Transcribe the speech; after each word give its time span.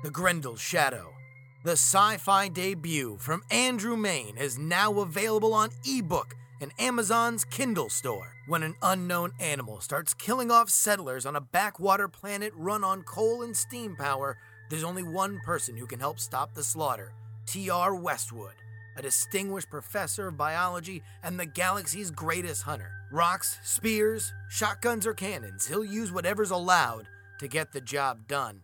The 0.00 0.10
Grendel's 0.10 0.60
Shadow. 0.60 1.12
The 1.64 1.72
sci 1.72 2.18
fi 2.18 2.46
debut 2.46 3.16
from 3.18 3.42
Andrew 3.50 3.96
Mayne 3.96 4.36
is 4.36 4.56
now 4.56 5.00
available 5.00 5.52
on 5.52 5.70
ebook 5.84 6.36
in 6.60 6.70
Amazon's 6.78 7.44
Kindle 7.44 7.88
store. 7.88 8.32
When 8.46 8.62
an 8.62 8.76
unknown 8.80 9.32
animal 9.40 9.80
starts 9.80 10.14
killing 10.14 10.52
off 10.52 10.70
settlers 10.70 11.26
on 11.26 11.34
a 11.34 11.40
backwater 11.40 12.06
planet 12.06 12.52
run 12.54 12.84
on 12.84 13.02
coal 13.02 13.42
and 13.42 13.56
steam 13.56 13.96
power, 13.96 14.38
there's 14.70 14.84
only 14.84 15.02
one 15.02 15.40
person 15.44 15.76
who 15.76 15.86
can 15.86 15.98
help 15.98 16.20
stop 16.20 16.54
the 16.54 16.62
slaughter 16.62 17.12
T.R. 17.46 17.92
Westwood, 17.96 18.54
a 18.96 19.02
distinguished 19.02 19.68
professor 19.68 20.28
of 20.28 20.36
biology 20.36 21.02
and 21.24 21.40
the 21.40 21.46
galaxy's 21.46 22.12
greatest 22.12 22.62
hunter. 22.62 22.92
Rocks, 23.10 23.58
spears, 23.64 24.32
shotguns, 24.48 25.08
or 25.08 25.12
cannons, 25.12 25.66
he'll 25.66 25.84
use 25.84 26.12
whatever's 26.12 26.52
allowed 26.52 27.08
to 27.40 27.48
get 27.48 27.72
the 27.72 27.80
job 27.80 28.28
done. 28.28 28.62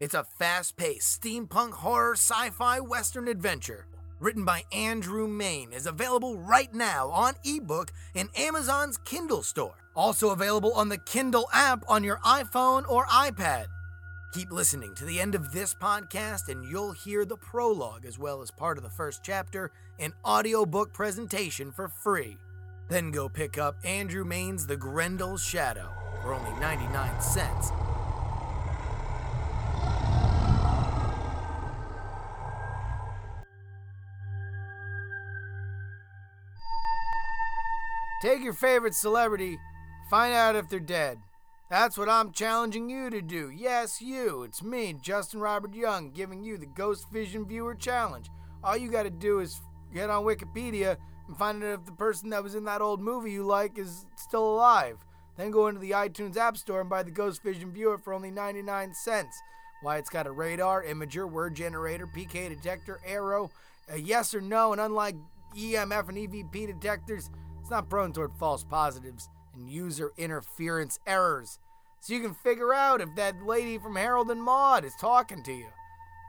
It's 0.00 0.14
a 0.14 0.24
fast 0.24 0.76
paced 0.76 1.22
steampunk 1.22 1.72
horror 1.72 2.14
sci 2.14 2.50
fi 2.50 2.80
western 2.80 3.28
adventure. 3.28 3.86
Written 4.18 4.44
by 4.44 4.64
Andrew 4.72 5.28
Mayne, 5.28 5.72
is 5.72 5.86
available 5.86 6.36
right 6.36 6.72
now 6.74 7.10
on 7.10 7.34
ebook 7.44 7.92
in 8.14 8.28
Amazon's 8.36 8.98
Kindle 8.98 9.44
store. 9.44 9.76
Also 9.94 10.30
available 10.30 10.72
on 10.72 10.88
the 10.88 10.98
Kindle 10.98 11.48
app 11.52 11.84
on 11.88 12.02
your 12.02 12.18
iPhone 12.18 12.88
or 12.88 13.06
iPad. 13.06 13.66
Keep 14.32 14.50
listening 14.50 14.96
to 14.96 15.04
the 15.04 15.20
end 15.20 15.36
of 15.36 15.52
this 15.52 15.74
podcast, 15.74 16.48
and 16.48 16.64
you'll 16.64 16.90
hear 16.90 17.24
the 17.24 17.36
prologue 17.36 18.04
as 18.04 18.18
well 18.18 18.42
as 18.42 18.50
part 18.50 18.76
of 18.76 18.82
the 18.82 18.90
first 18.90 19.20
chapter 19.22 19.70
in 19.98 20.12
audiobook 20.24 20.92
presentation 20.92 21.70
for 21.70 21.88
free. 21.88 22.36
Then 22.88 23.12
go 23.12 23.28
pick 23.28 23.58
up 23.58 23.76
Andrew 23.84 24.24
Mayne's 24.24 24.66
The 24.66 24.76
Grendel's 24.76 25.44
Shadow 25.44 25.92
for 26.20 26.34
only 26.34 26.50
99 26.58 27.20
cents. 27.20 27.70
Take 38.24 38.42
your 38.42 38.54
favorite 38.54 38.94
celebrity, 38.94 39.58
find 40.08 40.32
out 40.32 40.56
if 40.56 40.70
they're 40.70 40.80
dead. 40.80 41.18
That's 41.68 41.98
what 41.98 42.08
I'm 42.08 42.32
challenging 42.32 42.88
you 42.88 43.10
to 43.10 43.20
do. 43.20 43.50
Yes, 43.54 44.00
you. 44.00 44.44
It's 44.44 44.62
me, 44.62 44.94
Justin 44.94 45.40
Robert 45.40 45.74
Young, 45.74 46.10
giving 46.10 46.42
you 46.42 46.56
the 46.56 46.64
Ghost 46.64 47.10
Vision 47.12 47.44
Viewer 47.44 47.74
Challenge. 47.74 48.30
All 48.62 48.78
you 48.78 48.90
gotta 48.90 49.10
do 49.10 49.40
is 49.40 49.60
get 49.92 50.08
on 50.08 50.24
Wikipedia 50.24 50.96
and 51.28 51.36
find 51.36 51.62
out 51.62 51.80
if 51.80 51.84
the 51.84 51.92
person 51.92 52.30
that 52.30 52.42
was 52.42 52.54
in 52.54 52.64
that 52.64 52.80
old 52.80 53.02
movie 53.02 53.30
you 53.30 53.44
like 53.44 53.76
is 53.76 54.06
still 54.16 54.54
alive. 54.54 54.96
Then 55.36 55.50
go 55.50 55.66
into 55.66 55.82
the 55.82 55.90
iTunes 55.90 56.38
App 56.38 56.56
Store 56.56 56.80
and 56.80 56.88
buy 56.88 57.02
the 57.02 57.10
Ghost 57.10 57.42
Vision 57.42 57.72
Viewer 57.72 57.98
for 57.98 58.14
only 58.14 58.30
99 58.30 58.94
cents. 58.94 59.38
Why, 59.82 59.98
it's 59.98 60.08
got 60.08 60.26
a 60.26 60.32
radar, 60.32 60.82
imager, 60.82 61.30
word 61.30 61.56
generator, 61.56 62.06
PK 62.06 62.48
detector, 62.48 63.02
arrow, 63.06 63.50
a 63.90 63.98
yes 63.98 64.34
or 64.34 64.40
no, 64.40 64.72
and 64.72 64.80
unlike 64.80 65.16
EMF 65.54 66.08
and 66.08 66.16
EVP 66.16 66.66
detectors, 66.68 67.28
it's 67.64 67.70
not 67.70 67.88
prone 67.88 68.12
toward 68.12 68.34
false 68.34 68.62
positives 68.62 69.30
and 69.54 69.70
user 69.70 70.10
interference 70.18 70.98
errors. 71.06 71.58
So 72.00 72.12
you 72.12 72.20
can 72.20 72.34
figure 72.34 72.74
out 72.74 73.00
if 73.00 73.08
that 73.16 73.42
lady 73.42 73.78
from 73.78 73.96
Harold 73.96 74.30
and 74.30 74.42
Maude 74.42 74.84
is 74.84 74.92
talking 75.00 75.42
to 75.42 75.50
you. 75.50 75.60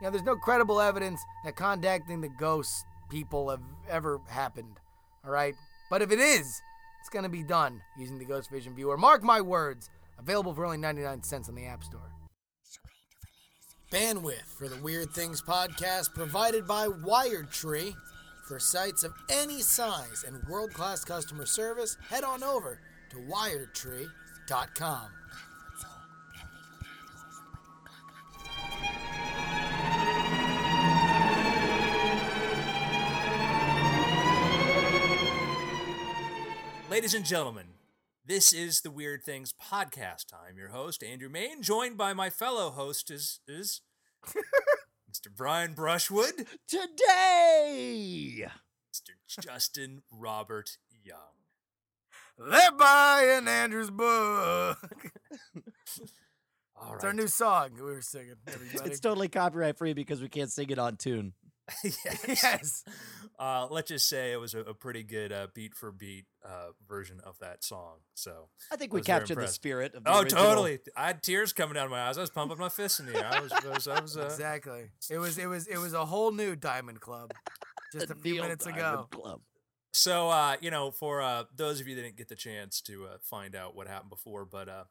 You 0.00 0.04
know, 0.04 0.10
there's 0.10 0.22
no 0.22 0.36
credible 0.36 0.80
evidence 0.80 1.20
that 1.44 1.54
contacting 1.54 2.22
the 2.22 2.30
ghost 2.30 2.86
people 3.10 3.50
have 3.50 3.60
ever 3.86 4.18
happened. 4.30 4.80
All 5.26 5.30
right? 5.30 5.54
But 5.90 6.00
if 6.00 6.10
it 6.10 6.20
is, 6.20 6.62
it's 7.00 7.10
going 7.10 7.24
to 7.24 7.28
be 7.28 7.42
done 7.42 7.82
using 7.98 8.18
the 8.18 8.24
Ghost 8.24 8.50
Vision 8.50 8.74
Viewer. 8.74 8.96
Mark 8.96 9.22
my 9.22 9.42
words. 9.42 9.90
Available 10.18 10.54
for 10.54 10.64
only 10.64 10.78
99 10.78 11.22
cents 11.22 11.50
on 11.50 11.54
the 11.54 11.66
App 11.66 11.84
Store. 11.84 12.12
Bandwidth 13.92 14.46
for 14.58 14.70
the 14.70 14.82
Weird 14.82 15.10
Things 15.10 15.42
podcast 15.42 16.14
provided 16.14 16.66
by 16.66 16.88
Wired 16.88 17.50
Tree. 17.50 17.94
For 18.46 18.60
sites 18.60 19.02
of 19.02 19.12
any 19.28 19.60
size 19.60 20.24
and 20.24 20.40
world 20.48 20.72
class 20.72 21.04
customer 21.04 21.46
service, 21.46 21.96
head 22.08 22.22
on 22.22 22.44
over 22.44 22.78
to 23.10 23.16
wiredtree.com. 23.16 25.08
Ladies 36.88 37.14
and 37.14 37.24
gentlemen, 37.24 37.66
this 38.24 38.52
is 38.52 38.82
the 38.82 38.92
Weird 38.92 39.24
Things 39.24 39.52
podcast. 39.52 40.26
I'm 40.32 40.56
your 40.56 40.68
host, 40.68 41.02
Andrew 41.02 41.28
Mayne, 41.28 41.62
joined 41.62 41.96
by 41.96 42.12
my 42.12 42.30
fellow 42.30 42.70
host 42.70 43.10
is, 43.10 43.40
is 43.48 43.80
Mr. 45.16 45.34
Brian 45.34 45.72
Brushwood, 45.72 46.46
Today! 46.68 48.46
Mr. 48.92 49.40
Justin 49.40 50.02
Robert 50.12 50.76
Young. 51.02 51.16
They're 52.36 52.72
buying 52.72 53.48
Andrew's 53.48 53.90
book. 53.90 54.76
All 56.76 56.96
It's 56.96 57.04
our 57.04 57.14
new 57.14 57.28
song 57.28 57.70
we 57.76 57.80
were 57.80 58.02
singing, 58.02 58.34
everybody. 58.46 58.90
It's 58.90 59.00
totally 59.00 59.28
copyright 59.28 59.78
free 59.78 59.94
because 59.94 60.20
we 60.20 60.28
can't 60.28 60.52
sing 60.52 60.68
it 60.68 60.78
on 60.78 60.96
tune. 60.96 61.32
yes. 61.84 62.24
yes. 62.26 62.84
Uh, 63.38 63.66
let's 63.70 63.88
just 63.88 64.08
say 64.08 64.32
it 64.32 64.40
was 64.40 64.54
a, 64.54 64.60
a 64.60 64.74
pretty 64.74 65.02
good 65.02 65.32
uh, 65.32 65.48
beat 65.54 65.74
for 65.74 65.92
beat 65.92 66.24
uh, 66.44 66.68
version 66.88 67.20
of 67.24 67.38
that 67.40 67.64
song. 67.64 67.96
So, 68.14 68.48
I 68.72 68.76
think 68.76 68.92
I 68.92 68.94
we 68.94 69.02
captured 69.02 69.36
the 69.36 69.48
spirit 69.48 69.94
of 69.94 70.04
the 70.04 70.10
oh, 70.10 70.20
original. 70.20 70.44
totally! 70.44 70.78
I 70.96 71.08
had 71.08 71.22
tears 71.22 71.52
coming 71.52 71.74
down 71.74 71.90
my 71.90 72.08
eyes. 72.08 72.16
I 72.16 72.22
was 72.22 72.30
pumping 72.30 72.58
my 72.58 72.68
fists 72.68 73.00
in 73.00 73.06
the 73.06 73.16
air. 73.16 73.28
I 73.30 73.40
was, 73.40 73.52
I 73.52 73.68
was, 73.68 73.88
I 73.88 74.00
was 74.00 74.16
uh, 74.16 74.22
Exactly. 74.22 74.90
It 75.10 75.18
was 75.18 75.38
it 75.38 75.46
was 75.46 75.66
it 75.66 75.78
was 75.78 75.92
a 75.92 76.04
whole 76.04 76.32
new 76.32 76.56
Diamond 76.56 77.00
Club 77.00 77.32
just 77.92 78.10
a 78.10 78.14
few 78.14 78.40
minutes 78.40 78.66
ago. 78.66 79.06
Club. 79.10 79.40
So, 79.96 80.28
uh, 80.28 80.56
you 80.60 80.70
know, 80.70 80.90
for 80.90 81.22
uh, 81.22 81.44
those 81.56 81.80
of 81.80 81.88
you 81.88 81.94
that 81.96 82.02
didn't 82.02 82.16
get 82.16 82.28
the 82.28 82.34
chance 82.36 82.82
to 82.82 83.06
uh, 83.06 83.16
find 83.22 83.56
out 83.56 83.74
what 83.74 83.88
happened 83.88 84.10
before, 84.10 84.44
but 84.44 84.68
uh, 84.68 84.84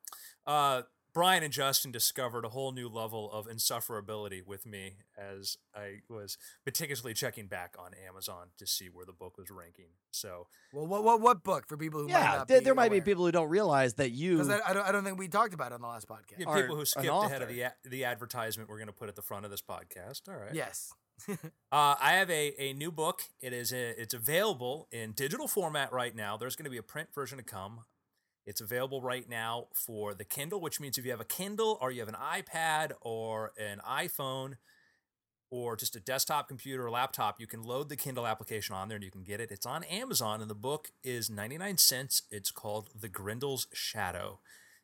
uh, 0.48 0.82
Brian 1.16 1.42
and 1.44 1.52
Justin 1.54 1.92
discovered 1.92 2.44
a 2.46 2.50
whole 2.50 2.72
new 2.74 2.88
level 2.90 3.32
of 3.32 3.48
insufferability 3.48 4.46
with 4.46 4.66
me 4.66 4.98
as 5.18 5.58
I 5.74 6.02
was 6.10 6.38
meticulously 6.66 7.14
checking 7.14 7.48
back 7.48 7.76
on 7.80 7.92
Amazon 8.08 8.50
to 8.58 8.68
see 8.68 8.88
where 8.90 9.06
the 9.06 9.14
book 9.14 9.38
was 9.38 9.50
ranking. 9.50 9.86
So, 10.12 10.48
Well, 10.74 10.86
what 10.86 11.04
what 11.06 11.22
what 11.22 11.44
book 11.44 11.68
for 11.68 11.78
people 11.78 12.02
who 12.02 12.08
might 12.10 12.20
Yeah, 12.20 12.36
not 12.36 12.48
there, 12.50 12.60
be 12.60 12.66
there 12.66 12.76
might 12.76 12.92
be 12.92 13.00
people 13.02 13.26
who 13.26 13.32
don't 13.32 13.50
realize 13.50 13.94
that 13.96 14.12
you. 14.12 14.34
because 14.34 14.50
I, 14.50 14.60
I 14.70 14.74
don't 14.74 14.88
I 14.88 14.92
don't 14.92 15.04
think 15.06 15.18
we 15.18 15.28
talked 15.30 15.54
about 15.54 15.72
it 15.72 15.76
on 15.76 15.82
the 15.82 15.88
last 15.88 16.08
podcast. 16.08 16.38
yeah, 16.38 16.54
people 16.62 16.76
who 16.76 16.84
skipped 16.86 17.08
ahead 17.08 17.42
of 17.42 17.48
the 17.48 17.62
a- 17.62 17.74
the 17.86 18.04
advertisement 18.04 18.70
we're 18.70 18.78
going 18.78 18.88
to 18.88 18.94
put 18.94 19.08
at 19.10 19.16
the 19.16 19.22
front 19.22 19.46
of 19.46 19.52
this 19.52 19.62
podcast. 19.62 20.28
All 20.30 20.36
right. 20.36 20.54
Yes. 20.54 20.94
Uh, 21.72 21.96
I 22.00 22.14
have 22.14 22.30
a, 22.30 22.54
a 22.62 22.74
new 22.74 22.92
book. 22.92 23.24
It 23.42 23.52
is 23.52 23.74
a, 23.74 24.00
it's 24.02 24.14
available 24.14 24.88
in 24.92 25.12
digital 25.14 25.48
format 25.48 25.92
right 25.92 26.16
now. 26.16 26.36
There's 26.38 26.56
going 26.58 26.66
to 26.66 26.70
be 26.70 26.78
a 26.78 26.84
print 26.84 27.10
version 27.14 27.38
to 27.38 27.44
come. 27.44 27.82
It's 28.46 28.62
available 28.62 29.02
right 29.02 29.28
now 29.28 29.68
for 29.74 30.14
the 30.14 30.24
Kindle, 30.24 30.62
which 30.62 30.80
means 30.80 30.98
if 30.98 31.06
you 31.06 31.12
have 31.12 31.22
a 31.22 31.26
Kindle 31.26 31.78
or 31.82 31.92
you 31.92 32.00
have 32.00 32.10
an 32.10 32.16
iPad 32.16 32.92
or 33.02 33.52
an 33.58 33.80
iPhone 33.88 34.58
or 35.50 35.76
just 35.76 35.96
a 35.96 36.00
desktop 36.00 36.48
computer 36.48 36.86
or 36.86 36.92
laptop, 36.92 37.40
you 37.40 37.48
can 37.48 37.64
load 37.64 37.90
the 37.90 37.96
Kindle 37.96 38.28
application 38.28 38.76
on 38.76 38.88
there 38.88 38.98
and 38.98 39.04
you 39.04 39.12
can 39.12 39.24
get 39.24 39.40
it. 39.40 39.52
It's 39.52 39.66
on 39.66 39.84
Amazon 39.86 40.42
and 40.42 40.50
the 40.50 40.56
book 40.56 40.92
is 41.04 41.30
99 41.30 41.78
cents. 41.78 42.24
It's 42.30 42.52
called 42.52 42.90
The 42.94 43.10
Grendel's 43.10 43.68
Shadow. 43.74 44.40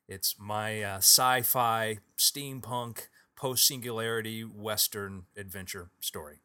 It's 0.07 0.35
my 0.39 0.81
uh, 0.81 0.97
sci 0.97 1.41
fi, 1.44 2.00
steampunk, 2.17 3.07
post 3.35 3.66
singularity 3.66 4.41
Western 4.41 5.23
adventure 5.38 5.91
story. 6.00 6.41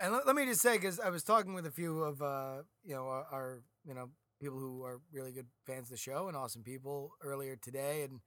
And 0.00 0.12
let, 0.26 0.34
me 0.34 0.44
just 0.44 0.60
say, 0.60 0.74
because 0.74 0.98
I 0.98 1.08
was 1.08 1.22
talking 1.22 1.54
with 1.54 1.66
a 1.66 1.70
few 1.70 2.02
of 2.02 2.20
uh, 2.20 2.62
you 2.84 2.94
know 2.94 3.06
our 3.06 3.62
you 3.86 3.94
know 3.94 4.10
people 4.44 4.58
who 4.58 4.82
are 4.84 5.00
really 5.12 5.32
good 5.32 5.46
fans 5.66 5.86
of 5.86 5.90
the 5.92 5.96
show 5.96 6.28
and 6.28 6.36
awesome 6.36 6.62
people 6.62 7.12
earlier 7.22 7.56
today, 7.56 8.02
and 8.02 8.20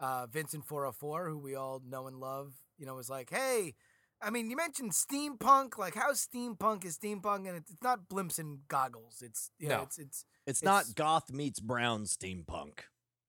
uh, 0.00 0.26
Vincent 0.26 0.64
four 0.66 0.84
hundred 0.84 0.92
four, 0.98 1.28
who 1.28 1.38
we 1.38 1.54
all 1.54 1.80
know 1.86 2.06
and 2.06 2.18
love, 2.18 2.52
you 2.78 2.86
know, 2.86 2.94
was 2.94 3.08
like, 3.10 3.30
"Hey, 3.30 3.74
I 4.20 4.30
mean, 4.30 4.50
you 4.50 4.56
mentioned 4.56 4.92
steampunk. 4.92 5.78
Like, 5.78 5.94
how 5.94 6.12
steampunk 6.12 6.84
is 6.84 6.98
steampunk? 6.98 7.48
And 7.48 7.56
it's, 7.56 7.74
not 7.82 8.08
blimps 8.08 8.38
and 8.38 8.60
goggles. 8.68 9.22
It's 9.22 9.50
you 9.58 9.68
know, 9.68 9.78
No. 9.78 9.82
it's 9.82 9.98
it's 9.98 10.24
it's, 10.46 10.62
it's- 10.62 10.62
not 10.62 10.94
goth 10.94 11.32
meets 11.32 11.60
brown 11.60 12.04
steampunk. 12.04 12.80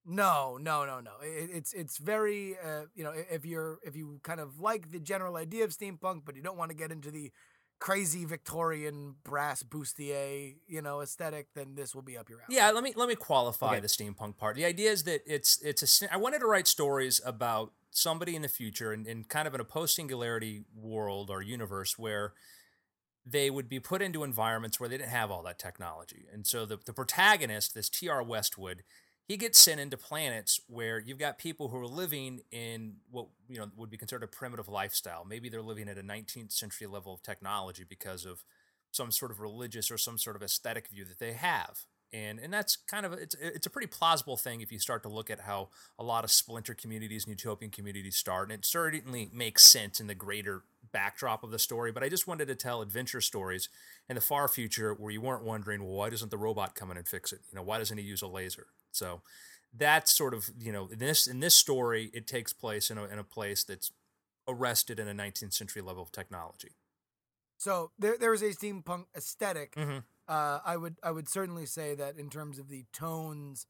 no, 0.06 0.58
no, 0.60 0.86
no, 0.86 1.00
no. 1.00 1.12
It, 1.22 1.50
it's 1.54 1.74
it's 1.74 1.98
very 1.98 2.58
uh, 2.64 2.86
you 2.94 3.04
know 3.06 3.14
if 3.16 3.46
you're 3.46 3.80
if 3.84 3.96
you 3.96 4.20
kind 4.24 4.40
of 4.42 4.60
like 4.60 4.92
the 4.92 5.00
general 5.00 5.36
idea 5.38 5.64
of 5.64 5.72
steampunk, 5.72 6.24
but 6.26 6.36
you 6.36 6.42
don't 6.42 6.58
want 6.58 6.72
to 6.72 6.76
get 6.78 6.92
into 6.92 7.10
the 7.12 7.32
crazy 7.84 8.24
Victorian 8.24 9.14
brass 9.26 9.62
bustier 9.62 10.56
you 10.68 10.82
know 10.82 11.02
aesthetic, 11.02 11.48
then 11.54 11.76
this 11.76 11.94
will 11.94 12.02
be 12.02 12.18
up 12.18 12.30
your 12.30 12.40
alley. 12.40 12.56
Yeah, 12.56 12.72
let 12.72 12.82
me 12.82 12.94
let 12.96 13.10
me 13.10 13.16
qualify 13.16 13.74
Okay. 13.74 13.80
the 13.82 13.88
steampunk 13.88 14.38
part. 14.38 14.56
The 14.56 14.64
idea 14.64 14.90
is 14.90 15.04
that 15.04 15.22
it's 15.26 15.62
it's 15.62 16.02
a. 16.02 16.14
I 16.14 16.16
wanted 16.18 16.40
to 16.40 16.46
write 16.48 16.66
stories 16.66 17.20
about 17.26 17.74
somebody 17.92 18.38
in 18.38 18.42
the 18.42 18.48
future 18.48 18.94
and 18.94 19.06
in, 19.06 19.26
kind 19.26 19.50
of 19.50 19.54
in 19.54 19.60
a 19.60 19.66
post 19.66 19.96
singularity 19.98 20.64
world 20.74 21.30
or 21.30 21.42
universe 21.42 22.00
where 22.00 22.34
they 23.26 23.50
would 23.50 23.68
be 23.68 23.82
put 23.82 24.02
into 24.02 24.24
environments 24.24 24.80
where 24.80 24.88
they 24.88 24.98
didn't 24.98 25.10
have 25.10 25.30
all 25.30 25.44
that 25.44 25.60
technology. 25.60 26.26
And 26.32 26.48
so 26.48 26.66
the, 26.66 26.80
the 26.86 26.94
protagonist, 26.94 27.76
this 27.76 27.90
T.R. 27.90 28.24
Westwood, 28.24 28.84
he 29.26 29.38
gets 29.38 29.60
sent 29.60 29.80
into 29.80 29.98
planets 29.98 30.60
where 30.68 31.00
you've 31.00 31.18
got 31.18 31.38
people 31.38 31.70
who 31.70 31.78
are 31.78 31.88
living 31.88 32.42
in 32.52 32.96
what 33.10 33.28
you 33.48 33.58
know 33.58 33.70
would 33.78 33.90
be 33.90 33.98
considered 33.98 34.24
a 34.24 34.28
primitive 34.28 34.68
lifestyle. 34.68 35.26
Maybe 35.26 35.50
they're 35.50 35.62
living 35.62 35.88
at 35.88 35.98
a 35.98 36.04
19th 36.04 36.52
century 36.52 36.88
level 36.88 37.14
of 37.14 37.24
technology 37.24 37.86
because 37.88 38.26
of 38.26 38.44
some 38.92 39.12
sort 39.12 39.32
of 39.32 39.40
religious 39.40 39.90
or 39.90 39.98
some 39.98 40.18
sort 40.18 40.36
of 40.36 40.44
aesthetic 40.44 40.88
view 40.88 41.06
that 41.06 41.20
they 41.20 41.34
have. 41.34 41.86
And, 42.14 42.38
and 42.40 42.54
that's 42.54 42.76
kind 42.76 43.08
of 43.08 43.14
it's 43.14 43.36
it's 43.42 43.66
a 43.66 43.72
pretty 43.72 43.88
plausible 43.88 44.38
thing 44.38 44.62
if 44.62 44.72
you 44.72 44.78
start 44.78 45.02
to 45.02 45.10
look 45.10 45.32
at 45.32 45.40
how 45.40 45.70
a 45.98 46.04
lot 46.04 46.24
of 46.24 46.30
splinter 46.30 46.76
communities 46.76 47.26
and 47.26 47.32
utopian 47.32 47.72
communities 47.72 48.16
start 48.16 48.52
and 48.52 48.60
it 48.60 48.66
certainly 48.66 49.32
makes 49.34 49.64
sense 49.64 50.00
in 50.00 50.06
the 50.06 50.14
greater 50.14 50.62
backdrop 50.92 51.44
of 51.44 51.50
the 51.50 51.58
story 51.58 51.92
but 51.92 52.04
i 52.04 52.10
just 52.10 52.28
wanted 52.28 52.48
to 52.50 52.54
tell 52.54 52.84
adventure 52.84 53.20
stories 53.20 53.68
in 54.08 54.14
the 54.14 54.22
far 54.22 54.48
future 54.48 54.94
where 54.94 55.12
you 55.12 55.22
weren't 55.22 55.44
wondering 55.44 55.82
well 55.82 55.96
why 55.96 56.08
doesn't 56.12 56.30
the 56.30 56.38
robot 56.38 56.76
come 56.76 56.92
in 56.92 56.98
and 56.98 57.08
fix 57.08 57.34
it 57.34 57.40
you 57.50 57.56
know 57.56 57.64
why 57.64 57.80
doesn't 57.80 57.98
he 57.98 58.04
use 58.04 58.22
a 58.22 58.28
laser 58.28 58.68
so 58.94 59.22
that's 59.76 60.12
sort 60.12 60.34
of 60.34 60.50
you 60.60 60.72
know 60.72 60.88
in 60.88 61.00
this 61.00 61.28
in 61.28 61.40
this 61.40 61.56
story 61.56 62.12
it 62.14 62.28
takes 62.28 62.54
place 62.54 62.90
in 62.92 62.98
a, 62.98 63.06
in 63.06 63.20
a 63.20 63.24
place 63.24 63.64
that's 63.64 63.92
arrested 64.48 65.00
in 65.00 65.08
a 65.08 65.14
19th 65.14 65.54
century 65.54 65.82
level 65.82 66.04
of 66.04 66.12
technology 66.12 66.72
So 67.58 67.92
there 67.98 68.18
there 68.18 68.34
is 68.34 68.42
a 68.42 68.50
steampunk 68.52 69.06
aesthetic. 69.16 69.76
mm-hmm. 69.76 70.00
Uh, 70.28 70.60
I 70.66 70.78
would 70.78 70.98
I 71.04 71.12
would 71.12 71.30
certainly 71.30 71.66
say 71.66 71.96
that 71.96 72.18
in 72.18 72.30
terms 72.30 72.60
of 72.60 72.70
the 72.70 72.86
tones 72.94 73.68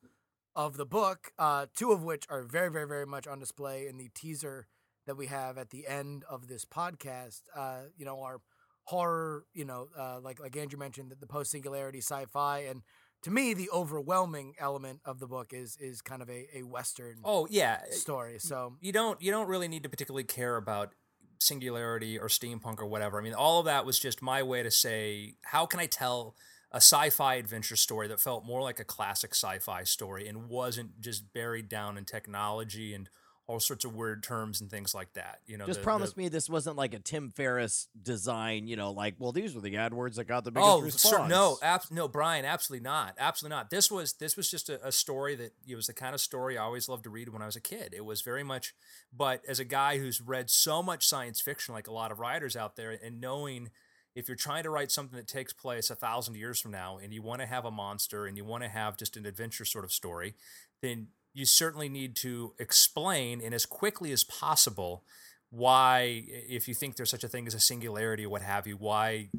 of 0.55 0.77
the 0.77 0.85
book, 0.85 1.31
uh, 1.39 1.67
two 1.75 1.91
of 1.91 2.03
which 2.03 2.25
are 2.29 2.43
very 2.43 2.69
very 2.71 2.87
very 2.87 3.05
much 3.05 3.27
on 3.27 3.39
display 3.39 3.87
in 3.87 3.97
the 3.97 4.09
teaser 4.13 4.67
that 5.05 5.15
we 5.17 5.27
have 5.27 5.57
at 5.57 5.69
the 5.71 5.87
end 5.87 6.23
of 6.29 6.47
this 6.47 6.65
podcast. 6.65 7.41
Uh, 7.55 7.83
you 7.97 8.05
know, 8.05 8.21
our 8.21 8.41
horror. 8.85 9.45
You 9.53 9.65
know, 9.65 9.89
uh, 9.97 10.19
like 10.21 10.39
like 10.39 10.55
Andrew 10.57 10.79
mentioned, 10.79 11.11
that 11.11 11.19
the 11.19 11.27
post 11.27 11.51
singularity 11.51 11.99
sci-fi 11.99 12.59
and. 12.59 12.83
To 13.23 13.31
me, 13.31 13.53
the 13.53 13.69
overwhelming 13.71 14.55
element 14.59 14.99
of 15.05 15.19
the 15.19 15.27
book 15.27 15.53
is 15.53 15.77
is 15.79 16.01
kind 16.01 16.21
of 16.21 16.29
a, 16.29 16.47
a 16.57 16.63
western 16.63 17.17
oh 17.23 17.47
yeah 17.49 17.79
eh, 17.87 17.91
story. 17.91 18.39
So 18.39 18.75
you 18.81 18.91
don't 18.91 19.21
you 19.21 19.31
don't 19.31 19.47
really 19.47 19.67
need 19.67 19.83
to 19.83 19.89
particularly 19.89 20.25
care 20.25 20.57
about 20.57 20.91
singularity 21.39 22.17
or 22.17 22.27
steampunk 22.27 22.79
or 22.79 22.85
whatever. 22.85 23.19
I 23.19 23.23
mean, 23.23 23.33
all 23.33 23.59
of 23.59 23.65
that 23.65 23.85
was 23.85 23.99
just 23.99 24.21
my 24.21 24.43
way 24.43 24.63
to 24.63 24.71
say, 24.71 25.35
how 25.43 25.65
can 25.65 25.79
I 25.79 25.85
tell 25.85 26.35
a 26.71 26.77
sci-fi 26.77 27.35
adventure 27.35 27.75
story 27.75 28.07
that 28.07 28.19
felt 28.19 28.45
more 28.45 28.61
like 28.61 28.79
a 28.79 28.83
classic 28.83 29.31
sci-fi 29.31 29.83
story 29.83 30.27
and 30.27 30.49
wasn't 30.49 30.99
just 30.99 31.31
buried 31.31 31.69
down 31.69 31.97
in 31.97 32.05
technology 32.05 32.93
and 32.93 33.09
all 33.45 33.59
sorts 33.59 33.83
of 33.83 33.93
weird 33.93 34.23
terms 34.23 34.61
and 34.61 34.71
things 34.71 34.95
like 34.95 35.11
that. 35.13 35.39
You 35.45 35.57
know, 35.57 35.65
Just 35.65 35.79
the- 35.79 35.83
promise 35.83 36.13
the- 36.13 36.21
me 36.21 36.29
this 36.29 36.49
wasn't 36.49 36.77
like 36.77 36.93
a 36.93 36.99
Tim 36.99 37.29
Ferriss 37.29 37.89
design, 38.01 38.67
you 38.67 38.77
know, 38.77 38.91
like, 38.91 39.15
well, 39.19 39.33
these 39.33 39.53
were 39.53 39.59
the 39.59 39.73
AdWords 39.73 40.15
that 40.15 40.23
got 40.25 40.45
the 40.45 40.51
biggest 40.51 40.69
Oh 40.71 40.79
response. 40.81 41.15
sir, 41.15 41.27
no, 41.27 41.57
abs- 41.61 41.91
no, 41.91 42.07
Brian, 42.07 42.45
absolutely 42.45 42.83
not, 42.83 43.15
absolutely 43.17 43.55
not. 43.57 43.69
This 43.69 43.91
was 43.91 44.13
this 44.13 44.37
was 44.37 44.49
just 44.49 44.69
a, 44.69 44.85
a 44.87 44.93
story 44.93 45.35
that 45.35 45.53
it 45.67 45.75
was 45.75 45.87
the 45.87 45.93
kind 45.93 46.15
of 46.15 46.21
story 46.21 46.57
I 46.57 46.63
always 46.63 46.87
loved 46.87 47.03
to 47.03 47.09
read 47.09 47.29
when 47.29 47.41
I 47.41 47.45
was 47.45 47.57
a 47.57 47.61
kid. 47.61 47.93
It 47.93 48.05
was 48.05 48.21
very 48.21 48.43
much, 48.43 48.73
but 49.11 49.43
as 49.45 49.59
a 49.59 49.65
guy 49.65 49.97
who's 49.97 50.21
read 50.21 50.49
so 50.49 50.81
much 50.81 51.05
science 51.05 51.41
fiction, 51.41 51.73
like 51.73 51.87
a 51.87 51.93
lot 51.93 52.11
of 52.13 52.19
writers 52.19 52.55
out 52.55 52.77
there, 52.77 52.91
and 52.91 53.19
knowing 53.19 53.71
if 54.15 54.29
you're 54.29 54.37
trying 54.37 54.63
to 54.63 54.69
write 54.69 54.89
something 54.91 55.17
that 55.17 55.27
takes 55.27 55.51
place 55.51 55.89
a 55.89 55.95
thousand 55.95 56.35
years 56.35 56.61
from 56.61 56.71
now, 56.71 56.97
and 56.97 57.13
you 57.13 57.21
want 57.21 57.41
to 57.41 57.47
have 57.47 57.65
a 57.65 57.71
monster, 57.71 58.25
and 58.25 58.37
you 58.37 58.45
want 58.45 58.63
to 58.63 58.69
have 58.69 58.95
just 58.95 59.17
an 59.17 59.25
adventure 59.25 59.65
sort 59.65 59.83
of 59.83 59.91
story, 59.91 60.35
then 60.81 61.07
you 61.33 61.45
certainly 61.45 61.89
need 61.89 62.15
to 62.17 62.53
explain 62.59 63.41
and 63.41 63.53
as 63.53 63.65
quickly 63.65 64.11
as 64.11 64.23
possible 64.23 65.03
why, 65.49 66.23
if 66.27 66.67
you 66.67 66.73
think 66.73 66.95
there's 66.95 67.09
such 67.11 67.23
a 67.23 67.27
thing 67.27 67.45
as 67.47 67.53
a 67.53 67.59
singularity 67.59 68.25
or 68.25 68.29
what 68.29 68.41
have 68.41 68.65
you, 68.65 68.75
why 68.75 69.29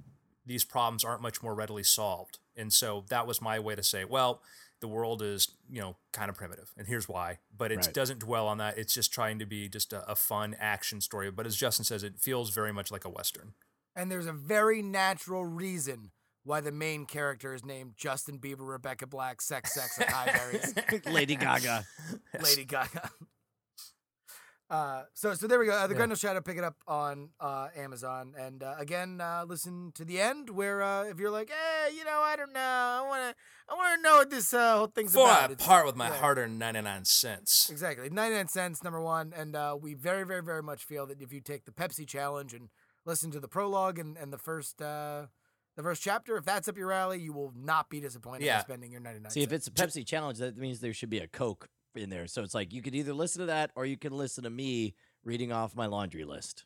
these 0.47 0.65
problems 0.65 1.03
aren't 1.05 1.23
much 1.23 1.43
more 1.43 1.55
readily 1.55 1.83
solved. 1.83 2.39
And 2.57 2.73
so 2.73 3.05
that 3.09 3.27
was 3.27 3.43
my 3.43 3.59
way 3.59 3.75
to 3.75 3.83
say, 3.83 4.05
well, 4.05 4.41
the 4.81 4.87
world 4.89 5.23
is, 5.23 5.51
you 5.71 5.81
know, 5.81 5.97
kind 6.13 6.29
of 6.29 6.37
primitive, 6.37 6.71
and 6.77 6.87
here's 6.87 7.09
why. 7.09 7.39
But 7.57 7.73
it 7.73 7.77
Right. 7.79 7.95
doesn't 7.95 8.19
dwell 8.21 8.47
on 8.47 8.59
that. 8.59 8.77
It's 8.77 8.93
just 8.93 9.13
trying 9.13 9.39
to 9.39 9.47
be 9.47 9.69
just 9.69 9.93
a, 9.93 10.09
a 10.11 10.15
fun 10.15 10.55
action 10.61 11.01
story. 11.01 11.31
But 11.31 11.47
as 11.47 11.57
Justin 11.57 11.85
says, 11.85 12.03
it 12.03 12.19
feels 12.21 12.51
very 12.51 12.73
much 12.73 12.91
like 12.93 13.05
a 13.05 13.09
western. 13.09 13.55
and 13.97 14.11
there's 14.11 14.27
a 14.27 14.33
very 14.33 14.83
natural 14.83 15.45
reason 15.45 16.11
why 16.45 16.61
the 16.61 16.73
main 16.73 17.07
character 17.07 17.55
is 17.55 17.65
named 17.65 17.95
Justin 17.97 18.39
Bieber, 18.39 18.69
Rebecca 18.69 19.07
Black, 19.07 19.41
Sex, 19.43 19.75
Sex, 19.75 19.99
and 19.99 20.09
High 20.11 20.33
Berries. 20.33 20.75
Lady 21.07 21.37
Gaga. 21.37 21.85
Lady 22.43 22.65
Gaga. 22.65 23.11
Uh, 24.71 25.03
so 25.13 25.35
so 25.35 25.47
there 25.47 25.59
we 25.59 25.67
go. 25.67 25.73
Uh, 25.73 25.87
the 25.87 25.93
Yeah. 25.93 25.99
Grendel 25.99 26.17
Shadow, 26.17 26.41
pick 26.41 26.57
it 26.57 26.65
up 26.65 26.77
on 26.89 27.29
uh, 27.39 27.69
Amazon, 27.77 28.35
and 28.37 28.63
uh, 28.63 28.75
again, 28.79 29.21
uh, 29.21 29.45
listen 29.47 29.93
to 29.95 30.05
the 30.07 30.21
end 30.21 30.49
where 30.49 30.83
uh, 30.83 31.05
if 31.05 31.19
you're 31.21 31.31
like, 31.31 31.51
hey, 31.51 31.95
you 31.95 32.03
know, 32.05 32.21
I 32.23 32.35
don't 32.35 32.53
know, 32.53 32.61
I 32.61 33.05
want 33.07 33.37
to, 33.37 33.43
I 33.73 33.75
want 33.77 33.99
to 33.99 34.03
know 34.03 34.17
what 34.17 34.31
this 34.31 34.55
uh, 34.55 34.79
whole 34.79 34.87
thing's 34.87 35.13
Before 35.13 35.27
about. 35.29 35.51
I 35.51 35.53
It's- 35.53 35.67
part 35.69 35.85
with 35.87 35.97
my 35.97 36.09
yeah. 36.09 36.17
hard-earned 36.17 36.59
99 36.59 37.05
cents. 37.05 37.69
Exactly, 37.71 38.09
ninety 38.09 38.37
nine 38.37 38.49
cents, 38.49 38.83
number 38.83 39.03
one, 39.03 39.35
and 39.37 39.55
uh, 39.55 39.77
we 39.81 39.93
very 39.95 40.25
very 40.25 40.43
very 40.43 40.63
much 40.63 40.85
feel 40.85 41.07
that 41.07 41.21
if 41.21 41.31
you 41.33 41.41
take 41.43 41.67
the 41.67 41.71
Pepsi 41.73 42.07
challenge 42.09 42.55
and 42.55 42.71
listen 43.05 43.31
to 43.33 43.41
the 43.41 43.49
prologue 43.49 43.99
and, 43.99 44.17
and 44.17 44.33
the 44.33 44.39
first 44.39 44.81
uh, 44.81 45.27
the 45.77 45.83
first 45.83 46.03
chapter, 46.03 46.37
if 46.37 46.45
that's 46.45 46.69
up 46.69 46.77
your 46.77 46.93
alley, 46.93 47.21
you 47.21 47.33
will 47.33 47.53
not 47.57 47.89
be 47.91 48.01
disappointed 48.01 48.45
Yeah. 48.45 48.59
in 48.59 48.65
spending 48.65 48.91
your 48.93 49.01
ninety 49.01 49.21
nine. 49.21 49.31
See, 49.31 49.43
if 49.43 49.53
it's 49.53 49.67
a 49.67 49.71
Pepsi 49.71 50.07
challenge, 50.07 50.39
that 50.39 50.57
means 50.57 50.81
there 50.81 50.93
should 50.95 51.11
be 51.11 51.19
a 51.19 51.27
Coke 51.29 51.69
in 51.95 52.11
there. 52.11 52.27
So 52.27 52.43
it's 52.43 52.55
like 52.55 52.73
you 52.73 52.83
could 52.83 52.95
either 52.95 53.13
listen 53.15 53.41
to 53.41 53.47
that 53.47 53.71
or 53.75 53.87
you 53.87 53.97
can 53.97 54.13
listen 54.13 54.45
to 54.45 54.51
me 54.51 54.95
reading 55.25 55.53
off 55.53 55.75
my 55.77 55.87
laundry 55.87 56.25
list. 56.25 56.65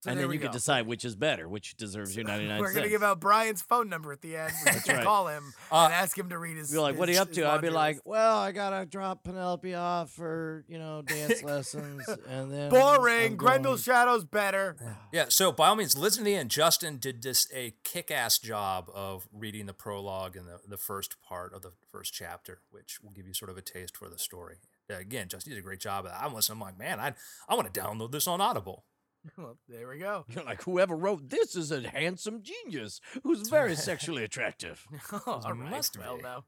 So 0.00 0.10
and 0.10 0.18
then 0.20 0.30
you 0.30 0.38
go. 0.38 0.44
can 0.44 0.52
decide 0.52 0.86
which 0.86 1.04
is 1.04 1.16
better, 1.16 1.48
which 1.48 1.76
deserves 1.76 2.14
your 2.14 2.24
99 2.26 2.60
We're 2.60 2.72
gonna 2.72 2.88
give 2.88 3.02
out 3.02 3.20
Brian's 3.20 3.62
phone 3.62 3.88
number 3.88 4.12
at 4.12 4.20
the 4.20 4.36
end. 4.36 4.52
We 4.64 4.70
That's 4.72 4.84
can 4.84 4.96
right. 4.96 5.04
call 5.04 5.26
him 5.28 5.52
Uh, 5.72 5.84
and 5.86 5.92
ask 5.94 6.16
him 6.16 6.28
to 6.28 6.38
read 6.38 6.56
his. 6.56 6.70
Be 6.70 6.78
like, 6.78 6.96
what 6.96 7.08
are 7.08 7.12
you 7.12 7.20
up 7.20 7.32
to? 7.32 7.48
I'd 7.50 7.60
be 7.60 7.70
like, 7.70 7.98
well, 8.04 8.38
I 8.38 8.52
gotta 8.52 8.86
drop 8.86 9.24
Penelope 9.24 9.74
off 9.74 10.10
for 10.10 10.64
you 10.68 10.78
know 10.78 11.02
dance 11.06 11.42
lessons, 11.42 12.08
and 12.28 12.50
then 12.52 12.70
boring. 12.70 13.32
I'm 13.32 13.36
Grendel 13.36 13.72
going- 13.72 13.82
Shadow's 13.82 14.24
better. 14.24 14.76
Yeah, 15.12 15.26
so 15.30 15.50
by 15.52 15.68
all 15.68 15.76
means, 15.76 15.96
listen 15.96 16.20
to 16.24 16.24
the 16.30 16.36
end. 16.36 16.50
Justin 16.50 16.98
did 16.98 17.22
this 17.22 17.48
a 17.54 17.74
kick-ass 17.82 18.38
job 18.38 18.90
of 18.94 19.26
reading 19.32 19.64
the 19.66 19.72
prologue 19.72 20.36
and 20.36 20.46
the, 20.46 20.58
the 20.68 20.76
first 20.76 21.16
part 21.22 21.54
of 21.54 21.62
the 21.62 21.72
first 21.90 22.12
chapter, 22.12 22.60
which 22.70 22.98
will 23.02 23.10
give 23.10 23.26
you 23.26 23.32
sort 23.32 23.50
of 23.50 23.56
a 23.56 23.62
taste 23.62 23.96
for 23.96 24.08
the 24.10 24.18
story. 24.18 24.56
Yeah, 24.90 24.98
again, 24.98 25.28
Justin 25.28 25.52
did 25.54 25.58
a 25.58 25.62
great 25.62 25.80
job 25.80 26.04
of 26.04 26.10
that. 26.12 26.22
I'm 26.22 26.34
listening. 26.34 26.56
I'm 26.56 26.60
like, 26.60 26.78
man, 26.78 27.00
I 27.00 27.14
I 27.48 27.54
want 27.54 27.72
to 27.72 27.80
download 27.80 28.12
this 28.12 28.26
on 28.28 28.40
Audible. 28.42 28.84
well, 29.38 29.58
there 29.68 29.88
we 29.88 29.98
go. 29.98 30.24
You're 30.28 30.44
like, 30.44 30.62
whoever 30.62 30.96
wrote 30.96 31.28
this 31.28 31.56
is 31.56 31.70
a 31.70 31.88
handsome 31.88 32.42
genius 32.42 33.00
who's 33.22 33.48
very 33.50 33.74
sexually 33.74 34.24
attractive. 34.24 34.86
All 35.26 35.42
right, 35.44 35.70
must 35.70 35.98
well, 35.98 36.18
no. 36.22 36.44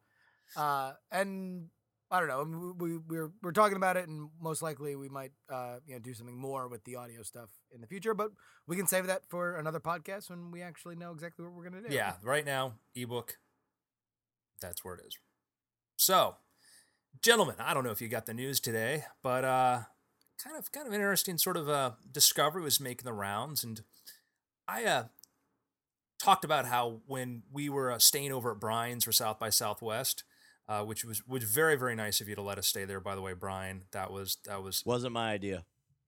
Uh, 0.56 0.93
and 1.12 1.69
I 2.11 2.21
don't 2.21 2.29
know. 2.29 2.75
We, 2.79 2.93
we 2.93 2.99
we're 2.99 3.32
we're 3.43 3.53
talking 3.53 3.77
about 3.77 3.96
it, 3.96 4.08
and 4.08 4.31
most 4.41 4.63
likely 4.63 4.96
we 4.96 5.08
might 5.08 5.32
uh 5.49 5.77
you 5.87 5.94
know 5.94 6.01
do 6.01 6.13
something 6.13 6.37
more 6.37 6.69
with 6.69 6.84
the 6.84 6.96
audio 6.96 7.22
stuff 7.22 7.51
in 7.72 7.81
the 7.81 7.87
future. 7.87 8.15
But 8.15 8.31
we 8.67 8.77
can 8.77 8.87
save 8.87 9.06
that 9.06 9.22
for 9.29 9.56
another 9.56 9.81
podcast 9.81 10.31
when 10.31 10.51
we 10.51 10.63
actually 10.63 10.96
know 10.96 11.13
exactly 11.13 11.44
what 11.44 11.55
we're 11.55 11.65
gonna 11.65 11.89
do. 11.89 11.94
Yeah, 11.94 12.15
right 12.22 12.44
now, 12.44 12.75
ebook. 12.94 13.39
That's 14.60 14.84
where 14.84 14.94
it 14.94 15.03
is. 15.06 15.17
So, 15.96 16.37
gentlemen, 17.22 17.56
I 17.58 17.75
don't 17.75 17.84
know 17.84 17.91
if 17.91 18.03
you 18.03 18.08
got 18.08 18.27
the 18.27 18.34
news 18.34 18.60
today, 18.60 19.05
but 19.22 19.44
uh, 19.44 19.81
kind 20.43 20.56
of 20.56 20.70
kind 20.73 20.87
of 20.87 20.93
interesting 20.94 21.39
sort 21.39 21.56
of 21.56 21.69
a 21.69 21.97
discovery 22.11 22.63
was 22.63 22.81
making 22.81 23.05
the 23.05 23.13
rounds, 23.13 23.63
and 23.65 23.82
I 24.69 24.85
uh, 24.85 25.05
talked 26.23 26.44
about 26.44 26.67
how 26.67 27.01
when 27.06 27.43
we 27.53 27.69
were 27.69 27.91
uh, 27.93 27.99
staying 27.99 28.32
over 28.32 28.53
at 28.53 28.61
Brian's 28.61 29.05
for 29.05 29.13
South 29.13 29.39
by 29.39 29.51
Southwest, 29.51 30.25
uh, 30.69 30.82
which 30.82 31.05
was 31.05 31.27
was 31.27 31.44
very 31.44 31.77
very 31.77 31.94
nice 31.97 32.20
of 32.20 32.29
you 32.29 32.35
to 32.35 32.43
let 32.43 32.59
us 32.59 32.67
stay 32.67 32.85
there. 32.85 33.01
By 33.01 33.15
the 33.15 33.23
way, 33.23 33.32
Brian, 33.32 33.82
that 33.93 34.11
was 34.13 34.39
that 34.47 34.63
was 34.63 34.82
Wasn't 34.87 35.13
my 35.13 35.32
idea. 35.32 35.65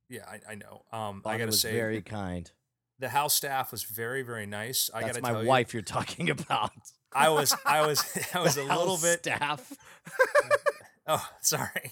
yeah, 0.08 0.24
I, 0.28 0.52
I 0.52 0.54
know. 0.54 0.84
Um, 0.92 1.22
I 1.24 1.32
gotta 1.34 1.46
was 1.46 1.60
say, 1.60 1.72
very 1.72 2.00
kind. 2.02 2.50
the 2.98 3.08
house 3.10 3.34
staff 3.34 3.72
was 3.72 3.82
very 3.84 4.22
very 4.22 4.46
nice. 4.46 4.90
I 4.94 5.00
That's 5.02 5.18
gotta 5.18 5.32
my 5.34 5.42
wife 5.44 5.72
you're 5.74 5.82
talking 5.82 6.30
about. 6.38 6.70
I 7.14 7.28
was 7.28 7.54
I 7.66 7.86
was 7.86 8.02
I 8.34 8.40
was 8.40 8.56
a 8.56 8.64
little 8.64 8.98
bit 8.98 9.20
staff. 9.20 9.72
Oh, 11.04 11.28
sorry. 11.40 11.90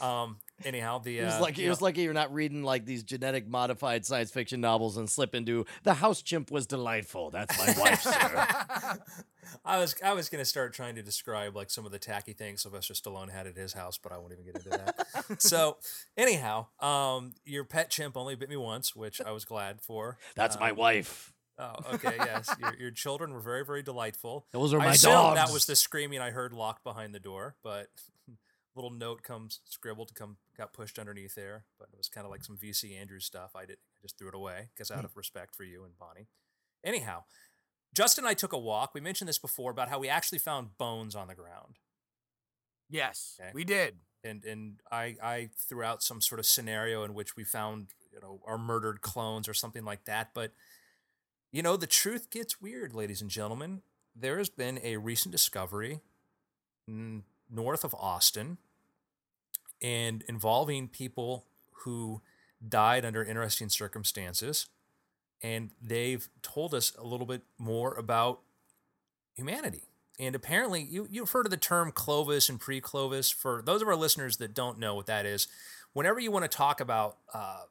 um. 0.00 0.38
Anyhow, 0.64 0.98
the 0.98 1.18
It 1.20 1.24
was 1.24 1.34
uh, 1.34 1.40
like 1.40 1.58
it 1.58 1.68
was 1.68 1.82
like 1.82 1.96
you're 1.96 2.12
not 2.12 2.32
reading 2.32 2.62
like 2.62 2.84
these 2.84 3.02
genetic 3.02 3.48
modified 3.48 4.06
science 4.06 4.30
fiction 4.30 4.60
novels 4.60 4.96
and 4.96 5.08
slip 5.10 5.34
into 5.34 5.64
the 5.82 5.94
house 5.94 6.22
chimp 6.22 6.50
was 6.50 6.66
delightful. 6.66 7.30
That's 7.30 7.56
my 7.58 7.74
wife, 7.82 8.02
sir. 8.02 8.98
I 9.64 9.78
was 9.78 9.94
I 10.02 10.12
was 10.12 10.28
gonna 10.28 10.44
start 10.44 10.72
trying 10.74 10.94
to 10.94 11.02
describe 11.02 11.56
like 11.56 11.70
some 11.70 11.84
of 11.86 11.92
the 11.92 11.98
tacky 11.98 12.32
things 12.32 12.62
Sylvester 12.62 12.94
Stallone 12.94 13.30
had 13.30 13.46
at 13.46 13.56
his 13.56 13.72
house, 13.72 13.98
but 13.98 14.12
I 14.12 14.18
won't 14.18 14.32
even 14.32 14.44
get 14.44 14.56
into 14.56 14.70
that. 14.70 15.40
so, 15.42 15.78
anyhow, 16.16 16.66
um, 16.80 17.32
your 17.44 17.64
pet 17.64 17.90
chimp 17.90 18.16
only 18.16 18.36
bit 18.36 18.48
me 18.48 18.56
once, 18.56 18.94
which 18.94 19.20
I 19.20 19.32
was 19.32 19.44
glad 19.44 19.80
for. 19.82 20.18
That's 20.36 20.58
my 20.58 20.70
Um, 20.70 20.76
wife. 20.76 21.32
Oh, 21.56 21.72
okay, 21.94 22.14
yes. 22.18 22.52
Your, 22.60 22.74
your 22.76 22.90
children 22.90 23.32
were 23.32 23.38
very, 23.40 23.64
very 23.64 23.82
delightful. 23.82 24.44
Those 24.50 24.74
are 24.74 24.78
my 24.78 24.92
assume 24.92 25.12
dogs. 25.12 25.36
that 25.36 25.52
was 25.52 25.66
the 25.66 25.76
screaming 25.76 26.20
I 26.20 26.30
heard 26.30 26.52
locked 26.52 26.82
behind 26.82 27.14
the 27.14 27.20
door, 27.20 27.54
but 27.62 27.88
little 28.74 28.90
note 28.90 29.22
comes 29.22 29.60
scribbled 29.64 30.08
to 30.08 30.14
come 30.14 30.36
got 30.56 30.72
pushed 30.72 30.98
underneath 30.98 31.34
there. 31.34 31.64
But 31.78 31.88
it 31.92 31.96
was 31.98 32.08
kind 32.08 32.24
of 32.24 32.30
like 32.30 32.44
some 32.44 32.56
VC 32.56 32.96
Andrews 32.98 33.24
stuff. 33.24 33.54
I 33.56 33.64
did 33.66 33.78
I 33.96 34.02
just 34.02 34.18
threw 34.18 34.28
it 34.28 34.34
away 34.34 34.68
because 34.74 34.88
Hmm. 34.90 34.98
out 34.98 35.04
of 35.04 35.16
respect 35.16 35.54
for 35.54 35.64
you 35.64 35.84
and 35.84 35.98
Bonnie. 35.98 36.28
Anyhow, 36.84 37.24
Justin 37.94 38.24
and 38.24 38.30
I 38.30 38.34
took 38.34 38.52
a 38.52 38.58
walk. 38.58 38.92
We 38.94 39.00
mentioned 39.00 39.28
this 39.28 39.38
before 39.38 39.70
about 39.70 39.88
how 39.88 39.98
we 39.98 40.08
actually 40.08 40.38
found 40.38 40.76
bones 40.78 41.14
on 41.14 41.28
the 41.28 41.34
ground. 41.34 41.78
Yes, 42.90 43.38
Okay. 43.40 43.50
we 43.54 43.64
did. 43.64 44.00
and 44.22 44.42
and 44.44 44.80
I 44.90 45.16
I 45.22 45.50
threw 45.56 45.82
out 45.82 46.02
some 46.02 46.20
sort 46.22 46.38
of 46.38 46.46
scenario 46.46 47.04
in 47.04 47.12
which 47.14 47.36
we 47.36 47.44
found 47.44 47.92
you 48.10 48.20
know 48.20 48.40
our 48.46 48.56
murdered 48.58 49.00
clones 49.02 49.48
or 49.48 49.54
something 49.54 49.84
like 49.84 50.04
that. 50.06 50.32
But 50.34 50.52
you 51.52 51.62
know 51.62 51.76
the 51.76 51.86
truth 51.86 52.30
gets 52.30 52.60
weird, 52.60 52.94
ladies 52.94 53.20
and 53.20 53.30
gentlemen. 53.30 53.82
There 54.16 54.38
has 54.38 54.48
been 54.48 54.78
a 54.82 54.96
recent 54.96 55.32
discovery 55.32 56.00
north 56.86 57.84
of 57.84 57.94
Austin, 57.94 58.58
and 59.82 60.22
involving 60.28 60.88
people 60.88 61.46
who 61.84 62.22
died 62.66 63.04
under 63.04 63.22
interesting 63.22 63.68
circumstances, 63.68 64.66
and 65.42 65.70
they've 65.82 66.28
told 66.42 66.74
us 66.74 66.94
a 66.96 67.04
little 67.04 67.26
bit 67.26 67.42
more 67.58 67.94
about 67.94 68.40
humanity. 69.34 69.88
And 70.18 70.34
apparently, 70.34 70.82
you, 70.82 71.08
you've 71.10 71.30
heard 71.30 71.46
of 71.46 71.50
the 71.50 71.56
term 71.56 71.90
Clovis 71.90 72.48
and 72.48 72.60
pre 72.60 72.80
Clovis. 72.80 73.30
For 73.30 73.62
those 73.62 73.82
of 73.82 73.88
our 73.88 73.96
listeners 73.96 74.36
that 74.36 74.54
don't 74.54 74.78
know 74.78 74.94
what 74.94 75.06
that 75.06 75.26
is, 75.26 75.48
whenever 75.92 76.20
you 76.20 76.30
want 76.30 76.44
to 76.44 76.56
talk 76.56 76.80
about 76.80 77.18
uh, 77.32 77.64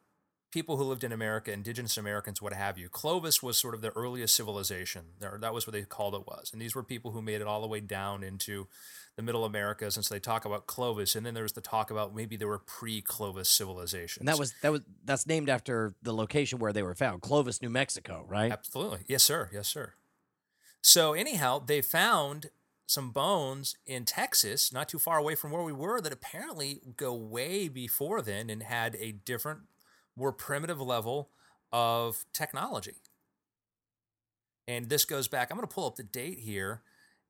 people 0.53 0.77
who 0.77 0.83
lived 0.83 1.03
in 1.03 1.11
America, 1.11 1.51
indigenous 1.51 1.97
Americans, 1.97 2.39
what 2.39 2.53
have 2.53 2.77
you, 2.77 2.87
Clovis 2.87 3.41
was 3.41 3.57
sort 3.57 3.73
of 3.73 3.81
the 3.81 3.89
earliest 3.91 4.35
civilization. 4.35 5.01
That 5.19 5.51
was 5.51 5.65
what 5.65 5.73
they 5.73 5.81
called 5.81 6.13
it 6.13 6.27
was. 6.27 6.51
And 6.53 6.61
these 6.61 6.75
were 6.75 6.83
people 6.83 7.09
who 7.09 7.23
made 7.23 7.41
it 7.41 7.47
all 7.47 7.59
the 7.59 7.67
way 7.67 7.79
down 7.79 8.23
into 8.23 8.67
the 9.15 9.23
middle 9.23 9.45
Americas. 9.45 9.97
And 9.97 10.05
so 10.05 10.13
they 10.13 10.19
talk 10.19 10.45
about 10.45 10.67
Clovis. 10.67 11.15
And 11.15 11.25
then 11.25 11.33
there 11.33 11.41
was 11.41 11.53
the 11.53 11.61
talk 11.61 11.89
about 11.89 12.13
maybe 12.13 12.35
there 12.35 12.47
were 12.47 12.59
pre 12.59 13.01
Clovis 13.01 13.49
civilizations. 13.49 14.19
And 14.19 14.27
that 14.27 14.37
was 14.37 14.53
that 14.61 14.71
was 14.71 14.81
that's 15.03 15.25
named 15.25 15.49
after 15.49 15.95
the 16.03 16.13
location 16.13 16.59
where 16.59 16.71
they 16.71 16.83
were 16.83 16.93
found, 16.93 17.23
Clovis, 17.23 17.59
New 17.59 17.71
Mexico, 17.71 18.23
right? 18.27 18.51
Absolutely. 18.51 18.99
Yes, 19.07 19.23
sir. 19.23 19.49
Yes, 19.51 19.67
sir. 19.67 19.93
So, 20.83 21.13
anyhow, 21.13 21.63
they 21.65 21.81
found 21.81 22.51
some 22.85 23.11
bones 23.11 23.75
in 23.85 24.05
Texas, 24.05 24.71
not 24.71 24.87
too 24.89 24.99
far 24.99 25.17
away 25.17 25.33
from 25.33 25.51
where 25.51 25.63
we 25.63 25.73
were, 25.73 25.99
that 26.01 26.13
apparently 26.13 26.81
go 26.95 27.13
way 27.13 27.67
before 27.67 28.21
then 28.21 28.49
and 28.49 28.61
had 28.61 28.95
a 28.99 29.13
different, 29.13 29.61
more 30.15 30.31
primitive 30.31 30.79
level 30.79 31.29
of 31.71 32.25
technology. 32.33 32.95
And 34.67 34.89
this 34.89 35.05
goes 35.05 35.27
back, 35.27 35.51
I'm 35.51 35.57
going 35.57 35.67
to 35.67 35.73
pull 35.73 35.87
up 35.87 35.95
the 35.95 36.03
date 36.03 36.39
here 36.39 36.81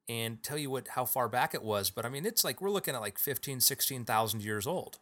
and 0.10 0.44
tell 0.44 0.58
you 0.58 0.70
what 0.70 0.90
how 0.90 1.06
far 1.06 1.30
back 1.30 1.54
it 1.54 1.64
was, 1.64 1.90
but 1.90 2.06
I 2.06 2.10
mean 2.10 2.26
it's 2.26 2.44
like 2.44 2.60
we're 2.62 2.70
looking 2.70 2.94
at 2.94 3.02
like 3.02 3.18
15 3.18 3.62
16,000 3.62 4.44
years 4.44 4.68
old. 4.68 5.00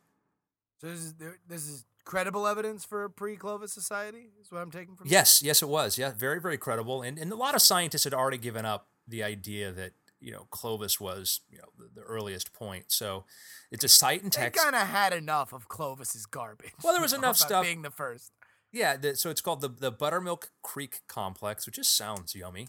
So 0.80 0.88
this 0.88 1.00
is 1.00 1.14
this 1.48 1.68
is 1.68 1.86
credible 2.04 2.48
evidence 2.48 2.86
for 2.86 3.04
a 3.04 3.10
pre-Clovis 3.10 3.74
society. 3.74 4.30
Is 4.42 4.52
what 4.52 4.62
I'm 4.62 4.72
taking 4.72 4.96
from. 4.96 5.08
Yes, 5.08 5.42
yes, 5.44 5.62
it 5.62 5.70
was. 5.70 5.98
Yeah, 5.98 6.12
very, 6.16 6.40
very 6.40 6.58
credible. 6.58 7.02
And 7.02 7.18
and 7.18 7.32
a 7.32 7.36
lot 7.36 7.56
of 7.56 7.62
scientists 7.62 8.04
had 8.04 8.14
already 8.14 8.38
given 8.38 8.66
up 8.66 8.88
the 9.08 9.24
idea 9.24 9.72
that 9.72 9.94
you 10.22 10.32
know 10.32 10.48
Clovis 10.52 11.00
was 11.00 11.42
you 11.50 11.58
know 11.58 11.66
the, 11.78 11.90
the 12.02 12.06
earliest 12.06 12.54
point. 12.54 12.86
So 12.92 13.26
it's 13.72 13.84
a 13.84 13.90
site 13.90 14.24
in 14.24 14.30
They 14.30 14.50
kind 14.52 14.76
of 14.76 14.88
had 14.88 15.14
enough 15.14 15.52
of 15.54 15.68
Clovis's 15.68 16.26
garbage. 16.26 16.74
Well, 16.84 16.94
there 16.94 17.02
was 17.02 17.14
enough 17.22 17.38
stuff- 17.38 17.64
Being 17.66 17.82
the 17.82 17.92
first. 17.92 18.32
Yeah, 18.74 18.96
the, 18.96 19.16
so 19.18 19.30
it's 19.30 19.42
called 19.42 19.60
the 19.62 19.68
the 19.70 19.92
Buttermilk 19.92 20.52
Creek 20.64 21.02
Complex, 21.08 21.66
which 21.66 21.76
just 21.76 21.96
sounds 21.98 22.34
yummy. 22.36 22.68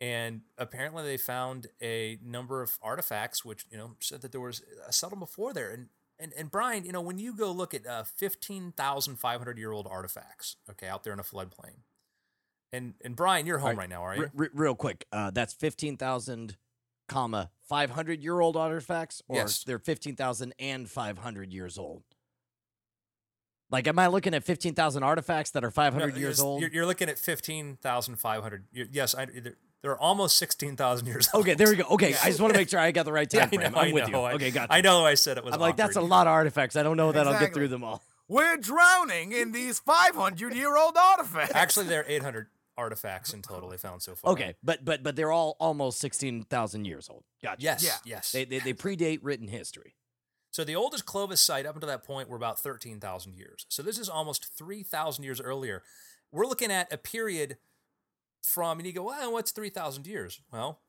And 0.00 0.42
apparently, 0.58 1.02
they 1.04 1.16
found 1.16 1.66
a 1.82 2.18
number 2.24 2.62
of 2.62 2.78
artifacts, 2.82 3.44
which 3.44 3.64
you 3.70 3.76
know 3.78 3.96
said 4.00 4.22
that 4.22 4.32
there 4.32 4.40
was 4.40 4.62
a 4.88 4.92
settlement 4.92 5.30
before 5.30 5.52
there. 5.52 5.70
And 5.70 5.88
and 6.18 6.32
and 6.36 6.50
Brian, 6.50 6.84
you 6.84 6.92
know, 6.92 7.00
when 7.02 7.18
you 7.18 7.34
go 7.36 7.52
look 7.52 7.74
at 7.74 7.86
uh, 7.86 8.04
fifteen 8.04 8.72
thousand 8.72 9.16
five 9.16 9.38
hundred 9.38 9.58
year 9.58 9.70
old 9.72 9.86
artifacts, 9.86 10.56
okay, 10.70 10.88
out 10.88 11.04
there 11.04 11.12
in 11.12 11.18
a 11.20 11.22
floodplain. 11.24 11.82
And 12.72 12.94
and 13.04 13.14
Brian, 13.14 13.46
you're 13.46 13.58
home 13.58 13.70
Right. 13.70 13.78
right 13.78 13.88
now, 13.88 14.02
are 14.02 14.16
you? 14.16 14.22
Re- 14.22 14.30
re- 14.34 14.48
real 14.52 14.74
quick, 14.74 15.06
uh, 15.12 15.30
that's 15.30 15.52
fifteen 15.54 15.96
thousand, 15.96 16.56
comma 17.08 17.50
five 17.68 17.90
hundred 17.90 18.22
year 18.22 18.40
old 18.40 18.56
artifacts, 18.56 19.22
or 19.28 19.36
Yes. 19.36 19.64
they're 19.64 19.78
fifteen 19.78 20.16
thousand 20.16 20.54
and 20.58 20.88
five 20.90 21.18
hundred 21.18 21.52
years 21.52 21.78
old. 21.78 22.02
Like, 23.70 23.88
am 23.88 23.98
I 23.98 24.06
looking 24.06 24.34
at 24.34 24.44
fifteen 24.44 24.74
thousand 24.74 25.02
artifacts 25.02 25.50
that 25.52 25.64
are 25.64 25.70
five 25.70 25.92
hundred 25.94 26.14
No, 26.14 26.20
years 26.20 26.40
old? 26.40 26.60
You're, 26.60 26.70
you're 26.70 26.86
looking 26.86 27.08
at 27.08 27.18
fifteen 27.18 27.76
thousand 27.80 28.16
five 28.16 28.42
hundred. 28.42 28.64
Yes, 28.72 29.14
I, 29.14 29.24
they're, 29.26 29.54
they're 29.82 29.98
almost 29.98 30.36
sixteen 30.36 30.76
thousand 30.76 31.06
years 31.06 31.28
old. 31.34 31.42
Okay, 31.44 31.54
there 31.54 31.68
we 31.68 31.76
go. 31.76 31.84
Okay, 31.90 32.10
Yeah. 32.10 32.18
I 32.22 32.28
just 32.28 32.40
want 32.40 32.52
to 32.54 32.58
make 32.60 32.68
sure 32.68 32.78
I 32.78 32.92
got 32.92 33.04
the 33.04 33.12
right 33.12 33.28
time 33.28 33.42
I 33.42 33.46
frame. 33.48 33.60
know, 33.60 33.66
I'm 33.66 33.88
I 33.88 33.92
with 33.92 34.06
you. 34.06 34.12
know. 34.12 34.24
I- 34.24 34.32
Okay, 34.34 34.50
got 34.50 34.68
I 34.70 34.80
know 34.80 35.04
I 35.04 35.14
said 35.14 35.38
it 35.38 35.44
was. 35.44 35.54
I'm 35.54 35.60
like, 35.60 35.76
that's 35.76 35.96
a 35.96 36.00
lot 36.00 36.26
of 36.26 36.32
artifacts. 36.32 36.76
I 36.76 36.82
don't 36.82 36.96
know 36.96 37.10
that 37.12 37.26
I'll 37.26 37.40
get 37.40 37.54
through 37.54 37.68
them 37.68 37.82
all. 37.84 38.02
We're 38.28 38.56
drowning 38.56 39.32
in 39.32 39.52
these 39.52 39.78
500 39.80 40.54
year 40.54 40.76
old 40.76 40.96
artifacts. 40.96 41.54
Actually, 41.54 41.86
they're 41.86 42.04
eight 42.08 42.22
hundred 42.22 42.46
artifacts 42.76 43.32
in 43.32 43.42
total 43.42 43.68
they 43.68 43.76
found 43.76 44.02
so 44.02 44.14
far. 44.14 44.32
Okay, 44.32 44.54
but 44.62 44.84
but 44.84 45.02
but 45.02 45.16
they're 45.16 45.32
all 45.32 45.56
almost 45.60 45.98
sixteen 46.00 46.42
thousand 46.42 46.84
years 46.86 47.08
old. 47.10 47.24
Gotcha. 47.42 47.62
Yes. 47.62 47.84
Yeah. 47.84 47.96
Yes. 48.04 48.32
They, 48.32 48.44
they 48.44 48.58
they 48.58 48.74
predate 48.74 49.20
written 49.22 49.48
history. 49.48 49.94
so 50.50 50.64
the 50.64 50.76
oldest 50.76 51.06
Clovis 51.06 51.40
site 51.40 51.66
up 51.66 51.74
until 51.74 51.88
that 51.88 52.04
point 52.04 52.28
were 52.28 52.36
about 52.36 52.58
thirteen 52.58 53.00
thousand 53.00 53.34
years. 53.36 53.66
So 53.68 53.82
this 53.82 53.98
is 53.98 54.08
almost 54.08 54.56
three 54.56 54.82
thousand 54.82 55.24
years 55.24 55.40
earlier. 55.40 55.82
We're 56.32 56.46
looking 56.46 56.72
at 56.72 56.92
a 56.92 56.96
period 56.98 57.58
from, 58.42 58.78
and 58.78 58.86
you 58.86 58.92
go, 58.92 59.04
well, 59.04 59.32
what's 59.32 59.52
three 59.52 59.70
thousand 59.70 60.06
years? 60.06 60.40
Well, 60.52 60.80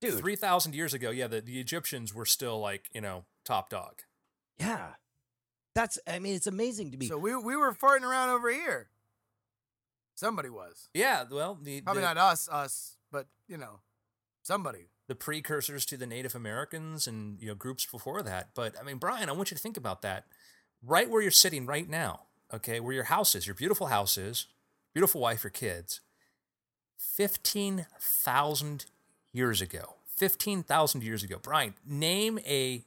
Dude. 0.00 0.18
three 0.18 0.36
thousand 0.36 0.74
years 0.74 0.92
ago, 0.92 1.10
yeah, 1.10 1.28
the, 1.28 1.40
the 1.40 1.60
Egyptians 1.60 2.12
were 2.14 2.26
still 2.26 2.58
like 2.58 2.88
you 2.92 3.00
know 3.00 3.24
top 3.44 3.70
dog. 3.70 4.00
Yeah, 4.58 4.94
that's. 5.74 5.98
I 6.06 6.18
mean, 6.18 6.34
it's 6.34 6.46
amazing 6.48 6.90
to 6.90 6.96
me. 6.98 7.06
So 7.06 7.16
we 7.16 7.34
we 7.36 7.54
were 7.56 7.72
farting 7.72 8.02
around 8.02 8.30
over 8.30 8.50
here. 8.50 8.88
Somebody 10.14 10.48
was. 10.50 10.88
Yeah. 10.94 11.24
Well, 11.30 11.58
the 11.60 11.80
Probably 11.80 12.02
the, 12.02 12.06
not 12.14 12.16
us, 12.18 12.48
us, 12.48 12.96
but 13.10 13.26
you 13.48 13.56
know, 13.56 13.80
somebody. 14.42 14.88
the 15.08 15.14
precursors 15.14 15.84
to 15.86 15.96
the 15.96 16.06
Native 16.06 16.34
Americans 16.34 17.06
and 17.06 17.40
you 17.40 17.48
know 17.48 17.54
groups 17.54 17.86
before 17.86 18.22
that. 18.22 18.50
But 18.54 18.74
I 18.80 18.82
mean, 18.84 18.98
Brian, 18.98 19.28
I 19.28 19.32
want 19.32 19.50
you 19.50 19.56
to 19.56 19.62
think 19.62 19.76
about 19.76 20.02
that. 20.02 20.26
Right 20.84 21.08
where 21.08 21.22
you're 21.22 21.30
sitting 21.30 21.64
right 21.66 21.88
now, 21.88 22.22
okay, 22.52 22.80
where 22.80 22.92
your 22.92 23.04
house 23.04 23.34
is, 23.34 23.46
your 23.46 23.54
beautiful 23.54 23.86
house 23.86 24.18
is, 24.18 24.46
beautiful 24.94 25.20
wife, 25.20 25.44
your 25.44 25.50
kids. 25.50 26.00
Fifteen 26.96 27.86
thousand 28.00 28.86
years 29.32 29.60
ago. 29.60 29.94
Fifteen 30.06 30.62
thousand 30.62 31.02
years 31.02 31.22
ago, 31.22 31.38
Brian. 31.42 31.74
Name 31.86 32.38
a 32.46 32.84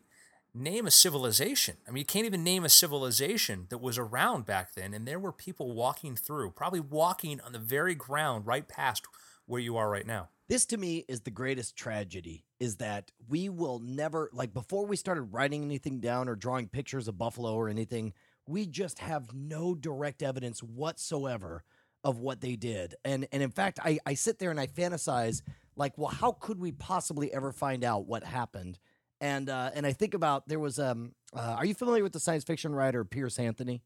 name 0.55 0.87
a 0.87 0.91
civilization. 0.91 1.77
I 1.87 1.91
mean, 1.91 2.01
you 2.01 2.05
can't 2.05 2.25
even 2.25 2.43
name 2.43 2.63
a 2.63 2.69
civilization 2.69 3.67
that 3.69 3.79
was 3.79 3.97
around 3.97 4.45
back 4.45 4.73
then, 4.73 4.93
and 4.93 5.07
there 5.07 5.19
were 5.19 5.31
people 5.31 5.73
walking 5.73 6.15
through, 6.15 6.51
probably 6.51 6.79
walking 6.79 7.41
on 7.41 7.51
the 7.51 7.59
very 7.59 7.93
ground 7.95 8.47
right 8.47 8.67
past 8.67 9.05
where 9.45 9.61
you 9.61 9.77
are 9.77 9.89
right 9.89 10.07
now. 10.07 10.29
this 10.47 10.65
to 10.67 10.77
me 10.77 11.05
is 11.07 11.21
the 11.21 11.31
greatest 11.31 11.75
tragedy 11.75 12.45
is 12.59 12.77
that 12.77 13.11
we 13.27 13.49
will 13.49 13.79
never 13.79 14.29
like 14.33 14.53
before 14.53 14.85
we 14.85 14.95
started 14.95 15.23
writing 15.23 15.63
anything 15.63 15.99
down 15.99 16.29
or 16.29 16.35
drawing 16.35 16.67
pictures 16.67 17.07
of 17.07 17.17
buffalo 17.17 17.53
or 17.53 17.67
anything 17.69 18.13
we 18.47 18.65
just 18.65 18.99
have 18.99 19.33
no 19.33 19.73
direct 19.75 20.21
evidence 20.21 20.61
whatsoever 20.61 21.63
of 22.03 22.19
what 22.19 22.41
they 22.41 22.55
did 22.55 22.95
and 23.03 23.27
and 23.31 23.41
in 23.41 23.49
fact 23.51 23.79
i 23.83 23.97
i 24.05 24.13
sit 24.13 24.37
there 24.39 24.51
and 24.51 24.59
i 24.59 24.67
fantasize 24.67 25.41
like 25.75 25.97
well 25.97 26.11
how 26.11 26.31
could 26.31 26.59
we 26.59 26.71
possibly 26.71 27.33
ever 27.33 27.51
find 27.51 27.83
out 27.83 28.05
what 28.07 28.23
happened 28.23 28.77
and 29.25 29.49
uh 29.49 29.71
and 29.75 29.85
i 29.85 29.93
think 29.93 30.13
about 30.13 30.47
there 30.47 30.59
was 30.59 30.79
um 30.79 31.13
uh, 31.35 31.55
are 31.59 31.65
you 31.65 31.73
familiar 31.73 32.03
with 32.03 32.13
the 32.13 32.19
science 32.19 32.43
fiction 32.43 32.73
writer 32.73 33.03
piers 33.03 33.37
anthony 33.39 33.81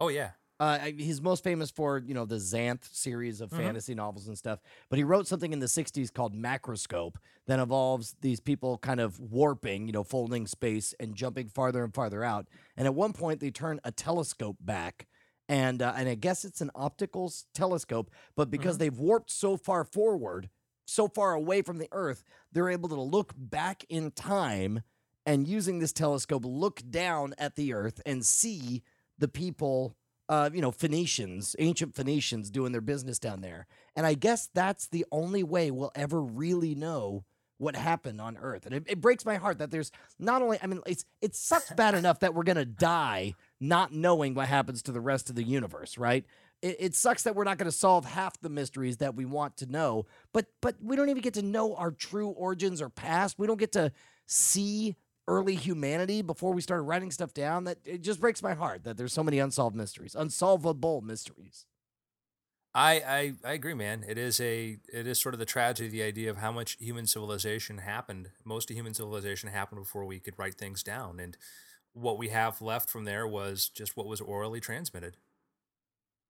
Oh 0.00 0.08
yeah. 0.08 0.32
uh, 0.58 0.78
he's 0.78 1.20
most 1.20 1.44
famous 1.44 1.70
for 1.70 1.98
you 1.98 2.14
know 2.14 2.24
the 2.24 2.36
Xanth 2.36 2.84
series 2.94 3.42
of 3.42 3.52
Mhm. 3.52 3.52
fantasy 3.52 3.94
novels 3.94 4.26
and 4.26 4.38
stuff. 4.38 4.60
But 4.88 4.96
he 4.98 5.04
wrote 5.04 5.26
something 5.26 5.52
in 5.52 5.58
the 5.58 5.68
'60s 5.68 6.10
called 6.10 6.34
Macroscope 6.34 7.16
that 7.46 7.58
involves 7.58 8.14
these 8.22 8.40
people 8.40 8.78
kind 8.78 8.98
of 9.00 9.20
warping, 9.20 9.86
you 9.86 9.92
know, 9.92 10.02
folding 10.02 10.46
space 10.46 10.94
and 10.98 11.14
jumping 11.14 11.48
farther 11.48 11.84
and 11.84 11.92
farther 11.94 12.24
out. 12.24 12.48
And 12.76 12.86
at 12.86 12.94
one 12.94 13.12
point, 13.12 13.40
they 13.40 13.50
turn 13.50 13.80
a 13.84 13.92
telescope 13.92 14.56
back, 14.60 15.06
and 15.46 15.82
uh, 15.82 15.92
and 15.94 16.08
I 16.08 16.14
guess 16.14 16.42
it's 16.42 16.62
an 16.62 16.70
optical 16.74 17.30
telescope, 17.52 18.10
but 18.34 18.50
because 18.50 18.78
Mhm. 18.78 18.78
they've 18.78 18.98
warped 18.98 19.30
so 19.30 19.58
far 19.58 19.84
forward, 19.84 20.48
so 20.86 21.08
far 21.08 21.34
away 21.34 21.60
from 21.60 21.78
the 21.78 21.88
Earth, 21.92 22.24
they're 22.52 22.70
able 22.70 22.88
to 22.88 23.00
look 23.00 23.34
back 23.36 23.84
in 23.88 24.10
time 24.12 24.80
and 25.26 25.46
using 25.46 25.80
this 25.80 25.92
telescope, 25.92 26.44
look 26.46 26.80
down 26.88 27.34
at 27.36 27.56
the 27.56 27.74
Earth 27.74 28.00
and 28.06 28.24
see 28.24 28.82
the 29.18 29.28
people 29.28 29.96
uh, 30.28 30.50
you 30.52 30.60
know, 30.60 30.70
Phoenicians, 30.70 31.54
ancient 31.58 31.94
Phoenicians 31.94 32.50
doing 32.50 32.72
their 32.72 32.80
business 32.80 33.18
down 33.18 33.40
there. 33.40 33.66
And 33.94 34.06
I 34.06 34.14
guess 34.14 34.48
that's 34.52 34.88
the 34.88 35.04
only 35.12 35.42
way 35.42 35.70
we'll 35.70 35.92
ever 35.94 36.20
really 36.20 36.74
know 36.74 37.24
what 37.58 37.76
happened 37.76 38.20
on 38.20 38.36
Earth. 38.36 38.66
And 38.66 38.74
it, 38.74 38.84
it 38.86 39.00
breaks 39.00 39.24
my 39.24 39.36
heart 39.36 39.58
that 39.58 39.70
there's 39.70 39.90
not 40.18 40.42
only, 40.42 40.58
I 40.62 40.66
mean, 40.66 40.80
it's 40.86 41.04
it 41.22 41.34
sucks 41.34 41.72
bad 41.72 41.94
enough 41.98 42.20
that 42.20 42.34
we're 42.34 42.42
gonna 42.42 42.64
die 42.64 43.34
not 43.60 43.92
knowing 43.92 44.34
what 44.34 44.48
happens 44.48 44.82
to 44.82 44.92
the 44.92 45.00
rest 45.00 45.30
of 45.30 45.36
the 45.36 45.42
universe, 45.42 45.96
right? 45.96 46.24
It, 46.66 46.76
it 46.80 46.94
sucks 46.94 47.22
that 47.24 47.34
we're 47.34 47.44
not 47.44 47.58
gonna 47.58 47.72
solve 47.72 48.04
half 48.04 48.40
the 48.40 48.48
mysteries 48.48 48.98
that 48.98 49.14
we 49.14 49.24
want 49.24 49.56
to 49.58 49.66
know, 49.66 50.06
but 50.32 50.46
but 50.60 50.76
we 50.82 50.96
don't 50.96 51.08
even 51.08 51.22
get 51.22 51.34
to 51.34 51.42
know 51.42 51.74
our 51.76 51.90
true 51.90 52.28
origins 52.28 52.80
or 52.82 52.88
past. 52.88 53.38
We 53.38 53.46
don't 53.46 53.58
get 53.58 53.72
to 53.72 53.92
see 54.26 54.96
early 55.28 55.54
humanity 55.56 56.22
before 56.22 56.52
we 56.52 56.60
started 56.62 56.82
writing 56.82 57.10
stuff 57.10 57.34
down 57.34 57.64
that 57.64 57.78
it 57.84 58.02
just 58.02 58.20
breaks 58.20 58.42
my 58.42 58.54
heart 58.54 58.84
that 58.84 58.96
there's 58.96 59.12
so 59.12 59.24
many 59.24 59.40
unsolved 59.40 59.74
mysteries 59.74 60.14
unsolvable 60.14 61.00
mysteries 61.00 61.66
I, 62.74 63.02
I 63.06 63.34
I 63.42 63.52
agree, 63.54 63.72
man. 63.72 64.04
It 64.06 64.18
is 64.18 64.38
a 64.38 64.76
it 64.92 65.06
is 65.06 65.18
sort 65.18 65.34
of 65.34 65.38
the 65.38 65.46
tragedy, 65.46 65.88
the 65.88 66.02
idea 66.02 66.30
of 66.30 66.36
how 66.36 66.52
much 66.52 66.76
human 66.78 67.06
civilization 67.06 67.78
happened. 67.78 68.30
Most 68.44 68.70
of 68.70 68.76
human 68.76 68.92
civilization 68.92 69.48
happened 69.48 69.80
before 69.80 70.04
we 70.04 70.20
could 70.20 70.34
write 70.38 70.56
things 70.56 70.82
down, 70.82 71.18
and 71.18 71.38
what 71.94 72.18
we 72.18 72.28
have 72.28 72.60
left 72.60 72.90
from 72.90 73.04
there 73.04 73.26
was 73.26 73.70
just 73.70 73.96
what 73.96 74.06
was 74.06 74.20
orally 74.20 74.60
transmitted. 74.60 75.16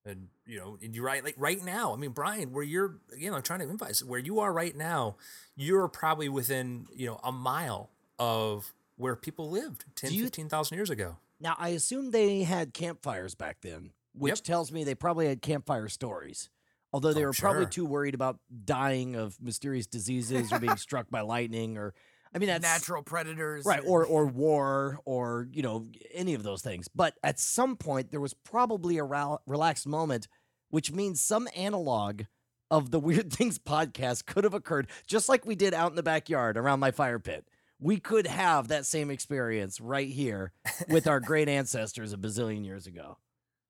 And 0.07 0.29
you 0.47 0.59
know, 0.59 0.79
and 0.81 0.95
you're 0.95 1.05
right. 1.05 1.25
Like 1.25 1.35
right 1.37 1.63
now, 1.65 1.93
I 1.93 1.97
mean, 1.97 2.11
Brian, 2.11 2.53
where 2.53 2.63
you're, 2.63 2.99
you 3.17 3.29
know, 3.29 3.37
I'm 3.37 3.43
trying 3.43 3.59
to 3.61 3.69
advise 3.69 4.05
where 4.05 4.21
you 4.21 4.39
are 4.39 4.53
right 4.53 4.75
now, 4.77 5.17
you're 5.57 5.89
probably 5.89 6.29
within 6.29 6.87
you 6.95 7.07
know 7.07 7.21
a 7.25 7.33
mile 7.33 7.91
of 8.19 8.73
where 8.97 9.17
people 9.17 9.51
lived 9.51 9.85
10, 9.97 10.11
Do 10.11 10.17
you- 10.17 10.23
15,000 10.25 10.77
years 10.77 10.89
ago. 10.91 11.17
Now, 11.41 11.55
I 11.59 11.71
assume 11.71 12.13
they 12.13 12.45
had 12.45 12.73
campfires 12.73 13.35
back 13.35 13.61
then, 13.61 13.91
which 14.15 14.39
Yep. 14.39 14.45
tells 14.45 14.73
me 14.73 14.85
they 14.85 14.95
probably 14.95 15.27
had 15.27 15.43
campfire 15.43 15.89
stories. 15.89 16.49
Although 16.93 17.13
they 17.13 17.25
Oh, 17.25 17.27
were 17.27 17.33
probably 17.35 17.67
too 17.67 17.85
worried 17.85 18.15
about 18.15 18.39
dying 18.65 19.17
of 19.17 19.39
mysterious 19.43 19.87
diseases 19.87 20.51
or 20.53 20.59
being 20.61 20.77
struck 20.79 21.11
by 21.11 21.21
lightning 21.21 21.77
or, 21.77 21.93
I 22.37 22.39
mean, 22.39 22.49
that's 22.49 22.63
Natural 22.63 23.03
predators. 23.03 23.65
right, 23.65 23.81
or 23.87 24.05
or 24.05 24.27
war 24.27 25.01
or 25.07 25.49
you 25.51 25.63
know 25.63 25.87
any 26.13 26.35
of 26.35 26.43
those 26.43 26.61
things. 26.61 26.87
But 26.87 27.15
at 27.25 27.41
some 27.41 27.77
point, 27.77 28.11
there 28.11 28.21
was 28.21 28.35
probably 28.35 28.99
a 28.99 29.05
rel- 29.05 29.41
relaxed 29.47 29.87
moment, 29.87 30.29
which 30.69 30.93
means 30.93 31.19
some 31.19 31.49
analog 31.57 32.25
of 32.71 32.91
the 32.91 33.01
Weird 33.07 33.33
Things 33.33 33.59
podcast 33.59 34.27
could 34.27 34.45
have 34.45 34.53
occurred, 34.53 34.89
just 35.07 35.31
like 35.31 35.47
we 35.47 35.55
did 35.55 35.73
out 35.73 35.91
in 35.91 35.97
the 35.97 36.03
backyard 36.03 36.59
around 36.59 36.79
my 36.79 36.91
fire 36.91 37.19
pit. 37.19 37.47
We 37.81 37.99
could 37.99 38.27
have 38.27 38.69
that 38.69 38.85
same 38.85 39.11
experience 39.11 39.81
right 39.81 40.09
here 40.09 40.53
with 40.91 41.07
our 41.07 41.21
great 41.21 41.49
ancestors 41.49 42.13
a 42.13 42.19
bazillion 42.19 42.67
years 42.67 42.87
ago. 42.87 43.17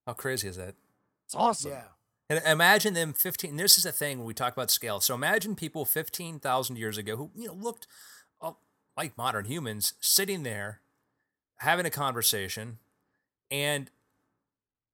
How 0.09 0.15
crazy 0.15 0.49
is 0.49 0.57
that? 0.57 0.75
It's 1.27 1.37
awesome. 1.37 1.71
yeah. 1.71 1.85
And 2.29 2.43
imagine 2.45 2.95
them 2.95 3.13
15. 3.13 3.57
This 3.57 3.79
is 3.79 3.87
a 3.87 3.93
thing 3.93 4.19
when 4.19 4.27
we 4.27 4.35
talk 4.35 4.53
about 4.53 4.71
scale. 4.73 4.99
So 5.01 5.15
imagine 5.15 5.55
people 5.55 5.85
15,000 5.85 6.77
years 6.77 6.99
ago 6.99 7.17
who, 7.17 7.31
you 7.37 7.47
know, 7.47 7.55
looked 7.55 7.87
like 8.97 9.17
modern 9.17 9.45
humans 9.45 9.95
sitting 10.01 10.43
there 10.43 10.81
having 11.57 11.87
a 11.87 11.91
conversation. 11.91 12.79
And 13.51 13.91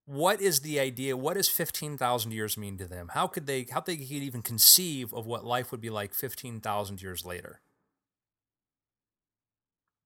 what 0.05 0.41
is 0.41 0.61
the 0.61 0.81
idea? 0.81 1.17
What 1.17 1.35
does 1.35 1.49
15,000 1.49 2.33
years 2.33 2.57
mean 2.57 2.77
to 2.79 2.87
them? 2.87 3.11
How 3.15 3.27
could 3.27 3.47
they, 3.47 3.67
how 3.71 3.81
they 3.81 3.97
could 3.97 4.11
even 4.11 4.43
conceive 4.43 5.15
of 5.15 5.27
what 5.27 5.45
life 5.45 5.71
would 5.71 5.81
be 5.81 5.91
like 5.91 6.15
15,000 6.15 7.01
years 7.01 7.25
later? 7.25 7.61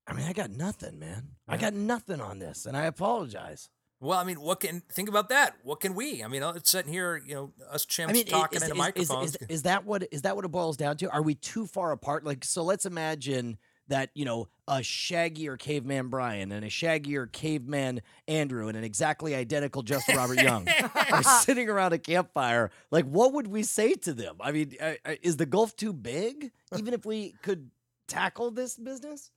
I 0.06 0.12
mean, 0.12 0.26
I 0.26 0.32
got 0.32 0.50
nothing, 0.50 0.98
man. 0.98 1.30
I 1.48 1.56
got 1.56 1.74
nothing 1.74 2.20
on 2.20 2.38
this, 2.38 2.64
and 2.64 2.76
I 2.76 2.84
apologize. 2.84 3.68
Well, 3.98 4.18
I 4.18 4.24
mean, 4.24 4.40
what 4.40 4.60
can 4.60 4.82
think 4.92 5.08
about 5.08 5.30
that? 5.30 5.56
What 5.64 5.80
can 5.80 5.94
we? 5.94 6.22
I 6.22 6.28
mean, 6.28 6.42
it's 6.42 6.70
sitting 6.70 6.92
here, 6.92 7.20
you 7.26 7.34
know, 7.34 7.52
us 7.72 7.86
chimps 7.86 8.10
I 8.10 8.12
mean, 8.12 8.26
talking 8.26 8.58
is, 8.58 8.62
into 8.62 8.74
is- 8.74 8.78
is- 8.78 8.78
microphones. 8.78 9.36
Is, 9.36 9.48
is 9.48 9.62
that 9.62 9.84
what 9.84 10.06
is 10.12 10.22
that 10.22 10.36
what 10.36 10.44
it 10.44 10.48
boils 10.48 10.76
down 10.76 10.96
to? 10.98 11.10
Are 11.10 11.22
we 11.22 11.34
too 11.34 11.66
far 11.66 11.92
apart? 11.92 12.22
Like, 12.22 12.44
so 12.44 12.62
let's 12.62 12.86
imagine 12.86 13.58
that 13.88 14.10
you 14.14 14.24
know 14.24 14.48
a 14.68 14.78
shaggier 14.78 15.58
caveman 15.58 16.08
Brian 16.08 16.52
and 16.52 16.64
a 16.64 16.68
shaggier 16.68 17.30
caveman 17.30 18.02
Andrew 18.26 18.68
and 18.68 18.76
an 18.76 18.84
exactly 18.84 19.34
identical 19.34 19.82
Justin 19.82 20.16
Robert 20.16 20.40
Young 20.40 20.66
are 21.12 21.22
sitting 21.22 21.68
around 21.68 21.92
a 21.92 21.98
campfire. 21.98 22.70
Like, 22.90 23.04
what 23.06 23.32
would 23.32 23.46
we 23.46 23.62
say 23.62 23.94
to 23.94 24.12
them? 24.12 24.36
I 24.40 24.52
mean, 24.52 24.76
is 25.22 25.36
the 25.36 25.46
gulf 25.46 25.76
too 25.76 25.92
big? 25.92 26.52
Even 26.76 26.94
if 26.94 27.06
we 27.06 27.34
could 27.42 27.70
tackle 28.08 28.50
this 28.50 28.76
business? 28.76 29.30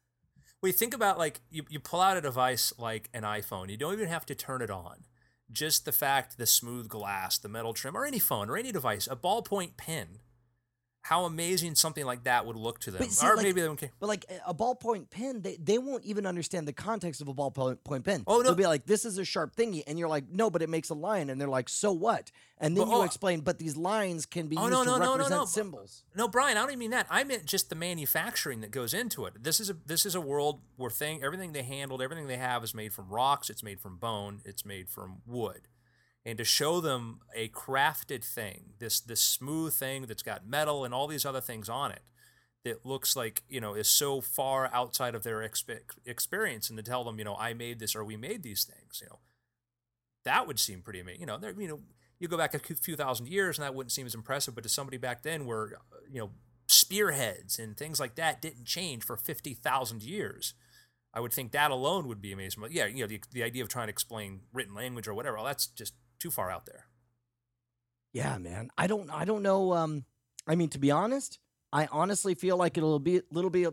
We 0.62 0.72
think 0.72 0.94
about 0.94 1.18
like 1.18 1.42
you, 1.50 1.64
you 1.70 1.80
pull 1.80 2.02
out 2.02 2.18
a 2.18 2.22
device 2.22 2.74
like 2.78 3.10
an 3.14 3.24
iPhone. 3.24 3.70
You 3.70 3.78
don't 3.78 3.94
even 3.94 4.10
have 4.10 4.26
to 4.28 4.36
turn 4.36 4.62
it 4.62 4.70
on. 4.70 5.06
Just 5.52 5.86
the 5.86 5.92
fact, 5.92 6.38
the 6.38 6.46
smooth 6.46 6.88
glass, 6.88 7.38
the 7.38 7.50
metal 7.50 7.74
trim, 7.74 7.98
or 7.98 8.06
any 8.06 8.20
phone 8.20 8.50
or 8.50 8.58
any 8.58 8.72
device, 8.72 9.08
a 9.10 9.16
ballpoint 9.16 9.78
pen. 9.78 10.20
How 11.02 11.26
amazing 11.26 11.76
something 11.76 12.06
like 12.06 12.26
that 12.26 12.46
would 12.46 12.56
look 12.58 12.80
to 12.82 12.92
them. 12.92 13.10
See, 13.10 13.26
or 13.26 13.36
like- 13.36 13.44
maybe 13.44 13.62
they 13.62 13.68
don't 13.68 13.80
care. 13.80 13.92
But 14.00 14.08
like 14.08 14.26
a 14.46 14.54
ballpoint 14.54 15.10
pen, 15.10 15.42
they, 15.42 15.56
they 15.58 15.78
won't 15.78 16.04
even 16.04 16.26
understand 16.26 16.68
the 16.68 16.74
context 16.74 17.22
of 17.22 17.28
a 17.28 17.34
ballpoint 17.34 17.84
point 17.84 18.04
pen. 18.04 18.24
Oh, 18.28 18.38
no. 18.38 18.44
They'll 18.44 18.56
be 18.56 18.68
like, 18.68 18.86
"This 18.86 19.06
is 19.06 19.18
a 19.18 19.26
sharp 19.26 19.56
thingy," 19.56 19.82
and 19.88 19.98
you're 19.98 20.10
like, 20.10 20.30
"No, 20.30 20.50
but 20.50 20.62
it 20.62 20.70
makes 20.70 20.90
a 20.90 20.94
line," 20.94 21.30
and 21.30 21.40
they're 21.40 21.48
like, 21.48 21.70
"So 21.70 21.92
what?" 21.94 22.32
And 22.60 22.76
then 22.76 22.84
But, 22.86 22.92
you 22.92 22.98
oh, 22.98 23.04
explain, 23.04 23.40
"But 23.42 23.58
these 23.58 23.78
lines 23.78 24.26
can 24.26 24.48
be 24.48 24.58
Oh, 24.58 24.64
used 24.64 24.72
no, 24.74 24.84
to 24.84 24.90
no, 24.90 24.98
no, 24.98 25.06
no, 25.06 25.12
represent 25.14 25.42
no. 25.42 25.46
symbols." 25.46 26.04
No, 26.16 26.28
Brian, 26.28 26.58
I 26.58 26.62
don't 26.62 26.72
even 26.72 26.80
mean 26.80 26.92
that. 26.92 27.08
I 27.10 27.24
meant 27.24 27.46
just 27.46 27.70
the 27.70 27.76
manufacturing 27.76 28.60
that 28.62 28.72
goes 28.72 28.94
into 28.94 29.26
it. 29.26 29.42
This 29.42 29.60
is 29.62 29.70
a 29.70 29.78
this 29.86 30.06
is 30.06 30.16
a 30.16 30.22
world 30.22 30.60
where 30.76 30.92
thing 30.92 31.24
everything 31.24 31.54
they 31.54 31.64
handled, 31.64 32.02
everything 32.02 32.28
they 32.28 32.38
have 32.38 32.64
is 32.64 32.76
made 32.76 32.92
from 32.92 33.08
rocks, 33.10 33.50
it's 33.50 33.64
made 33.64 33.80
from 33.80 33.96
bone, 33.98 34.42
it's 34.44 34.66
made 34.66 34.90
from 34.90 35.22
wood. 35.26 35.69
And 36.30 36.38
to 36.38 36.44
show 36.44 36.80
them 36.80 37.22
a 37.36 37.50
crafted 37.50 38.24
thing, 38.24 38.74
this 38.78 39.00
this 39.00 39.20
smooth 39.22 39.74
thing 39.74 40.06
that's 40.06 40.22
got 40.22 40.48
metal 40.48 40.86
and 40.86 40.94
all 40.94 41.08
these 41.08 41.26
other 41.26 41.42
things 41.42 41.70
on 41.70 41.92
it, 41.92 42.02
that 42.64 42.86
looks 42.86 43.16
like 43.16 43.42
you 43.50 43.60
know 43.60 43.74
is 43.74 43.88
so 43.88 44.22
far 44.22 44.70
outside 44.72 45.16
of 45.16 45.24
their 45.24 45.40
expe- 45.40 45.80
experience, 46.06 46.70
and 46.70 46.78
to 46.78 46.84
tell 46.84 47.04
them, 47.04 47.18
you 47.18 47.26
know, 47.26 47.36
I 47.36 47.54
made 47.54 47.80
this 47.80 47.96
or 47.96 48.04
we 48.04 48.16
made 48.16 48.44
these 48.44 48.64
things, 48.64 49.00
you 49.02 49.08
know, 49.08 49.20
that 50.24 50.46
would 50.46 50.60
seem 50.60 50.82
pretty 50.82 51.00
amazing. 51.00 51.22
You 51.22 51.26
know, 51.26 51.38
there, 51.40 51.54
you 51.58 51.68
know, 51.68 51.80
you 52.20 52.28
go 52.28 52.38
back 52.38 52.54
a 52.54 52.60
few 52.60 52.96
thousand 52.96 53.28
years 53.28 53.58
and 53.58 53.66
that 53.66 53.74
wouldn't 53.74 53.92
seem 53.92 54.06
as 54.06 54.14
impressive, 54.14 54.54
but 54.54 54.64
to 54.64 54.70
somebody 54.70 54.98
back 54.98 55.24
then 55.24 55.48
where, 55.48 55.78
uh, 55.92 55.98
you 56.12 56.20
know, 56.20 56.30
spearheads 56.68 57.58
and 57.58 57.76
things 57.76 58.00
like 58.00 58.14
that 58.16 58.40
didn't 58.40 58.66
change 58.66 59.04
for 59.04 59.18
50,000 59.18 60.04
years, 60.04 60.54
I 61.14 61.22
would 61.22 61.34
think 61.34 61.54
that 61.54 61.72
alone 61.72 62.08
would 62.08 62.22
be 62.22 62.32
amazing. 62.32 62.62
But 62.62 62.72
yeah, 62.72 62.86
you 62.86 63.02
know, 63.02 63.08
the, 63.08 63.22
the 63.32 63.44
idea 63.44 63.64
of 63.64 63.70
trying 63.70 63.88
to 63.88 63.92
explain 63.92 64.42
written 64.54 64.76
language 64.76 65.08
or 65.08 65.14
whatever, 65.14 65.38
well, 65.38 65.46
that's 65.46 65.66
just 65.66 65.94
too 66.20 66.32
far 66.32 66.52
out 66.52 66.66
there. 66.66 66.86
Yeah, 68.14 68.38
man. 68.38 68.70
I 68.78 68.88
don't. 68.88 69.10
I 69.10 69.26
don't 69.26 69.44
know. 69.44 69.74
Um, 69.74 70.06
I 70.48 70.56
mean, 70.56 70.70
to 70.70 70.80
be 70.80 70.92
honest, 70.92 71.40
I 71.72 71.88
honestly 71.92 72.34
feel 72.34 72.58
like 72.58 72.78
it'll 72.78 73.00
be 73.00 73.22
little 73.32 73.50
be. 73.50 73.68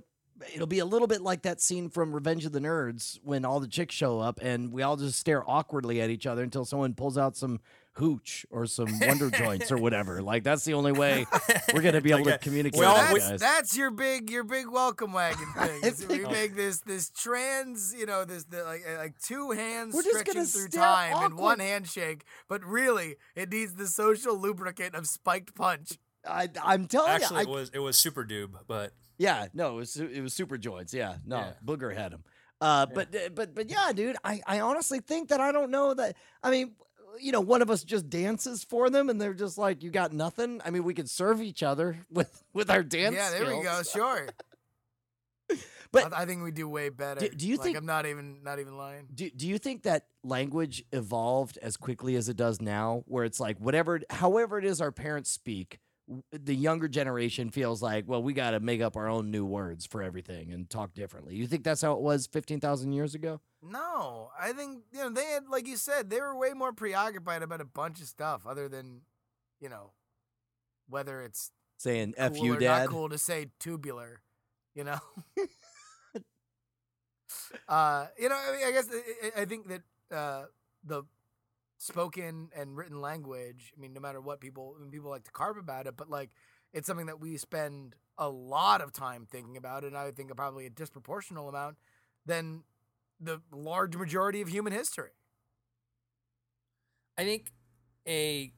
It'll 0.55 0.67
be 0.67 0.81
a 0.81 0.85
little 0.85 1.09
bit 1.09 1.23
like 1.23 1.43
that 1.43 1.63
scene 1.63 1.89
from 1.89 2.13
Revenge 2.13 2.45
of 2.45 2.53
the 2.53 2.61
Nerds 2.61 3.19
when 3.23 3.47
all 3.47 3.59
the 3.59 3.67
chicks 3.67 3.95
show 3.95 4.21
up 4.21 4.39
and 4.43 4.71
we 4.71 4.83
all 4.83 4.97
just 4.97 5.19
stare 5.19 5.43
awkwardly 5.49 6.03
at 6.03 6.11
each 6.11 6.27
other 6.27 6.43
until 6.43 6.67
someone 6.67 6.93
pulls 6.93 7.17
out 7.17 7.39
some 7.39 7.59
hooch 7.97 8.45
or 8.51 8.67
some 8.67 8.89
wonder 9.01 9.31
joints 9.31 9.73
or 9.73 9.77
whatever. 9.79 10.23
Like 10.27 10.43
that's 10.45 10.65
the 10.65 10.75
only 10.75 10.93
way 10.93 11.25
we're 11.73 11.81
gonna 11.83 12.01
be 12.01 12.11
able 12.13 12.25
Like 12.25 12.41
to 12.41 12.45
communicate. 12.45 12.79
we 12.81 12.85
all- 12.87 13.13
with 13.13 13.23
you 13.23 13.29
that's, 13.31 13.43
that's 13.43 13.77
your 13.77 13.91
big 13.91 14.29
your 14.31 14.45
big 14.45 14.69
welcome 14.69 15.13
wagon 15.13 15.47
thing. 15.59 15.81
Is 15.85 16.07
we 16.07 16.21
make 16.21 16.55
this 16.57 16.81
this 16.81 17.11
trans, 17.11 17.95
you 17.97 18.07
know, 18.07 18.25
this 18.25 18.45
the, 18.45 18.65
like 18.65 18.83
uh, 18.89 18.99
like 18.99 19.19
two 19.21 19.51
hands 19.53 19.95
We're 19.95 20.03
stretching 20.03 20.35
gonna 20.35 20.47
through 20.47 20.69
stare 20.69 20.83
time 20.83 21.25
and 21.25 21.39
one 21.39 21.59
handshake, 21.61 22.25
but 22.49 22.65
really 22.65 23.17
it 23.35 23.51
needs 23.51 23.75
the 23.75 23.87
social 23.87 24.37
lubricant 24.37 24.95
of 24.95 25.07
spiked 25.07 25.55
punch. 25.55 25.99
I, 26.29 26.49
I'm 26.63 26.87
telling 26.89 27.13
Actually, 27.13 27.45
you, 27.45 27.49
it 27.49 27.55
was 27.55 27.71
it 27.75 27.79
was 27.79 27.97
super 27.97 28.25
doob, 28.25 28.51
but 28.67 28.93
Yeah, 29.17 29.47
no, 29.55 29.75
it 29.75 29.77
was 29.77 29.97
it 29.97 30.21
was 30.23 30.35
super 30.35 30.59
joints. 30.59 30.93
Yeah, 30.93 31.17
no, 31.25 31.37
Yeah. 31.39 31.53
Booger 31.65 31.95
had 31.97 32.13
him. 32.13 32.25
Uh, 32.61 32.87
but 32.87 33.15
uh, 33.15 33.29
but 33.35 33.55
but 33.55 33.71
yeah, 33.71 33.93
dude, 33.95 34.17
I 34.25 34.41
I 34.47 34.61
honestly 34.61 35.01
think 35.01 35.29
that 35.29 35.41
I 35.41 35.53
don't 35.53 35.71
know 35.71 35.95
that. 35.95 36.17
I 36.43 36.51
mean, 36.51 36.75
you 37.21 37.33
know, 37.33 37.41
one 37.41 37.63
of 37.63 37.71
us 37.71 37.85
just 37.85 38.09
dances 38.11 38.65
for 38.65 38.91
them, 38.91 39.09
and 39.11 39.21
they're 39.21 39.35
just 39.35 39.59
like, 39.59 39.83
"You 39.83 39.91
got 39.91 40.13
nothing." 40.13 40.61
I 40.65 40.71
mean, 40.71 40.85
we 40.85 40.95
could 40.95 41.11
serve 41.11 41.41
each 41.43 41.63
other 41.63 41.99
with 42.11 42.43
with 42.53 42.71
our 42.71 42.83
dance. 42.83 43.15
yeah, 43.17 43.31
there 43.31 43.47
we 43.57 43.63
go. 43.63 43.83
Sure. 43.83 44.29
But- 45.93 46.13
I, 46.13 46.23
I 46.23 46.27
think 46.27 46.43
we 46.43 46.51
do 46.51 46.69
way 46.69 46.89
better. 46.89 47.21
Do- 47.21 47.29
do 47.29 47.47
you 47.47 47.57
like, 47.57 47.65
think- 47.65 47.77
I'm 47.79 47.87
not 47.87 48.07
even 48.07 48.43
not 48.43 48.59
even 48.59 48.77
lying? 48.77 49.07
Do, 49.15 49.31
do 49.31 49.47
you 49.47 49.57
think 49.57 49.85
that 49.85 50.07
language 50.25 50.85
evolved 50.93 51.59
as 51.63 51.77
quickly 51.77 52.17
as 52.17 52.29
it 52.29 52.37
does 52.37 52.61
now, 52.61 53.05
where 53.07 53.25
it's 53.25 53.39
like 53.39 53.59
whatever, 53.61 54.01
however 54.11 54.59
it 54.59 54.65
is 54.65 54.81
our 54.81 54.91
parents 54.91 55.31
speak, 55.31 55.79
the 56.31 56.55
younger 56.55 56.88
generation 56.88 57.51
feels 57.51 57.83
like, 57.83 58.05
well, 58.07 58.23
we 58.23 58.33
got 58.33 58.53
to 58.53 58.61
make 58.61 58.81
up 58.81 58.97
our 58.97 59.09
own 59.09 59.31
new 59.31 59.45
words 59.45 59.87
for 59.87 60.03
everything 60.03 60.53
and 60.53 60.71
talk 60.71 60.95
differently. 60.95 61.35
You 61.35 61.47
think 61.47 61.64
that's 61.64 61.83
how 61.83 61.95
it 61.95 62.01
was 62.01 62.27
fifteen 62.27 62.61
thousand 62.61 62.92
years 62.92 63.14
ago? 63.14 63.40
No, 63.62 64.31
I 64.38 64.53
think 64.53 64.83
you 64.92 65.01
know 65.01 65.11
they 65.11 65.25
had, 65.25 65.49
like 65.49 65.66
you 65.66 65.77
said, 65.77 66.11
they 66.11 66.21
were 66.21 66.37
way 66.37 66.53
more 66.53 66.73
preoccupied 66.73 67.42
about 67.42 67.61
a 67.61 67.64
bunch 67.64 68.01
of 68.01 68.07
stuff 68.07 68.47
other 68.47 68.69
than, 68.69 69.01
you 69.61 69.69
know, 69.69 69.92
whether 70.88 71.21
it's 71.23 71.51
Saying 71.79 72.14
cool 72.16 72.25
"f 72.25 72.38
you, 72.40 72.57
dad." 72.57 72.85
not 72.85 72.88
cool 72.88 73.09
to 73.09 73.19
say 73.19 73.51
tubular, 73.59 74.23
you 74.75 74.85
know. 74.85 74.99
uh, 77.69 78.07
you 78.19 78.29
know, 78.29 78.37
I, 78.37 78.57
mean, 78.57 78.66
I 78.66 78.71
guess 78.73 78.88
I 79.37 79.45
think 79.45 79.69
that 79.69 79.83
uh, 80.11 80.45
the 80.85 81.03
spoken 81.79 82.49
and 82.57 82.77
written 82.77 83.01
language. 83.01 83.73
I 83.77 83.81
mean, 83.81 83.93
no 83.93 84.01
matter 84.01 84.21
what 84.21 84.41
people, 84.41 84.75
I 84.79 84.83
mean, 84.83 84.91
people 84.91 85.11
like 85.11 85.25
to 85.25 85.31
carve 85.33 85.57
about 85.57 85.87
it, 85.87 85.97
but 85.97 86.11
like 86.11 86.31
it's 86.73 86.87
something 86.87 87.07
that 87.07 87.21
we 87.21 87.37
spend 87.37 87.95
a 88.19 88.29
lot 88.29 88.81
of 88.81 88.93
time 88.93 89.27
thinking 89.31 89.57
about, 89.57 89.85
and 89.85 89.97
I 89.97 90.11
think 90.11 90.35
probably 90.37 90.67
a 90.67 90.71
disproportional 90.71 91.49
amount 91.49 91.77
than 92.25 92.62
the 93.21 93.41
large 93.53 93.97
majority 93.97 94.41
of 94.43 94.49
human 94.49 94.73
history. 94.73 95.11
I 97.19 97.25
think 97.25 97.53
a 98.07 98.43
you 98.45 98.51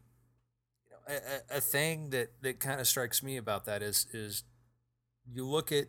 know, 0.90 1.14
a, 1.50 1.56
a- 1.56 1.60
thing 1.60 2.10
that 2.10 2.30
that 2.42 2.60
kind 2.60 2.80
of 2.80 2.86
strikes 2.86 3.22
me 3.22 3.36
about 3.36 3.64
that 3.66 3.82
is 3.82 4.06
is 4.12 4.44
you 5.32 5.46
look 5.46 5.72
at 5.72 5.86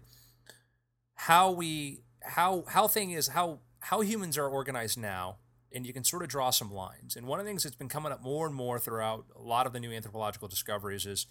how 1.16 1.52
we 1.52 2.02
how 2.24 2.64
how 2.68 2.88
thing 2.88 3.12
is 3.12 3.28
how 3.30 3.60
how 3.80 4.02
humans 4.02 4.38
are 4.38 4.48
organized 4.48 4.98
now 4.98 5.38
and 5.74 5.86
you 5.86 5.94
can 5.94 6.04
sort 6.04 6.24
of 6.24 6.30
draw 6.30 6.50
some 6.50 6.74
lines. 6.74 7.16
And 7.16 7.28
one 7.28 7.40
of 7.40 7.46
the 7.46 7.50
things 7.50 7.64
that's 7.64 7.76
been 7.76 7.90
coming 7.90 8.12
up 8.12 8.22
more 8.22 8.46
and 8.46 8.56
more 8.56 8.80
throughout 8.80 9.26
a 9.36 9.42
lot 9.42 9.66
of 9.66 9.74
the 9.74 9.80
new 9.80 9.92
anthropological 9.92 10.48
discoveries 10.48 11.06
is 11.06 11.28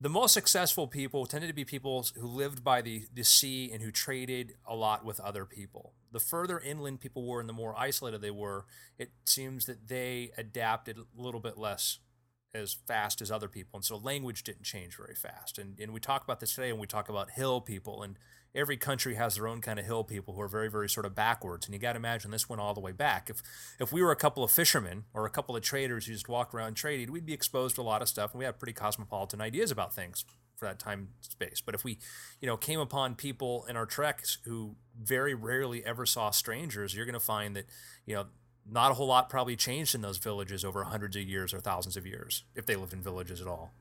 the 0.00 0.08
most 0.10 0.34
successful 0.34 0.86
people 0.86 1.24
tended 1.24 1.48
to 1.48 1.54
be 1.54 1.64
people 1.64 2.04
who 2.16 2.26
lived 2.26 2.62
by 2.62 2.82
the, 2.82 3.06
the 3.14 3.24
sea 3.24 3.70
and 3.72 3.82
who 3.82 3.90
traded 3.90 4.54
a 4.66 4.74
lot 4.74 5.04
with 5.04 5.20
other 5.20 5.46
people. 5.46 5.94
The 6.12 6.20
further 6.20 6.60
inland 6.60 7.00
people 7.00 7.26
were 7.26 7.40
and 7.40 7.48
the 7.48 7.54
more 7.54 7.74
isolated 7.78 8.20
they 8.20 8.30
were, 8.30 8.66
it 8.98 9.12
seems 9.24 9.64
that 9.66 9.88
they 9.88 10.32
adapted 10.36 10.98
a 10.98 11.20
little 11.20 11.40
bit 11.40 11.56
less 11.56 11.98
as 12.54 12.74
fast 12.74 13.22
as 13.22 13.30
other 13.30 13.48
people. 13.48 13.78
And 13.78 13.84
so 13.84 13.96
language 13.96 14.42
didn't 14.42 14.64
change 14.64 14.96
very 14.96 15.14
fast. 15.14 15.58
And, 15.58 15.78
and 15.80 15.92
we 15.92 16.00
talk 16.00 16.24
about 16.24 16.40
this 16.40 16.54
today 16.54 16.72
when 16.72 16.80
we 16.80 16.86
talk 16.86 17.08
about 17.08 17.30
hill 17.30 17.60
people. 17.62 18.02
And 18.02 18.18
every 18.56 18.76
country 18.76 19.14
has 19.14 19.36
their 19.36 19.46
own 19.46 19.60
kind 19.60 19.78
of 19.78 19.84
hill 19.84 20.02
people 20.02 20.34
who 20.34 20.40
are 20.40 20.48
very, 20.48 20.70
very 20.70 20.88
sort 20.88 21.06
of 21.06 21.14
backwards. 21.14 21.66
And 21.66 21.74
you 21.74 21.78
got 21.78 21.92
to 21.92 21.98
imagine 21.98 22.30
this 22.30 22.48
went 22.48 22.60
all 22.60 22.74
the 22.74 22.80
way 22.80 22.92
back. 22.92 23.28
If, 23.28 23.42
if 23.78 23.92
we 23.92 24.02
were 24.02 24.10
a 24.10 24.16
couple 24.16 24.42
of 24.42 24.50
fishermen 24.50 25.04
or 25.12 25.26
a 25.26 25.30
couple 25.30 25.54
of 25.54 25.62
traders 25.62 26.06
who 26.06 26.12
just 26.14 26.28
walked 26.28 26.54
around 26.54 26.74
trading, 26.74 27.12
we'd 27.12 27.26
be 27.26 27.34
exposed 27.34 27.76
to 27.76 27.82
a 27.82 27.84
lot 27.84 28.02
of 28.02 28.08
stuff. 28.08 28.32
And 28.32 28.38
we 28.38 28.44
had 28.46 28.58
pretty 28.58 28.72
cosmopolitan 28.72 29.40
ideas 29.40 29.70
about 29.70 29.94
things 29.94 30.24
for 30.56 30.64
that 30.64 30.78
time 30.78 31.08
space. 31.20 31.60
But 31.64 31.74
if 31.74 31.84
we, 31.84 31.98
you 32.40 32.46
know, 32.46 32.56
came 32.56 32.80
upon 32.80 33.14
people 33.14 33.66
in 33.68 33.76
our 33.76 33.86
treks 33.86 34.38
who 34.44 34.76
very 34.98 35.34
rarely 35.34 35.84
ever 35.84 36.06
saw 36.06 36.30
strangers, 36.30 36.94
you're 36.94 37.04
going 37.04 37.12
to 37.12 37.20
find 37.20 37.54
that, 37.56 37.66
you 38.06 38.14
know, 38.14 38.26
not 38.68 38.90
a 38.90 38.94
whole 38.94 39.06
lot 39.06 39.28
probably 39.28 39.54
changed 39.54 39.94
in 39.94 40.00
those 40.00 40.18
villages 40.18 40.64
over 40.64 40.84
hundreds 40.84 41.14
of 41.14 41.22
years 41.22 41.54
or 41.54 41.60
thousands 41.60 41.96
of 41.96 42.06
years, 42.06 42.44
if 42.54 42.66
they 42.66 42.74
lived 42.74 42.92
in 42.92 43.02
villages 43.02 43.40
at 43.40 43.46
all. 43.46 43.72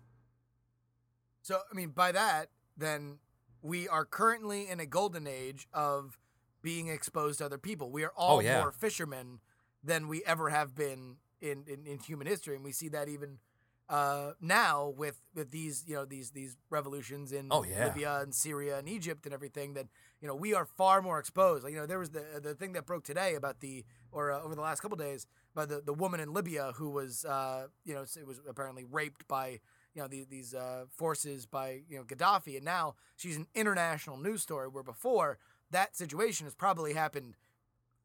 So, 1.42 1.62
I 1.72 1.76
mean, 1.76 1.90
by 1.90 2.12
that, 2.12 2.50
then 2.78 3.20
we 3.66 3.88
are 3.88 4.06
currently 4.06 4.68
in 4.70 4.80
a 4.80 4.86
golden 4.86 5.26
age 5.28 5.68
of 5.74 6.20
being 6.62 6.88
exposed 6.88 7.40
to 7.40 7.46
other 7.46 7.58
people. 7.58 7.90
We 7.92 8.04
are 8.04 8.12
all 8.16 8.38
Oh, 8.38 8.40
yeah. 8.40 8.62
more 8.62 8.72
fishermen 8.72 9.40
than 9.84 10.08
we 10.08 10.24
ever 10.26 10.50
have 10.50 10.76
been 10.76 11.18
in, 11.42 11.64
in, 11.68 11.86
in 11.86 12.00
human 12.00 12.28
history, 12.28 12.56
and 12.56 12.64
we 12.64 12.72
see 12.72 12.90
that 12.90 13.08
even 13.10 13.40
uh, 13.88 14.32
now 14.42 14.92
with 14.98 15.22
with 15.36 15.52
these 15.52 15.84
you 15.88 15.94
know 15.96 16.06
these 16.06 16.32
these 16.32 16.58
revolutions 16.72 17.32
in 17.32 17.48
Oh, 17.52 17.64
yeah. 17.64 17.86
Libya 17.88 18.20
and 18.22 18.34
Syria 18.34 18.80
and 18.80 18.90
Egypt 18.90 19.26
and 19.26 19.34
everything. 19.34 19.76
That 19.76 19.86
you 20.22 20.28
know 20.28 20.34
we 20.36 20.56
are 20.56 20.66
far 20.66 21.04
more 21.04 21.20
exposed. 21.20 21.64
Like 21.64 21.74
you 21.74 21.80
know 21.80 21.86
there 21.86 22.00
was 22.00 22.10
the 22.10 22.24
the 22.42 22.56
thing 22.56 22.74
that 22.74 22.86
broke 22.88 23.04
today 23.04 23.36
about 23.36 23.60
the 23.60 23.86
or 24.12 24.32
uh, 24.32 24.42
over 24.42 24.56
the 24.56 24.62
last 24.62 24.82
couple 24.82 24.98
days 24.98 25.28
about 25.54 25.70
the 25.70 25.82
the 25.86 25.94
woman 25.94 26.20
in 26.20 26.34
Libya 26.34 26.72
who 26.78 26.90
was 26.90 27.26
uh, 27.26 27.68
you 27.84 27.94
know 27.94 28.02
it 28.20 28.26
was 28.26 28.40
apparently 28.50 28.86
raped 28.86 29.28
by 29.28 29.60
you 29.96 30.02
know 30.04 30.08
these 30.08 30.28
these 30.28 30.54
uh, 30.54 30.86
forces 30.92 31.48
by 31.48 31.82
you 31.90 31.98
know 31.98 32.04
Gaddafi, 32.04 32.58
and 32.58 32.66
now 32.66 32.96
she's 33.16 33.38
an 33.38 33.48
international 33.56 34.18
news 34.18 34.44
story. 34.44 34.68
Where 34.68 34.84
before 34.84 35.40
that 35.72 35.96
situation 35.96 36.46
has 36.46 36.56
probably 36.56 36.94
happened 36.94 37.36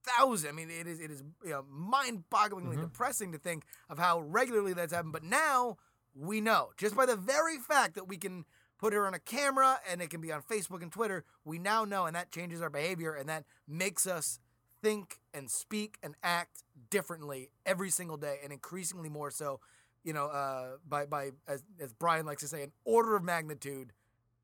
thousand. 0.04 0.50
I 0.50 0.52
mean, 0.52 0.70
it 0.70 0.86
is 0.86 1.00
it 1.00 1.10
is 1.10 1.22
you 1.44 1.50
know 1.50 1.64
mind-bogglingly 1.68 2.76
Mhm. 2.76 2.80
depressing 2.82 3.32
to 3.32 3.38
think 3.38 3.64
of 3.88 3.98
how 3.98 4.20
regularly 4.20 4.72
that's 4.72 4.92
happened. 4.92 5.12
But 5.12 5.24
now 5.24 5.78
we 6.14 6.40
know 6.40 6.72
just 6.76 6.96
by 6.96 7.06
the 7.06 7.16
very 7.16 7.58
fact 7.58 7.94
that 7.94 8.08
we 8.08 8.16
can 8.16 8.44
put 8.78 8.92
her 8.94 9.06
on 9.06 9.14
a 9.14 9.18
camera 9.18 9.80
and 9.88 10.00
it 10.00 10.08
can 10.10 10.20
be 10.20 10.32
on 10.32 10.42
Facebook 10.42 10.82
and 10.82 10.90
Twitter. 10.92 11.24
We 11.44 11.58
now 11.58 11.84
know, 11.84 12.06
and 12.06 12.16
that 12.16 12.30
changes 12.32 12.62
our 12.62 12.70
behavior, 12.70 13.12
and 13.14 13.28
that 13.28 13.44
makes 13.68 14.06
us 14.06 14.38
think 14.82 15.20
and 15.34 15.50
speak 15.50 15.98
and 16.02 16.14
act 16.22 16.64
differently 16.88 17.50
every 17.66 17.90
single 17.90 18.16
day, 18.16 18.38
and 18.42 18.52
increasingly 18.52 19.10
more 19.10 19.30
so. 19.30 19.60
You 20.04 20.12
know, 20.12 20.26
uh, 20.26 20.76
by 20.88 21.06
by 21.06 21.30
as 21.46 21.62
as 21.80 21.92
Brian 21.92 22.26
likes 22.26 22.42
to 22.42 22.48
say, 22.48 22.62
an 22.62 22.72
order 22.84 23.16
of 23.16 23.22
magnitude 23.22 23.92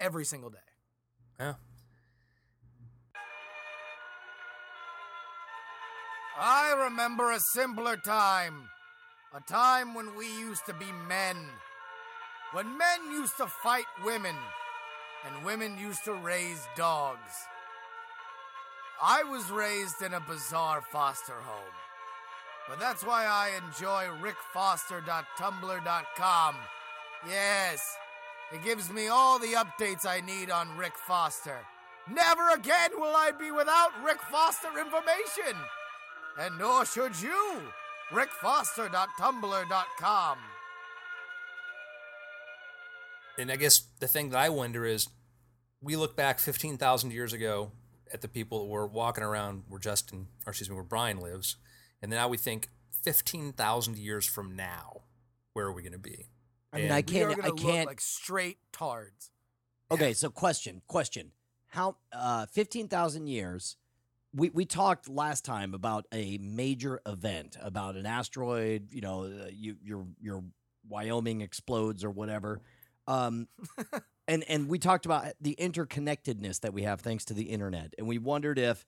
every 0.01 0.25
single 0.25 0.51
day. 0.51 0.59
Yeah. 1.41 1.55
I 6.39 6.75
remember 6.85 7.33
a 7.33 7.41
simpler 7.55 7.97
time. 7.97 8.69
A 9.35 9.41
time 9.41 9.95
when 9.95 10.15
we 10.17 10.27
used 10.27 10.67
to 10.67 10.75
be 10.75 10.87
men. 11.09 11.37
When 12.53 12.77
men 12.77 13.11
used 13.11 13.37
to 13.39 13.47
fight 13.47 13.87
women. 14.05 14.37
And 15.27 15.45
women 15.45 15.79
used 15.79 16.05
to 16.05 16.13
raise 16.13 16.61
dogs. 16.77 17.33
I 19.03 19.25
was 19.25 19.51
raised 19.51 20.03
in 20.03 20.15
a 20.15 20.21
bizarre 20.21 20.83
foster 20.93 21.33
home. 21.33 21.86
But 22.69 22.81
that's 22.81 23.05
why 23.05 23.27
I 23.27 23.53
enjoy 23.65 24.09
rickfoster.tumblr.com. 24.21 26.57
Yes, 27.29 27.97
it 28.53 28.65
gives 28.65 28.91
me 28.91 29.07
all 29.09 29.39
the 29.39 29.55
updates 29.55 30.05
I 30.07 30.21
need 30.21 30.51
on 30.51 30.77
Rick 30.77 30.97
Foster. 30.97 31.59
Never 32.11 32.51
again 32.51 32.91
will 32.97 33.15
I 33.17 33.31
be 33.33 33.51
without 33.51 33.91
Rick 34.05 34.21
Foster 34.31 34.69
information! 34.79 35.57
And 36.39 36.59
nor 36.59 36.85
should 36.85 37.19
you! 37.21 37.63
rickfoster.tumblr.com. 38.11 40.39
And 43.39 43.53
I 43.53 43.57
guess 43.57 43.89
the 44.01 44.09
thing 44.09 44.31
that 44.31 44.39
I 44.39 44.49
wonder 44.49 44.87
is 44.87 45.09
we 45.83 45.97
look 45.97 46.17
back 46.17 46.39
15,000 46.39 47.13
years 47.13 47.33
ago 47.33 47.73
at 48.13 48.21
the 48.23 48.29
people 48.29 48.61
that 48.61 48.67
were 48.67 48.87
walking 48.87 49.25
around 49.25 49.65
where 49.69 49.81
Justin, 49.81 50.29
or 50.47 50.51
excuse 50.51 50.71
me, 50.71 50.75
where 50.75 50.85
Brian 50.85 51.21
lives. 51.21 51.57
And 52.03 52.11
now 52.11 52.29
we 52.29 52.37
think 52.37 52.69
15,000 53.03 53.97
years 53.99 54.27
from 54.27 54.55
now, 54.57 55.03
where 55.53 55.67
are 55.67 55.73
we 55.73 55.83
going 55.83 55.93
to 55.93 55.99
be? 55.99 56.29
I 56.73 56.77
mean, 56.77 56.85
And 56.87 56.95
I 56.95 57.03
can't. 57.03 57.37
gonna 57.37 57.49
I 57.49 57.57
can't. 57.57 57.87
like 57.87 58.01
straight 58.01 58.59
tards. 58.73 59.31
Okay, 59.91 60.13
so 60.13 60.31
question, 60.31 60.83
question. 60.87 61.33
How 61.69 61.97
uh 62.13 62.47
15,000 62.47 63.27
years 63.27 63.77
we 64.35 64.51
we 64.51 64.65
talked 64.65 65.09
last 65.09 65.45
time 65.45 65.75
about 65.75 66.07
a 66.13 66.39
major 66.39 67.01
event, 67.07 67.57
about 67.61 67.97
an 67.97 68.05
asteroid, 68.07 68.93
you 68.93 69.01
know, 69.01 69.25
uh, 69.25 69.49
you 69.53 69.77
your 69.83 70.07
your 70.21 70.45
Wyoming 70.89 71.41
explodes 71.41 72.05
or 72.05 72.11
whatever. 72.11 72.61
Um 73.07 73.49
and 74.29 74.45
and 74.49 74.69
we 74.69 74.79
talked 74.79 75.07
about 75.07 75.27
the 75.41 75.57
interconnectedness 75.59 76.61
that 76.61 76.73
we 76.75 76.83
have 76.83 77.01
thanks 77.01 77.25
to 77.27 77.35
the 77.35 77.45
internet. 77.45 77.95
And 77.99 78.07
we 78.07 78.19
wondered 78.19 78.59
if 78.59 78.85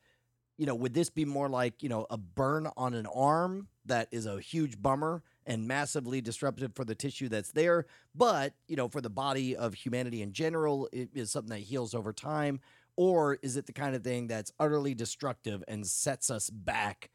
you 0.58 0.66
know, 0.66 0.74
would 0.74 0.92
this 0.92 1.08
be 1.08 1.24
more 1.24 1.48
like, 1.48 1.82
you 1.82 1.88
know, 1.88 2.06
a 2.10 2.18
burn 2.18 2.68
on 2.76 2.92
an 2.92 3.06
arm 3.06 3.68
that 3.86 4.08
is 4.10 4.26
a 4.26 4.40
huge 4.40 4.82
bummer 4.82 5.22
and 5.46 5.66
massively 5.66 6.20
disruptive 6.20 6.74
for 6.74 6.84
the 6.84 6.96
tissue 6.96 7.28
that's 7.28 7.52
there, 7.52 7.86
but, 8.14 8.54
you 8.66 8.76
know, 8.76 8.88
for 8.88 9.00
the 9.00 9.08
body 9.08 9.56
of 9.56 9.72
humanity 9.72 10.20
in 10.20 10.32
general, 10.32 10.88
it 10.92 11.10
is 11.14 11.30
something 11.30 11.56
that 11.56 11.60
heals 11.64 11.94
over 11.94 12.12
time? 12.12 12.60
Or 12.96 13.38
is 13.42 13.56
it 13.56 13.66
the 13.66 13.72
kind 13.72 13.94
of 13.94 14.02
thing 14.02 14.26
that's 14.26 14.52
utterly 14.58 14.94
destructive 14.94 15.62
and 15.68 15.86
sets 15.86 16.28
us 16.28 16.50
back 16.50 17.10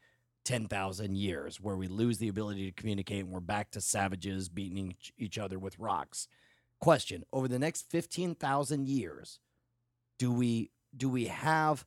10,000 0.46 1.14
years 1.14 1.60
where 1.60 1.76
we 1.76 1.86
lose 1.86 2.16
the 2.16 2.28
ability 2.28 2.64
to 2.64 2.72
communicate 2.72 3.24
and 3.24 3.30
we're 3.30 3.40
back 3.40 3.70
to 3.72 3.80
savages 3.82 4.48
beating 4.48 4.96
each- 5.18 5.38
other 5.38 5.58
with 5.58 5.78
rocks? 5.78 6.26
Question 6.80 7.24
Over 7.30 7.48
the 7.48 7.58
next 7.58 7.90
15,000 7.90 8.88
years, 8.88 9.38
do 10.18 10.32
we 10.32 10.70
do 10.96 11.08
we 11.08 11.26
have 11.26 11.84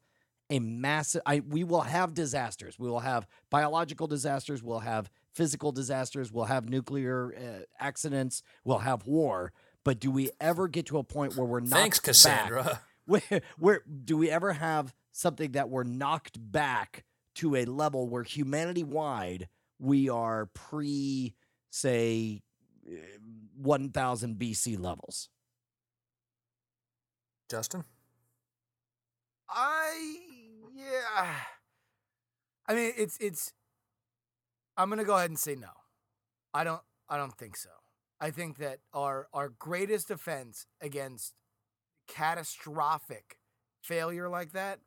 a 0.49 0.59
massive 0.59 1.21
I 1.25 1.41
we 1.41 1.63
will 1.63 1.81
have 1.81 2.13
disasters. 2.13 2.79
We 2.79 2.89
will 2.89 2.99
have 2.99 3.27
biological 3.49 4.07
disasters, 4.07 4.63
we'll 4.63 4.79
have 4.79 5.09
physical 5.33 5.71
disasters, 5.71 6.31
we'll 6.31 6.45
have 6.45 6.69
nuclear 6.69 7.33
uh, 7.35 7.63
accidents, 7.79 8.43
we'll 8.63 8.79
have 8.79 9.05
war, 9.05 9.51
but 9.83 9.99
do 9.99 10.11
we 10.11 10.29
ever 10.41 10.67
get 10.67 10.85
to 10.87 10.97
a 10.97 11.03
point 11.03 11.35
where 11.35 11.45
we're 11.45 11.59
not 11.59 11.71
Thanks, 11.71 11.99
back? 11.99 12.05
Cassandra. 12.05 12.81
Where, 13.05 13.21
where 13.57 13.83
do 14.03 14.17
we 14.17 14.29
ever 14.29 14.51
have 14.51 14.93
something 15.13 15.53
that 15.53 15.69
we're 15.69 15.83
knocked 15.83 16.37
back 16.51 17.05
to 17.35 17.55
a 17.55 17.63
level 17.63 18.07
where 18.09 18.23
humanity 18.23 18.83
wide 18.83 19.47
we 19.79 20.09
are 20.09 20.47
pre 20.47 21.35
say 21.69 22.41
uh, 22.85 22.95
1000 23.55 24.35
BC 24.37 24.77
levels? 24.77 25.29
Justin? 27.49 27.85
I 29.49 30.17
yeah. 31.17 31.33
I 32.67 32.73
mean, 32.73 32.93
it's 32.97 33.17
it's. 33.19 33.53
I'm 34.75 34.89
gonna 34.89 35.03
go 35.03 35.15
ahead 35.15 35.29
and 35.29 35.39
say 35.39 35.55
no. 35.55 35.69
I 36.53 36.63
don't. 36.63 36.81
I 37.09 37.17
don't 37.17 37.37
think 37.37 37.55
so. 37.57 37.69
I 38.19 38.31
think 38.31 38.57
that 38.57 38.79
our 38.93 39.27
our 39.33 39.49
greatest 39.49 40.11
offense 40.11 40.65
against 40.81 41.33
catastrophic 42.07 43.39
failure 43.81 44.29
like 44.29 44.53
that 44.53 44.79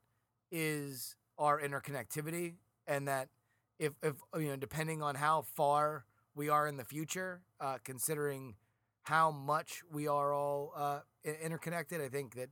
is 0.51 1.17
our 1.39 1.61
interconnectivity, 1.61 2.55
and 2.87 3.09
that 3.09 3.29
if 3.79 3.93
if 4.03 4.17
you 4.37 4.49
know, 4.49 4.57
depending 4.57 5.03
on 5.03 5.17
how 5.17 5.43
far 5.43 6.05
we 6.35 6.49
are 6.49 6.67
in 6.69 6.77
the 6.77 6.85
future, 6.85 7.43
uh, 7.61 7.79
considering 7.85 8.57
how 9.05 9.31
much 9.31 9.83
we 9.91 10.07
are 10.07 10.33
all 10.33 10.73
uh, 10.77 11.01
interconnected, 11.43 12.01
I 12.01 12.09
think 12.09 12.35
that 12.35 12.51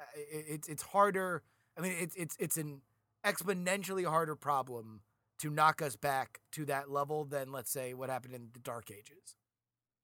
uh, 0.00 0.04
it, 0.16 0.44
it's 0.48 0.68
it's 0.68 0.82
harder. 0.82 1.42
I 1.78 1.82
mean, 1.82 1.94
it's 1.98 2.16
it's 2.16 2.36
it's 2.38 2.56
an 2.56 2.82
exponentially 3.24 4.04
harder 4.04 4.34
problem 4.34 5.02
to 5.38 5.50
knock 5.50 5.80
us 5.80 5.96
back 5.96 6.40
to 6.52 6.64
that 6.66 6.90
level 6.90 7.24
than 7.24 7.52
let's 7.52 7.70
say 7.70 7.94
what 7.94 8.10
happened 8.10 8.34
in 8.34 8.48
the 8.52 8.58
Dark 8.58 8.90
Ages. 8.90 9.36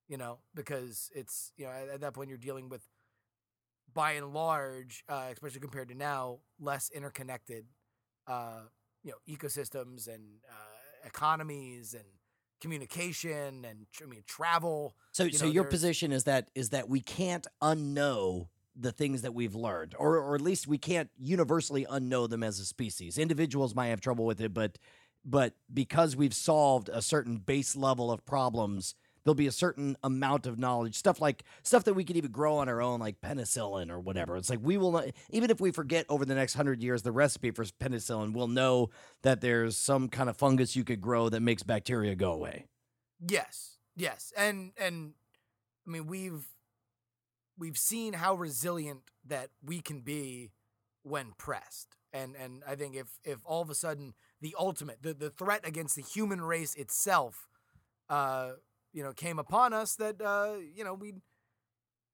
You 0.08 0.16
know, 0.18 0.38
because 0.54 1.10
it's 1.14 1.52
you 1.56 1.64
know 1.66 1.72
at, 1.72 1.88
at 1.88 2.00
that 2.02 2.14
point 2.14 2.28
you're 2.28 2.38
dealing 2.38 2.68
with, 2.68 2.82
by 3.92 4.12
and 4.12 4.32
large, 4.32 5.02
uh, 5.08 5.28
especially 5.32 5.60
compared 5.60 5.88
to 5.88 5.94
now, 5.94 6.38
less 6.60 6.90
interconnected, 6.90 7.64
uh, 8.26 8.62
you 9.02 9.12
know, 9.12 9.34
ecosystems 9.34 10.06
and 10.06 10.22
uh, 10.48 11.06
economies 11.06 11.94
and 11.94 12.04
communication 12.60 13.64
and 13.64 13.86
I 14.02 14.06
mean 14.06 14.22
travel. 14.26 14.94
So, 15.12 15.24
you 15.24 15.32
so 15.32 15.46
know, 15.46 15.50
your 15.52 15.64
position 15.64 16.12
is 16.12 16.24
that 16.24 16.48
is 16.54 16.70
that 16.70 16.88
we 16.88 17.00
can't 17.00 17.46
unknow 17.62 18.48
the 18.76 18.92
things 18.92 19.22
that 19.22 19.34
we've 19.34 19.54
learned, 19.54 19.94
or 19.98 20.18
or 20.18 20.34
at 20.34 20.40
least 20.40 20.66
we 20.66 20.78
can't 20.78 21.10
universally 21.18 21.86
unknow 21.90 22.28
them 22.28 22.42
as 22.42 22.58
a 22.58 22.64
species. 22.64 23.18
Individuals 23.18 23.74
might 23.74 23.88
have 23.88 24.00
trouble 24.00 24.24
with 24.24 24.40
it, 24.40 24.52
but 24.52 24.78
but 25.24 25.54
because 25.72 26.16
we've 26.16 26.34
solved 26.34 26.90
a 26.92 27.00
certain 27.00 27.38
base 27.38 27.76
level 27.76 28.10
of 28.12 28.24
problems, 28.26 28.94
there'll 29.24 29.34
be 29.34 29.46
a 29.46 29.52
certain 29.52 29.96
amount 30.02 30.46
of 30.46 30.58
knowledge. 30.58 30.96
Stuff 30.96 31.20
like 31.20 31.44
stuff 31.62 31.84
that 31.84 31.94
we 31.94 32.04
could 32.04 32.16
even 32.16 32.30
grow 32.30 32.56
on 32.58 32.68
our 32.68 32.82
own, 32.82 33.00
like 33.00 33.20
penicillin 33.20 33.90
or 33.90 33.98
whatever. 33.98 34.36
It's 34.36 34.50
like 34.50 34.60
we 34.62 34.76
will 34.76 34.92
not, 34.92 35.06
even 35.30 35.50
if 35.50 35.60
we 35.60 35.70
forget 35.70 36.06
over 36.08 36.24
the 36.24 36.34
next 36.34 36.54
hundred 36.54 36.82
years 36.82 37.02
the 37.02 37.12
recipe 37.12 37.50
for 37.50 37.64
penicillin, 37.64 38.34
we'll 38.34 38.48
know 38.48 38.90
that 39.22 39.40
there's 39.40 39.76
some 39.76 40.08
kind 40.08 40.28
of 40.28 40.36
fungus 40.36 40.76
you 40.76 40.84
could 40.84 41.00
grow 41.00 41.28
that 41.28 41.40
makes 41.40 41.62
bacteria 41.62 42.14
go 42.14 42.32
away. 42.32 42.66
Yes, 43.26 43.78
yes, 43.96 44.32
and 44.36 44.72
and 44.76 45.14
I 45.86 45.90
mean 45.90 46.06
we've 46.06 46.46
we've 47.58 47.78
seen 47.78 48.14
how 48.14 48.34
resilient 48.34 49.00
that 49.26 49.50
we 49.64 49.80
can 49.80 50.00
be 50.00 50.50
when 51.02 51.32
pressed, 51.38 51.96
and 52.12 52.34
and 52.36 52.62
I 52.66 52.74
think 52.74 52.96
if 52.96 53.18
if 53.24 53.40
all 53.44 53.62
of 53.62 53.70
a 53.70 53.74
sudden 53.74 54.14
the 54.40 54.54
ultimate 54.58 55.02
the 55.02 55.14
the 55.14 55.30
threat 55.30 55.66
against 55.66 55.96
the 55.96 56.02
human 56.02 56.40
race 56.40 56.74
itself, 56.74 57.48
uh, 58.08 58.52
you 58.92 59.02
know, 59.02 59.12
came 59.12 59.38
upon 59.38 59.72
us, 59.72 59.96
that 59.96 60.20
uh, 60.20 60.56
you 60.74 60.84
know 60.84 60.94
we'd 60.94 61.20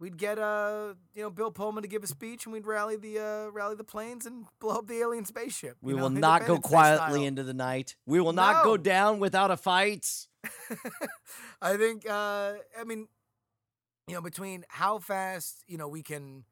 we'd 0.00 0.16
get 0.16 0.38
uh 0.38 0.94
you 1.14 1.22
know 1.22 1.30
Bill 1.30 1.52
Pullman 1.52 1.82
to 1.82 1.88
give 1.88 2.02
a 2.02 2.06
speech, 2.08 2.46
and 2.46 2.52
we'd 2.52 2.66
rally 2.66 2.96
the 2.96 3.18
uh 3.18 3.50
rally 3.52 3.76
the 3.76 3.84
planes 3.84 4.26
and 4.26 4.46
blow 4.60 4.78
up 4.78 4.88
the 4.88 4.98
alien 4.98 5.24
spaceship. 5.24 5.76
We 5.80 5.92
know, 5.92 6.02
will 6.02 6.10
not 6.10 6.46
go 6.46 6.58
quietly 6.58 7.20
style. 7.20 7.22
into 7.22 7.44
the 7.44 7.54
night. 7.54 7.94
We 8.06 8.20
will 8.20 8.32
not 8.32 8.64
go 8.64 8.76
down 8.76 9.20
without 9.20 9.50
a 9.52 9.56
fight. 9.56 10.26
I 11.62 11.76
think 11.76 12.08
uh 12.08 12.54
I 12.78 12.84
mean 12.84 13.06
you 14.10 14.16
know 14.16 14.22
between 14.22 14.64
how 14.68 14.98
fast 14.98 15.62
you 15.68 15.78
know 15.78 15.88
we 15.88 16.02
can 16.02 16.44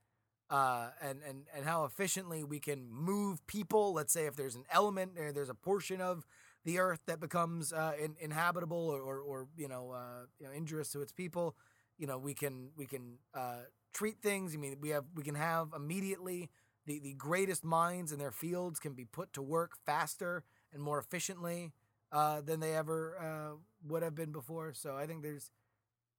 uh 0.50 0.88
and 1.02 1.20
and 1.26 1.44
and 1.54 1.64
how 1.64 1.84
efficiently 1.84 2.44
we 2.44 2.58
can 2.60 2.88
move 2.90 3.46
people 3.46 3.92
let's 3.92 4.12
say 4.12 4.26
if 4.26 4.36
there's 4.36 4.54
an 4.56 4.64
element 4.70 5.12
or 5.18 5.32
there's 5.32 5.50
a 5.50 5.54
portion 5.54 6.00
of 6.00 6.26
the 6.64 6.78
earth 6.78 7.00
that 7.06 7.20
becomes 7.20 7.72
uh 7.72 7.92
in, 8.02 8.16
inhabitable 8.20 8.88
or, 8.88 9.00
or 9.00 9.20
or 9.20 9.48
you 9.56 9.68
know 9.68 9.90
uh 9.92 10.24
you 10.38 10.46
know 10.46 10.52
injurious 10.52 10.90
to 10.90 11.02
its 11.02 11.12
people 11.12 11.56
you 11.98 12.06
know 12.06 12.18
we 12.18 12.34
can 12.34 12.70
we 12.76 12.86
can 12.86 13.18
uh 13.34 13.60
treat 13.92 14.20
things 14.22 14.54
I 14.54 14.58
mean 14.58 14.76
we 14.80 14.90
have 14.90 15.04
we 15.14 15.22
can 15.22 15.34
have 15.34 15.68
immediately 15.76 16.50
the 16.86 17.00
the 17.00 17.14
greatest 17.14 17.64
minds 17.64 18.12
in 18.12 18.18
their 18.18 18.32
fields 18.32 18.78
can 18.80 18.94
be 18.94 19.04
put 19.04 19.32
to 19.34 19.42
work 19.42 19.72
faster 19.84 20.44
and 20.72 20.82
more 20.82 20.98
efficiently 20.98 21.72
uh, 22.12 22.40
than 22.40 22.60
they 22.60 22.74
ever 22.74 23.18
uh, 23.18 23.56
would 23.86 24.02
have 24.02 24.14
been 24.14 24.32
before. 24.32 24.72
So 24.74 24.96
I 24.96 25.06
think 25.06 25.22
there's 25.22 25.50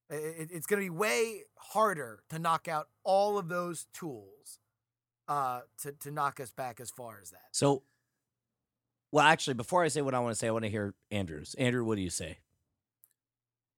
it, 0.09 0.49
it's 0.51 0.65
going 0.67 0.81
to 0.81 0.85
be 0.85 0.89
way 0.89 1.43
harder 1.57 2.23
to 2.29 2.39
knock 2.39 2.67
out 2.67 2.87
all 3.03 3.37
of 3.37 3.47
those 3.47 3.87
tools 3.93 4.59
uh, 5.27 5.61
to 5.81 5.91
to 5.91 6.11
knock 6.11 6.39
us 6.39 6.51
back 6.51 6.79
as 6.79 6.89
far 6.89 7.19
as 7.21 7.31
that. 7.31 7.47
So, 7.51 7.83
well, 9.11 9.25
actually, 9.25 9.53
before 9.55 9.83
I 9.83 9.87
say 9.87 10.01
what 10.01 10.13
I 10.13 10.19
want 10.19 10.33
to 10.33 10.39
say, 10.39 10.47
I 10.47 10.51
want 10.51 10.65
to 10.65 10.71
hear 10.71 10.93
Andrews. 11.11 11.55
Andrew, 11.57 11.83
what 11.83 11.95
do 11.95 12.01
you 12.01 12.09
say? 12.09 12.39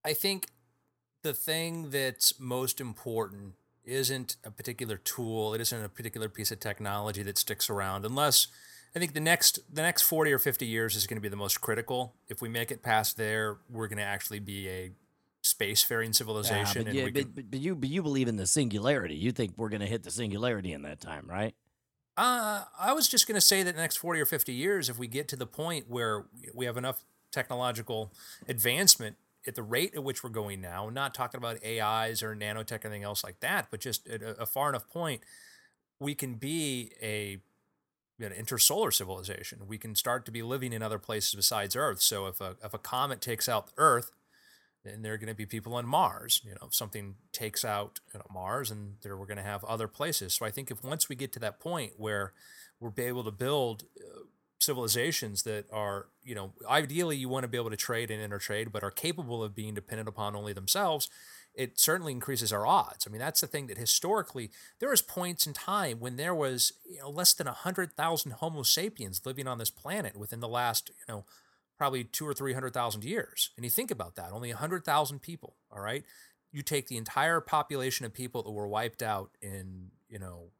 I 0.03 0.13
think 0.13 0.47
the 1.23 1.33
thing 1.33 1.89
that's 1.89 2.39
most 2.39 2.81
important 2.81 3.53
isn't 3.83 4.37
a 4.43 4.51
particular 4.51 4.97
tool. 4.97 5.53
It 5.53 5.61
isn't 5.61 5.83
a 5.83 5.89
particular 5.89 6.29
piece 6.29 6.51
of 6.51 6.59
technology 6.59 7.23
that 7.23 7.37
sticks 7.37 7.69
around, 7.69 8.05
unless 8.05 8.47
I 8.95 8.99
think 8.99 9.13
the 9.13 9.19
next 9.19 9.59
the 9.73 9.81
next 9.81 10.03
forty 10.03 10.31
or 10.31 10.39
fifty 10.39 10.65
years 10.65 10.95
is 10.95 11.07
going 11.07 11.17
to 11.17 11.21
be 11.21 11.29
the 11.29 11.35
most 11.35 11.61
critical. 11.61 12.13
If 12.27 12.41
we 12.41 12.49
make 12.49 12.71
it 12.71 12.83
past 12.83 13.17
there, 13.17 13.57
we're 13.69 13.87
going 13.87 13.97
to 13.97 14.03
actually 14.03 14.39
be 14.39 14.69
a 14.69 14.91
spacefaring 15.43 16.13
civilization. 16.13 16.83
but, 16.85 16.93
yeah, 16.93 17.05
but, 17.05 17.13
can- 17.15 17.31
but, 17.35 17.51
but 17.51 17.59
you 17.59 17.75
but 17.75 17.89
you 17.89 18.01
believe 18.01 18.27
in 18.27 18.35
the 18.35 18.47
singularity. 18.47 19.15
You 19.15 19.31
think 19.31 19.53
we're 19.57 19.69
going 19.69 19.81
to 19.81 19.87
hit 19.87 20.03
the 20.03 20.11
singularity 20.11 20.73
in 20.73 20.83
that 20.83 20.99
time, 20.99 21.25
right? 21.27 21.55
Uh, 22.17 22.65
I 22.79 22.93
was 22.93 23.07
just 23.07 23.27
going 23.27 23.35
to 23.35 23.41
say 23.41 23.63
that 23.63 23.69
in 23.69 23.75
the 23.77 23.81
next 23.81 23.97
40 23.97 24.19
or 24.19 24.25
50 24.25 24.53
years, 24.53 24.89
if 24.89 24.99
we 24.99 25.07
get 25.07 25.27
to 25.29 25.35
the 25.35 25.47
point 25.47 25.89
where 25.89 26.25
we 26.53 26.65
have 26.65 26.77
enough 26.77 27.03
technological 27.31 28.11
advancement 28.47 29.15
at 29.47 29.55
the 29.55 29.63
rate 29.63 29.95
at 29.95 30.03
which 30.03 30.23
we're 30.23 30.29
going 30.29 30.61
now, 30.61 30.89
not 30.89 31.13
talking 31.13 31.37
about 31.37 31.57
AIs 31.65 32.21
or 32.21 32.35
nanotech 32.35 32.83
or 32.83 32.89
anything 32.89 33.03
else 33.03 33.23
like 33.23 33.39
that, 33.39 33.67
but 33.71 33.79
just 33.79 34.07
at 34.07 34.21
a, 34.21 34.41
a 34.41 34.45
far 34.45 34.69
enough 34.69 34.87
point, 34.89 35.21
we 35.99 36.13
can 36.13 36.35
be 36.35 36.91
a 37.01 37.39
you 38.19 38.29
know, 38.29 38.35
intersolar 38.35 38.93
civilization. 38.93 39.61
We 39.67 39.79
can 39.79 39.95
start 39.95 40.25
to 40.25 40.31
be 40.31 40.43
living 40.43 40.73
in 40.73 40.83
other 40.83 40.99
places 40.99 41.33
besides 41.33 41.75
Earth. 41.75 42.01
So 42.01 42.27
if 42.27 42.39
a, 42.39 42.55
if 42.63 42.73
a 42.73 42.77
comet 42.77 43.19
takes 43.19 43.49
out 43.49 43.69
Earth, 43.77 44.11
then 44.83 45.01
there 45.01 45.13
are 45.13 45.17
going 45.17 45.27
to 45.27 45.35
be 45.35 45.45
people 45.45 45.75
on 45.75 45.85
Mars. 45.85 46.41
You 46.43 46.51
know, 46.51 46.67
if 46.67 46.75
something 46.75 47.15
takes 47.31 47.63
out 47.63 47.99
you 48.13 48.19
know, 48.19 48.25
Mars, 48.33 48.71
and 48.71 48.95
there 49.01 49.15
we're 49.15 49.25
going 49.25 49.37
to 49.37 49.43
have 49.43 49.63
other 49.63 49.87
places. 49.87 50.33
So 50.33 50.45
I 50.45 50.51
think 50.51 50.71
if 50.71 50.83
once 50.83 51.09
we 51.09 51.15
get 51.15 51.31
to 51.33 51.39
that 51.39 51.59
point 51.59 51.93
where 51.97 52.33
we're 52.79 52.91
able 52.97 53.23
to 53.23 53.31
build 53.31 53.83
uh, 53.99 54.21
civilizations 54.59 55.43
that 55.43 55.65
are, 55.71 56.07
you 56.23 56.35
know, 56.35 56.53
ideally 56.67 57.17
you 57.17 57.29
want 57.29 57.43
to 57.43 57.47
be 57.47 57.57
able 57.57 57.69
to 57.69 57.77
trade 57.77 58.11
and 58.11 58.31
intertrade, 58.31 58.71
but 58.71 58.83
are 58.83 58.91
capable 58.91 59.43
of 59.43 59.55
being 59.55 59.73
dependent 59.73 60.09
upon 60.09 60.35
only 60.35 60.53
themselves. 60.53 61.09
It 61.53 61.79
certainly 61.79 62.13
increases 62.13 62.53
our 62.53 62.65
odds. 62.65 63.05
I 63.05 63.11
mean, 63.11 63.19
that's 63.19 63.41
the 63.41 63.47
thing 63.47 63.67
that 63.67 63.77
historically 63.77 64.51
there 64.79 64.89
was 64.89 65.01
points 65.01 65.45
in 65.45 65.53
time 65.53 65.99
when 65.99 66.15
there 66.15 66.33
was 66.33 66.73
you 66.89 66.99
know 66.99 67.09
less 67.09 67.33
than 67.33 67.47
hundred 67.47 67.93
thousand 67.93 68.33
Homo 68.33 68.63
sapiens 68.63 69.21
living 69.25 69.47
on 69.47 69.57
this 69.57 69.69
planet 69.69 70.15
within 70.15 70.39
the 70.39 70.47
last 70.47 70.89
you 70.89 71.13
know 71.13 71.25
probably 71.81 72.03
two 72.03 72.27
or 72.27 72.33
three 72.35 72.53
hundred 72.53 72.75
thousand 72.75 73.03
years. 73.03 73.49
And 73.57 73.63
you 73.63 73.71
think 73.71 73.89
about 73.89 74.15
that, 74.15 74.31
only 74.31 74.51
hundred 74.51 74.85
thousand 74.85 75.23
people. 75.23 75.55
All 75.71 75.81
right, 75.81 76.03
you 76.51 76.61
take 76.61 76.85
the 76.85 76.95
entire 76.95 77.41
population 77.41 78.05
of 78.05 78.13
people 78.13 78.43
that 78.43 78.51
were 78.51 78.67
wiped 78.67 79.01
out 79.01 79.31
in 79.41 79.89
you 80.07 80.19
know 80.19 80.51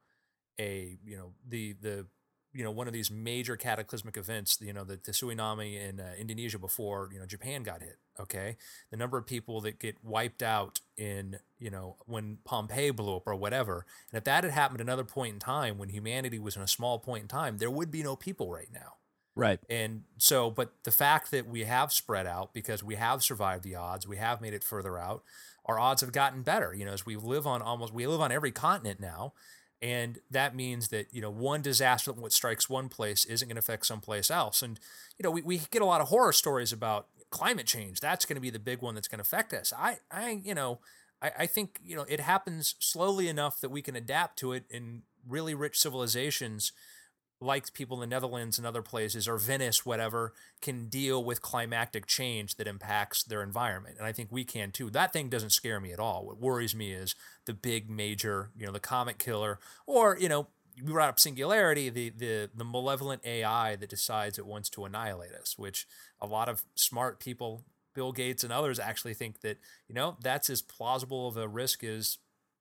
a 0.60 0.98
you 1.06 1.16
know 1.16 1.34
the 1.48 1.74
the 1.80 2.08
you 2.54 2.64
know 2.64 2.72
one 2.72 2.88
of 2.88 2.94
these 2.94 3.12
major 3.12 3.56
cataclysmic 3.56 4.18
events 4.18 4.58
you 4.62 4.74
know 4.74 4.84
the, 4.84 5.00
the 5.06 5.12
tsunami 5.12 5.80
in 5.88 6.00
uh, 6.02 6.12
indonesia 6.20 6.60
before 6.60 7.10
you 7.14 7.20
know 7.20 7.26
japan 7.26 7.64
got 7.64 7.82
hit 7.82 7.98
okay 8.20 8.58
the 8.90 8.98
number 8.98 9.18
of 9.18 9.26
people 9.26 9.62
that 9.62 9.80
get 9.80 9.96
wiped 10.04 10.44
out 10.44 10.82
in 10.98 11.38
you 11.60 11.70
know 11.70 11.96
when 12.08 12.40
pompeii 12.44 12.92
blew 12.92 13.16
up 13.16 13.24
or 13.26 13.36
whatever 13.36 13.86
and 14.12 14.18
if 14.18 14.26
that 14.26 14.44
had 14.44 14.52
happened 14.52 14.82
another 14.82 15.06
point 15.06 15.34
in 15.34 15.40
time 15.40 15.78
when 15.78 15.88
humanity 15.88 16.40
was 16.40 16.58
in 16.58 16.62
a 16.62 16.68
small 16.68 17.00
point 17.00 17.22
in 17.22 17.28
time 17.30 17.58
there 17.58 17.72
would 17.72 17.90
be 17.90 18.04
no 18.04 18.18
people 18.18 18.52
right 18.52 18.70
now 18.74 18.96
Right. 19.36 19.60
and 19.70 20.04
so, 20.18 20.52
but 20.52 20.74
the 20.84 20.92
fact 20.92 21.32
that 21.32 21.48
we 21.48 21.64
have 21.64 21.94
spread 21.94 22.28
out 22.28 22.54
because 22.54 22.84
we 22.84 22.96
have 22.96 23.24
survived 23.24 23.64
the 23.64 23.76
odds, 23.76 24.08
we 24.08 24.18
have 24.18 24.42
made 24.42 24.54
it 24.54 24.64
further 24.64 24.98
out, 24.98 25.24
our 25.66 25.80
odds 25.80 26.02
have 26.02 26.12
gotten 26.12 26.42
better. 26.42 26.74
You 26.74 26.86
know, 26.86 26.92
as 26.92 27.06
we 27.06 27.16
live 27.16 27.48
on 27.48 27.62
almost, 27.62 27.94
we 27.94 28.06
live 28.08 28.22
on 28.22 28.32
every 28.32 28.52
continent 28.52 29.00
now. 29.00 29.34
And 29.82 30.20
that 30.30 30.56
means 30.56 30.90
that, 30.90 31.08
you 31.12 31.22
know, 31.22 31.32
one 31.32 31.62
disaster 31.62 32.12
that 32.12 32.32
strikes 32.32 32.70
one 32.70 32.88
place 32.88 33.26
isn't 33.26 33.48
going 33.48 33.56
to 33.56 33.60
affect 33.60 33.86
someplace 33.86 34.30
else. 34.30 34.62
And, 34.62 34.80
you 35.18 35.24
know, 35.24 35.32
we, 35.32 35.42
we 35.42 35.62
get 35.72 35.82
a 35.82 35.86
lot 35.86 36.02
of 36.02 36.10
horror 36.10 36.34
stories 36.34 36.72
about 36.72 37.08
climate 37.32 37.66
change. 37.66 38.00
That's 38.00 38.26
going 38.26 38.36
to 38.36 38.42
be 38.42 38.52
the 38.52 38.60
big 38.60 38.82
one 38.82 38.94
that's 38.94 39.08
going 39.08 39.18
to 39.18 39.24
affect 39.24 39.54
us. 39.54 39.74
I, 39.76 39.98
I, 40.12 40.42
you 40.44 40.54
know, 40.54 40.80
I, 41.22 41.32
I 41.40 41.46
think, 41.48 41.80
you 41.84 41.96
know, 41.96 42.06
it 42.08 42.20
happens 42.20 42.76
slowly 42.80 43.28
enough 43.28 43.60
that 43.62 43.70
we 43.72 43.82
can 43.82 43.96
adapt 43.96 44.38
to 44.40 44.52
it 44.54 44.66
in 44.70 45.02
really 45.28 45.56
rich 45.56 45.80
civilizations 45.80 46.74
like 47.42 47.74
people 47.74 47.98
in 48.02 48.08
the 48.08 48.14
Netherlands 48.16 48.58
and 48.58 48.68
other 48.68 48.84
places 48.84 49.28
or 49.28 49.38
Venice, 49.38 49.86
whatever, 49.86 50.34
can 50.62 50.88
deal 50.88 51.24
with 51.24 51.42
climactic 51.42 52.06
change 52.06 52.56
that 52.56 52.68
impacts 52.68 53.24
their 53.24 53.42
environment. 53.42 53.98
And 53.98 54.06
I 54.06 54.12
think 54.12 54.32
we 54.32 54.44
can 54.44 54.72
too. 54.72 54.90
That 54.92 55.12
thing 55.12 55.28
doesn't 55.28 55.50
scare 55.50 55.80
me 55.80 55.92
at 55.92 56.00
all. 56.00 56.26
What 56.26 56.40
worries 56.40 56.76
me 56.76 56.94
is 56.94 57.16
the 57.46 57.54
big 57.54 57.90
major, 57.90 58.52
you 58.56 58.66
know, 58.66 58.72
the 58.72 58.80
comet 58.80 59.18
killer, 59.18 59.60
or, 59.88 60.18
you 60.20 60.30
know, 60.30 60.48
we 60.82 60.92
brought 60.92 61.10
up 61.10 61.20
singularity, 61.20 61.90
the 61.90 62.10
the 62.12 62.50
the 62.56 62.64
malevolent 62.64 63.26
AI 63.26 63.76
that 63.76 63.90
decides 63.90 64.38
it 64.38 64.46
wants 64.46 64.70
to 64.70 64.86
annihilate 64.86 65.34
us, 65.34 65.58
which 65.58 65.86
a 66.22 66.28
lot 66.28 66.48
of 66.48 66.64
smart 66.76 67.20
people, 67.20 67.66
Bill 67.94 68.12
Gates 68.12 68.44
and 68.44 68.54
others 68.54 68.80
actually 68.80 69.14
think 69.14 69.42
that, 69.42 69.58
you 69.88 69.96
know, 69.96 70.18
that's 70.22 70.50
as 70.50 70.62
plausible 70.62 71.28
of 71.28 71.38
a 71.38 71.48
risk 71.48 71.84
as, 71.84 72.20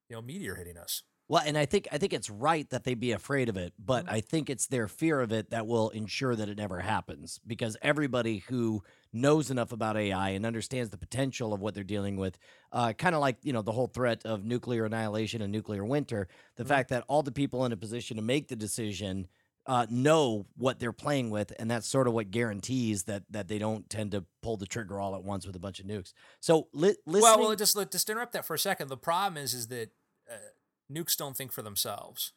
you 0.09 0.17
know, 0.17 0.23
meteor 0.23 0.57
hitting 0.57 0.77
us. 0.77 1.03
Well, 1.31 1.45
and 1.47 1.57
I 1.57 1.65
think 1.65 1.87
I 1.93 1.99
think 1.99 2.13
it's 2.13 2.29
right 2.29 2.69
that 2.71 2.83
they 2.83 2.95
be 2.95 3.13
afraid 3.13 3.49
of 3.49 3.57
it, 3.57 3.73
but 3.79 4.11
I 4.11 4.21
think 4.21 4.51
it's 4.51 4.67
their 4.67 4.89
fear 4.89 5.21
of 5.21 5.31
it 5.31 5.51
that 5.51 5.65
will 5.65 5.91
ensure 5.91 6.35
that 6.35 6.49
it 6.49 6.59
never 6.59 6.81
happens. 6.81 7.39
Because 7.47 7.77
everybody 7.83 8.39
who 8.49 8.83
knows 9.13 9.49
enough 9.49 9.71
about 9.71 9.97
AI 9.97 10.31
and 10.31 10.45
understands 10.45 10.91
the 10.91 10.99
potential 10.99 11.55
of 11.55 11.61
what 11.61 11.73
they're 11.73 11.85
dealing 11.85 12.17
with, 12.17 12.37
uh, 12.73 12.95
kind 12.95 13.15
of 13.15 13.21
like 13.21 13.37
you 13.45 13.53
know 13.53 13.63
the 13.63 13.71
whole 13.71 13.87
threat 13.87 14.23
of 14.25 14.45
nuclear 14.45 14.85
annihilation 14.85 15.41
and 15.41 15.53
nuclear 15.53 15.85
winter, 15.85 16.27
the 16.57 16.65
fact 16.65 16.89
that 16.89 17.05
all 17.07 17.23
the 17.23 17.31
people 17.31 17.65
in 17.65 17.71
a 17.71 17.77
position 17.77 18.17
to 18.17 18.25
make 18.25 18.49
the 18.49 18.57
decision 18.57 19.29
uh, 19.67 19.87
know 19.89 20.47
what 20.57 20.81
they're 20.81 20.93
playing 20.93 21.31
with, 21.31 21.53
and 21.61 21.71
that's 21.71 21.87
sort 21.87 22.09
of 22.09 22.13
what 22.13 22.33
guarantees 22.33 23.05
that 23.05 23.23
that 23.31 23.47
they 23.47 23.59
don't 23.59 23.89
tend 23.89 24.11
to 24.11 24.25
pull 24.43 24.57
the 24.57 24.67
trigger 24.67 24.99
all 24.99 25.15
at 25.15 25.23
once 25.23 25.47
with 25.47 25.55
a 25.55 25.61
bunch 25.61 25.79
of 25.79 25.87
nukes. 25.87 26.13
So 26.41 26.67
li- 26.73 26.97
listening, 27.07 27.23
Well, 27.23 27.39
well, 27.39 27.55
just 27.55 27.77
just 27.93 28.11
interrupt 28.11 28.33
that 28.33 28.45
for 28.45 28.55
a 28.55 28.59
second. 28.59 28.89
The 28.89 28.97
problem 28.97 29.41
is, 29.41 29.55
is 29.55 29.69
that 29.69 29.91
uh, 30.29 30.35
nukes 30.91 31.17
don't 31.17 31.37
think 31.37 31.53
for 31.53 31.63
themselves. 31.63 32.33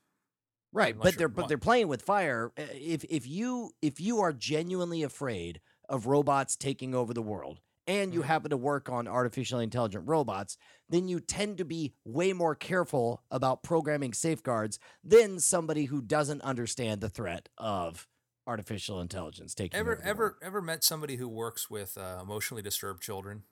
Right, 0.72 0.98
but 0.98 1.18
they're 1.18 1.28
but 1.28 1.48
they're 1.48 1.58
playing 1.60 1.88
with 1.88 2.02
fire. 2.02 2.52
If 2.58 3.04
if 3.06 3.28
you 3.28 3.72
if 3.82 4.00
you 4.00 4.22
are 4.22 4.34
genuinely 4.34 5.04
afraid 5.04 5.62
of 5.88 6.08
robots 6.08 6.56
taking 6.56 6.96
over 6.96 7.14
the 7.14 7.22
world 7.22 7.60
and 7.86 8.14
you 8.14 8.22
Mhm. 8.22 8.26
happen 8.26 8.50
to 8.50 8.58
work 8.58 8.90
on 8.90 9.08
artificially 9.08 9.64
intelligent 9.66 10.08
robots, 10.08 10.58
then 10.90 11.08
you 11.08 11.20
tend 11.20 11.58
to 11.60 11.66
be 11.66 11.94
way 12.06 12.34
more 12.34 12.56
careful 12.56 13.24
about 13.30 13.62
programming 13.62 14.14
safeguards 14.14 14.80
than 15.04 15.40
somebody 15.40 15.86
who 15.86 16.02
doesn't 16.02 16.42
understand 16.42 17.02
the 17.02 17.10
threat 17.10 17.50
of 17.58 18.08
artificial 18.48 19.00
intelligence 19.00 19.54
taking 19.54 19.80
Ever 19.80 19.94
over 19.94 20.02
the 20.02 20.08
ever 20.08 20.40
ever 20.42 20.62
met 20.62 20.84
somebody 20.84 21.18
who 21.18 21.28
works 21.30 21.70
with 21.70 21.98
uh, 21.98 22.20
emotionally 22.22 22.64
disturbed 22.64 23.04
children? 23.04 23.44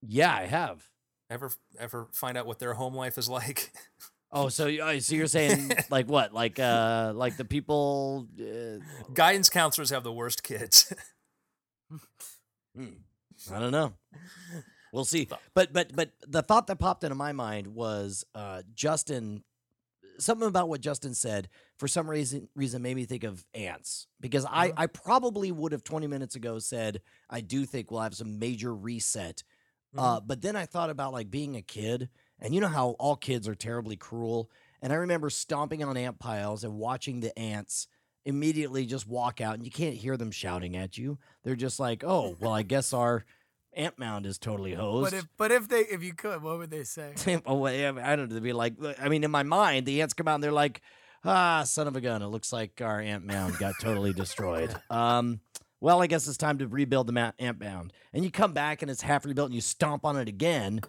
Yeah, 0.00 0.34
I 0.34 0.46
have. 0.46 0.88
Ever 1.30 1.50
ever 1.78 2.08
find 2.12 2.36
out 2.36 2.44
what 2.46 2.58
their 2.58 2.74
home 2.74 2.94
life 2.94 3.16
is 3.18 3.28
like? 3.28 3.72
Oh, 4.32 4.48
so 4.48 4.68
oh, 4.68 4.96
so 5.00 5.16
you're 5.16 5.26
saying 5.26 5.72
like 5.90 6.06
what? 6.06 6.32
Like 6.32 6.60
uh 6.60 7.10
like 7.16 7.36
the 7.36 7.44
people 7.44 8.28
uh, 8.40 8.78
Guidance 9.12 9.50
counselors 9.50 9.90
have 9.90 10.04
the 10.04 10.12
worst 10.12 10.44
kids. 10.44 10.92
Hmm. 12.76 12.86
I 13.52 13.58
don't 13.58 13.72
know. 13.72 13.94
We'll 14.92 15.04
see. 15.04 15.26
But 15.54 15.72
but 15.72 15.96
but 15.96 16.10
the 16.28 16.42
thought 16.42 16.68
that 16.68 16.76
popped 16.78 17.02
into 17.02 17.16
my 17.16 17.32
mind 17.32 17.68
was 17.68 18.24
uh 18.32 18.62
Justin 18.72 19.42
something 20.18 20.46
about 20.46 20.68
what 20.68 20.80
Justin 20.80 21.14
said 21.14 21.48
for 21.78 21.88
some 21.88 22.08
reason 22.08 22.48
reason 22.54 22.82
made 22.82 22.94
me 22.94 23.06
think 23.06 23.24
of 23.24 23.44
ants 23.52 24.06
because 24.20 24.46
I 24.48 24.68
Mhm. 24.68 24.74
I 24.76 24.86
probably 24.86 25.50
would 25.50 25.72
have 25.72 25.82
20 25.82 26.06
minutes 26.06 26.36
ago 26.36 26.60
said 26.60 27.00
I 27.28 27.40
do 27.40 27.66
think 27.66 27.90
we'll 27.90 28.02
have 28.02 28.14
some 28.14 28.38
major 28.38 28.72
reset. 28.72 29.42
Uh 29.96 30.20
but 30.20 30.42
then 30.42 30.56
I 30.56 30.66
thought 30.66 30.90
about 30.90 31.12
like 31.12 31.30
being 31.30 31.56
a 31.56 31.62
kid 31.62 32.08
and 32.38 32.54
you 32.54 32.60
know 32.60 32.68
how 32.68 32.90
all 32.98 33.16
kids 33.16 33.48
are 33.48 33.54
terribly 33.54 33.96
cruel 33.96 34.50
and 34.82 34.92
I 34.92 34.96
remember 34.96 35.30
stomping 35.30 35.84
on 35.84 35.96
ant 35.96 36.18
piles 36.18 36.64
and 36.64 36.74
watching 36.74 37.20
the 37.20 37.36
ants 37.38 37.86
immediately 38.24 38.86
just 38.86 39.06
walk 39.06 39.40
out 39.40 39.54
and 39.54 39.64
you 39.64 39.70
can't 39.70 39.96
hear 39.96 40.16
them 40.16 40.30
shouting 40.30 40.76
at 40.76 40.96
you. 40.98 41.18
They're 41.42 41.56
just 41.56 41.80
like, 41.80 42.04
"Oh, 42.04 42.36
well 42.40 42.52
I 42.52 42.62
guess 42.62 42.92
our 42.92 43.24
ant 43.72 43.98
mound 43.98 44.26
is 44.26 44.38
totally 44.38 44.74
hosed." 44.74 45.10
But 45.10 45.18
if 45.18 45.28
but 45.36 45.52
if 45.52 45.68
they 45.68 45.80
if 45.80 46.02
you 46.02 46.14
could, 46.14 46.42
what 46.42 46.58
would 46.58 46.70
they 46.70 46.84
say? 46.84 47.14
oh, 47.46 47.64
I 47.66 47.90
don't 48.16 48.28
know. 48.28 48.34
To 48.34 48.40
be 48.40 48.52
like, 48.52 48.74
I 49.00 49.08
mean, 49.08 49.24
in 49.24 49.30
my 49.30 49.42
mind, 49.42 49.86
the 49.86 50.02
ants 50.02 50.14
come 50.14 50.28
out 50.28 50.36
and 50.36 50.44
they're 50.44 50.52
like, 50.52 50.82
ah, 51.24 51.62
son 51.64 51.86
of 51.86 51.96
a 51.96 52.00
gun. 52.00 52.22
It 52.22 52.26
looks 52.26 52.52
like 52.52 52.80
our 52.80 53.00
ant 53.00 53.24
mound 53.24 53.58
got 53.58 53.74
totally 53.80 54.12
destroyed. 54.12 54.74
Um, 54.90 55.40
well, 55.80 56.02
I 56.02 56.06
guess 56.06 56.26
it's 56.28 56.36
time 56.36 56.58
to 56.58 56.66
rebuild 56.68 57.06
the 57.06 57.12
ma- 57.12 57.32
ant 57.38 57.60
mound. 57.60 57.92
And 58.12 58.24
you 58.24 58.30
come 58.30 58.52
back 58.52 58.82
and 58.82 58.90
it's 58.90 59.02
half 59.02 59.24
rebuilt 59.24 59.46
and 59.46 59.54
you 59.54 59.60
stomp 59.60 60.04
on 60.04 60.16
it 60.16 60.28
again. 60.28 60.80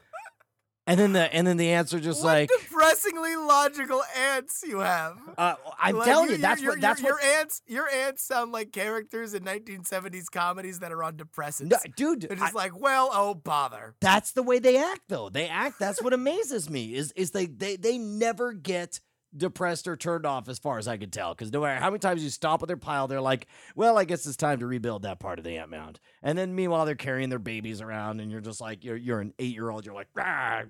And 0.87 0.99
then 0.99 1.13
the 1.13 1.33
and 1.33 1.45
then 1.45 1.57
the 1.57 1.69
ants 1.71 1.93
are 1.93 1.99
just 1.99 2.23
what 2.23 2.31
like, 2.33 2.49
depressingly 2.49 3.35
logical 3.35 4.01
ants 4.17 4.63
you 4.67 4.79
have. 4.79 5.15
uh, 5.37 5.53
I'm 5.79 5.95
Like, 5.95 6.05
telling 6.07 6.25
you, 6.25 6.31
your- 6.31 6.37
that's 6.39 6.61
your, 6.61 6.71
what 6.71 6.81
that's 6.81 7.01
your, 7.01 7.13
what. 7.13 7.23
your 7.23 7.33
ants. 7.39 7.61
Your 7.67 7.87
ants 7.87 8.23
sound 8.23 8.51
like 8.51 8.71
characters 8.73 9.35
in 9.35 9.43
1970s 9.43 10.25
comedies 10.31 10.79
that 10.79 10.91
are 10.91 11.03
on 11.03 11.17
depressants. 11.17 11.69
No, 11.69 11.77
dude, 11.95 12.21
They're 12.23 12.37
I- 12.43 12.51
like, 12.51 12.77
well, 12.77 13.09
oh 13.13 13.35
bother. 13.35 13.93
that's 14.01 14.31
the 14.31 14.41
way 14.43 14.57
they 14.57 14.75
act 14.77 15.01
though 15.07 15.29
they 15.29 15.47
act 15.47 15.77
that's 15.79 16.01
what 16.01 16.13
amazes 16.13 16.67
me 16.69 16.95
is 16.95 17.11
is 17.13 17.29
they 17.31 17.45
they 17.45 17.75
they 17.75 17.99
never 17.99 18.51
get 18.51 18.99
depressed 19.35 19.87
or 19.87 19.95
turned 19.95 20.25
off 20.25 20.49
as 20.49 20.59
far 20.59 20.77
as 20.77 20.87
i 20.87 20.97
could 20.97 21.13
tell 21.13 21.33
because 21.33 21.51
no 21.53 21.61
matter 21.61 21.79
how 21.79 21.89
many 21.89 21.99
times 21.99 22.21
you 22.23 22.29
stop 22.29 22.59
with 22.59 22.67
their 22.67 22.75
pile 22.75 23.07
they're 23.07 23.21
like 23.21 23.47
well 23.75 23.97
i 23.97 24.03
guess 24.03 24.25
it's 24.25 24.35
time 24.35 24.59
to 24.59 24.67
rebuild 24.67 25.03
that 25.03 25.19
part 25.19 25.39
of 25.39 25.45
the 25.45 25.55
ant 25.55 25.69
mound 25.69 25.99
and 26.21 26.37
then 26.37 26.53
meanwhile 26.53 26.85
they're 26.85 26.95
carrying 26.95 27.29
their 27.29 27.39
babies 27.39 27.79
around 27.81 28.19
and 28.19 28.29
you're 28.31 28.41
just 28.41 28.59
like 28.59 28.83
you're, 28.83 28.97
you're 28.97 29.21
an 29.21 29.33
eight 29.39 29.53
year 29.53 29.69
old 29.69 29.85
you're 29.85 29.95
like 29.95 30.09
ah, 30.19 30.63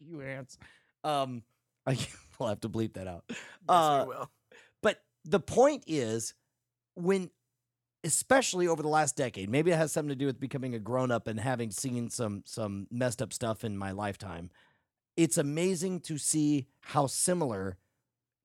you 0.00 0.20
ants 0.20 0.56
um 1.02 1.42
I, 1.86 1.96
we'll 2.38 2.48
have 2.48 2.60
to 2.60 2.68
bleep 2.68 2.94
that 2.94 3.06
out 3.08 3.24
Yes, 3.28 3.38
Uh, 3.68 4.04
will. 4.06 4.30
but 4.82 5.00
the 5.24 5.40
point 5.40 5.84
is, 5.88 6.34
when, 6.94 7.30
especially 8.04 8.68
over 8.68 8.82
the 8.82 8.88
last 8.88 9.16
decade, 9.16 9.48
maybe 9.50 9.70
it 9.72 9.76
has 9.76 9.92
something 9.92 10.10
to 10.10 10.14
do 10.16 10.26
with 10.26 10.38
becoming 10.40 10.74
a 10.74 10.78
grown 10.78 11.10
up 11.10 11.26
and 11.26 11.38
having 11.40 11.70
seen 11.70 12.08
some 12.10 12.42
some 12.44 12.86
messed 12.90 13.20
up 13.22 13.32
stuff 13.32 13.64
in 13.64 13.76
my 13.76 13.90
lifetime. 13.92 14.50
It's 15.16 15.38
amazing 15.38 16.00
to 16.02 16.18
see 16.18 16.68
how 16.80 17.06
similar 17.06 17.78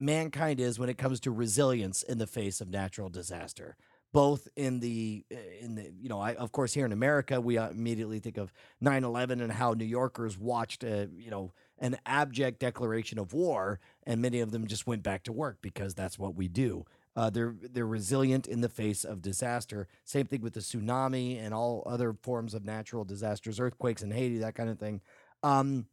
mankind 0.02 0.60
is 0.60 0.80
when 0.80 0.90
it 0.90 0.98
comes 0.98 1.20
to 1.22 1.32
resilience 1.32 2.04
in 2.04 2.18
the 2.18 2.28
face 2.28 2.60
of 2.60 2.70
natural 2.70 3.10
disaster. 3.10 3.78
Both 4.14 4.50
in 4.58 4.82
the 4.82 5.24
uh, 5.32 5.38
in 5.62 5.76
the 5.76 5.94
you 5.98 6.10
know, 6.10 6.20
I 6.20 6.34
of 6.36 6.52
course 6.52 6.74
here 6.74 6.86
in 6.86 6.92
America 6.92 7.40
we 7.40 7.58
uh, 7.58 7.70
immediately 7.70 8.20
think 8.20 8.38
of 8.38 8.52
9/11 8.84 9.42
and 9.42 9.54
how 9.54 9.72
New 9.74 9.86
Yorkers 9.86 10.38
watched 10.38 10.84
a 10.84 11.10
you 11.16 11.32
know 11.32 11.54
an 11.80 11.98
abject 12.06 12.60
declaration 12.60 13.20
of 13.20 13.34
war, 13.34 13.80
and 14.06 14.22
many 14.22 14.42
of 14.42 14.52
them 14.52 14.68
just 14.68 14.86
went 14.86 15.02
back 15.02 15.24
to 15.24 15.32
work 15.32 15.60
because 15.62 15.96
that's 15.96 16.20
what 16.20 16.36
we 16.36 16.50
do. 16.50 16.86
Uh, 17.16 17.30
they're 17.30 17.56
they're 17.62 17.88
resilient 17.88 18.48
in 18.48 18.62
the 18.62 18.70
face 18.70 19.06
of 19.06 19.22
disaster. 19.22 19.88
Same 20.04 20.28
thing 20.28 20.42
with 20.42 20.54
the 20.54 20.60
tsunami 20.60 21.42
and 21.42 21.54
all 21.54 21.84
other 21.86 22.14
forms 22.22 22.54
of 22.54 22.66
natural 22.66 23.06
disasters, 23.06 23.60
earthquakes 23.60 24.02
in 24.02 24.12
Haiti, 24.12 24.40
that 24.40 24.56
kind 24.56 24.70
of 24.70 24.78
thing. 24.78 25.02
Um, 25.42 25.88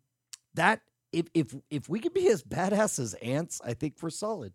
that 0.54 0.80
if 1.12 1.26
if 1.34 1.54
if 1.70 1.88
we 1.88 2.00
could 2.00 2.14
be 2.14 2.28
as 2.28 2.42
badass 2.42 2.98
as 2.98 3.14
ants, 3.14 3.60
I 3.64 3.74
think 3.74 3.94
we're 4.00 4.10
solid. 4.10 4.52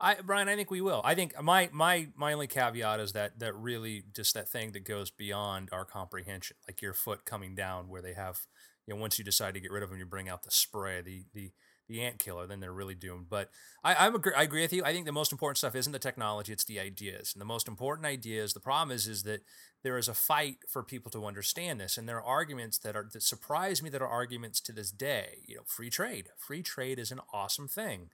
I 0.00 0.16
Brian, 0.24 0.48
I 0.48 0.56
think 0.56 0.70
we 0.70 0.80
will. 0.80 1.02
I 1.04 1.14
think 1.14 1.40
my 1.42 1.68
my 1.72 2.08
my 2.16 2.32
only 2.32 2.46
caveat 2.46 3.00
is 3.00 3.12
that 3.12 3.38
that 3.38 3.54
really 3.54 4.04
just 4.14 4.34
that 4.34 4.48
thing 4.48 4.72
that 4.72 4.84
goes 4.84 5.10
beyond 5.10 5.68
our 5.72 5.84
comprehension, 5.84 6.56
like 6.66 6.80
your 6.80 6.94
foot 6.94 7.24
coming 7.24 7.54
down 7.54 7.88
where 7.88 8.00
they 8.00 8.14
have, 8.14 8.46
you 8.86 8.94
know, 8.94 9.00
once 9.00 9.18
you 9.18 9.24
decide 9.24 9.54
to 9.54 9.60
get 9.60 9.70
rid 9.70 9.82
of 9.82 9.90
them, 9.90 9.98
you 9.98 10.06
bring 10.06 10.28
out 10.28 10.42
the 10.42 10.50
spray, 10.50 11.02
the 11.02 11.24
the 11.34 11.52
the 11.90 12.02
ant 12.02 12.18
killer, 12.18 12.46
then 12.46 12.60
they're 12.60 12.72
really 12.72 12.94
doomed. 12.94 13.26
But 13.28 13.50
I 13.84 13.94
I'm 14.06 14.14
agree, 14.14 14.32
I 14.36 14.44
agree 14.44 14.62
with 14.62 14.72
you. 14.72 14.84
I 14.84 14.92
think 14.92 15.06
the 15.06 15.12
most 15.12 15.32
important 15.32 15.58
stuff 15.58 15.74
isn't 15.74 15.92
the 15.92 15.98
technology; 15.98 16.52
it's 16.52 16.64
the 16.64 16.80
ideas. 16.80 17.32
And 17.34 17.40
the 17.40 17.46
most 17.46 17.68
important 17.68 18.06
ideas. 18.06 18.54
The 18.54 18.60
problem 18.60 18.94
is 18.94 19.06
is 19.08 19.24
that 19.24 19.42
there 19.82 19.98
is 19.98 20.08
a 20.08 20.14
fight 20.14 20.58
for 20.68 20.82
people 20.82 21.10
to 21.12 21.26
understand 21.26 21.80
this, 21.80 21.98
and 21.98 22.08
there 22.08 22.18
are 22.18 22.24
arguments 22.24 22.78
that 22.78 22.96
are 22.96 23.08
that 23.12 23.22
surprise 23.22 23.82
me 23.82 23.90
that 23.90 24.02
are 24.02 24.08
arguments 24.08 24.60
to 24.62 24.72
this 24.72 24.90
day. 24.90 25.38
You 25.46 25.56
know, 25.56 25.62
free 25.66 25.90
trade. 25.90 26.28
Free 26.38 26.62
trade 26.62 26.98
is 26.98 27.12
an 27.12 27.20
awesome 27.32 27.68
thing 27.68 28.10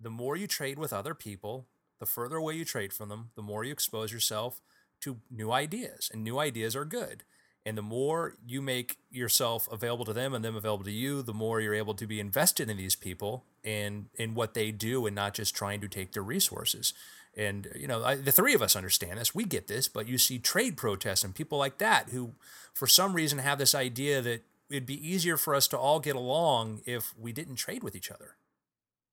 the 0.00 0.10
more 0.10 0.36
you 0.36 0.46
trade 0.46 0.78
with 0.78 0.92
other 0.92 1.14
people, 1.14 1.68
the 2.00 2.06
further 2.06 2.36
away 2.36 2.54
you 2.54 2.64
trade 2.64 2.92
from 2.92 3.08
them, 3.08 3.30
the 3.36 3.42
more 3.42 3.64
you 3.64 3.72
expose 3.72 4.12
yourself 4.12 4.60
to 5.00 5.20
new 5.30 5.52
ideas. 5.52 6.10
And 6.12 6.22
new 6.24 6.38
ideas 6.38 6.74
are 6.76 6.84
good. 6.84 7.24
And 7.64 7.78
the 7.78 7.82
more 7.82 8.36
you 8.44 8.60
make 8.60 8.96
yourself 9.10 9.68
available 9.70 10.04
to 10.06 10.12
them 10.12 10.34
and 10.34 10.44
them 10.44 10.56
available 10.56 10.84
to 10.84 10.90
you, 10.90 11.22
the 11.22 11.32
more 11.32 11.60
you're 11.60 11.74
able 11.74 11.94
to 11.94 12.06
be 12.06 12.18
invested 12.18 12.68
in 12.68 12.76
these 12.76 12.96
people 12.96 13.44
and 13.62 14.06
in 14.16 14.34
what 14.34 14.54
they 14.54 14.72
do 14.72 15.06
and 15.06 15.14
not 15.14 15.34
just 15.34 15.54
trying 15.54 15.80
to 15.80 15.88
take 15.88 16.12
their 16.12 16.24
resources. 16.24 16.92
And, 17.36 17.68
you 17.76 17.86
know, 17.86 18.02
I, 18.04 18.16
the 18.16 18.32
three 18.32 18.52
of 18.54 18.62
us 18.62 18.74
understand 18.74 19.18
this. 19.18 19.32
We 19.34 19.44
get 19.44 19.68
this, 19.68 19.86
but 19.86 20.08
you 20.08 20.18
see 20.18 20.38
trade 20.40 20.76
protests 20.76 21.22
and 21.22 21.34
people 21.34 21.56
like 21.56 21.78
that 21.78 22.08
who, 22.10 22.32
for 22.74 22.88
some 22.88 23.14
reason, 23.14 23.38
have 23.38 23.58
this 23.58 23.74
idea 23.76 24.20
that 24.22 24.42
it'd 24.68 24.84
be 24.86 25.08
easier 25.08 25.36
for 25.36 25.54
us 25.54 25.68
to 25.68 25.78
all 25.78 26.00
get 26.00 26.16
along 26.16 26.82
if 26.84 27.14
we 27.16 27.32
didn't 27.32 27.56
trade 27.56 27.82
with 27.84 27.94
each 27.94 28.10
other. 28.10 28.36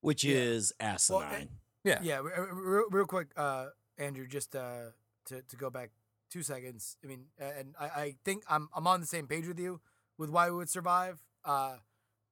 Which 0.01 0.23
Yeah. 0.23 0.37
is 0.37 0.73
asinine. 0.79 1.49
Yeah. 1.83 1.99
Yeah, 2.01 2.17
re- 2.19 2.31
re- 2.35 2.47
real, 2.51 2.85
real 2.89 3.05
quick, 3.05 3.27
uh, 3.37 3.67
Andrew, 3.97 4.27
just 4.27 4.55
uh, 4.55 4.91
to 5.25 5.41
to 5.41 5.55
go 5.55 5.69
back 5.69 5.91
two 6.29 6.43
seconds. 6.43 6.97
I 7.03 7.07
mean, 7.07 7.25
and 7.39 7.75
I, 7.79 7.85
I 7.85 8.15
think 8.23 8.43
I'm 8.49 8.69
I'm 8.75 8.87
on 8.87 9.01
the 9.01 9.07
same 9.07 9.27
page 9.27 9.47
with 9.47 9.59
you 9.59 9.81
with 10.17 10.29
why 10.29 10.49
we 10.49 10.57
would 10.57 10.69
survive. 10.69 11.19
Uh, 11.43 11.77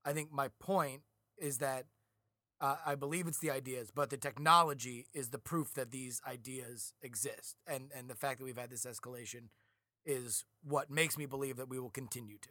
I 0.06 0.14
think 0.14 0.32
my 0.32 0.50
point 0.60 1.02
is 1.38 1.58
that 1.60 1.86
uh, 2.60 2.76
I 2.86 2.96
believe 2.96 3.28
it's 3.28 3.40
the 3.40 3.52
ideas, 3.52 3.92
but 3.94 4.10
the 4.10 4.18
technology 4.18 5.08
is 5.14 5.30
the 5.30 5.38
proof 5.38 5.74
that 5.74 5.92
these 5.92 6.22
ideas 6.28 6.94
exist, 7.02 7.56
and 7.68 7.92
and 7.96 8.10
the 8.10 8.16
fact 8.16 8.40
that 8.40 8.46
we've 8.46 8.58
had 8.58 8.70
this 8.70 8.86
escalation 8.86 9.50
is 10.06 10.46
what 10.64 10.90
makes 10.90 11.18
me 11.18 11.26
believe 11.26 11.58
that 11.58 11.70
we 11.70 11.80
will 11.80 11.90
continue 11.90 12.38
to, 12.40 12.50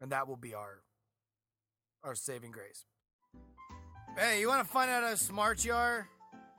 and 0.00 0.10
that 0.12 0.28
will 0.28 0.36
be 0.36 0.54
our 0.54 0.82
our 2.02 2.14
saving 2.14 2.50
grace. 2.50 2.84
Hey, 4.16 4.40
you 4.40 4.48
want 4.48 4.64
to 4.64 4.72
find 4.72 4.90
out 4.90 5.02
how 5.02 5.14
smart 5.16 5.64
you 5.64 5.72
are? 5.72 6.08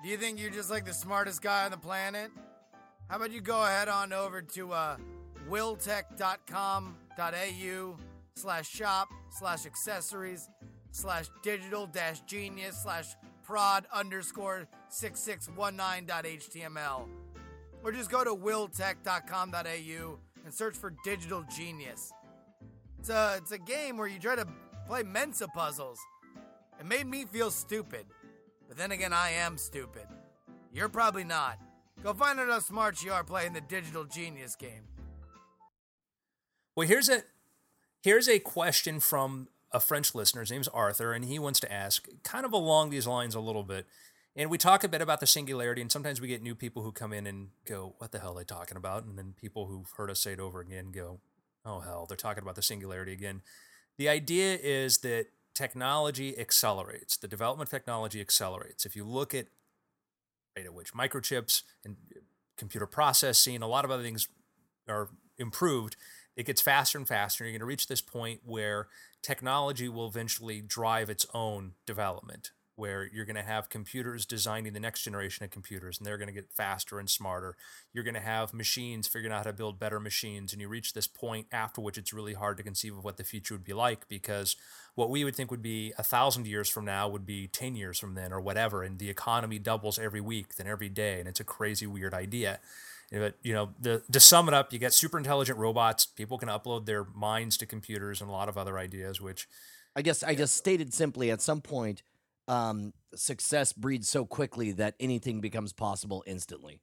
Do 0.04 0.10
you 0.10 0.18
think 0.18 0.40
you're 0.40 0.52
just 0.52 0.70
like 0.70 0.86
the 0.86 0.94
smartest 0.94 1.42
guy 1.42 1.66
on 1.66 1.72
the 1.72 1.78
planet? 1.78 2.32
How 3.08 3.18
about 3.18 3.32
you 3.32 3.42
go 3.42 3.64
ahead 3.64 3.88
on 3.88 4.12
over 4.14 4.42
to 4.42 4.72
uh, 4.72 4.98
willtech.com.au 5.50 7.98
slash 8.36 8.68
shop 8.68 9.10
slash 9.30 9.68
accessories 9.68 10.50
slash 10.92 11.28
digital 11.44 11.86
dash 11.86 12.22
genius 12.22 12.82
slash 12.82 13.16
prod 13.44 13.86
underscore 13.94 14.68
6619.html. 14.90 17.08
Or 17.84 17.92
just 17.92 18.10
go 18.10 18.24
to 18.24 18.36
willtech.com.au 18.36 20.20
and 20.44 20.54
search 20.54 20.76
for 20.76 20.92
digital 21.04 21.46
genius. 21.56 22.12
It's 23.00 23.10
a, 23.10 23.36
it's 23.38 23.52
a 23.52 23.60
game 23.60 23.98
where 23.98 24.08
you 24.08 24.18
try 24.20 24.36
to 24.36 24.48
play 24.88 25.04
Mensa 25.04 25.48
puzzles. 25.48 26.00
It 26.80 26.88
made 26.88 27.06
me 27.06 27.26
feel 27.26 27.52
stupid. 27.52 28.08
But 28.68 28.78
then 28.78 28.92
again, 28.92 29.14
I 29.14 29.30
am 29.30 29.60
stupid. 29.60 30.08
You're 30.74 30.90
probably 30.90 31.24
not. 31.24 31.60
Go 32.06 32.14
find 32.14 32.40
out 32.40 32.48
how 32.48 32.60
smart 32.60 33.04
you 33.04 33.12
are 33.12 33.24
playing 33.24 33.54
the 33.54 33.62
Digital 33.62 34.04
Genius 34.04 34.56
game. 34.56 34.84
Well, 36.76 36.88
here's 36.88 37.10
a 37.10 37.24
here's 38.04 38.30
a 38.30 38.38
question 38.38 39.00
from 39.00 39.48
a 39.72 39.80
French 39.80 40.14
listener. 40.14 40.42
His 40.42 40.52
name's 40.52 40.68
Arthur, 40.68 41.14
and 41.14 41.26
he 41.26 41.40
wants 41.40 41.60
to 41.62 41.74
ask, 41.74 42.08
kind 42.22 42.46
of 42.46 42.54
along 42.54 42.92
these 42.92 43.08
lines 43.08 43.34
a 43.34 43.40
little 43.40 43.64
bit. 43.64 43.88
And 44.36 44.52
we 44.52 44.60
talk 44.60 44.84
a 44.84 44.88
bit 44.88 45.02
about 45.02 45.20
the 45.20 45.26
singularity, 45.26 45.82
and 45.82 45.92
sometimes 45.92 46.22
we 46.22 46.28
get 46.28 46.44
new 46.44 46.54
people 46.54 46.84
who 46.84 46.92
come 46.92 47.12
in 47.12 47.26
and 47.26 47.50
go, 47.66 47.96
"What 47.98 48.12
the 48.12 48.20
hell 48.20 48.34
are 48.34 48.42
they 48.42 48.44
talking 48.44 48.78
about?" 48.78 49.04
And 49.06 49.18
then 49.18 49.34
people 49.36 49.66
who've 49.66 49.90
heard 49.98 50.12
us 50.12 50.20
say 50.20 50.34
it 50.34 50.40
over 50.40 50.60
again 50.60 50.92
go, 50.92 51.22
"Oh 51.66 51.80
hell, 51.80 52.06
they're 52.06 52.16
talking 52.16 52.44
about 52.44 52.54
the 52.54 52.62
singularity 52.62 53.14
again." 53.14 53.42
The 53.98 54.10
idea 54.10 54.60
is 54.62 55.00
that 55.00 55.30
technology 55.56 56.38
accelerates. 56.38 57.18
The 57.18 57.28
development 57.28 57.70
of 57.70 57.72
technology 57.72 58.22
accelerates. 58.22 58.86
If 58.86 58.96
you 58.96 59.06
look 59.06 59.34
at 59.34 59.48
rate 60.56 60.66
at 60.66 60.74
which 60.74 60.94
microchips 60.94 61.64
and 61.84 61.96
uh, 62.16 62.20
computer 62.58 62.86
processing, 62.86 63.62
a 63.62 63.68
lot 63.68 63.86
of 63.86 63.92
other 63.92 64.04
things 64.04 64.28
are 64.88 65.10
improved, 65.38 65.96
it 66.36 66.46
gets 66.46 66.62
faster 66.62 66.98
and 66.98 67.08
faster. 67.08 67.44
You're 67.44 67.54
going 67.54 67.60
to 67.60 67.66
reach 67.66 67.88
this 67.88 68.02
point 68.02 68.42
where 68.46 68.88
technology 69.22 69.90
will 69.90 70.08
eventually 70.08 70.62
drive 70.62 71.10
its 71.10 71.26
own 71.34 71.74
development 71.86 72.52
where 72.76 73.10
you're 73.12 73.26
going 73.26 73.36
to 73.36 73.42
have 73.42 73.70
computers 73.70 74.26
designing 74.26 74.74
the 74.74 74.80
next 74.80 75.04
generation 75.04 75.44
of 75.44 75.52
computers 75.52 75.98
and 75.98 76.06
they're 76.06 76.18
going 76.18 76.28
to 76.28 76.34
get 76.34 76.52
faster 76.52 77.00
and 77.00 77.10
smarter. 77.10 77.56
You're 77.94 78.04
going 78.04 78.16
to 78.16 78.20
have 78.20 78.54
machines 78.54 79.08
figuring 79.08 79.34
out 79.34 79.46
how 79.46 79.52
to 79.52 79.54
build 79.54 79.80
better 79.80 80.00
machines. 80.00 80.52
And 80.52 80.62
you 80.62 80.68
reach 80.68 80.94
this 80.94 81.08
point 81.08 81.48
after 81.52 81.82
which 81.82 81.98
it's 81.98 82.14
really 82.14 82.34
hard 82.34 82.58
to 82.58 82.64
conceive 82.64 82.98
of 82.98 83.04
what 83.04 83.18
the 83.18 83.24
future 83.24 83.54
would 83.54 83.64
be 83.64 83.74
like 83.74 84.08
because 84.08 84.56
what 84.96 85.10
we 85.10 85.24
would 85.24 85.36
think 85.36 85.52
would 85.52 85.62
be 85.62 85.94
a 85.98 86.04
thousand 86.04 86.48
years 86.48 86.70
from 86.70 86.86
now 86.86 87.08
would 87.08 87.26
be 87.26 87.48
10 87.48 87.76
years 87.76 88.00
from 88.00 88.16
then 88.16 88.34
or 88.34 88.42
whatever. 88.42 88.84
And 88.84 89.00
the 89.00 89.10
economy 89.10 89.60
doubles 89.60 89.98
every 89.98 90.22
week, 90.22 90.56
then 90.56 90.68
every 90.68 90.90
day. 90.90 91.20
And 91.20 91.28
it's 91.28 91.40
a 91.40 91.46
crazy, 91.46 91.88
weird 91.88 92.14
idea. 92.14 92.60
But 93.12 93.36
you 93.44 93.54
know, 93.54 93.70
the, 93.80 94.02
to 94.12 94.20
sum 94.20 94.48
it 94.48 94.54
up, 94.54 94.74
you 94.74 94.80
get 94.80 94.94
super 94.94 95.18
intelligent 95.18 95.58
robots. 95.58 96.06
People 96.06 96.38
can 96.38 96.50
upload 96.50 96.86
their 96.86 97.06
minds 97.14 97.58
to 97.58 97.66
computers 97.66 98.20
and 98.20 98.30
a 98.30 98.34
lot 98.34 98.50
of 98.50 98.58
other 98.58 98.78
ideas, 98.78 99.22
which 99.22 99.48
I 99.96 100.02
guess 100.02 100.24
I 100.24 100.34
guess 100.34 100.52
stated 100.52 100.94
simply, 100.94 101.32
at 101.32 101.42
some 101.42 101.62
point, 101.62 102.02
um, 102.48 102.94
success 103.16 103.74
breeds 103.74 104.10
so 104.10 104.26
quickly 104.26 104.72
that 104.74 104.96
anything 105.00 105.42
becomes 105.42 105.74
possible 105.74 106.24
instantly. 106.28 106.82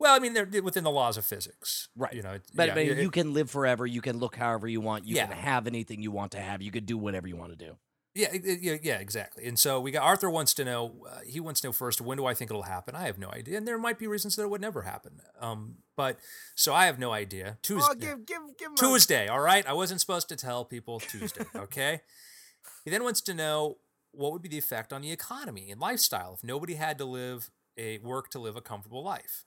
Well, 0.00 0.14
I 0.14 0.18
mean, 0.20 0.32
they're 0.32 0.62
within 0.62 0.84
the 0.84 0.90
laws 0.90 1.16
of 1.16 1.24
physics, 1.24 1.88
Right. 1.96 2.12
You 2.14 2.22
know, 2.22 2.38
But, 2.54 2.68
yeah, 2.68 2.74
but 2.74 2.82
it- 2.84 2.98
you 2.98 3.10
can 3.10 3.32
live 3.32 3.50
forever. 3.50 3.86
You 3.86 4.00
can 4.00 4.18
look 4.18 4.36
however 4.36 4.68
you 4.68 4.80
want. 4.80 5.06
You 5.06 5.16
Yeah. 5.16 5.26
can 5.26 5.36
have 5.36 5.66
anything 5.66 6.02
you 6.02 6.10
want 6.12 6.32
to 6.32 6.40
have. 6.40 6.62
You 6.62 6.70
can 6.70 6.84
do 6.84 6.96
whatever 6.96 7.26
you 7.26 7.36
want 7.36 7.50
to 7.50 7.56
do. 7.56 7.76
Yeah, 8.14 8.28
it- 8.32 8.44
it- 8.44 8.60
yeah, 8.60 8.76
yeah, 8.82 8.98
exactly. 8.98 9.46
And 9.46 9.56
so 9.58 9.80
we 9.80 9.90
got 9.92 10.02
Arthur 10.02 10.30
wants 10.30 10.54
to 10.54 10.64
know. 10.64 11.04
Uh, 11.08 11.20
he 11.20 11.38
wants 11.40 11.60
to 11.60 11.68
know 11.68 11.72
first. 11.72 12.00
When 12.00 12.16
do 12.16 12.26
I 12.26 12.34
think 12.34 12.50
it'll 12.50 12.62
happen? 12.64 12.94
I 12.96 13.02
have 13.06 13.18
no 13.18 13.28
idea, 13.30 13.56
and 13.58 13.66
there 13.68 13.78
might 13.78 13.98
be 13.98 14.06
reasons 14.08 14.34
that 14.36 14.42
it 14.42 14.50
would 14.50 14.60
never 14.60 14.82
happen. 14.82 15.20
Um, 15.38 15.78
but 15.96 16.18
so 16.56 16.74
I 16.74 16.86
have 16.86 16.98
no 16.98 17.12
idea. 17.12 17.58
Tuesday, 17.62 17.86
Oh, 17.90 17.94
give, 17.94 18.26
give, 18.26 18.40
give 18.56 18.66
him 18.68 18.72
a- 18.74 18.76
Tuesday. 18.76 19.28
All 19.28 19.40
right, 19.40 19.64
I 19.66 19.72
wasn't 19.72 20.00
supposed 20.00 20.28
to 20.30 20.36
tell 20.36 20.64
people 20.64 20.98
Tuesday. 21.00 21.44
Okay. 21.54 22.00
he 22.84 22.90
then 22.90 23.04
wants 23.04 23.20
to 23.22 23.34
know 23.34 23.78
what 24.18 24.32
would 24.32 24.42
be 24.42 24.48
the 24.48 24.58
effect 24.58 24.92
on 24.92 25.00
the 25.00 25.12
economy 25.12 25.70
and 25.70 25.80
lifestyle 25.80 26.34
if 26.34 26.42
nobody 26.42 26.74
had 26.74 26.98
to 26.98 27.04
live 27.04 27.50
a 27.76 27.98
work 27.98 28.28
to 28.30 28.38
live 28.38 28.56
a 28.56 28.60
comfortable 28.60 29.02
life. 29.02 29.44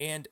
And 0.00 0.26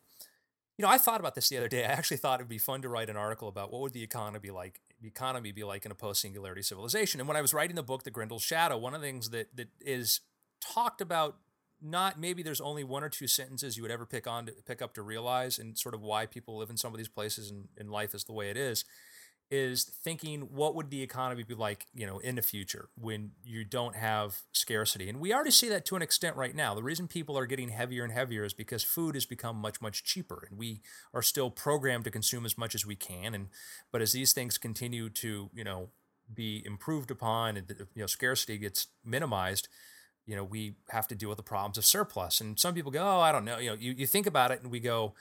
you 0.78 0.82
know, 0.82 0.88
I 0.90 0.98
thought 0.98 1.20
about 1.20 1.34
this 1.34 1.48
the 1.48 1.56
other 1.56 1.68
day. 1.68 1.84
I 1.84 1.88
actually 1.88 2.18
thought 2.18 2.40
it'd 2.40 2.48
be 2.48 2.58
fun 2.58 2.82
to 2.82 2.88
write 2.88 3.08
an 3.08 3.16
article 3.16 3.48
about 3.48 3.72
what 3.72 3.80
would 3.80 3.92
the 3.94 4.02
economy 4.02 4.38
be 4.40 4.50
like, 4.50 4.80
the 5.00 5.08
economy 5.08 5.52
be 5.52 5.64
like 5.64 5.86
in 5.86 5.92
a 5.92 5.94
post-singularity 5.94 6.62
civilization. 6.62 7.20
And 7.20 7.26
when 7.28 7.36
I 7.36 7.40
was 7.40 7.54
writing 7.54 7.76
the 7.76 7.82
book, 7.82 8.02
The 8.04 8.10
Grendel's 8.10 8.42
Shadow, 8.42 8.76
one 8.76 8.94
of 8.94 9.00
the 9.00 9.06
things 9.06 9.30
that 9.30 9.56
that 9.56 9.68
is 9.80 10.20
talked 10.60 11.00
about, 11.00 11.36
not 11.80 12.18
maybe 12.18 12.42
there's 12.42 12.60
only 12.60 12.84
one 12.84 13.04
or 13.04 13.08
two 13.08 13.26
sentences 13.26 13.76
you 13.76 13.82
would 13.82 13.92
ever 13.92 14.06
pick 14.06 14.26
on 14.26 14.46
to 14.46 14.52
pick 14.66 14.82
up 14.82 14.94
to 14.94 15.02
realize, 15.02 15.58
and 15.58 15.78
sort 15.78 15.94
of 15.94 16.02
why 16.02 16.26
people 16.26 16.58
live 16.58 16.70
in 16.70 16.76
some 16.76 16.92
of 16.92 16.98
these 16.98 17.08
places 17.08 17.50
and, 17.50 17.68
and 17.78 17.90
life 17.90 18.14
is 18.14 18.24
the 18.24 18.32
way 18.32 18.50
it 18.50 18.56
is, 18.56 18.84
is 19.50 19.84
thinking 19.84 20.42
what 20.52 20.74
would 20.74 20.90
the 20.90 21.02
economy 21.02 21.44
be 21.44 21.54
like, 21.54 21.86
you 21.94 22.06
know, 22.06 22.18
in 22.18 22.34
the 22.34 22.42
future 22.42 22.88
when 22.96 23.30
you 23.44 23.64
don't 23.64 23.94
have 23.94 24.42
scarcity. 24.52 25.08
And 25.08 25.20
we 25.20 25.32
already 25.32 25.52
see 25.52 25.68
that 25.68 25.84
to 25.86 25.96
an 25.96 26.02
extent 26.02 26.36
right 26.36 26.54
now. 26.54 26.74
The 26.74 26.82
reason 26.82 27.06
people 27.06 27.38
are 27.38 27.46
getting 27.46 27.68
heavier 27.68 28.02
and 28.02 28.12
heavier 28.12 28.44
is 28.44 28.52
because 28.52 28.82
food 28.82 29.14
has 29.14 29.24
become 29.24 29.56
much 29.56 29.80
much 29.80 30.02
cheaper 30.02 30.46
and 30.48 30.58
we 30.58 30.80
are 31.14 31.22
still 31.22 31.50
programmed 31.50 32.04
to 32.04 32.10
consume 32.10 32.44
as 32.44 32.58
much 32.58 32.74
as 32.74 32.84
we 32.84 32.96
can 32.96 33.34
and 33.34 33.48
but 33.92 34.02
as 34.02 34.12
these 34.12 34.32
things 34.32 34.58
continue 34.58 35.08
to, 35.10 35.50
you 35.54 35.64
know, 35.64 35.90
be 36.34 36.62
improved 36.66 37.10
upon 37.12 37.56
and 37.56 37.72
you 37.94 38.02
know 38.02 38.06
scarcity 38.06 38.58
gets 38.58 38.88
minimized, 39.04 39.68
you 40.26 40.34
know, 40.34 40.42
we 40.42 40.74
have 40.90 41.06
to 41.06 41.14
deal 41.14 41.28
with 41.28 41.38
the 41.38 41.44
problems 41.44 41.78
of 41.78 41.84
surplus. 41.84 42.40
And 42.40 42.58
some 42.58 42.74
people 42.74 42.90
go, 42.90 43.00
"Oh, 43.00 43.20
I 43.20 43.30
don't 43.30 43.44
know." 43.44 43.58
You 43.58 43.70
know, 43.70 43.76
you, 43.76 43.92
you 43.92 44.06
think 44.08 44.26
about 44.26 44.50
it 44.50 44.60
and 44.60 44.72
we 44.72 44.80
go, 44.80 45.14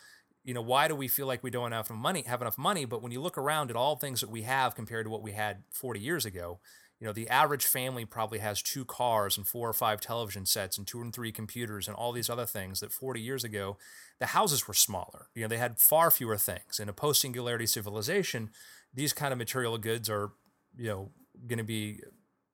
you 0.46 0.54
know, 0.54 0.62
why 0.62 0.88
do 0.88 0.96
we 0.96 1.08
feel 1.08 1.26
like 1.26 1.43
we 1.43 1.50
don't 1.50 1.72
have 1.72 1.89
enough 1.89 2.00
money, 2.00 2.22
have 2.22 2.41
enough 2.41 2.58
money? 2.58 2.86
But 2.86 3.02
when 3.02 3.12
you 3.12 3.20
look 3.20 3.38
around 3.38 3.72
at 3.72 3.76
all 3.76 3.96
things 3.96 4.22
that 4.22 4.30
we 4.30 4.43
have 4.43 4.76
compared 4.76 5.08
to 5.08 5.10
what 5.10 5.24
we 5.24 5.32
had 5.32 5.64
40 5.72 6.00
years 6.00 6.24
ago, 6.24 6.60
you 7.00 7.08
know, 7.08 7.14
the 7.14 7.28
average 7.28 7.66
family 7.66 8.06
probably 8.06 8.39
has 8.39 8.62
two 8.62 8.86
cars 8.86 9.38
and 9.38 9.46
four 9.46 9.68
or 9.68 9.74
five 9.74 10.00
television 10.00 10.46
sets 10.46 10.78
and 10.78 10.86
two 10.86 11.02
and 11.02 11.14
three 11.14 11.32
computers 11.32 11.88
and 11.88 11.98
all 11.98 12.12
these 12.12 12.30
other 12.30 12.46
things 12.46 12.80
that 12.80 12.93
40 12.93 13.20
years 13.20 13.43
ago, 13.43 13.78
the 14.20 14.28
houses 14.28 14.68
were 14.68 14.74
smaller. 14.74 15.28
You 15.34 15.41
know, 15.41 15.48
they 15.48 15.58
had 15.58 15.80
far 15.80 16.10
fewer 16.12 16.38
things. 16.38 16.80
In 16.80 16.88
a 16.88 16.93
post 16.93 17.22
singularity 17.22 17.66
civilization, 17.66 18.52
these 18.93 19.14
kind 19.14 19.34
of 19.34 19.39
material 19.39 19.78
goods 19.78 20.10
are, 20.10 20.32
you 20.78 20.88
know, 20.88 21.12
going 21.48 21.58
to 21.58 21.66
be, 21.66 22.00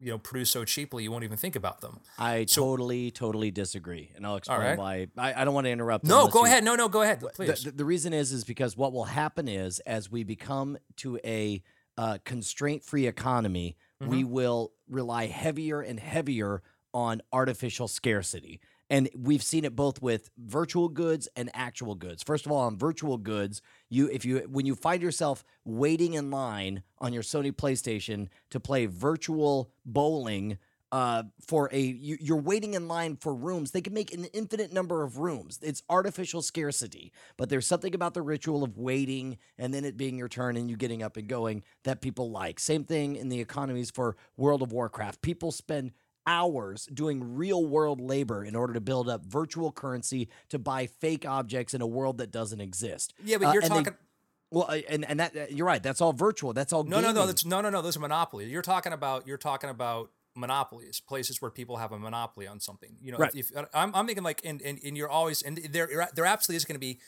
you 0.02 0.10
know, 0.12 0.18
produced 0.18 0.52
so 0.52 0.66
cheaply 0.66 1.04
you 1.04 1.12
won't 1.12 1.24
even 1.24 1.38
think 1.38 1.56
about 1.56 1.80
them. 1.82 2.00
I 2.18 2.46
So- 2.46 2.62
totally, 2.66 3.12
totally 3.12 3.52
disagree, 3.52 4.12
and 4.16 4.26
I'll 4.26 4.38
explain 4.38 4.60
right. 4.60 4.78
why. 4.78 5.08
I, 5.18 5.42
I 5.42 5.46
don't 5.46 5.54
want 5.54 5.66
to 5.66 5.72
interrupt. 5.72 6.06
No, 6.06 6.28
go 6.28 6.40
you- 6.42 6.46
ahead. 6.48 6.64
No, 6.64 6.76
no, 6.76 6.90
go 6.90 7.04
ahead, 7.04 7.20
The- 7.20 7.30
please. 7.30 7.64
The, 7.64 7.72
the 7.72 7.86
reason 7.86 8.12
is 8.14 8.32
is 8.32 8.44
because 8.44 8.76
what 8.76 8.92
will 8.94 9.06
happen 9.06 9.48
is 9.48 9.80
as 9.82 10.12
we 10.12 10.24
become 10.24 10.78
to 10.98 11.20
a 11.24 11.62
uh, 11.98 12.18
constraint-free 12.26 13.06
economy, 13.08 13.78
we 14.00 14.24
Mm-hmm. 14.24 14.32
will 14.32 14.72
rely 14.90 15.28
heavier 15.28 15.82
and 15.82 16.00
heavier 16.00 16.64
on 16.94 17.22
artificial 17.32 17.88
scarcity. 17.88 18.60
And 18.92 19.10
we've 19.18 19.42
seen 19.42 19.64
it 19.64 19.74
both 19.74 20.02
with 20.02 20.30
virtual 20.38 20.90
goods 20.90 21.30
and 21.38 21.50
actual 21.54 21.96
goods. 21.96 22.24
First 22.24 22.46
of 22.46 22.52
all, 22.52 22.60
on 22.60 22.78
virtual 22.78 23.18
goods, 23.18 23.62
you 23.90 24.10
if 24.12 24.26
you 24.26 24.40
when 24.50 24.66
you 24.66 24.76
find 24.76 25.02
yourself 25.02 25.46
waiting 25.64 26.16
in 26.16 26.30
line 26.30 26.84
on 27.00 27.14
your 27.14 27.24
Sony 27.24 27.54
PlayStation 27.54 28.28
to 28.50 28.60
play 28.60 28.88
virtual 28.88 29.72
bowling 29.86 30.58
uh, 30.92 31.24
for 31.40 31.70
a 31.72 31.80
you, 31.80 32.18
you're 32.20 32.36
waiting 32.36 32.74
in 32.74 32.90
line 32.90 33.16
for 33.16 33.34
rooms. 33.34 33.72
They 33.72 33.80
can 33.80 33.94
make 33.94 34.14
an 34.14 34.26
infinite 34.26 34.74
number 34.74 35.04
of 35.04 35.20
rooms. 35.20 35.58
It's 35.62 35.84
artificial 35.90 36.42
scarcity, 36.42 37.14
but 37.38 37.48
there's 37.48 37.66
something 37.66 37.96
about 37.96 38.14
the 38.14 38.22
ritual 38.22 38.62
of 38.62 38.78
waiting 38.78 39.38
and 39.58 39.74
then 39.74 39.86
it 39.86 39.96
being 39.96 40.18
your 40.18 40.28
turn 40.28 40.58
and 40.58 40.70
you 40.70 40.76
getting 40.76 41.02
up 41.02 41.16
and 41.16 41.30
going 41.30 41.64
that 41.86 42.02
people 42.02 42.30
like. 42.30 42.60
Same 42.60 42.84
thing 42.84 43.16
in 43.16 43.30
the 43.30 43.40
economies 43.40 43.90
for 43.90 44.18
World 44.36 44.62
of 44.62 44.74
Warcraft. 44.74 45.22
People 45.22 45.54
spend 45.54 45.94
hours 46.28 46.86
doing 46.94 47.36
real 47.36 47.66
world 47.66 48.00
labor 48.00 48.44
in 48.44 48.56
order 48.56 48.74
to 48.74 48.82
build 48.82 49.10
up 49.10 49.26
virtual 49.26 49.72
currency 49.72 50.30
to 50.50 50.60
buy 50.60 50.86
fake 50.88 51.26
objects 51.26 51.74
in 51.74 51.82
a 51.82 51.88
world 51.88 52.18
that 52.20 52.32
doesn't 52.32 52.62
exist. 52.62 53.14
yeah, 53.24 53.38
but 53.38 53.48
Uh, 53.48 53.54
you're 53.54 53.62
they- 53.64 53.68
talking. 53.70 53.96
Well, 54.54 54.66
uh, 54.70 54.80
and 54.90 55.06
and 55.06 55.20
that 55.22 55.36
uh, 55.36 55.46
you're 55.50 55.66
right. 55.66 55.82
That's 55.82 56.02
all 56.02 56.12
virtual. 56.12 56.52
That's 56.52 56.74
all 56.74 56.84
No, 56.84 57.00
no, 57.00 57.14
no. 57.14 57.26
That's 57.26 57.46
no, 57.46 57.62
no, 57.62 57.70
no. 57.70 57.82
Those 57.82 57.96
are 57.96 58.02
monopolies. 58.02 58.52
You're 58.52 58.62
talking 58.62 58.92
about. 58.92 59.26
You're 59.26 59.38
talking 59.38 59.70
about 59.70 60.12
monopolies, 60.36 61.00
places 61.00 61.42
where 61.42 61.52
people 61.52 61.78
have 61.78 61.92
a 61.94 62.00
monopoly 62.00 62.48
on 62.48 62.60
something. 62.60 62.98
You 63.02 63.12
know, 63.14 63.18
Right. 63.18 63.34
if, 63.36 63.52
if 63.52 63.66
I'm, 63.74 63.94
I'm 63.96 64.06
thinking 64.08 64.24
like, 64.26 64.42
and, 64.46 64.62
and 64.62 64.78
and 64.84 64.98
you're 64.98 65.10
always, 65.10 65.42
and 65.42 65.58
there, 65.58 66.10
there 66.14 66.26
absolutely 66.26 66.58
is 66.58 66.66
going 66.66 66.76
to 66.76 66.80
be. 66.80 67.00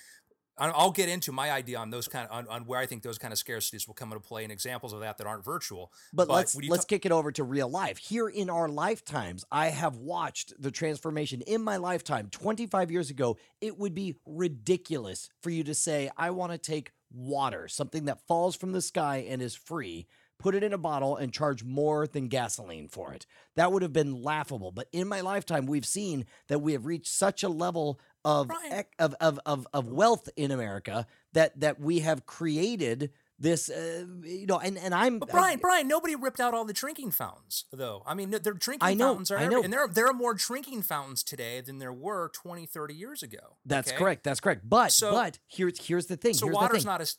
I'll 0.57 0.91
get 0.91 1.09
into 1.09 1.31
my 1.31 1.51
idea 1.51 1.77
on 1.79 1.89
those 1.89 2.07
kind 2.07 2.27
of 2.29 2.35
on, 2.35 2.47
on 2.47 2.65
where 2.65 2.79
I 2.79 2.85
think 2.85 3.03
those 3.03 3.17
kind 3.17 3.33
of 3.33 3.39
scarcities 3.39 3.87
will 3.87 3.95
come 3.95 4.11
into 4.11 4.19
play 4.19 4.43
and 4.43 4.51
examples 4.51 4.93
of 4.93 4.99
that 4.99 5.17
that 5.17 5.27
aren't 5.27 5.43
virtual. 5.43 5.91
But, 6.13 6.29
let's 6.29 6.55
let's 6.55 6.85
ta- 6.85 6.89
kick 6.89 7.05
it 7.05 7.11
over 7.11 7.31
to 7.31 7.43
real 7.43 7.69
life. 7.69 7.97
Here 7.97 8.27
in 8.27 8.49
our 8.49 8.67
lifetimes, 8.67 9.45
I 9.51 9.67
have 9.67 9.97
watched 9.97 10.53
the 10.61 10.71
transformation 10.71 11.41
in 11.41 11.63
my 11.63 11.77
lifetime. 11.77 12.29
25 12.31 12.91
years 12.91 13.09
ago, 13.09 13.37
it 13.61 13.79
would 13.79 13.95
be 13.95 14.15
ridiculous 14.25 15.29
for 15.41 15.49
you 15.49 15.63
to 15.63 15.73
say, 15.73 16.09
I 16.17 16.29
want 16.29 16.51
to 16.51 16.57
take 16.57 16.91
water, 17.11 17.67
something 17.67 18.05
that 18.05 18.25
falls 18.27 18.55
from 18.55 18.71
the 18.71 18.81
sky 18.81 19.25
and 19.27 19.41
is 19.41 19.55
free, 19.55 20.07
put 20.39 20.55
it 20.55 20.63
in 20.63 20.73
a 20.73 20.77
bottle 20.77 21.15
and 21.15 21.31
charge 21.31 21.63
more 21.63 22.07
than 22.07 22.27
gasoline 22.27 22.87
for 22.87 23.13
it. 23.13 23.25
That 23.55 23.71
would 23.71 23.81
have 23.81 23.93
been 23.93 24.21
laughable. 24.21 24.71
But 24.71 24.87
in 24.91 25.07
my 25.07 25.21
lifetime, 25.21 25.65
we've 25.65 25.85
seen 25.85 26.25
that 26.47 26.59
we 26.59 26.73
have 26.73 26.85
reached 26.85 27.07
such 27.07 27.43
a 27.43 27.49
level 27.49 27.99
of 28.26 28.49
ec- 28.71 28.93
of, 28.99 29.15
of, 29.19 29.39
of, 29.45 29.67
of 29.74 29.88
wealth 29.91 30.30
in 30.36 30.51
America 30.51 31.05
that 31.34 31.59
that 31.59 31.80
we 31.80 31.99
have 31.99 32.26
created 32.26 33.11
this 33.39 33.69
uh, 33.69 34.05
you 34.24 34.45
know 34.45 34.59
and 34.59 34.78
and 34.78 34.93
I'm 34.93 35.19
But 35.19 35.30
Brian, 35.30 35.59
Brian, 35.59 35.88
nobody 35.88 36.15
ripped 36.15 36.39
out 36.39 36.53
all 36.53 36.63
the 36.65 36.71
drinking 36.74 37.11
fountains, 37.11 37.65
though. 37.74 38.03
I 38.05 38.13
mean, 38.13 38.30
their 38.32 38.53
drinking 38.53 38.88
I 38.88 38.93
know, 38.93 39.07
fountains 39.09 39.32
are 39.32 39.38
I 39.38 39.43
every- 39.43 39.55
know. 39.55 39.63
and 39.63 39.74
there 39.74 39.82
are, 39.82 39.88
there 39.88 40.07
are 40.07 40.13
more 40.13 40.34
drinking 40.34 40.84
fountains 40.84 41.24
today 41.24 41.59
than 41.59 41.80
there 41.80 41.91
were 41.91 42.30
20, 42.34 42.65
30 42.67 42.93
years 42.93 43.24
ago. 43.24 43.57
That's 43.65 43.89
okay? 43.89 43.97
correct. 43.97 44.24
That's 44.24 44.39
correct. 44.39 44.61
But 44.69 44.91
So- 44.93 45.11
but 45.11 45.39
here's 45.47 45.86
here's 45.86 46.05
the 46.05 46.15
thing. 46.15 46.36
So 46.36 46.45
here's 46.45 46.53
the 46.53 46.61
water's 46.61 46.78
thing. 46.84 46.88
not 46.91 47.01
as 47.01 47.17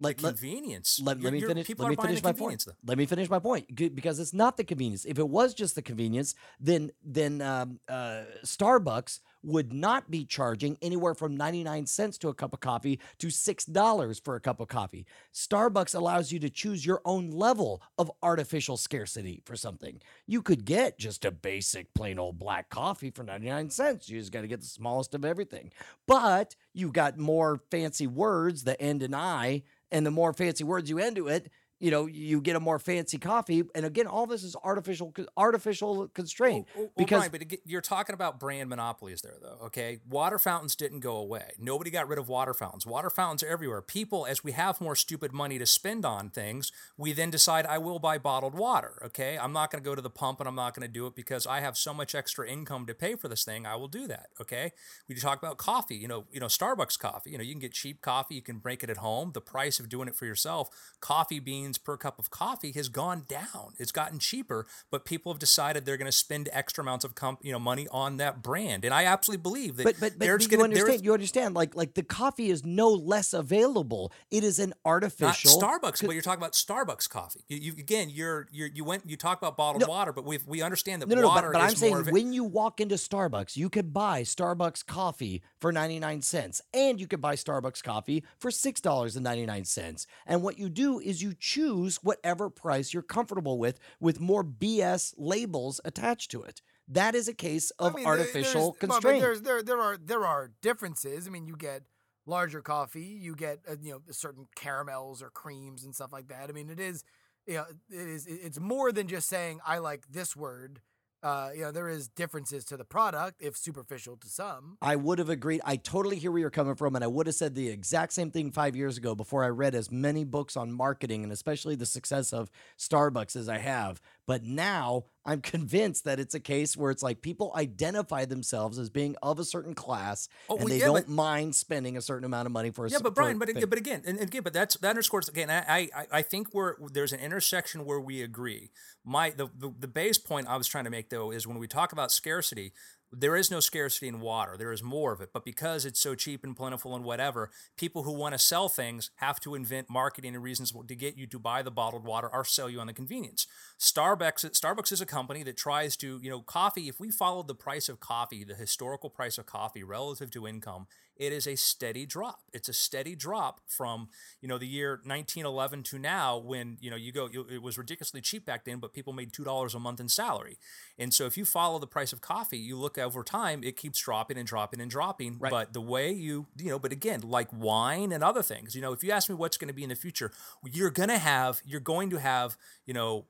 like 0.00 0.18
the 0.18 0.28
convenience. 0.28 1.00
let, 1.02 1.20
let 1.20 1.32
me 1.32 1.40
finish. 1.40 1.68
Let 1.76 1.88
me 1.90 1.96
finish 1.96 2.22
my 2.22 2.32
point. 2.32 2.64
though. 2.64 2.72
Let 2.86 2.96
me 2.96 3.04
finish 3.04 3.28
my 3.28 3.40
point 3.40 3.74
because 3.74 4.20
it's 4.20 4.32
not 4.32 4.56
the 4.56 4.64
convenience. 4.64 5.04
If 5.04 5.18
it 5.18 5.28
was 5.28 5.54
just 5.54 5.74
the 5.74 5.82
convenience, 5.82 6.34
then 6.60 6.92
then 7.04 7.42
um, 7.42 7.80
uh, 7.88 8.22
Starbucks 8.44 9.18
would 9.42 9.72
not 9.72 10.10
be 10.10 10.24
charging 10.24 10.76
anywhere 10.82 11.14
from 11.14 11.36
99 11.36 11.86
cents 11.86 12.18
to 12.18 12.28
a 12.28 12.34
cup 12.34 12.52
of 12.52 12.60
coffee 12.60 13.00
to 13.18 13.28
$6 13.28 14.24
for 14.24 14.36
a 14.36 14.40
cup 14.40 14.60
of 14.60 14.68
coffee. 14.68 15.06
Starbucks 15.32 15.94
allows 15.94 16.32
you 16.32 16.38
to 16.40 16.50
choose 16.50 16.84
your 16.84 17.00
own 17.04 17.30
level 17.30 17.82
of 17.98 18.10
artificial 18.22 18.76
scarcity 18.76 19.42
for 19.44 19.56
something. 19.56 20.00
You 20.26 20.42
could 20.42 20.64
get 20.64 20.98
just 20.98 21.24
a 21.24 21.30
basic 21.30 21.92
plain 21.94 22.18
old 22.18 22.38
black 22.38 22.70
coffee 22.70 23.10
for 23.10 23.22
99 23.22 23.70
cents. 23.70 24.08
You 24.08 24.18
just 24.18 24.32
got 24.32 24.42
to 24.42 24.48
get 24.48 24.60
the 24.60 24.66
smallest 24.66 25.14
of 25.14 25.24
everything. 25.24 25.70
But 26.06 26.56
you've 26.72 26.92
got 26.92 27.18
more 27.18 27.60
fancy 27.70 28.06
words 28.06 28.64
that 28.64 28.80
end 28.80 29.02
in 29.02 29.14
I, 29.14 29.62
and 29.90 30.04
the 30.04 30.10
more 30.10 30.32
fancy 30.32 30.64
words 30.64 30.90
you 30.90 30.98
end 30.98 31.16
to 31.16 31.28
it, 31.28 31.50
you 31.80 31.90
know, 31.90 32.06
you 32.06 32.40
get 32.40 32.56
a 32.56 32.60
more 32.60 32.78
fancy 32.78 33.18
coffee. 33.18 33.62
And 33.74 33.84
again, 33.84 34.06
all 34.06 34.26
this 34.26 34.42
is 34.42 34.56
artificial, 34.64 35.14
artificial 35.36 36.08
constraint. 36.08 36.66
Well, 36.74 36.84
well, 36.84 36.92
because 36.96 37.18
Brian, 37.18 37.30
but 37.30 37.40
again, 37.42 37.58
you're 37.64 37.80
talking 37.80 38.14
about 38.14 38.40
brand 38.40 38.68
monopolies 38.68 39.20
there, 39.22 39.36
though. 39.40 39.58
Okay, 39.66 40.00
water 40.08 40.38
fountains 40.38 40.74
didn't 40.74 41.00
go 41.00 41.16
away. 41.16 41.52
Nobody 41.58 41.90
got 41.90 42.08
rid 42.08 42.18
of 42.18 42.28
water 42.28 42.54
fountains. 42.54 42.86
Water 42.86 43.10
fountains 43.10 43.42
are 43.42 43.48
everywhere. 43.48 43.80
People, 43.80 44.26
as 44.26 44.42
we 44.42 44.52
have 44.52 44.80
more 44.80 44.96
stupid 44.96 45.32
money 45.32 45.58
to 45.58 45.66
spend 45.66 46.04
on 46.04 46.30
things, 46.30 46.72
we 46.96 47.12
then 47.12 47.30
decide 47.30 47.66
I 47.66 47.78
will 47.78 47.98
buy 47.98 48.18
bottled 48.18 48.54
water. 48.54 49.00
Okay, 49.06 49.38
I'm 49.38 49.52
not 49.52 49.70
going 49.70 49.82
to 49.82 49.88
go 49.88 49.94
to 49.94 50.02
the 50.02 50.10
pump 50.10 50.40
and 50.40 50.48
I'm 50.48 50.56
not 50.56 50.74
going 50.74 50.86
to 50.86 50.92
do 50.92 51.06
it 51.06 51.14
because 51.14 51.46
I 51.46 51.60
have 51.60 51.76
so 51.76 51.94
much 51.94 52.14
extra 52.14 52.48
income 52.48 52.86
to 52.86 52.94
pay 52.94 53.14
for 53.14 53.28
this 53.28 53.44
thing. 53.44 53.66
I 53.66 53.76
will 53.76 53.88
do 53.88 54.06
that. 54.08 54.28
Okay, 54.40 54.72
we 55.08 55.14
talk 55.14 55.40
about 55.40 55.58
coffee. 55.58 55.96
You 55.96 56.08
know, 56.08 56.26
you 56.32 56.40
know, 56.40 56.46
Starbucks 56.46 56.98
coffee. 56.98 57.30
You 57.30 57.38
know, 57.38 57.44
you 57.44 57.52
can 57.52 57.60
get 57.60 57.72
cheap 57.72 58.00
coffee. 58.00 58.34
You 58.34 58.42
can 58.42 58.58
break 58.58 58.82
it 58.82 58.90
at 58.90 58.98
home. 58.98 59.32
The 59.32 59.40
price 59.40 59.78
of 59.78 59.88
doing 59.88 60.08
it 60.08 60.16
for 60.16 60.26
yourself, 60.26 60.70
coffee 61.00 61.40
beans 61.40 61.67
per 61.76 61.96
cup 61.98 62.18
of 62.18 62.30
coffee 62.30 62.72
has 62.72 62.88
gone 62.88 63.24
down. 63.28 63.74
It's 63.78 63.92
gotten 63.92 64.18
cheaper, 64.18 64.66
but 64.90 65.04
people 65.04 65.32
have 65.32 65.38
decided 65.38 65.84
they're 65.84 65.98
going 65.98 66.10
to 66.10 66.12
spend 66.16 66.48
extra 66.52 66.82
amounts 66.82 67.04
of 67.04 67.14
com- 67.14 67.38
you 67.42 67.52
know 67.52 67.58
money 67.58 67.86
on 67.90 68.16
that 68.16 68.42
brand, 68.42 68.84
and 68.84 68.94
I 68.94 69.04
absolutely 69.04 69.42
believe 69.42 69.76
that. 69.76 69.84
but 69.84 69.96
but, 70.00 70.18
but 70.18 70.24
you 70.26 70.48
gonna, 70.48 70.64
understand 70.64 71.04
you 71.04 71.12
understand 71.12 71.54
like 71.54 71.76
like 71.76 71.94
the 71.94 72.02
coffee 72.02 72.50
is 72.50 72.64
no 72.64 72.88
less 72.88 73.34
available 73.34 74.12
it 74.30 74.44
is 74.44 74.58
an 74.58 74.70
not 74.70 74.78
artificial 74.84 75.60
Starbucks, 75.60 76.04
but 76.04 76.12
you're 76.12 76.22
talking 76.22 76.40
about 76.40 76.52
Starbucks 76.52 77.08
coffee. 77.08 77.44
You, 77.48 77.58
you 77.58 77.72
again, 77.72 78.10
you're 78.10 78.46
you're 78.50 78.68
you 78.68 78.84
went 78.84 79.08
you 79.08 79.16
talk 79.16 79.38
about 79.38 79.56
bottled 79.56 79.82
No. 79.82 79.88
water, 79.88 80.12
but 80.12 80.24
we 80.24 80.38
we 80.46 80.62
understand 80.62 81.02
that 81.02 81.08
no, 81.08 81.16
no, 81.16 81.22
no, 81.22 81.28
water 81.28 81.50
but, 81.52 81.58
but 81.58 81.64
I'm 81.64 81.74
saying. 81.74 82.06
When 82.10 82.32
you 82.32 82.44
walk 82.44 82.80
into 82.80 82.94
Starbucks, 82.94 83.56
you 83.56 83.68
could 83.68 83.92
buy 83.92 84.22
Starbucks 84.22 84.86
coffee 84.86 85.42
for 85.60 85.72
99 85.72 86.22
cents 86.22 86.62
and 86.72 87.00
you 87.00 87.06
could 87.06 87.20
buy 87.20 87.34
Starbucks 87.34 87.82
coffee 87.82 88.24
for 88.38 88.50
$6.99. 88.50 90.06
And 90.26 90.42
what 90.42 90.58
you 90.58 90.68
do 90.68 91.00
is 91.00 91.22
you 91.22 91.34
choose 91.38 91.57
whatever 92.02 92.50
price 92.50 92.92
you're 92.94 93.02
comfortable 93.02 93.58
with 93.58 93.78
with 94.00 94.20
more 94.20 94.44
BS 94.44 95.14
labels 95.16 95.80
attached 95.84 96.30
to 96.32 96.42
it. 96.42 96.62
That 96.88 97.14
is 97.14 97.28
a 97.28 97.34
case 97.34 97.70
of 97.78 97.94
I 97.94 97.96
mean, 97.98 98.06
artificial 98.06 98.42
there's- 98.42 98.54
well, 98.54 98.72
constraint. 98.72 99.20
there's 99.20 99.42
there 99.42 99.62
there 99.62 99.80
are 99.80 99.96
there 99.96 100.24
are 100.24 100.50
differences. 100.62 101.26
I 101.26 101.30
mean, 101.30 101.46
you 101.46 101.56
get 101.56 101.82
larger 102.26 102.60
coffee, 102.62 103.02
you 103.02 103.34
get 103.34 103.60
uh, 103.70 103.76
you 103.80 103.92
know 103.92 104.00
certain 104.10 104.46
caramels 104.56 105.22
or 105.22 105.30
creams 105.30 105.84
and 105.84 105.94
stuff 105.94 106.12
like 106.12 106.28
that. 106.28 106.48
I 106.48 106.52
mean, 106.52 106.70
it 106.70 106.80
is 106.80 107.04
you 107.46 107.54
know 107.54 107.64
it 107.90 108.08
is 108.08 108.26
it's 108.26 108.58
more 108.60 108.90
than 108.92 109.06
just 109.08 109.28
saying 109.28 109.60
I 109.66 109.78
like 109.78 110.04
this 110.10 110.34
word. 110.36 110.80
Uh, 111.22 111.50
you 111.54 111.62
know, 111.62 111.72
there 111.72 111.88
is 111.88 112.08
differences 112.08 112.64
to 112.66 112.76
the 112.76 112.84
product, 112.84 113.42
if 113.42 113.56
superficial 113.56 114.16
to 114.16 114.28
some. 114.28 114.78
I 114.80 114.96
would 114.96 115.18
have 115.18 115.28
agreed. 115.28 115.60
I 115.64 115.76
totally 115.76 116.16
hear 116.16 116.30
where 116.30 116.40
you're 116.40 116.50
coming 116.50 116.76
from, 116.76 116.94
and 116.94 117.04
I 117.04 117.08
would 117.08 117.26
have 117.26 117.34
said 117.34 117.54
the 117.54 117.68
exact 117.68 118.12
same 118.12 118.30
thing 118.30 118.52
five 118.52 118.76
years 118.76 118.96
ago 118.96 119.14
before 119.14 119.42
I 119.44 119.48
read 119.48 119.74
as 119.74 119.90
many 119.90 120.24
books 120.24 120.56
on 120.56 120.72
marketing 120.72 121.24
and 121.24 121.32
especially 121.32 121.74
the 121.74 121.86
success 121.86 122.32
of 122.32 122.50
Starbucks 122.78 123.34
as 123.34 123.48
I 123.48 123.58
have. 123.58 124.00
But 124.28 124.44
now 124.44 125.06
I'm 125.24 125.40
convinced 125.40 126.04
that 126.04 126.20
it's 126.20 126.34
a 126.34 126.40
case 126.40 126.76
where 126.76 126.90
it's 126.90 127.02
like 127.02 127.22
people 127.22 127.50
identify 127.56 128.26
themselves 128.26 128.78
as 128.78 128.90
being 128.90 129.16
of 129.22 129.38
a 129.38 129.44
certain 129.44 129.74
class, 129.74 130.28
Oh, 130.50 130.56
and 130.56 130.64
well, 130.64 130.68
they 130.68 130.78
yeah, 130.80 130.84
don't 130.84 131.06
but- 131.06 131.08
mind 131.08 131.54
spending 131.56 131.96
a 131.96 132.02
certain 132.02 132.26
amount 132.26 132.44
of 132.44 132.52
money 132.52 132.70
for 132.70 132.84
a 132.84 132.90
yeah, 132.90 132.98
but 133.02 133.14
Brian, 133.14 133.38
but, 133.38 133.48
thing. 133.48 133.64
but 133.66 133.78
again, 133.78 134.02
and 134.06 134.20
again, 134.20 134.42
but 134.42 134.52
that's 134.52 134.76
that 134.76 134.90
underscores 134.90 135.28
again. 135.30 135.48
I 135.50 135.88
I, 135.96 136.06
I 136.12 136.22
think 136.22 136.52
we're 136.52 136.74
there's 136.92 137.14
an 137.14 137.20
intersection 137.20 137.86
where 137.86 137.98
we 138.00 138.22
agree. 138.22 138.70
My 139.02 139.30
the, 139.30 139.48
the 139.56 139.72
the 139.78 139.88
base 139.88 140.18
point 140.18 140.46
I 140.46 140.58
was 140.58 140.68
trying 140.68 140.84
to 140.84 140.90
make 140.90 141.08
though 141.08 141.30
is 141.32 141.46
when 141.46 141.58
we 141.58 141.66
talk 141.66 141.92
about 141.92 142.12
scarcity, 142.12 142.74
there 143.12 143.36
is 143.36 143.50
no 143.50 143.60
scarcity 143.60 144.08
in 144.08 144.20
water. 144.20 144.56
There 144.56 144.72
is 144.72 144.82
more 144.82 145.12
of 145.12 145.20
it, 145.20 145.30
but 145.32 145.44
because 145.44 145.86
it's 145.86 146.00
so 146.00 146.14
cheap 146.14 146.44
and 146.44 146.56
plentiful 146.56 146.94
and 146.94 147.04
whatever, 147.04 147.50
people 147.76 148.02
who 148.02 148.12
want 148.12 148.34
to 148.34 148.38
sell 148.38 148.68
things 148.68 149.10
have 149.16 149.40
to 149.40 149.54
invent 149.54 149.88
marketing 149.88 150.34
and 150.34 150.42
reasons 150.42 150.72
to 150.72 150.94
get 150.94 151.16
you 151.16 151.26
to 151.26 151.38
buy 151.38 151.62
the 151.62 151.70
bottled 151.70 152.04
water 152.04 152.28
or 152.32 152.44
sell 152.44 152.68
you 152.68 152.80
on 152.80 152.86
the 152.86 152.92
convenience. 152.92 153.46
Starbucks 153.78 154.44
Starbucks 154.50 154.92
is 154.92 155.00
a 155.00 155.06
company 155.06 155.42
that 155.42 155.56
tries 155.56 155.96
to, 155.96 156.20
you 156.22 156.30
know, 156.30 156.40
coffee, 156.40 156.88
if 156.88 157.00
we 157.00 157.10
followed 157.10 157.48
the 157.48 157.54
price 157.54 157.88
of 157.88 158.00
coffee, 158.00 158.44
the 158.44 158.54
historical 158.54 159.10
price 159.10 159.38
of 159.38 159.46
coffee 159.46 159.82
relative 159.82 160.30
to 160.32 160.46
income, 160.46 160.86
it 161.18 161.32
is 161.32 161.46
a 161.46 161.56
steady 161.56 162.06
drop. 162.06 162.40
It's 162.52 162.68
a 162.68 162.72
steady 162.72 163.14
drop 163.16 163.60
from, 163.66 164.08
you 164.40 164.48
know, 164.48 164.56
the 164.56 164.66
year 164.66 165.00
1911 165.04 165.82
to 165.84 165.98
now 165.98 166.38
when, 166.38 166.78
you 166.80 166.90
know, 166.90 166.96
you 166.96 167.12
go 167.12 167.28
you- 167.30 167.46
it 167.50 167.60
was 167.60 167.76
ridiculously 167.76 168.20
cheap 168.20 168.46
back 168.46 168.64
then, 168.64 168.78
but 168.78 168.92
people 168.92 169.12
made 169.12 169.32
$2 169.32 169.74
a 169.74 169.80
month 169.80 170.00
in 170.00 170.08
salary. 170.08 170.58
And 170.96 171.12
so 171.12 171.26
if 171.26 171.36
you 171.36 171.44
follow 171.44 171.78
the 171.78 171.86
price 171.86 172.12
of 172.12 172.20
coffee, 172.20 172.58
you 172.58 172.76
look 172.76 172.96
over 172.98 173.24
time, 173.24 173.64
it 173.64 173.76
keeps 173.76 173.98
dropping 174.00 174.38
and 174.38 174.46
dropping 174.46 174.80
and 174.80 174.90
dropping. 174.90 175.38
Right. 175.38 175.50
But 175.50 175.72
the 175.72 175.80
way 175.80 176.12
you, 176.12 176.46
you 176.56 176.70
know, 176.70 176.78
but 176.78 176.92
again, 176.92 177.22
like 177.22 177.52
wine 177.52 178.12
and 178.12 178.22
other 178.22 178.42
things, 178.42 178.74
you 178.74 178.80
know, 178.80 178.92
if 178.92 179.02
you 179.02 179.10
ask 179.10 179.28
me 179.28 179.34
what's 179.34 179.56
going 179.56 179.68
to 179.68 179.74
be 179.74 179.82
in 179.82 179.88
the 179.88 179.96
future, 179.96 180.32
you're 180.64 180.90
going 180.90 181.08
to 181.08 181.18
have, 181.18 181.60
you're 181.64 181.80
going 181.80 182.10
to 182.10 182.20
have, 182.20 182.56
you 182.86 182.94
know, 182.94 183.26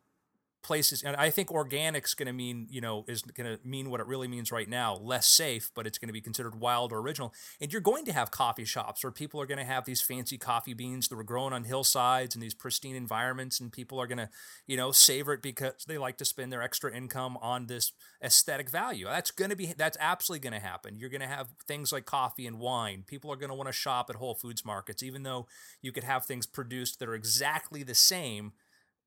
places 0.63 1.03
and 1.03 1.17
i 1.17 1.31
think 1.31 1.51
organic's 1.51 2.15
going 2.15 2.27
to 2.27 2.33
mean 2.33 2.67
you 2.69 2.81
know 2.81 3.05
is 3.09 3.23
going 3.23 3.47
to 3.47 3.59
mean 3.67 3.91
what 3.91 4.01
it 4.01 4.07
really 4.07 4.29
means 4.29 4.51
right 4.51 4.69
now 4.69 4.97
less 4.97 5.27
safe 5.27 5.71
but 5.75 5.87
it's 5.87 5.99
going 5.99 6.09
to 6.09 6.13
be 6.13 6.21
considered 6.21 6.61
wild 6.61 6.93
or 6.93 6.99
original. 6.99 7.33
And 7.61 7.73
you're 7.73 7.81
going 7.81 8.05
to 8.05 8.13
have 8.13 8.31
coffee 8.31 8.65
shops 8.65 9.03
where 9.03 9.11
people 9.11 9.41
are 9.41 9.47
going 9.47 9.59
to 9.59 9.65
have 9.65 9.85
these 9.85 10.03
fancy 10.03 10.39
coffee 10.39 10.75
beans 10.75 11.09
that 11.09 11.17
were 11.17 11.25
grown 11.25 11.53
on 11.53 11.65
hillsides 11.65 12.35
and 12.35 12.43
these 12.43 12.55
pristine 12.55 12.97
environments 12.97 13.61
and 13.61 13.73
people 13.73 14.01
are 14.01 14.07
going 14.07 14.19
to 14.19 14.29
you 14.67 14.77
know 14.77 14.93
savor 14.93 15.33
it 15.33 15.43
because 15.43 15.85
they 15.87 15.99
like 15.99 16.17
to 16.19 16.25
spend 16.25 16.53
their 16.53 16.63
extra 16.63 16.95
income 16.95 17.39
on 17.41 17.67
this 17.67 17.93
aesthetic 18.23 18.71
value. 18.71 19.07
That's 19.07 19.31
going 19.31 19.51
to 19.51 19.57
be 19.57 19.73
that's 19.77 19.97
absolutely 20.01 20.49
going 20.49 20.61
to 20.61 20.67
happen. 20.67 20.99
You're 20.99 21.11
going 21.11 21.21
to 21.21 21.27
have 21.27 21.49
things 21.67 21.93
like 21.93 22.05
coffee 22.05 22.47
and 22.47 22.59
wine. 22.59 23.05
People 23.07 23.33
are 23.33 23.37
going 23.37 23.51
to 23.51 23.55
want 23.55 23.69
to 23.69 23.73
shop 23.73 24.11
at 24.11 24.17
whole 24.17 24.35
foods 24.35 24.65
markets 24.65 25.03
even 25.03 25.23
though 25.23 25.47
you 25.81 25.93
could 25.93 26.05
have 26.05 26.25
things 26.25 26.47
produced 26.47 26.99
that 26.99 27.09
are 27.09 27.15
exactly 27.15 27.83
the 27.83 27.95
same 27.95 28.53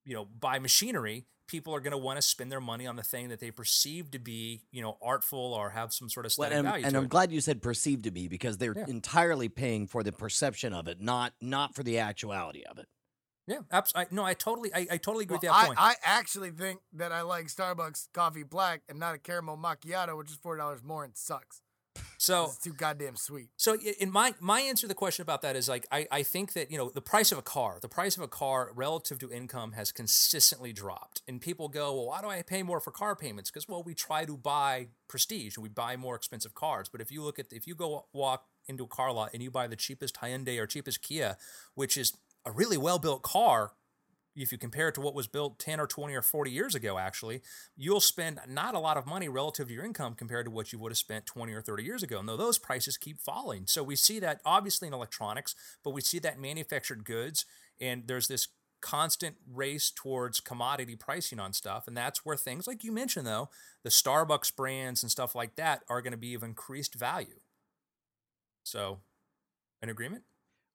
you 0.04 0.16
know, 0.16 0.26
by 0.26 0.58
machinery, 0.58 1.26
people 1.52 1.76
are 1.76 1.82
going 1.82 1.92
to 1.92 1.98
want 1.98 2.18
to 2.18 2.22
spend 2.22 2.52
their 2.52 2.62
money 2.62 2.88
on 2.88 2.96
the 2.96 3.04
thing 3.04 3.30
that 3.30 3.40
they 3.42 3.52
perceive 3.52 4.10
to 4.12 4.20
be, 4.20 4.62
you 4.72 4.82
know, 4.82 4.98
artful 5.02 5.54
or 5.54 5.70
have 5.72 5.94
some 5.94 6.10
sort 6.10 6.26
of 6.26 6.34
Well, 6.38 6.52
and, 6.52 6.66
value 6.66 6.86
and 6.86 6.94
to 6.94 6.98
I'm 7.00 7.04
it. 7.06 7.10
glad 7.10 7.32
you 7.32 7.42
said 7.42 7.62
perceived 7.62 8.06
to 8.06 8.12
be 8.12 8.28
because 8.30 8.58
they're 8.58 8.74
Yeah. 8.76 8.86
entirely 8.88 9.50
paying 9.50 9.86
for 9.86 10.02
the 10.02 10.12
perception 10.14 10.74
of 10.74 10.88
it, 10.88 11.02
not 11.02 11.34
not 11.42 11.76
for 11.76 11.84
the 11.84 12.00
actuality 12.00 12.64
of 12.64 12.78
it. 12.80 12.88
yeah, 13.48 13.60
absolutely. 13.72 14.16
No, 14.16 14.24
I 14.24 14.34
totally, 14.34 14.74
I, 14.74 14.88
I 14.92 14.98
totally 14.98 15.24
agree 15.24 15.36
Well, 15.36 15.42
with 15.42 15.50
that 15.50 15.56
I, 15.56 15.66
point. 15.68 15.80
I 15.80 15.96
actually 16.04 16.52
think 16.52 16.80
that 16.94 17.12
I 17.12 17.22
like 17.22 17.48
Starbucks 17.48 18.08
coffee 18.14 18.44
black 18.44 18.84
and 18.88 18.98
not 18.98 19.14
a 19.16 19.18
caramel 19.18 19.58
macchiato, 19.58 20.18
which 20.18 20.30
is 20.32 20.38
four 20.38 20.56
dollars 20.58 20.82
more 20.84 21.04
and 21.04 21.16
sucks. 21.18 21.61
So, 22.18 22.46
It's 22.46 22.60
too 22.60 22.74
goddamn 22.74 23.16
sweet. 23.16 23.50
so 23.58 23.76
in 24.00 24.12
my 24.12 24.34
my 24.40 24.62
answer 24.62 24.82
to 24.82 24.88
the 24.88 24.94
question 24.94 25.24
about 25.24 25.42
that 25.42 25.56
is 25.56 25.68
like 25.68 25.88
I, 25.92 26.08
I 26.12 26.24
think 26.24 26.54
that 26.54 26.70
you 26.70 26.78
know 26.78 26.90
the 26.90 27.02
price 27.02 27.32
of 27.32 27.38
a 27.38 27.42
car, 27.42 27.80
the 27.82 27.90
price 27.90 28.16
of 28.16 28.24
a 28.24 28.28
car 28.28 28.72
relative 28.76 29.18
to 29.20 29.32
income 29.32 29.72
has 29.74 29.92
consistently 29.92 30.72
dropped, 30.72 31.22
and 31.28 31.42
people 31.42 31.68
go, 31.68 31.94
well, 31.96 32.06
why 32.08 32.22
do 32.22 32.28
I 32.28 32.42
pay 32.44 32.64
more 32.64 32.80
for 32.80 32.92
car 32.92 33.16
payments? 33.16 33.50
Because 33.50 33.68
well, 33.68 33.84
we 33.84 33.94
try 33.94 34.26
to 34.26 34.38
buy 34.38 34.88
prestige 35.08 35.58
and 35.58 35.64
we 35.64 35.70
buy 35.70 35.96
more 35.98 36.16
expensive 36.16 36.54
cars. 36.54 36.90
But 36.90 37.02
if 37.02 37.12
you 37.12 37.24
look 37.24 37.40
at 37.40 37.48
if 37.52 37.66
you 37.66 37.76
go 37.76 38.06
walk 38.14 38.46
into 38.68 38.84
a 38.84 38.88
car 38.88 39.12
lot 39.12 39.32
and 39.34 39.42
you 39.42 39.50
buy 39.50 39.68
the 39.68 39.76
cheapest 39.76 40.16
Hyundai 40.22 40.60
or 40.60 40.68
cheapest 40.68 41.02
Kia, 41.02 41.38
which 41.76 41.98
is 41.98 42.14
a 42.46 42.52
really 42.52 42.78
well 42.78 43.00
built 43.00 43.24
car 43.24 43.72
if 44.36 44.52
you 44.52 44.58
compare 44.58 44.88
it 44.88 44.96
to 44.96 45.02
what 45.02 45.16
was 45.16 45.28
built 45.28 45.60
10 45.60 45.80
or 45.80 45.88
20 45.88 46.14
or 46.16 46.22
40 46.22 46.52
years 46.52 46.76
ago, 46.76 46.98
actually, 46.98 47.42
you'll 47.76 48.00
spend 48.00 48.40
not 48.48 48.76
a 48.76 48.80
lot 48.80 48.98
of 48.98 49.06
money 49.06 49.28
relative 49.28 49.68
to 49.68 49.74
your 49.74 49.86
income 49.86 50.14
compared 50.16 50.46
to 50.46 50.52
what 50.52 50.72
you 50.72 50.80
would 50.80 50.92
have 50.92 50.98
spent 50.98 51.26
20 51.26 51.54
or 51.54 51.62
30 51.62 51.84
years 51.84 52.04
ago. 52.04 52.20
And 52.20 52.30
though 52.30 52.38
those 52.38 52.58
prices 52.58 52.98
keep 52.98 53.20
falling. 53.20 53.68
So 53.68 53.84
we 53.84 53.96
see 53.96 54.20
that 54.20 54.42
obviously 54.46 54.88
in 54.88 54.94
electronics, 54.94 55.56
but 55.84 55.92
we 55.92 56.02
see 56.02 56.20
that 56.20 56.40
manufactured 56.40 57.04
goods. 57.04 57.46
And 57.80 58.04
there's 58.08 58.28
this 58.28 58.48
constant 58.82 59.36
race 59.52 59.92
towards 59.92 60.40
commodity 60.40 60.96
pricing 60.96 61.40
on 61.40 61.54
stuff. 61.54 61.88
And 61.88 61.96
that's 61.96 62.26
where 62.26 62.36
things 62.36 62.68
like 62.68 62.84
you 62.84 62.92
mentioned, 62.92 63.28
though, 63.28 63.50
the 63.84 63.90
Starbucks 63.90 64.56
brands 64.56 65.04
and 65.04 65.12
stuff 65.12 65.36
like 65.36 65.56
that 65.56 65.84
are 65.88 66.02
going 66.02 66.12
to 66.12 66.18
be 66.18 66.34
of 66.34 66.44
increased 66.44 66.96
value. 66.96 67.40
So, 68.64 69.00
an 69.82 69.90
agreement? 69.90 70.24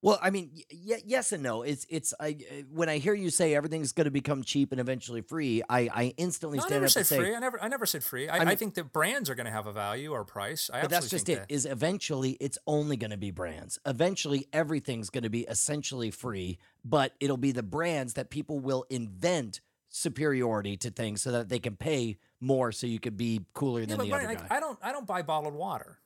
Well, 0.03 0.19
I 0.23 0.31
mean, 0.31 0.51
y- 0.55 0.63
y- 0.73 1.03
yes 1.05 1.33
and 1.33 1.43
no. 1.43 1.63
It's 1.63 1.87
it's 1.89 2.15
I 2.21 2.37
uh, 2.51 2.55
when 2.73 2.89
I 2.89 2.99
hear 2.99 3.15
you 3.15 3.31
say 3.31 3.55
everything's 3.55 3.93
going 3.93 4.05
to 4.05 4.11
become 4.11 4.43
cheap 4.45 4.71
and 4.73 4.81
eventually 4.81 5.21
free, 5.23 5.63
I 5.69 5.89
I 5.93 6.15
instantly 6.17 6.59
No, 6.59 6.65
I 6.65 6.67
stand 6.67 6.75
never 6.83 6.85
up 6.87 6.91
said 6.93 7.01
and 7.01 7.07
say, 7.07 7.17
free. 7.19 7.35
I 7.35 7.39
never, 7.39 7.63
I 7.63 7.69
never 7.69 7.87
said 7.87 8.05
free. 8.05 8.29
I, 8.29 8.39
I, 8.39 8.45
mean- 8.45 8.57
think 8.57 8.75
that 8.75 8.93
brands 8.93 9.29
are 9.31 9.35
going 9.35 9.47
to 9.47 9.53
have 9.53 9.67
a 9.67 9.73
value 9.73 10.13
or 10.13 10.25
price. 10.25 10.71
I 10.73 10.83
but 10.83 10.91
that's 10.91 11.07
absolutely 11.07 11.17
just 11.17 11.27
think 11.27 11.39
it. 11.39 11.49
that. 11.49 11.55
Is 11.55 11.67
eventually 11.67 12.37
it's 12.41 12.59
only 12.67 12.97
going 12.97 13.11
to 13.11 13.17
be 13.17 13.31
brands. 13.31 13.79
Eventually, 13.87 14.47
everything's 14.53 15.11
going 15.11 15.25
to 15.25 15.31
be 15.31 15.43
essentially 15.43 16.11
free, 16.11 16.59
but 16.85 17.13
it'll 17.19 17.37
be 17.37 17.53
the 17.53 17.63
brands 17.63 18.15
that 18.15 18.31
people 18.31 18.61
will 18.61 18.85
invent 18.91 19.61
superiority 19.89 20.77
to 20.77 20.91
things 20.91 21.23
so 21.23 21.33
that 21.33 21.49
they 21.49 21.59
can 21.59 21.75
pay 21.75 22.19
more, 22.41 22.71
so 22.71 22.87
you 22.87 23.01
could 23.01 23.17
be 23.17 23.41
cooler 23.55 23.81
Yeah, 23.81 23.87
than 23.87 23.97
but 23.97 24.03
the 24.05 24.11
Brian, 24.11 24.27
other 24.27 24.35
like, 24.35 24.49
guy. 24.49 24.57
I 24.57 24.61
don't 24.61 24.79
I 24.83 24.93
don't 24.93 25.07
buy 25.07 25.23
bottled 25.23 25.55
water. 25.55 25.99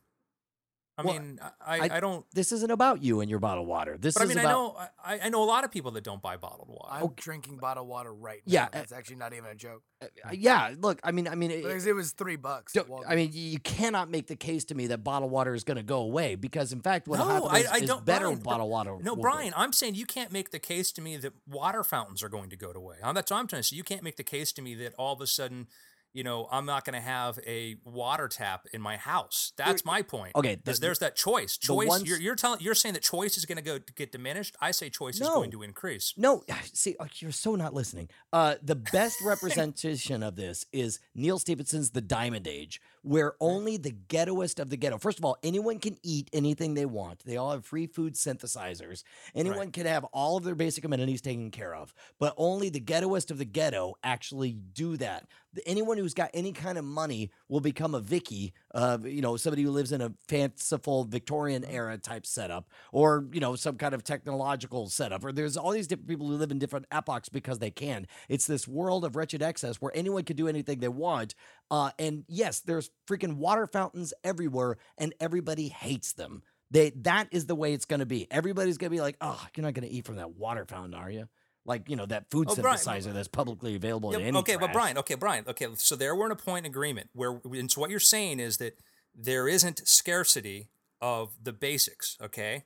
I 1.00 1.02
Well, 1.04 1.14
mean, 1.14 1.40
I, 1.64 1.78
I- 1.80 1.96
I, 1.96 2.00
don't. 2.00 2.24
This 2.32 2.52
isn't 2.52 2.70
about 2.70 3.02
you 3.02 3.20
and 3.20 3.30
your 3.30 3.38
bottled 3.38 3.66
water. 3.66 3.96
This 3.98 4.14
But 4.14 4.20
I 4.20 4.24
is 4.24 4.28
mean, 4.30 4.38
I 4.38 4.42
about 4.42 4.52
know 4.52 4.76
I, 5.04 5.20
I 5.24 5.28
know 5.30 5.42
a 5.42 5.44
lot 5.44 5.64
of 5.64 5.70
people 5.70 5.90
that 5.92 6.04
don't 6.04 6.20
buy 6.22 6.36
bottled 6.36 6.68
water. 6.68 6.88
I'm 7.04 7.12
drinking 7.16 7.56
bottled 7.58 7.88
water 7.88 8.12
right 8.12 8.42
now. 8.46 8.52
Yeah, 8.52 8.64
uh, 8.64 8.68
That's 8.72 8.92
actually 8.92 9.16
not 9.16 9.32
even 9.32 9.46
a 9.50 9.54
joke. 9.54 9.82
Uh, 10.02 10.06
yeah. 10.32 10.74
Look, 10.78 11.00
I 11.02 11.12
mean, 11.12 11.26
I 11.28 11.34
mean, 11.34 11.50
it- 11.50 11.62
Because 11.62 11.86
it 11.86 11.94
was 11.94 12.12
three 12.12 12.36
bucks. 12.36 12.72
don't- 12.72 12.84
at 12.84 12.90
Walgreens. 12.90 13.04
I 13.08 13.16
mean, 13.16 13.30
you 13.32 13.58
cannot 13.60 14.10
make 14.10 14.26
the 14.28 14.36
case 14.36 14.64
to 14.66 14.74
me 14.74 14.86
that 14.88 15.02
bottled 15.04 15.30
water 15.30 15.54
is 15.54 15.64
going 15.64 15.76
to 15.78 15.82
go 15.82 16.00
away 16.00 16.34
because, 16.34 16.72
in 16.72 16.80
fact, 16.80 17.08
what 17.08 17.18
No, 17.18 17.26
happens 17.28 17.66
I- 17.68 17.74
I 17.74 17.76
is 17.78 17.88
don't- 17.88 18.04
better 18.04 18.26
Brian, 18.26 18.38
bottled 18.40 18.70
water. 18.70 18.90
No, 19.02 19.12
will 19.12 19.16
be. 19.16 19.22
Brian, 19.22 19.52
I'm 19.56 19.72
saying 19.72 19.94
you 19.94 20.06
can't 20.06 20.32
make 20.32 20.50
the 20.50 20.58
case 20.58 20.92
to 20.92 21.00
me 21.02 21.16
that 21.18 21.32
water 21.48 21.82
fountains 21.82 22.22
are 22.22 22.28
going 22.28 22.50
to 22.50 22.56
go 22.56 22.70
away. 22.74 22.96
That's 23.02 23.30
what 23.30 23.38
I'm 23.38 23.46
trying 23.46 23.62
to 23.62 23.68
say. 23.68 23.76
You 23.76 23.84
can't 23.84 24.02
make 24.02 24.16
the 24.16 24.22
case 24.24 24.52
to 24.52 24.62
me 24.62 24.74
that 24.76 24.94
all 24.98 25.12
of 25.12 25.20
a 25.20 25.26
sudden, 25.26 25.66
you 26.12 26.24
know, 26.24 26.48
I'm 26.50 26.66
not 26.66 26.84
going 26.84 26.94
to 26.94 27.00
have 27.00 27.38
a 27.46 27.76
water 27.84 28.28
tap 28.28 28.66
in 28.72 28.80
my 28.80 28.96
house. 28.96 29.52
That's 29.56 29.84
my 29.84 30.02
point. 30.02 30.34
okay, 30.36 30.56
the- 30.62 30.72
there's 30.80 30.98
that 31.00 31.16
choice. 31.16 31.56
Choice. 31.56 31.88
ones- 31.88 32.04
you're 32.08 32.18
you're 32.20 32.34
telling 32.36 32.60
you're 32.60 32.74
saying 32.74 32.94
that 32.94 33.02
choice 33.02 33.36
is 33.38 33.44
going 33.46 33.56
to 33.56 33.62
go 33.62 33.78
get 33.94 34.12
diminished. 34.12 34.56
I 34.60 34.70
say 34.72 34.90
choice 34.90 35.16
is 35.20 35.28
going 35.28 35.50
to 35.52 35.62
increase. 35.62 36.14
No, 36.16 36.42
see, 36.72 36.96
uh, 36.98 37.06
you're 37.18 37.32
so 37.32 37.54
not 37.54 37.74
listening. 37.74 38.08
Uh, 38.32 38.56
the 38.62 38.74
best 38.76 39.18
representation 39.24 40.22
of 40.22 40.36
this 40.36 40.64
is 40.72 41.00
Neal 41.14 41.38
Stephenson's 41.38 41.90
The 41.90 42.00
Diamond 42.00 42.46
Age, 42.48 42.80
where 43.02 43.34
only 43.40 43.76
the 43.76 43.92
ghettoest 44.08 44.58
of 44.58 44.70
the 44.70 44.76
ghetto. 44.76 44.98
First 44.98 45.18
of 45.18 45.24
all, 45.24 45.36
anyone 45.42 45.78
can 45.78 45.96
eat 46.02 46.28
anything 46.32 46.74
they 46.74 46.86
want. 46.86 47.24
They 47.24 47.36
all 47.36 47.52
have 47.52 47.64
free 47.64 47.86
food 47.86 48.14
synthesizers. 48.14 49.02
Anyone 49.34 49.70
can 49.70 49.86
have 49.86 50.04
all 50.12 50.36
of 50.36 50.44
their 50.44 50.54
basic 50.54 50.84
amenities 50.84 51.20
taken 51.20 51.50
care 51.50 51.74
of, 51.74 51.92
but 52.18 52.34
only 52.36 52.68
the 52.70 52.80
ghettoest 52.80 53.30
of 53.30 53.38
the 53.38 53.44
ghetto 53.44 53.94
actually 54.02 54.52
do 54.52 54.96
that. 54.98 55.26
Anyone 55.66 55.98
who's 55.98 56.14
got 56.14 56.30
any 56.32 56.52
kind 56.52 56.78
of 56.78 56.84
money 56.84 57.30
will 57.48 57.60
become 57.60 57.94
a 57.94 58.00
Vicky, 58.00 58.52
uh, 58.74 58.98
you 59.02 59.20
know, 59.20 59.36
somebody 59.36 59.62
who 59.62 59.70
lives 59.70 59.92
in 59.92 60.00
a 60.00 60.12
fanciful 60.28 61.04
Victorian 61.04 61.64
era 61.64 61.98
type 61.98 62.24
setup, 62.24 62.68
or 62.92 63.26
you 63.32 63.40
know, 63.40 63.56
some 63.56 63.76
kind 63.76 63.94
of 63.94 64.04
technological 64.04 64.88
setup. 64.88 65.24
Or 65.24 65.32
there's 65.32 65.56
all 65.56 65.72
these 65.72 65.86
different 65.86 66.08
people 66.08 66.28
who 66.28 66.36
live 66.36 66.50
in 66.50 66.58
different 66.58 66.86
epochs 66.90 67.28
because 67.28 67.58
they 67.58 67.70
can. 67.70 68.06
It's 68.28 68.46
this 68.46 68.68
world 68.68 69.04
of 69.04 69.16
wretched 69.16 69.42
excess 69.42 69.76
where 69.76 69.92
anyone 69.94 70.24
can 70.24 70.36
do 70.36 70.48
anything 70.48 70.80
they 70.80 70.88
want. 70.88 71.34
Uh, 71.70 71.90
and 71.98 72.24
yes, 72.28 72.60
there's 72.60 72.90
freaking 73.08 73.34
water 73.34 73.66
fountains 73.66 74.14
everywhere, 74.22 74.76
and 74.98 75.14
everybody 75.20 75.68
hates 75.68 76.12
them. 76.12 76.42
They 76.70 76.90
that 76.90 77.28
is 77.32 77.46
the 77.46 77.56
way 77.56 77.72
it's 77.72 77.84
going 77.84 78.00
to 78.00 78.06
be. 78.06 78.30
Everybody's 78.30 78.78
going 78.78 78.90
to 78.90 78.96
be 78.96 79.00
like, 79.00 79.16
"Oh, 79.20 79.44
you're 79.56 79.64
not 79.64 79.74
going 79.74 79.88
to 79.88 79.94
eat 79.94 80.04
from 80.04 80.16
that 80.16 80.36
water 80.36 80.64
fountain, 80.64 80.94
are 80.94 81.10
you?" 81.10 81.28
Like 81.66 81.88
you 81.88 81.96
know 81.96 82.06
that 82.06 82.30
food 82.30 82.48
Oh, 82.50 82.56
Brian, 82.56 82.78
synthesizer 82.78 83.12
that's 83.12 83.28
publicly 83.28 83.76
available 83.76 84.12
Yeah, 84.12 84.18
in 84.20 84.26
any 84.28 84.38
okay, 84.38 84.56
but. 84.56 84.72
Brian, 84.72 84.96
okay, 84.98 85.14
Brian, 85.14 85.44
okay. 85.46 85.66
So 85.76 85.94
there 85.94 86.16
we're 86.16 86.26
in 86.26 86.32
a 86.32 86.36
point 86.36 86.64
in 86.64 86.70
agreement 86.70 87.10
where, 87.12 87.40
and 87.44 87.70
so 87.70 87.80
what 87.80 87.90
you're 87.90 88.00
saying 88.00 88.40
is 88.40 88.56
that 88.56 88.78
there 89.14 89.46
isn't 89.46 89.86
scarcity 89.86 90.68
of 91.02 91.32
the 91.42 91.52
basics. 91.52 92.16
Okay, 92.22 92.64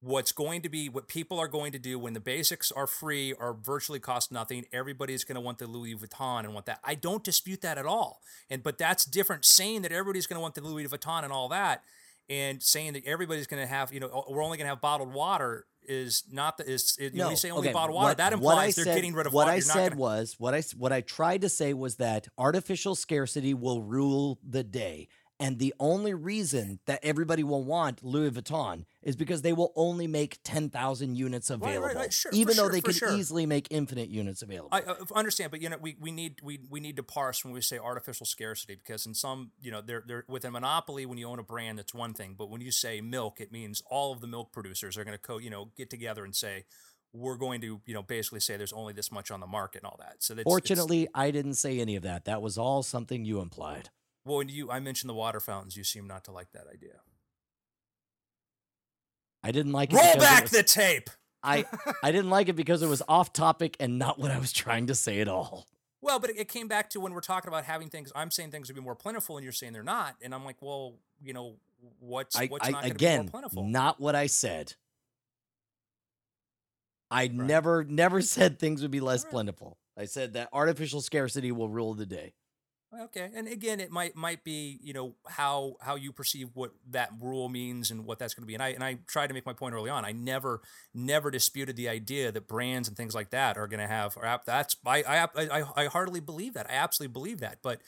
what's 0.00 0.32
going 0.32 0.62
to 0.62 0.68
be 0.68 0.88
what 0.88 1.08
people 1.08 1.38
are 1.38 1.48
going 1.48 1.72
to 1.72 1.78
do 1.78 1.98
when 1.98 2.14
the 2.14 2.20
basics 2.20 2.72
are 2.72 2.86
free 2.86 3.32
or 3.32 3.52
virtually 3.52 3.98
cost 3.98 4.32
nothing. 4.32 4.64
Everybody's 4.72 5.24
going 5.24 5.34
to 5.34 5.40
want 5.40 5.58
the 5.58 5.66
Louis 5.66 5.94
Vuitton 5.94 6.44
and 6.44 6.54
want 6.54 6.66
that. 6.66 6.80
I 6.84 6.94
don't 6.94 7.22
dispute 7.22 7.60
that 7.62 7.78
at 7.78 7.86
all. 7.86 8.22
And 8.48 8.62
but 8.62 8.78
that's 8.78 9.04
different. 9.04 9.44
Saying 9.44 9.82
that 9.82 9.92
everybody's 9.92 10.26
going 10.26 10.38
to 10.38 10.40
want 10.40 10.54
the 10.54 10.62
Louis 10.62 10.86
Vuitton 10.86 11.24
and 11.24 11.32
all 11.32 11.48
that, 11.50 11.82
and 12.30 12.62
saying 12.62 12.94
that 12.94 13.04
everybody's 13.04 13.46
going 13.48 13.60
to 13.62 13.66
have, 13.66 13.92
you 13.92 14.00
know, 14.00 14.24
we're 14.30 14.42
only 14.42 14.56
going 14.56 14.64
to 14.66 14.70
have 14.70 14.80
bottled 14.80 15.12
water 15.12 15.66
is 15.88 16.22
not 16.30 16.56
the 16.58 16.70
is 16.70 16.96
it, 17.00 17.14
when 17.14 17.30
you 17.30 17.36
say 17.36 17.50
only 17.50 17.68
okay, 17.68 17.72
bottled 17.72 17.96
water. 17.96 18.08
what- 18.10 18.16
that 18.18 18.38
what 18.38 18.52
I 18.56 18.66
implies 18.66 18.74
they're 18.76 18.84
said- 18.84 18.94
getting 18.94 19.12
rid 19.14 19.26
of 19.26 19.32
what 19.32 19.46
water. 19.46 19.50
I 19.52 19.54
You're 19.56 19.62
said 19.62 19.88
gonna- 19.92 20.00
was 20.00 20.36
what 20.38 20.54
I 20.54 20.62
what 20.76 20.92
I 20.92 21.00
tried 21.00 21.40
to 21.40 21.48
say 21.48 21.74
was 21.74 21.96
that 21.96 22.28
artificial 22.38 22.94
scarcity 22.94 23.54
will 23.54 23.82
rule 23.82 24.38
the 24.48 24.62
day, 24.62 25.08
and 25.40 25.58
the 25.58 25.74
only 25.80 26.12
reason 26.12 26.80
that 26.86 27.00
everybody 27.02 27.42
will 27.42 27.64
want 27.64 28.04
Louis 28.04 28.30
Vuitton 28.30 28.84
is 29.02 29.16
because 29.16 29.40
they 29.40 29.54
will 29.54 29.72
only 29.74 30.06
make 30.06 30.38
ten 30.44 30.68
thousand 30.68 31.16
units 31.16 31.50
right, 31.50 31.60
available, 31.60 31.94
right, 31.94 32.12
sure, 32.12 32.30
even 32.32 32.56
though 32.56 32.64
sure, 32.64 32.72
they 32.72 32.80
could 32.82 32.94
sure. 32.94 33.12
easily 33.12 33.46
make 33.46 33.66
infinite 33.70 34.10
units 34.10 34.42
available. 34.42 34.68
I 34.70 34.82
uh, 34.82 34.96
understand, 35.14 35.50
but 35.50 35.62
you 35.62 35.70
know, 35.70 35.78
we, 35.80 35.96
we 35.98 36.10
need 36.10 36.40
we, 36.42 36.60
we 36.68 36.78
need 36.78 36.96
to 36.96 37.02
parse 37.02 37.44
when 37.44 37.54
we 37.54 37.62
say 37.62 37.78
artificial 37.78 38.26
scarcity 38.26 38.76
because 38.76 39.06
in 39.06 39.14
some 39.14 39.52
you 39.60 39.70
know 39.70 39.80
they're 39.80 40.04
they're 40.06 40.24
with 40.28 40.44
a 40.44 40.50
monopoly 40.50 41.06
when 41.06 41.16
you 41.16 41.26
own 41.26 41.38
a 41.38 41.42
brand 41.42 41.78
that's 41.78 41.94
one 41.94 42.12
thing, 42.12 42.34
but 42.36 42.50
when 42.50 42.60
you 42.60 42.70
say 42.70 43.00
milk, 43.00 43.40
it 43.40 43.50
means 43.50 43.82
all 43.90 44.12
of 44.12 44.20
the 44.20 44.26
milk 44.26 44.52
producers 44.52 44.98
are 44.98 45.04
going 45.04 45.16
to 45.16 45.22
co 45.22 45.38
you 45.38 45.50
know 45.50 45.70
get 45.76 45.88
together 45.88 46.24
and 46.24 46.36
say 46.36 46.64
we're 47.12 47.36
going 47.36 47.60
to 47.62 47.80
you 47.86 47.94
know 47.94 48.02
basically 48.02 48.40
say 48.40 48.56
there's 48.56 48.72
only 48.72 48.92
this 48.92 49.10
much 49.10 49.30
on 49.30 49.40
the 49.40 49.46
market 49.46 49.82
and 49.82 49.86
all 49.86 49.98
that. 50.00 50.16
So 50.18 50.34
that's, 50.34 50.44
Fortunately, 50.44 51.08
I 51.14 51.30
didn't 51.30 51.54
say 51.54 51.80
any 51.80 51.96
of 51.96 52.02
that. 52.02 52.26
That 52.26 52.42
was 52.42 52.58
all 52.58 52.82
something 52.82 53.24
you 53.24 53.40
implied. 53.40 53.88
Well, 54.24 54.38
when 54.38 54.48
you 54.48 54.70
I 54.70 54.80
mentioned 54.80 55.08
the 55.10 55.14
water 55.14 55.40
fountains, 55.40 55.76
you 55.76 55.84
seem 55.84 56.06
not 56.06 56.24
to 56.24 56.32
like 56.32 56.52
that 56.52 56.66
idea. 56.72 57.00
I 59.42 59.52
didn't 59.52 59.72
like 59.72 59.92
it. 59.92 59.96
Roll 59.96 60.02
because 60.04 60.16
it 60.16 60.20
back 60.20 60.42
was- 60.42 60.50
the 60.52 60.62
tape. 60.62 61.10
I 61.42 61.64
I 62.02 62.12
didn't 62.12 62.30
like 62.30 62.48
it 62.48 62.54
because 62.56 62.82
it 62.82 62.88
was 62.88 63.02
off 63.08 63.32
topic 63.32 63.76
and 63.80 63.98
not 63.98 64.18
what 64.18 64.30
I 64.30 64.38
was 64.38 64.52
trying 64.52 64.86
to 64.88 64.94
say 64.94 65.20
at 65.20 65.28
all. 65.28 65.66
Well, 66.02 66.18
but 66.18 66.30
it, 66.30 66.48
came 66.48 66.66
back 66.66 66.88
to 66.90 67.00
when 67.00 67.12
we're 67.12 67.20
talking 67.20 67.48
about 67.48 67.64
having 67.64 67.88
things. 67.90 68.10
I'm 68.14 68.30
saying 68.30 68.50
things 68.52 68.68
would 68.68 68.74
be 68.74 68.80
more 68.80 68.94
plentiful, 68.94 69.36
and 69.36 69.44
you're 69.44 69.52
saying 69.52 69.74
they're 69.74 69.82
not. 69.82 70.16
And 70.22 70.34
I'm 70.34 70.46
like, 70.46 70.56
well, 70.62 70.94
you 71.22 71.34
know, 71.34 71.56
what's 71.98 72.36
I, 72.36 72.46
what's 72.46 72.66
I 72.66 72.70
not 72.70 72.82
be 72.82 72.88
more 72.88 72.94
again, 72.94 73.28
plentiful? 73.28 73.64
not 73.64 74.00
what 74.00 74.14
I 74.14 74.26
said. 74.26 74.74
I 77.10 77.28
never, 77.28 77.84
never 77.84 78.22
said 78.22 78.58
things 78.58 78.82
would 78.82 78.90
be 78.90 79.00
less 79.00 79.22
Alright. 79.24 79.32
plentiful. 79.32 79.78
I 79.96 80.06
said 80.06 80.32
that 80.34 80.48
artificial 80.52 81.02
scarcity 81.02 81.52
will 81.52 81.68
rule 81.68 81.92
the 81.94 82.06
day. 82.06 82.32
Okay, 82.92 83.30
and 83.36 83.46
again, 83.46 83.78
it 83.78 83.92
might 83.92 84.16
might 84.16 84.42
be 84.42 84.80
you 84.82 84.92
know 84.92 85.14
how 85.28 85.76
how 85.80 85.94
you 85.94 86.10
perceive 86.10 86.48
what 86.54 86.72
that 86.90 87.10
rule 87.20 87.48
means 87.48 87.92
and 87.92 88.04
what 88.04 88.18
that's 88.18 88.34
going 88.34 88.42
to 88.42 88.48
be. 88.48 88.54
And 88.54 88.62
I 88.62 88.68
and 88.70 88.82
I 88.82 88.98
tried 89.06 89.28
to 89.28 89.34
make 89.34 89.46
my 89.46 89.52
point 89.52 89.76
early 89.76 89.90
on. 89.90 90.04
I 90.04 90.10
never 90.10 90.60
never 90.92 91.30
disputed 91.30 91.76
the 91.76 91.88
idea 91.88 92.32
that 92.32 92.48
brands 92.48 92.88
and 92.88 92.96
things 92.96 93.14
like 93.14 93.30
that 93.30 93.56
are 93.56 93.68
going 93.68 93.78
to 93.78 93.86
have. 93.86 94.16
Or 94.16 94.40
that's 94.44 94.74
I 94.84 95.04
I 95.04 95.28
I 95.36 95.64
I 95.76 95.86
heartily 95.86 96.18
believe 96.18 96.54
that. 96.54 96.68
I 96.68 96.74
absolutely 96.74 97.12
believe 97.12 97.38
that. 97.40 97.58
But 97.62 97.80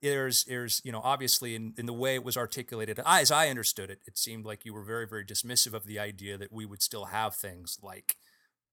there's 0.00 0.44
there's 0.44 0.80
you 0.84 0.92
know 0.92 1.02
obviously 1.04 1.54
in, 1.54 1.74
in 1.76 1.84
the 1.84 1.92
way 1.92 2.14
it 2.14 2.24
was 2.24 2.38
articulated, 2.38 2.98
as 3.04 3.30
I 3.30 3.48
understood 3.50 3.90
it, 3.90 4.00
it 4.06 4.16
seemed 4.16 4.46
like 4.46 4.64
you 4.64 4.72
were 4.72 4.84
very 4.84 5.06
very 5.06 5.24
dismissive 5.26 5.74
of 5.74 5.84
the 5.84 5.98
idea 5.98 6.38
that 6.38 6.50
we 6.50 6.64
would 6.64 6.80
still 6.80 7.06
have 7.06 7.34
things 7.34 7.78
like 7.82 8.16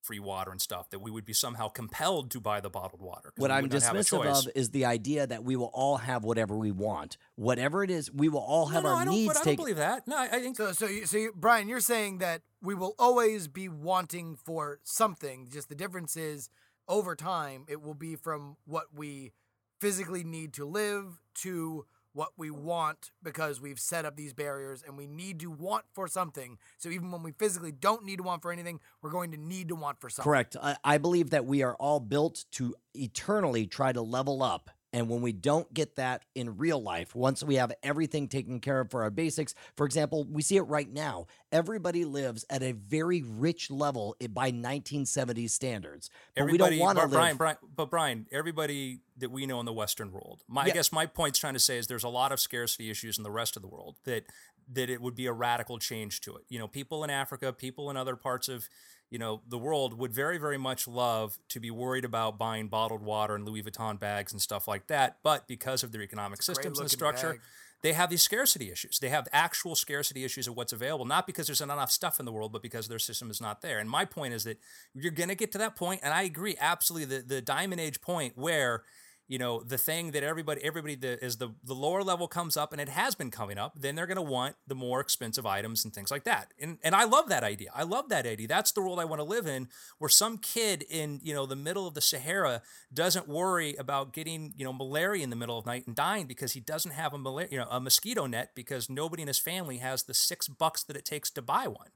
free 0.04 0.20
water 0.20 0.52
and 0.52 0.62
stuff 0.62 0.90
that 0.90 1.00
we 1.00 1.10
would 1.10 1.26
be 1.26 1.34
somehow 1.34 1.70
compelled 1.70 2.30
to 2.32 2.40
buy 2.40 2.60
the 2.60 2.70
bottled 2.70 3.02
water. 3.02 3.32
What 3.38 3.52
I'm 3.52 3.64
would 3.64 3.74
not 3.74 3.82
dismissive 3.82 4.26
of 4.26 4.52
is 4.54 4.70
the 4.70 4.86
idea 4.86 5.26
that 5.26 5.44
we 5.44 5.56
will 5.56 5.72
all 5.74 5.98
have 5.98 6.24
whatever 6.24 6.56
we 6.58 6.72
want. 6.72 7.18
Whatever 7.36 7.84
it 7.84 7.90
is, 7.90 8.12
we 8.12 8.30
will 8.30 8.40
all 8.42 8.68
have 8.68 8.84
no, 8.84 8.90
no, 8.90 8.96
our 8.96 9.02
I 9.02 9.06
needs 9.06 9.34
but 9.34 9.42
I 9.42 9.44
don't 9.44 9.56
believe 9.56 9.78
that. 9.78 10.08
No, 10.08 10.18
I, 10.18 10.26
I 10.26 10.40
think 10.42 10.58
So, 10.58 10.72
so, 10.74 10.88
you, 10.88 11.06
so 11.06 11.18
you, 11.18 11.34
Brian, 11.36 11.70
you're 11.70 11.80
saying 11.80 12.20
that 12.20 12.42
we 12.62 12.76
will 12.76 12.96
always 13.00 13.48
be 13.48 13.70
wanting 13.70 14.36
for 14.36 14.80
something. 14.84 15.48
Just 15.52 15.70
the 15.70 15.76
difference 15.76 16.18
is, 16.18 16.50
over 16.88 17.16
time, 17.16 17.66
it 17.70 17.82
will 17.82 17.94
be 17.94 18.16
from 18.16 18.58
what 18.66 18.88
we 18.94 19.32
physically 19.80 20.24
need 20.24 20.54
to 20.54 20.66
live 20.66 21.22
to 21.36 21.86
what 22.14 22.30
we 22.38 22.52
want 22.52 23.12
because 23.22 23.60
we've 23.60 23.80
set 23.80 24.06
up 24.06 24.16
these 24.16 24.34
barriers 24.34 24.84
and 24.86 24.98
we 24.98 25.08
need 25.08 25.40
to 25.40 25.52
want 25.52 25.86
for 25.94 26.08
something. 26.08 26.58
So 26.78 26.90
even 26.90 27.12
when 27.12 27.24
we 27.24 27.32
physically 27.32 27.72
don't 27.72 28.06
need 28.06 28.18
to 28.18 28.24
want 28.24 28.42
for 28.42 28.52
anything, 28.52 28.80
we're 29.02 29.12
going 29.12 29.32
to 29.32 29.38
need 29.38 29.70
to 29.70 29.76
want 29.76 30.00
for 30.00 30.10
something. 30.10 30.30
Correct. 30.30 30.56
I, 30.62 30.78
I 30.84 30.98
believe 30.98 31.32
that 31.32 31.46
we 31.46 31.64
are 31.64 31.76
all 31.76 32.00
built 32.00 32.46
to 32.52 32.76
eternally 32.94 33.66
try 33.68 33.92
to 33.92 34.02
level 34.02 34.44
up. 34.44 34.70
And 34.94 35.10
when 35.10 35.22
we 35.22 35.32
don't 35.34 35.74
get 35.74 35.96
that 35.96 36.24
in 36.36 36.58
real 36.58 36.82
life, 36.82 37.16
once 37.16 37.44
we 37.44 37.56
have 37.56 37.74
everything 37.82 38.28
taken 38.28 38.60
care 38.60 38.80
of 38.80 38.92
for 38.92 39.02
our 39.02 39.10
basics, 39.10 39.56
for 39.76 39.88
example, 39.88 40.24
we 40.24 40.44
see 40.44 40.56
it 40.56 40.62
right 40.62 40.92
now. 40.92 41.26
Everybody 41.52 42.06
lives 42.06 42.46
at 42.50 42.62
a 42.62 42.74
very 42.74 43.24
rich 43.24 43.72
level 43.72 44.16
by 44.30 44.52
1970s 44.52 45.50
standards. 45.50 46.12
But 46.36 46.46
we 46.46 46.60
don't 46.60 46.78
want 46.78 47.00
to 47.00 47.06
live. 47.06 47.12
Brian, 47.12 47.38
Brian, 47.38 47.58
but 47.76 47.90
Brian, 47.90 48.28
everybody 48.32 49.00
that 49.18 49.32
we 49.32 49.48
know 49.48 49.60
in 49.60 49.66
the 49.66 49.74
Western 49.74 50.12
world. 50.12 50.44
My, 50.48 50.64
I 50.64 50.70
guess 50.70 50.92
my 50.92 51.08
point's 51.08 51.40
trying 51.40 51.54
to 51.54 51.60
say 51.60 51.78
is 51.78 51.88
there's 51.88 52.04
a 52.04 52.10
lot 52.10 52.32
of 52.32 52.40
scarcity 52.40 52.90
issues 52.92 53.18
in 53.18 53.24
the 53.24 53.32
rest 53.32 53.56
of 53.56 53.62
the 53.62 53.68
world 53.68 53.98
that 54.06 54.26
that 54.72 54.90
it 54.90 55.02
would 55.02 55.16
be 55.16 55.26
a 55.26 55.34
radical 55.34 55.78
change 55.78 56.22
to 56.22 56.36
it. 56.38 56.44
You 56.48 56.58
know, 56.58 56.68
people 56.68 57.04
in 57.04 57.10
Africa, 57.10 57.52
people 57.52 57.90
in 57.90 57.98
other 57.98 58.16
parts 58.16 58.48
of 58.48 58.70
you 59.14 59.20
know 59.20 59.42
the 59.48 59.60
world 59.60 59.96
would 60.00 60.12
very 60.12 60.40
very 60.40 60.58
much 60.58 60.88
love 60.88 61.38
to 61.50 61.60
be 61.60 61.70
worried 61.70 62.04
about 62.04 62.40
buying 62.40 62.68
bottled 62.68 63.04
water 63.04 63.36
and 63.36 63.48
Louis 63.48 63.62
Vuitton 63.62 64.00
bags 64.00 64.34
and 64.34 64.42
stuff 64.42 64.68
like 64.68 64.88
that, 64.88 65.18
but 65.22 65.48
because 65.48 65.84
of 65.84 65.92
their 65.92 66.02
economic 66.02 66.42
systems 66.42 66.80
and 66.80 66.90
structure. 66.90 67.34
bag. 67.34 67.42
they 67.84 67.94
have 67.94 68.10
these 68.10 68.24
scarcity 68.24 68.72
issues. 68.72 68.98
They 68.98 69.10
have 69.10 69.28
actual 69.32 69.76
scarcity 69.76 70.24
issues 70.24 70.48
of 70.48 70.58
what's 70.58 70.74
available, 70.74 71.06
not 71.06 71.28
because 71.28 71.46
there's 71.46 71.62
not 71.62 71.72
enough 71.72 71.92
stuff 71.92 72.20
in 72.20 72.26
the 72.26 72.32
world, 72.32 72.52
but 72.52 72.64
because 72.64 72.88
their 72.88 72.98
system 72.98 73.30
is 73.30 73.40
not 73.40 73.62
there. 73.62 73.78
And 73.78 73.88
my 73.88 74.04
point 74.04 74.34
is 74.34 74.46
that 74.46 74.58
you're 74.96 75.12
going 75.12 75.30
to 75.30 75.36
get 75.36 75.52
to 75.52 75.60
that 75.60 75.76
point, 75.76 76.00
and 76.02 76.12
I 76.12 76.24
agree 76.24 76.56
absolutely. 76.60 77.18
The 77.18 77.24
the 77.24 77.42
diamond 77.42 77.82
age 77.82 78.02
point 78.02 78.36
where 78.36 78.82
you 79.28 79.38
know 79.38 79.62
the 79.62 79.78
thing 79.78 80.12
that 80.12 80.24
everybody 80.24 80.64
everybody 80.64 80.96
the, 80.96 81.24
is 81.24 81.38
the 81.38 81.50
the 81.64 81.74
lower 81.74 82.04
level 82.04 82.28
comes 82.28 82.58
up 82.58 82.72
and 82.72 82.82
it 82.82 82.90
has 82.90 83.16
been 83.16 83.32
coming 83.32 83.58
up 83.58 83.74
then 83.80 83.96
they're 83.96 84.08
going 84.08 84.16
to 84.16 84.22
want 84.22 84.56
the 84.68 84.76
more 84.76 85.00
expensive 85.00 85.46
items 85.46 85.84
and 85.84 85.94
things 85.94 86.12
like 86.12 86.24
that. 86.24 86.54
And 86.60 86.78
and 86.84 86.96
i 86.96 87.04
love 87.04 87.30
that 87.30 87.44
idea. 87.44 87.70
I 87.74 87.84
love 87.84 88.10
that 88.10 88.26
idea. 88.26 88.48
That's 88.48 88.72
the 88.72 88.82
world 88.82 89.00
i 89.00 89.06
want 89.06 89.20
to 89.20 89.26
live 89.26 89.48
in 89.48 89.68
where 90.00 90.10
some 90.10 90.38
kid 90.38 90.84
in 90.90 91.20
you 91.24 91.34
know 91.34 91.46
the 91.46 91.56
middle 91.56 91.88
of 91.88 91.94
the 91.94 92.02
sahara 92.02 92.62
doesn't 92.94 93.28
worry 93.28 93.76
about 93.76 94.14
getting 94.14 94.54
you 94.56 94.66
know 94.66 94.74
malaria 94.74 95.24
in 95.24 95.30
the 95.30 95.36
middle 95.36 95.58
of 95.58 95.66
the 95.66 95.72
night 95.72 95.88
and 95.88 95.96
dying 95.96 96.28
because 96.28 96.54
he 96.54 96.60
doesn't 96.60 96.92
have 96.92 97.14
a 97.14 97.18
malaria 97.18 97.48
you 97.52 97.58
know 97.58 97.68
a 97.70 97.80
mosquito 97.80 98.26
net 98.26 98.52
because 98.56 98.90
nobody 98.90 99.22
in 99.22 99.28
his 99.28 99.40
family 99.40 99.78
has 99.78 100.04
the 100.04 100.14
six 100.14 100.48
bucks 100.48 100.84
that 100.84 100.96
it 100.96 101.06
takes 101.06 101.30
to 101.32 101.42
buy 101.42 101.68
one. 101.68 101.90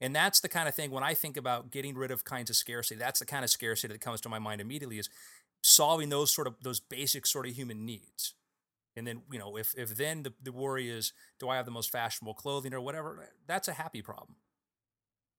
And 0.00 0.14
that's 0.14 0.40
the 0.40 0.48
kind 0.48 0.68
of 0.68 0.74
thing 0.74 0.90
when 0.90 1.04
I 1.04 1.14
think 1.14 1.36
about 1.36 1.70
getting 1.70 1.94
rid 1.94 2.10
of 2.10 2.24
kinds 2.24 2.50
of 2.50 2.56
scarcity, 2.56 2.98
that's 2.98 3.20
the 3.20 3.26
kind 3.26 3.44
of 3.44 3.50
scarcity 3.50 3.92
that 3.92 4.00
comes 4.00 4.20
to 4.22 4.28
my 4.28 4.38
mind 4.38 4.60
immediately 4.60 4.98
is 4.98 5.08
solving 5.64 6.10
those 6.10 6.32
sort 6.32 6.46
of 6.46 6.54
those 6.62 6.78
basic 6.78 7.26
sort 7.26 7.46
of 7.46 7.54
human 7.54 7.84
needs. 7.86 8.34
And 8.96 9.06
then, 9.06 9.22
you 9.32 9.38
know, 9.38 9.56
if 9.56 9.74
if 9.76 9.96
then 9.96 10.22
the, 10.22 10.32
the 10.40 10.52
worry 10.52 10.88
is, 10.88 11.12
do 11.40 11.48
I 11.48 11.56
have 11.56 11.64
the 11.64 11.72
most 11.72 11.90
fashionable 11.90 12.34
clothing 12.34 12.72
or 12.74 12.80
whatever, 12.80 13.28
that's 13.46 13.66
a 13.66 13.72
happy 13.72 14.02
problem. 14.02 14.36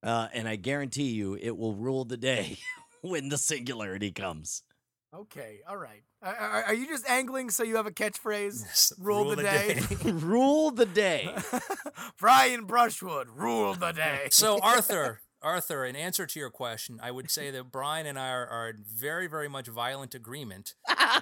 Uh, 0.04 0.28
and 0.34 0.48
I 0.48 0.56
guarantee 0.56 1.12
you 1.12 1.36
it 1.36 1.56
will 1.58 1.76
rule 1.76 2.06
the 2.06 2.18
day 2.18 2.58
when 3.02 3.30
the 3.30 3.38
singularity 3.38 4.12
comes. 4.12 4.64
Okay, 5.16 5.60
all 5.70 5.78
right. 5.78 6.04
Are, 6.22 6.36
are, 6.36 6.64
are 6.66 6.74
you 6.74 6.88
just 6.88 7.10
angling 7.10 7.50
so 7.50 7.64
you 7.64 7.78
have 7.78 7.88
a 7.88 7.92
catchphrase? 7.92 8.62
Yes, 8.66 8.94
Rule, 9.00 9.24
rule 9.24 9.30
the, 9.30 9.36
the 9.38 9.44
day. 9.44 9.80
rule 10.12 10.72
the 10.72 10.86
day. 10.86 11.34
Brian 12.20 12.66
Brushwood, 12.66 13.30
rule 13.30 13.76
the 13.76 13.94
day. 13.94 14.28
So 14.32 14.60
Arthur, 14.62 15.22
Arthur, 15.46 15.86
in 15.86 15.96
answer 15.96 16.26
to 16.26 16.40
your 16.40 16.50
question, 16.50 17.00
I 17.04 17.12
would 17.12 17.30
say 17.30 17.52
that 17.52 17.72
Brian 17.72 18.08
and 18.08 18.18
I 18.18 18.30
are, 18.30 18.48
are 18.48 18.70
in 18.70 18.84
very, 18.84 19.28
very 19.28 19.48
much 19.48 19.68
violent 19.68 20.16
agreement 20.16 20.74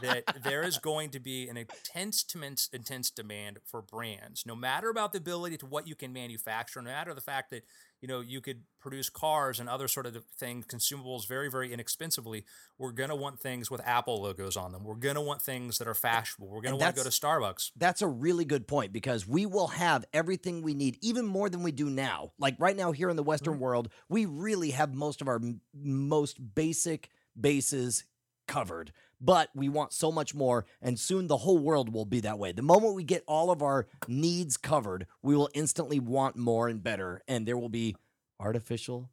that 0.01 0.24
there 0.43 0.63
is 0.63 0.78
going 0.78 1.09
to 1.09 1.19
be 1.19 1.49
an 1.49 1.57
intense, 1.57 2.24
intense, 2.34 2.69
intense 2.71 3.11
demand 3.11 3.59
for 3.65 3.82
brands, 3.82 4.45
no 4.45 4.55
matter 4.55 4.89
about 4.89 5.11
the 5.11 5.17
ability 5.17 5.57
to 5.57 5.65
what 5.65 5.89
you 5.89 5.95
can 5.95 6.13
manufacture, 6.13 6.82
no 6.82 6.89
matter 6.89 7.13
the 7.13 7.19
fact 7.19 7.49
that 7.49 7.63
you 8.04 8.10
know 8.10 8.20
you 8.20 8.41
could 8.41 8.64
produce 8.82 9.10
cars 9.10 9.62
and 9.62 9.70
other 9.70 9.88
sort 9.88 10.06
of 10.06 10.26
things, 10.38 10.66
consumables, 10.66 11.26
very, 11.26 11.49
very 11.49 11.72
inexpensively. 11.72 12.43
We're 12.78 12.91
gonna 12.91 13.16
want 13.16 13.39
things 13.39 13.72
with 13.72 13.80
Apple 13.86 14.22
logos 14.22 14.58
on 14.58 14.74
them. 14.74 14.84
We're 14.84 14.95
gonna 14.95 15.22
want 15.22 15.41
things 15.41 15.78
that 15.78 15.88
are 15.88 15.93
fashionable. 15.93 16.54
We're 16.54 16.60
gonna 16.60 16.76
want 16.76 16.97
to 16.97 17.01
go 17.01 17.10
to 17.10 17.16
Starbucks. 17.16 17.72
That's 17.78 18.01
a 18.01 18.08
really 18.08 18.43
good 18.43 18.68
point 18.68 18.91
because 18.91 19.26
we 19.26 19.45
will 19.45 19.70
have 19.70 20.04
everything 20.12 20.64
we 20.64 20.74
need, 20.74 20.97
even 20.99 21.26
more 21.26 21.47
than 21.49 21.64
we 21.64 21.72
do 21.72 21.89
now. 21.89 22.34
Like 22.38 22.58
right 22.60 22.76
now, 22.76 22.91
here 22.91 23.10
in 23.10 23.16
the 23.16 23.24
Western 23.24 23.58
world, 23.58 23.88
we 24.10 24.26
really 24.26 24.72
have 24.72 24.93
most 24.93 25.22
of 25.22 25.30
our 25.30 25.38
m- 25.38 25.62
most 25.74 26.54
basic 26.54 27.10
bases 27.39 28.04
covered. 28.49 28.91
But 29.26 29.49
we 29.55 29.69
want 29.69 29.93
so 29.93 30.11
much 30.11 30.36
more, 30.36 30.65
and 30.82 30.99
soon 30.99 31.28
the 31.28 31.38
whole 31.38 31.57
world 31.57 31.93
will 31.93 32.03
be 32.05 32.19
that 32.19 32.38
way. 32.38 32.51
The 32.51 32.61
moment 32.61 32.93
we 32.93 33.05
get 33.05 33.24
all 33.26 33.51
of 33.51 33.61
our 33.61 33.88
needs 34.09 34.57
covered, 34.57 35.07
we 35.21 35.34
will 35.36 35.49
instantly 35.53 35.97
want 35.99 36.36
more 36.36 36.67
and 36.67 36.84
better, 36.84 37.21
and 37.26 37.47
there 37.47 37.57
will 37.57 37.69
be 37.69 37.95
artificial. 38.39 39.09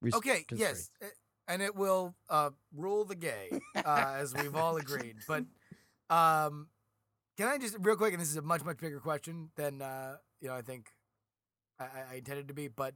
res- 0.00 0.14
Okay, 0.14 0.46
yes, 0.50 0.90
uh, 1.02 1.06
and 1.46 1.60
it 1.60 1.76
will 1.76 2.14
uh, 2.30 2.50
rule 2.74 3.04
the 3.04 3.14
gay, 3.14 3.50
uh, 3.76 4.14
as 4.16 4.32
we've 4.34 4.56
all 4.56 4.78
agreed. 4.78 5.16
But 5.28 5.44
um, 6.08 6.68
can 7.36 7.48
I 7.48 7.58
just 7.58 7.76
real 7.80 7.96
quick? 7.96 8.14
And 8.14 8.22
this 8.22 8.30
is 8.30 8.36
a 8.38 8.42
much 8.42 8.64
much 8.64 8.78
bigger 8.78 8.98
question 9.00 9.50
than 9.56 9.82
uh, 9.82 10.16
you 10.40 10.48
know 10.48 10.54
I 10.54 10.62
think 10.62 10.88
I- 11.78 12.12
I 12.12 12.14
intended 12.16 12.48
to 12.48 12.54
be. 12.54 12.68
But 12.68 12.94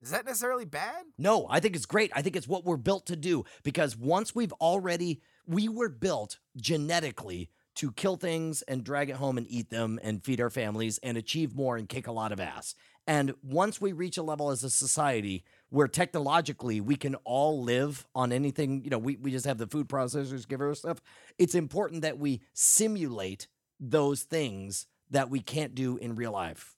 is 0.00 0.10
that 0.12 0.24
necessarily 0.24 0.64
bad? 0.64 1.04
No, 1.18 1.46
I 1.50 1.60
think 1.60 1.76
it's 1.76 1.86
great. 1.86 2.10
I 2.14 2.22
think 2.22 2.36
it's 2.36 2.48
what 2.48 2.64
we're 2.64 2.76
built 2.78 3.04
to 3.06 3.16
do 3.16 3.44
because 3.62 3.96
once 3.96 4.34
we've 4.34 4.52
already, 4.54 5.20
we 5.46 5.68
were 5.68 5.88
built 5.88 6.38
genetically 6.56 7.50
to 7.74 7.90
kill 7.92 8.16
things 8.16 8.62
and 8.62 8.84
drag 8.84 9.10
it 9.10 9.16
home 9.16 9.38
and 9.38 9.46
eat 9.48 9.70
them 9.70 9.98
and 10.02 10.22
feed 10.22 10.40
our 10.40 10.50
families 10.50 10.98
and 11.02 11.16
achieve 11.16 11.54
more 11.54 11.76
and 11.76 11.88
kick 11.88 12.06
a 12.06 12.12
lot 12.12 12.32
of 12.32 12.40
ass. 12.40 12.74
And 13.06 13.34
once 13.42 13.80
we 13.80 13.92
reach 13.92 14.16
a 14.16 14.22
level 14.22 14.50
as 14.50 14.62
a 14.62 14.70
society 14.70 15.44
where 15.70 15.88
technologically 15.88 16.80
we 16.80 16.96
can 16.96 17.16
all 17.24 17.62
live 17.62 18.06
on 18.14 18.30
anything, 18.30 18.84
you 18.84 18.90
know, 18.90 18.98
we, 18.98 19.16
we 19.16 19.30
just 19.30 19.46
have 19.46 19.58
the 19.58 19.66
food 19.66 19.88
processors 19.88 20.46
give 20.46 20.60
us 20.60 20.80
stuff, 20.80 21.00
it's 21.38 21.54
important 21.54 22.02
that 22.02 22.18
we 22.18 22.42
simulate 22.52 23.48
those 23.80 24.22
things 24.22 24.86
that 25.10 25.30
we 25.30 25.40
can't 25.40 25.74
do 25.74 25.96
in 25.96 26.14
real 26.14 26.32
life. 26.32 26.76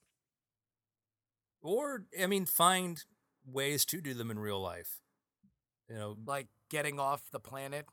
Or 1.61 2.05
I 2.21 2.27
mean, 2.27 2.47
find 2.47 3.03
ways 3.47 3.85
to 3.87 4.01
do 4.01 4.15
them 4.15 4.31
in 4.31 4.39
real 4.39 4.61
life. 4.61 5.01
You 5.89 5.97
know, 5.97 6.17
Like 6.27 6.49
getting 6.71 6.99
off 6.99 7.31
the 7.31 7.41
planet, 7.41 7.87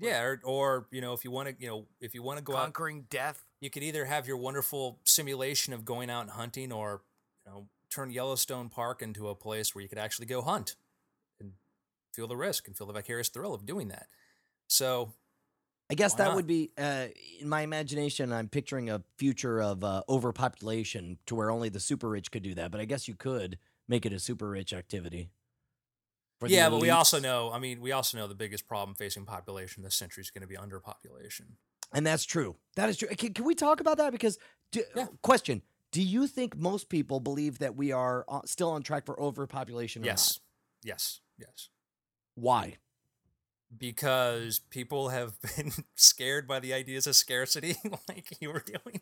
yeah, 0.00 0.22
or, 0.22 0.40
or 0.44 0.86
you 0.90 1.00
know, 1.00 1.12
if 1.12 1.24
you 1.24 1.30
want 1.30 1.48
to, 1.48 1.54
you 1.58 1.68
know, 1.68 1.86
if 2.00 2.14
you 2.14 2.22
want 2.22 2.38
to 2.38 2.44
go 2.44 2.54
out 2.54 2.64
conquering 2.64 3.06
death. 3.10 3.44
you 3.60 3.70
could 3.70 3.82
either 3.82 4.04
have 4.04 4.26
your 4.26 4.36
wonderful 4.36 4.98
simulation 5.04 5.72
of 5.72 5.84
going 5.84 6.10
out 6.10 6.22
and 6.22 6.30
hunting 6.30 6.72
or 6.72 7.02
you 7.46 7.52
know 7.52 7.66
turn 7.92 8.10
yellowstone 8.10 8.68
park 8.68 9.02
into 9.02 9.28
a 9.28 9.34
place 9.34 9.74
where 9.74 9.82
you 9.82 9.88
could 9.88 9.98
actually 9.98 10.26
go 10.26 10.40
hunt 10.42 10.76
and 11.40 11.52
feel 12.14 12.26
the 12.26 12.36
risk 12.36 12.66
and 12.66 12.76
feel 12.76 12.86
the 12.86 12.92
vicarious 12.92 13.28
thrill 13.28 13.52
of 13.52 13.66
doing 13.66 13.88
that 13.88 14.06
so 14.68 15.12
I 15.90 15.94
guess 15.94 16.14
that 16.14 16.28
not? 16.28 16.36
would 16.36 16.46
be 16.46 16.70
uh, 16.78 17.06
in 17.40 17.48
my 17.48 17.62
imagination. 17.62 18.32
I'm 18.32 18.48
picturing 18.48 18.90
a 18.90 19.02
future 19.18 19.60
of 19.60 19.82
uh, 19.82 20.02
overpopulation 20.08 21.18
to 21.26 21.34
where 21.34 21.50
only 21.50 21.68
the 21.68 21.80
super 21.80 22.08
rich 22.08 22.30
could 22.30 22.44
do 22.44 22.54
that. 22.54 22.70
But 22.70 22.80
I 22.80 22.84
guess 22.84 23.08
you 23.08 23.16
could 23.16 23.58
make 23.88 24.06
it 24.06 24.12
a 24.12 24.20
super 24.20 24.48
rich 24.48 24.72
activity. 24.72 25.30
Yeah 26.48 26.70
but 26.70 26.80
we 26.80 26.90
also 26.90 27.20
know 27.20 27.50
i 27.52 27.58
mean 27.58 27.80
we 27.80 27.92
also 27.92 28.16
know 28.16 28.26
the 28.26 28.34
biggest 28.34 28.66
problem 28.66 28.94
facing 28.94 29.24
population 29.26 29.82
this 29.82 29.94
century 29.94 30.22
is 30.22 30.30
going 30.30 30.42
to 30.42 30.48
be 30.48 30.56
underpopulation 30.56 31.56
and 31.92 32.06
that's 32.06 32.24
true. 32.24 32.56
That 32.76 32.88
is 32.88 32.96
true. 32.96 33.08
Can, 33.08 33.34
can 33.34 33.44
we 33.44 33.54
talk 33.54 33.80
about 33.80 33.98
that? 33.98 34.12
Because 34.12 34.38
do, 34.70 34.82
Yeah. 34.94 35.06
question: 35.22 35.62
Do 35.90 36.02
you 36.02 36.26
think 36.26 36.56
most 36.56 36.88
people 36.88 37.20
believe 37.20 37.58
that 37.58 37.74
we 37.74 37.92
are 37.92 38.24
uh, 38.28 38.42
still 38.44 38.70
on 38.70 38.82
track 38.82 39.04
for 39.04 39.20
overpopulation? 39.20 40.04
Yes 40.04 40.40
yes 40.82 41.20
yes 41.38 41.68
Not? 42.36 42.42
Why? 42.44 42.76
Because 43.76 44.58
people 44.70 45.08
have 45.10 45.34
been 45.56 45.72
scared 45.94 46.46
by 46.48 46.60
the 46.60 46.74
ideas 46.74 47.06
of 47.06 47.16
scarcity 47.16 47.76
like 48.08 48.36
you 48.40 48.50
were 48.50 48.64
doing 48.64 49.00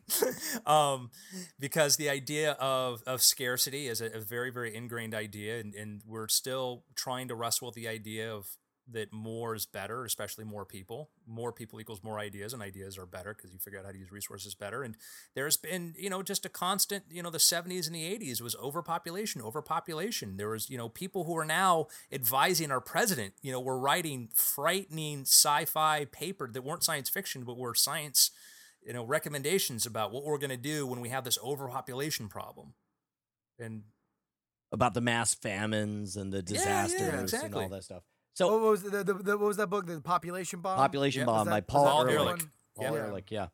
um, 0.66 1.10
because 1.58 1.96
the 1.96 2.08
idea 2.08 2.52
of, 2.52 3.02
of 3.06 3.22
scarcity 3.22 3.86
is 3.86 4.00
a, 4.00 4.06
a 4.06 4.20
very 4.20 4.50
very 4.50 4.74
ingrained 4.74 5.14
idea 5.14 5.58
and, 5.58 5.74
and 5.74 6.02
we're 6.06 6.28
still 6.28 6.84
trying 6.94 7.28
to 7.28 7.34
wrestle 7.34 7.66
with 7.66 7.74
the 7.74 7.88
idea 7.88 8.32
of 8.32 8.56
that 8.90 9.12
more 9.12 9.54
is 9.54 9.66
better 9.66 10.04
especially 10.04 10.44
more 10.44 10.64
people. 10.64 11.10
More 11.26 11.52
people 11.52 11.80
equals 11.80 12.02
more 12.02 12.18
ideas 12.18 12.52
and 12.52 12.62
ideas 12.62 12.98
are 12.98 13.06
better 13.06 13.34
because 13.34 13.52
you 13.52 13.58
figure 13.58 13.78
out 13.78 13.84
how 13.84 13.92
to 13.92 13.98
use 13.98 14.10
resources 14.10 14.54
better. 14.54 14.82
And 14.82 14.96
there's 15.34 15.56
been 15.56 15.94
you 15.98 16.10
know 16.10 16.22
just 16.22 16.46
a 16.46 16.48
constant 16.48 17.04
you 17.10 17.22
know 17.22 17.30
the 17.30 17.38
70s 17.38 17.86
and 17.86 17.94
the 17.94 18.18
80s 18.18 18.40
was 18.40 18.56
overpopulation 18.56 19.42
overpopulation. 19.42 20.36
There 20.36 20.50
was 20.50 20.70
you 20.70 20.78
know 20.78 20.88
people 20.88 21.24
who 21.24 21.36
are 21.36 21.44
now 21.44 21.88
advising 22.12 22.70
our 22.70 22.80
president 22.80 23.34
you 23.42 23.52
know 23.52 23.60
were 23.60 23.78
writing 23.78 24.28
frightening 24.34 25.22
sci-fi 25.22 26.06
paper 26.06 26.48
that 26.52 26.62
weren't 26.62 26.84
science 26.84 27.08
fiction 27.08 27.44
but 27.44 27.58
were 27.58 27.74
science 27.74 28.30
you 28.84 28.92
know 28.92 29.04
recommendations 29.04 29.86
about 29.86 30.12
what 30.12 30.24
we're 30.24 30.38
going 30.38 30.50
to 30.50 30.56
do 30.56 30.86
when 30.86 31.00
we 31.00 31.10
have 31.10 31.24
this 31.24 31.38
overpopulation 31.44 32.28
problem. 32.28 32.74
And 33.58 33.82
About 34.72 34.94
the 34.94 35.00
mass 35.00 35.34
famines 35.34 36.16
and 36.16 36.32
the 36.32 36.44
Yeah, 36.46 36.60
yeah, 36.64 36.86
disasters 36.86 37.42
and 37.42 37.54
all 37.54 37.68
that 37.68 37.84
stuff. 37.84 38.02
So, 38.38 38.52
what 38.52 38.60
was 38.70 38.82
the, 38.84 39.02
the, 39.02 39.14
the 39.14 39.36
what 39.36 39.48
was 39.48 39.56
that 39.56 39.68
book? 39.68 39.86
The 39.86 40.00
population 40.00 40.60
bomb. 40.60 40.76
Population 40.76 41.20
yeah, 41.20 41.26
Bomb 41.26 41.46
that- 41.46 41.50
by 41.50 41.60
Paul 41.60 42.08
Ehrlich. 42.08 42.46
Paul 42.76 42.94
Yeah. 42.94 43.00
Ehrlich, 43.00 43.30
yeah. 43.32 43.46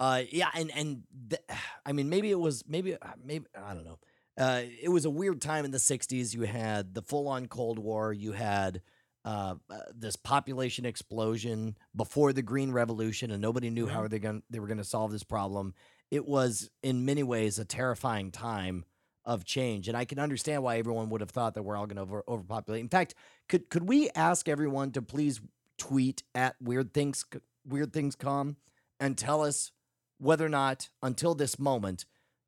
Uh, 0.00 0.22
yeah, 0.32 0.48
and 0.54 0.70
and 0.74 1.02
th- 1.28 1.42
I 1.84 1.92
mean, 1.92 2.08
maybe 2.08 2.30
it 2.30 2.38
was 2.40 2.64
maybe 2.66 2.94
uh, 2.94 2.98
maybe 3.22 3.44
I 3.54 3.74
don't 3.74 3.84
know. 3.84 3.98
Uh, 4.38 4.62
it 4.82 4.88
was 4.88 5.04
a 5.04 5.10
weird 5.10 5.42
time 5.42 5.66
in 5.66 5.72
the 5.72 5.78
'60s. 5.78 6.32
You 6.32 6.42
had 6.42 6.94
the 6.94 7.02
full-on 7.02 7.48
Cold 7.48 7.78
War. 7.78 8.14
You 8.14 8.32
had 8.32 8.80
uh, 9.26 9.56
uh, 9.68 9.78
this 9.94 10.16
population 10.16 10.86
explosion 10.86 11.76
before 11.94 12.32
the 12.32 12.42
Green 12.42 12.72
Revolution, 12.72 13.30
and 13.30 13.42
nobody 13.42 13.68
knew 13.68 13.86
how 13.86 14.08
they 14.08 14.20
going 14.20 14.42
they 14.48 14.58
were 14.58 14.68
going 14.68 14.78
to 14.78 14.84
solve 14.84 15.12
this 15.12 15.22
problem. 15.22 15.74
It 16.10 16.26
was 16.26 16.70
in 16.82 17.04
many 17.04 17.22
ways 17.22 17.58
a 17.58 17.64
terrifying 17.66 18.30
time 18.30 18.86
of 19.26 19.44
change, 19.44 19.88
and 19.88 19.96
I 19.96 20.04
can 20.04 20.18
understand 20.18 20.62
why 20.62 20.78
everyone 20.78 21.10
would 21.10 21.20
have 21.20 21.30
thought 21.30 21.54
that 21.54 21.62
we're 21.62 21.76
all 21.76 21.86
going 21.86 21.96
to 21.96 22.02
over, 22.02 22.24
overpopulate. 22.28 22.80
In 22.80 22.88
fact, 22.88 23.14
could 23.48 23.70
could 23.70 23.88
we 23.88 24.10
ask 24.14 24.48
everyone 24.48 24.92
to 24.92 25.02
please 25.02 25.40
tweet 25.78 26.22
at 26.34 26.56
weird 26.60 26.92
things 26.92 27.24
weird 27.66 27.92
things 27.92 28.14
com 28.14 28.56
and 29.00 29.16
tell 29.16 29.42
us 29.42 29.72
whether 30.18 30.46
or 30.46 30.50
not 30.50 30.88
until 31.02 31.34
this 31.34 31.58
moment 31.58 32.04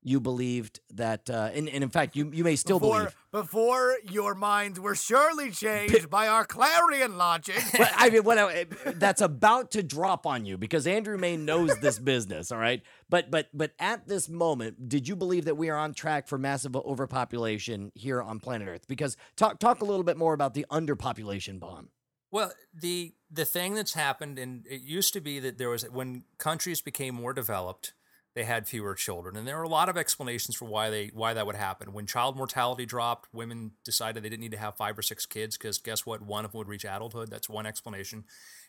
you 0.07 0.21
believed 0.21 0.79
that 0.95 1.29
uh, 1.29 1.51
and, 1.53 1.69
and 1.69 1.83
in 1.83 1.91
fact 1.91 2.15
you 2.15 2.31
you 2.33 2.45
may 2.45 2.55
still 2.55 2.79
before, 2.79 2.99
believe 2.99 3.17
before 3.33 3.97
your 4.09 4.37
minds 4.37 4.79
were 4.79 4.95
surely 4.95 5.51
changed 5.51 6.09
by 6.09 6.29
our 6.29 6.45
clarion 6.45 7.19
logic. 7.19 7.61
but 7.77 7.91
I 7.97 8.11
mean, 8.11 8.23
what 8.23 8.39
I, 8.39 8.67
that's 8.95 9.21
about 9.21 9.73
to 9.73 9.83
drop 9.83 10.25
on 10.25 10.47
you 10.47 10.57
because 10.57 10.87
Andrew 10.87 11.19
Mayne 11.19 11.45
knows 11.45 11.77
this 11.81 11.99
business, 11.99 12.53
all 12.53 12.59
right. 12.59 12.83
But 13.11 13.33
but 13.33 13.49
but 13.53 13.73
at 13.81 14.07
this 14.07 14.29
moment, 14.29 14.89
did 14.89 15.09
you 15.09 15.17
believe 15.17 15.47
that 15.47 15.57
we 15.57 15.71
are 15.71 15.77
on 15.77 15.93
track 15.93 16.29
for 16.29 16.39
massive 16.39 16.77
overpopulation 16.77 17.91
here 17.97 18.23
on 18.23 18.39
planet 18.39 18.69
Earth? 18.69 18.87
Because 18.87 19.17
talk 19.37 19.59
talk 19.59 19.81
a 19.81 19.85
little 19.85 20.05
bit 20.05 20.17
more 20.17 20.35
about 20.35 20.55
the 20.55 20.65
underpopulation 20.71 21.59
bomb. 21.59 21.89
Well, 22.31 22.53
the 22.73 23.13
the 23.29 23.45
thing 23.45 23.75
that's 23.75 23.95
happened, 23.95 24.39
and 24.39 24.67
it 24.69 24.83
used 24.83 25.13
to 25.15 25.21
be 25.21 25.41
that 25.41 25.59
there 25.59 25.69
was 25.69 25.83
when 25.91 26.23
countries 26.39 26.81
became 26.81 27.17
more 27.17 27.33
developed, 27.33 27.93
they 28.37 28.45
had 28.45 28.69
fewer 28.69 28.95
children, 28.95 29.35
and 29.35 29.49
there 29.49 29.59
are 29.59 29.63
a 29.63 29.69
lot 29.69 29.89
of 29.89 29.97
explanations 29.97 30.55
for 30.55 30.67
why 30.67 30.91
they 30.91 31.11
why 31.15 31.33
that 31.33 31.47
would 31.47 31.57
happen. 31.57 31.95
When 31.95 32.05
child 32.05 32.37
mortality 32.37 32.85
dropped, 32.85 33.33
women 33.33 33.71
decided 33.83 34.23
they 34.23 34.29
didn't 34.29 34.43
need 34.43 34.53
to 34.53 34.59
have 34.59 34.77
five 34.77 34.99
or 34.99 35.03
six 35.03 35.25
kids 35.25 35.57
because 35.57 35.79
guess 35.79 36.05
what? 36.05 36.21
One 36.21 36.45
of 36.45 36.53
them 36.53 36.59
would 36.59 36.69
reach 36.69 36.85
adulthood. 36.85 37.31
That's 37.31 37.49
one 37.49 37.65
explanation. 37.65 38.25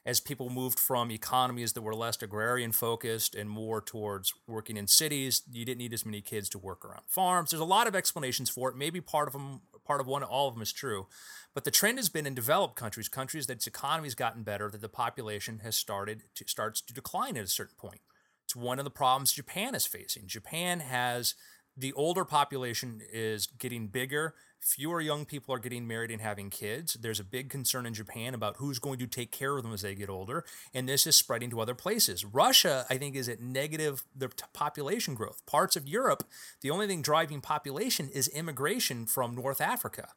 As 0.06 0.22
people 0.22 0.50
moved 0.50 0.80
from 0.80 1.12
economies 1.12 1.74
that 1.74 1.82
were 1.82 1.94
less 1.94 2.22
agrarian 2.22 2.72
focused 2.72 3.36
and 3.36 3.50
more 3.50 3.82
towards 3.82 4.34
working 4.48 4.78
in 4.78 4.88
cities, 4.88 5.42
you 5.52 5.66
didn't 5.66 5.80
need 5.80 5.94
as 5.94 6.06
many 6.06 6.22
kids 6.22 6.48
to 6.50 6.58
work 6.58 6.86
around 6.86 7.02
farms. 7.06 7.52
There's 7.52 7.60
a 7.60 7.66
lot 7.66 7.88
of 7.88 7.96
explanations 7.96 8.50
for 8.50 8.70
it. 8.70 8.78
Maybe 8.78 9.02
part 9.02 9.28
of 9.28 9.34
them, 9.34 9.64
part 9.86 10.00
of 10.00 10.08
one, 10.08 10.24
all 10.24 10.48
of 10.48 10.54
them 10.56 10.62
is 10.62 10.72
true. 10.72 11.08
But 11.54 11.66
the 11.66 11.72
trend 11.72 11.98
has 11.98 12.08
been 12.08 12.26
in 12.26 12.36
developed 12.36 12.78
countries, 12.78 13.10
countries 13.10 13.48
that 13.48 13.58
its 13.58 13.68
economy's 13.68 14.16
gotten 14.16 14.44
better, 14.44 14.70
that 14.70 14.80
the 14.80 14.88
population 14.88 15.60
has 15.64 15.76
started 15.76 16.24
to 16.36 16.46
starts 16.48 16.80
to 16.80 16.94
decline 16.94 17.36
at 17.36 17.44
a 17.44 17.48
certain 17.48 17.76
point. 17.78 18.00
It's 18.00 18.17
one 18.58 18.80
of 18.80 18.86
the 18.86 18.92
problems 18.92 19.32
Japan 19.32 19.76
is 19.76 19.86
facing. 19.86 20.28
Japan 20.28 20.80
has 20.80 21.36
the 21.78 21.94
older 21.94 22.26
population 22.26 23.02
is 23.14 23.46
getting 23.46 23.88
bigger. 23.88 24.34
Fewer 24.60 25.00
young 25.00 25.26
people 25.26 25.54
are 25.54 25.60
getting 25.60 25.86
married 25.86 26.10
and 26.10 26.20
having 26.20 26.50
kids. 26.50 26.96
There's 26.96 27.20
a 27.20 27.24
big 27.24 27.52
concern 27.52 27.86
in 27.86 27.94
Japan 27.94 28.34
about 28.34 28.58
who's 28.58 28.80
going 28.80 28.98
to 28.98 29.06
take 29.06 29.32
care 29.32 29.56
of 29.56 29.62
them 29.62 29.72
as 29.72 29.84
they 29.84 29.94
get 29.94 30.10
older, 30.10 30.44
and 30.74 30.90
this 30.90 31.06
is 31.06 31.16
spreading 31.16 31.52
to 31.52 31.62
other 31.62 31.76
places. 31.76 32.26
Russia, 32.26 32.86
I 32.90 32.98
think, 32.98 33.16
is 33.16 33.30
at 33.30 33.40
negative 33.40 34.04
the 34.16 34.30
population 34.54 35.14
growth. 35.14 35.46
Parts 35.46 35.76
of 35.76 35.88
Europe, 35.88 36.24
the 36.62 36.72
only 36.72 36.88
thing 36.88 37.04
driving 37.04 37.42
population 37.42 38.10
is 38.10 38.28
immigration 38.30 39.06
from 39.06 39.36
North 39.36 39.62
Africa. 39.62 40.10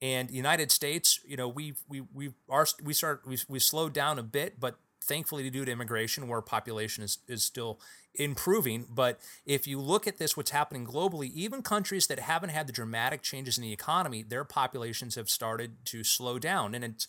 And 0.00 0.30
United 0.30 0.70
States, 0.70 1.18
you 1.26 1.36
know, 1.36 1.48
we 1.48 1.74
we 1.88 2.02
we 2.14 2.30
are 2.48 2.66
we 2.82 2.94
start 2.94 3.22
we 3.26 3.38
we 3.48 3.58
slowed 3.58 3.92
down 3.92 4.18
a 4.18 4.22
bit, 4.22 4.60
but 4.60 4.78
thankfully 5.10 5.50
due 5.50 5.64
to 5.64 5.72
immigration, 5.72 6.28
where 6.28 6.40
population 6.40 7.02
is 7.02 7.18
is 7.26 7.42
still 7.42 7.80
improving. 8.14 8.86
But 8.88 9.20
if 9.44 9.66
you 9.66 9.80
look 9.80 10.06
at 10.06 10.18
this, 10.18 10.36
what's 10.36 10.52
happening 10.52 10.86
globally, 10.86 11.32
even 11.32 11.62
countries 11.62 12.06
that 12.06 12.20
haven't 12.20 12.50
had 12.50 12.66
the 12.66 12.72
dramatic 12.72 13.20
changes 13.22 13.58
in 13.58 13.62
the 13.62 13.72
economy, 13.72 14.22
their 14.22 14.44
populations 14.44 15.16
have 15.16 15.28
started 15.28 15.84
to 15.86 16.04
slow 16.04 16.38
down, 16.38 16.74
and 16.74 16.84
it's 16.84 17.08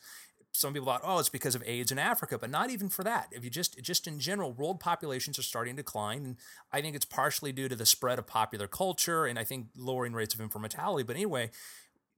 some 0.54 0.74
people 0.74 0.88
thought, 0.88 1.02
oh, 1.06 1.20
it's 1.20 1.30
because 1.30 1.56
of 1.56 1.64
AIDS 1.66 1.92
in 1.92 2.00
Africa, 2.00 2.38
but 2.38 2.50
not 2.50 2.70
even 2.70 2.90
for 2.90 3.04
that. 3.04 3.28
If 3.32 3.44
you 3.44 3.50
just 3.50 3.82
just 3.82 4.08
in 4.08 4.20
general, 4.20 4.52
world 4.52 4.80
populations 4.80 5.38
are 5.40 5.44
starting 5.44 5.76
to 5.76 5.84
decline, 5.84 6.26
and 6.26 6.36
I 6.74 6.82
think 6.82 6.96
it's 6.96 7.06
partially 7.06 7.52
due 7.52 7.70
to 7.70 7.76
the 7.76 7.86
spread 7.86 8.20
of 8.20 8.28
popular 8.28 8.68
culture, 8.68 9.26
and 9.26 9.38
I 9.38 9.44
think 9.44 9.68
lowering 9.78 10.14
rates 10.14 10.34
of 10.34 10.42
infant 10.42 10.62
mortality. 10.62 11.04
But 11.04 11.16
anyway, 11.16 11.52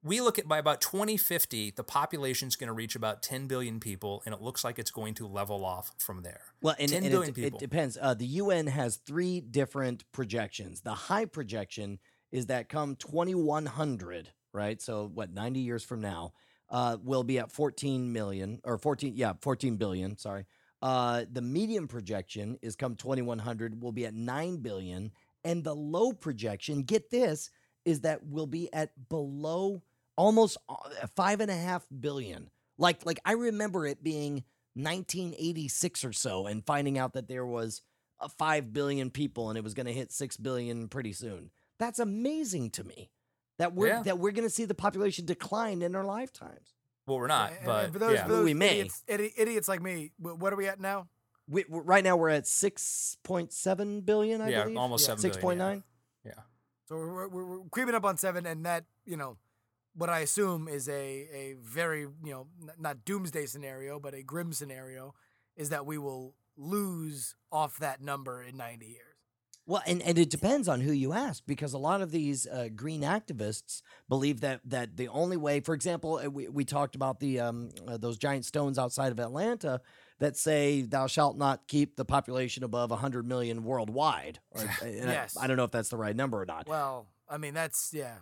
we 0.03 0.19
look 0.19 0.37
at 0.37 0.47
by 0.47 0.57
about 0.57 0.81
2050, 0.81 1.71
the 1.71 1.83
population 1.83 2.47
is 2.47 2.55
going 2.55 2.67
to 2.67 2.73
reach 2.73 2.95
about 2.95 3.23
10 3.23 3.47
billion 3.47 3.79
people, 3.79 4.21
and 4.25 4.35
it 4.35 4.41
looks 4.41 4.63
like 4.63 4.77
it's 4.77 4.91
going 4.91 5.13
to 5.15 5.27
level 5.27 5.63
off 5.63 5.91
from 5.97 6.23
there. 6.23 6.41
Well, 6.61 6.75
and, 6.77 6.89
10 6.89 7.03
and 7.03 7.11
billion 7.11 7.29
it, 7.29 7.35
people. 7.35 7.57
it 7.57 7.61
depends. 7.61 7.97
Uh, 7.99 8.13
the 8.13 8.25
UN 8.25 8.67
has 8.67 8.97
three 8.97 9.39
different 9.39 10.03
projections. 10.11 10.81
The 10.81 10.93
high 10.93 11.25
projection 11.25 11.99
is 12.31 12.47
that 12.47 12.67
come 12.67 12.95
2100, 12.97 14.29
right? 14.51 14.81
So, 14.81 15.09
what, 15.13 15.33
90 15.33 15.61
years 15.61 15.83
from 15.83 16.01
now, 16.01 16.33
uh, 16.69 16.97
we'll 17.01 17.23
be 17.23 17.39
at 17.39 17.51
14 17.51 18.11
million 18.11 18.59
or 18.65 18.77
14, 18.77 19.13
yeah, 19.15 19.33
14 19.41 19.77
billion, 19.77 20.17
sorry. 20.17 20.45
Uh, 20.81 21.23
the 21.31 21.41
medium 21.41 21.87
projection 21.87 22.57
is 22.61 22.75
come 22.75 22.95
2100, 22.95 23.81
we'll 23.81 23.93
be 23.93 24.05
at 24.05 24.13
9 24.13 24.57
billion. 24.57 25.11
And 25.45 25.63
the 25.63 25.75
low 25.75 26.11
projection, 26.11 26.83
get 26.83 27.09
this, 27.09 27.51
is 27.85 28.01
that 28.01 28.25
we'll 28.25 28.47
be 28.47 28.71
at 28.73 28.91
below 29.09 29.81
almost 30.15 30.57
uh, 30.69 30.75
five 31.15 31.39
and 31.39 31.51
a 31.51 31.55
half 31.55 31.85
billion. 31.99 32.49
Like 32.77 33.05
like 33.05 33.19
I 33.25 33.33
remember 33.33 33.85
it 33.85 34.03
being 34.03 34.43
1986 34.75 36.03
or 36.03 36.13
so, 36.13 36.47
and 36.47 36.65
finding 36.65 36.97
out 36.97 37.13
that 37.13 37.27
there 37.27 37.45
was 37.45 37.81
a 38.19 38.29
five 38.29 38.73
billion 38.73 39.09
people 39.09 39.49
and 39.49 39.57
it 39.57 39.63
was 39.63 39.73
going 39.73 39.85
to 39.85 39.93
hit 39.93 40.11
six 40.11 40.37
billion 40.37 40.87
pretty 40.87 41.13
soon. 41.13 41.51
That's 41.77 41.99
amazing 41.99 42.71
to 42.71 42.83
me. 42.83 43.09
That 43.59 43.73
we're 43.75 43.87
yeah. 43.87 44.03
that 44.03 44.17
we're 44.17 44.31
going 44.31 44.47
to 44.47 44.53
see 44.53 44.65
the 44.65 44.73
population 44.73 45.25
decline 45.25 45.81
in 45.81 45.95
our 45.95 46.03
lifetimes. 46.03 46.73
Well, 47.05 47.19
we're 47.19 47.27
not, 47.27 47.51
yeah, 47.51 47.65
but 47.65 47.93
for 47.93 47.99
those, 47.99 48.13
yeah. 48.13 48.23
for 48.23 48.29
those 48.29 48.45
we 48.45 48.53
may. 48.53 48.79
Idiots, 48.79 49.03
idiots 49.07 49.67
like 49.67 49.81
me, 49.81 50.11
what 50.17 50.53
are 50.53 50.55
we 50.55 50.67
at 50.67 50.79
now? 50.79 51.07
We, 51.49 51.65
right 51.67 52.03
now 52.03 52.15
we're 52.15 52.29
at 52.29 52.47
six 52.47 53.17
point 53.23 53.51
seven 53.51 54.01
billion. 54.01 54.41
I 54.41 54.49
yeah, 54.49 54.63
believe. 54.63 54.77
almost 54.77 55.05
seven. 55.05 55.19
Six 55.19 55.37
point 55.37 55.59
nine. 55.59 55.83
Yeah. 56.25 56.31
So 56.87 56.95
we're, 56.95 57.27
we're, 57.27 57.45
we're 57.45 57.59
creeping 57.69 57.93
up 57.93 58.05
on 58.05 58.17
seven, 58.17 58.45
and 58.45 58.65
that 58.65 58.85
you 59.05 59.17
know 59.17 59.37
what 59.95 60.09
I 60.09 60.19
assume 60.19 60.67
is 60.67 60.89
a 60.89 60.93
a 60.93 61.55
very 61.61 62.01
you 62.01 62.31
know 62.31 62.47
not 62.79 63.05
doomsday 63.05 63.45
scenario, 63.45 63.99
but 63.99 64.13
a 64.13 64.23
grim 64.23 64.53
scenario, 64.53 65.13
is 65.55 65.69
that 65.69 65.85
we 65.85 65.97
will 65.97 66.35
lose 66.57 67.35
off 67.51 67.77
that 67.77 68.01
number 68.01 68.43
in 68.43 68.57
ninety 68.57 68.87
years. 68.87 69.13
Well, 69.65 69.81
and, 69.87 70.01
and 70.01 70.17
it 70.17 70.29
depends 70.29 70.67
on 70.67 70.81
who 70.81 70.91
you 70.91 71.13
ask 71.13 71.41
because 71.47 71.71
a 71.71 71.77
lot 71.77 72.01
of 72.01 72.11
these 72.11 72.45
uh, 72.47 72.67
green 72.75 73.01
activists 73.01 73.81
believe 74.09 74.41
that 74.41 74.59
that 74.65 74.97
the 74.97 75.07
only 75.07 75.37
way, 75.37 75.61
for 75.61 75.73
example, 75.73 76.19
uh, 76.23 76.29
we, 76.29 76.49
we 76.49 76.65
talked 76.65 76.95
about 76.95 77.21
the 77.21 77.39
um, 77.39 77.69
uh, 77.87 77.95
those 77.95 78.17
giant 78.17 78.43
stones 78.43 78.77
outside 78.77 79.13
of 79.13 79.19
Atlanta 79.19 79.79
that 80.19 80.35
say 80.35 80.81
thou 80.81 81.07
shalt 81.07 81.37
not 81.37 81.67
keep 81.67 81.95
the 81.95 82.03
population 82.03 82.63
above 82.63 82.89
100 82.89 83.25
million 83.25 83.63
worldwide. 83.63 84.39
Or, 84.51 84.63
yes. 84.85 85.37
I, 85.37 85.45
I, 85.45 85.47
don't 85.47 85.57
know 85.57 85.63
if 85.63 85.71
that's 85.71 85.89
the 85.89 85.97
right 85.97 86.15
number 86.15 86.41
or 86.41 86.45
not. 86.45 86.67
Well, 86.67 87.07
I 87.29 87.37
mean 87.37 87.53
that's 87.53 87.91
yeah 87.93 88.17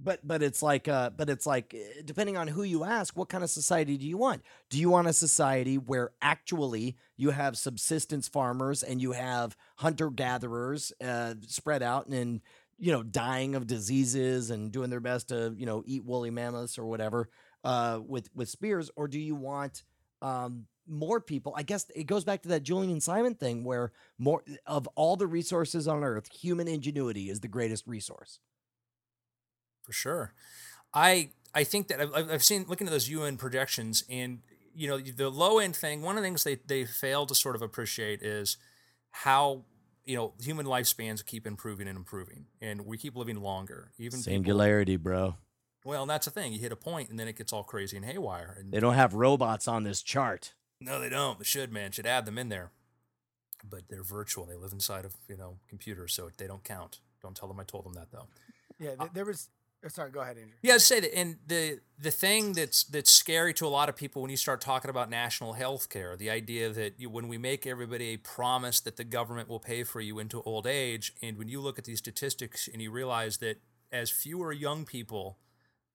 but 0.00 0.26
but 0.26 0.42
it's 0.42 0.62
like 0.62 0.88
uh 0.88 1.10
but 1.10 1.30
it's 1.30 1.46
like 1.46 1.72
eh, 1.74 2.02
depending 2.04 2.36
on 2.36 2.48
who 2.48 2.62
you 2.62 2.84
ask 2.84 3.16
what 3.16 3.28
kind 3.28 3.44
of 3.44 3.50
society 3.50 3.96
do 3.96 4.06
you 4.06 4.16
want? 4.16 4.42
Do 4.70 4.78
you 4.78 4.90
want 4.90 5.08
a 5.08 5.12
society 5.12 5.78
where 5.78 6.12
actually 6.20 6.96
you 7.16 7.30
have 7.30 7.56
subsistence 7.56 8.28
farmers 8.28 8.82
and 8.82 9.00
you 9.00 9.12
have 9.12 9.56
hunter 9.76 10.10
gatherers 10.10 10.92
uh 11.02 11.34
spread 11.46 11.82
out 11.82 12.06
and 12.08 12.40
you 12.78 12.90
know 12.92 13.02
dying 13.02 13.54
of 13.54 13.66
diseases 13.66 14.50
and 14.50 14.72
doing 14.72 14.90
their 14.90 15.00
best 15.00 15.28
to 15.28 15.54
you 15.56 15.66
know 15.66 15.82
eat 15.86 16.04
woolly 16.04 16.30
mammoths 16.30 16.78
or 16.78 16.86
whatever 16.86 17.28
uh 17.62 18.00
with 18.06 18.28
with 18.34 18.48
spears? 18.48 18.90
Or 18.96 19.06
do 19.08 19.20
you 19.20 19.34
want 19.36 19.84
um 20.22 20.66
more 20.86 21.20
people? 21.20 21.54
I 21.56 21.62
guess 21.62 21.86
it 21.94 22.04
goes 22.04 22.24
back 22.24 22.42
to 22.42 22.48
that 22.48 22.62
julian 22.64 23.00
simon 23.00 23.34
thing 23.34 23.64
where 23.64 23.92
more 24.18 24.42
of 24.66 24.88
all 24.96 25.16
the 25.16 25.26
resources 25.26 25.86
on 25.86 26.02
earth 26.02 26.28
human 26.32 26.66
ingenuity 26.66 27.30
is 27.30 27.40
the 27.40 27.48
greatest 27.48 27.86
resource 27.86 28.40
for 29.84 29.92
sure. 29.92 30.32
I 30.92 31.30
I 31.54 31.64
think 31.64 31.88
that 31.88 32.00
I've, 32.00 32.30
I've 32.30 32.44
seen 32.44 32.64
looking 32.68 32.86
at 32.86 32.92
those 32.92 33.08
UN 33.08 33.36
projections 33.36 34.04
and 34.10 34.40
you 34.74 34.88
know 34.88 34.98
the 34.98 35.30
low 35.30 35.58
end 35.58 35.76
thing. 35.76 36.02
One 36.02 36.16
of 36.16 36.22
the 36.22 36.26
things 36.26 36.44
they 36.44 36.56
they 36.56 36.84
fail 36.84 37.26
to 37.26 37.34
sort 37.34 37.54
of 37.54 37.62
appreciate 37.62 38.22
is 38.22 38.56
how 39.10 39.62
you 40.04 40.16
know 40.16 40.32
human 40.40 40.66
lifespans 40.66 41.24
keep 41.24 41.46
improving 41.46 41.86
and 41.86 41.96
improving, 41.96 42.46
and 42.60 42.84
we 42.86 42.98
keep 42.98 43.16
living 43.16 43.40
longer. 43.40 43.92
Even 43.98 44.18
singularity, 44.18 44.96
people, 44.96 45.10
bro. 45.10 45.36
Well, 45.84 46.02
and 46.02 46.10
that's 46.10 46.24
the 46.24 46.32
thing. 46.32 46.52
You 46.52 46.58
hit 46.58 46.72
a 46.72 46.76
point, 46.76 47.10
and 47.10 47.18
then 47.18 47.28
it 47.28 47.36
gets 47.36 47.52
all 47.52 47.62
crazy 47.62 47.96
and 47.96 48.06
haywire. 48.06 48.56
And 48.58 48.72
they 48.72 48.80
don't 48.80 48.94
have 48.94 49.14
robots 49.14 49.68
on 49.68 49.84
this 49.84 50.02
chart. 50.02 50.54
No, 50.80 50.98
they 50.98 51.10
don't. 51.10 51.38
They 51.38 51.44
should, 51.44 51.72
man. 51.72 51.92
Should 51.92 52.06
add 52.06 52.24
them 52.24 52.38
in 52.38 52.48
there. 52.48 52.72
But 53.68 53.82
they're 53.88 54.02
virtual. 54.02 54.46
They 54.46 54.56
live 54.56 54.72
inside 54.72 55.04
of 55.04 55.14
you 55.28 55.36
know 55.36 55.58
computers, 55.68 56.12
so 56.14 56.30
they 56.36 56.46
don't 56.46 56.64
count. 56.64 57.00
Don't 57.22 57.36
tell 57.36 57.48
them 57.48 57.60
I 57.60 57.64
told 57.64 57.84
them 57.84 57.94
that 57.94 58.10
though. 58.12 58.26
Yeah, 58.78 59.06
there 59.12 59.24
was 59.24 59.48
Oh, 59.84 59.88
sorry, 59.88 60.10
go 60.10 60.20
ahead, 60.20 60.38
Andrew. 60.38 60.54
Yeah, 60.62 60.74
I'd 60.74 60.80
say 60.80 61.00
that, 61.00 61.16
and 61.16 61.36
the 61.46 61.80
the 61.98 62.10
thing 62.10 62.54
that's 62.54 62.84
that's 62.84 63.10
scary 63.10 63.52
to 63.54 63.66
a 63.66 63.68
lot 63.68 63.88
of 63.88 63.96
people 63.96 64.22
when 64.22 64.30
you 64.30 64.36
start 64.36 64.60
talking 64.60 64.88
about 64.88 65.10
national 65.10 65.52
health 65.52 65.90
care, 65.90 66.16
the 66.16 66.30
idea 66.30 66.70
that 66.70 66.94
you, 66.98 67.10
when 67.10 67.28
we 67.28 67.36
make 67.36 67.66
everybody 67.66 68.14
a 68.14 68.16
promise 68.16 68.80
that 68.80 68.96
the 68.96 69.04
government 69.04 69.48
will 69.48 69.60
pay 69.60 69.84
for 69.84 70.00
you 70.00 70.18
into 70.18 70.42
old 70.42 70.66
age, 70.66 71.12
and 71.20 71.36
when 71.36 71.48
you 71.48 71.60
look 71.60 71.78
at 71.78 71.84
these 71.84 71.98
statistics 71.98 72.66
and 72.66 72.80
you 72.80 72.90
realize 72.90 73.38
that 73.38 73.60
as 73.92 74.10
fewer 74.10 74.52
young 74.52 74.86
people 74.86 75.38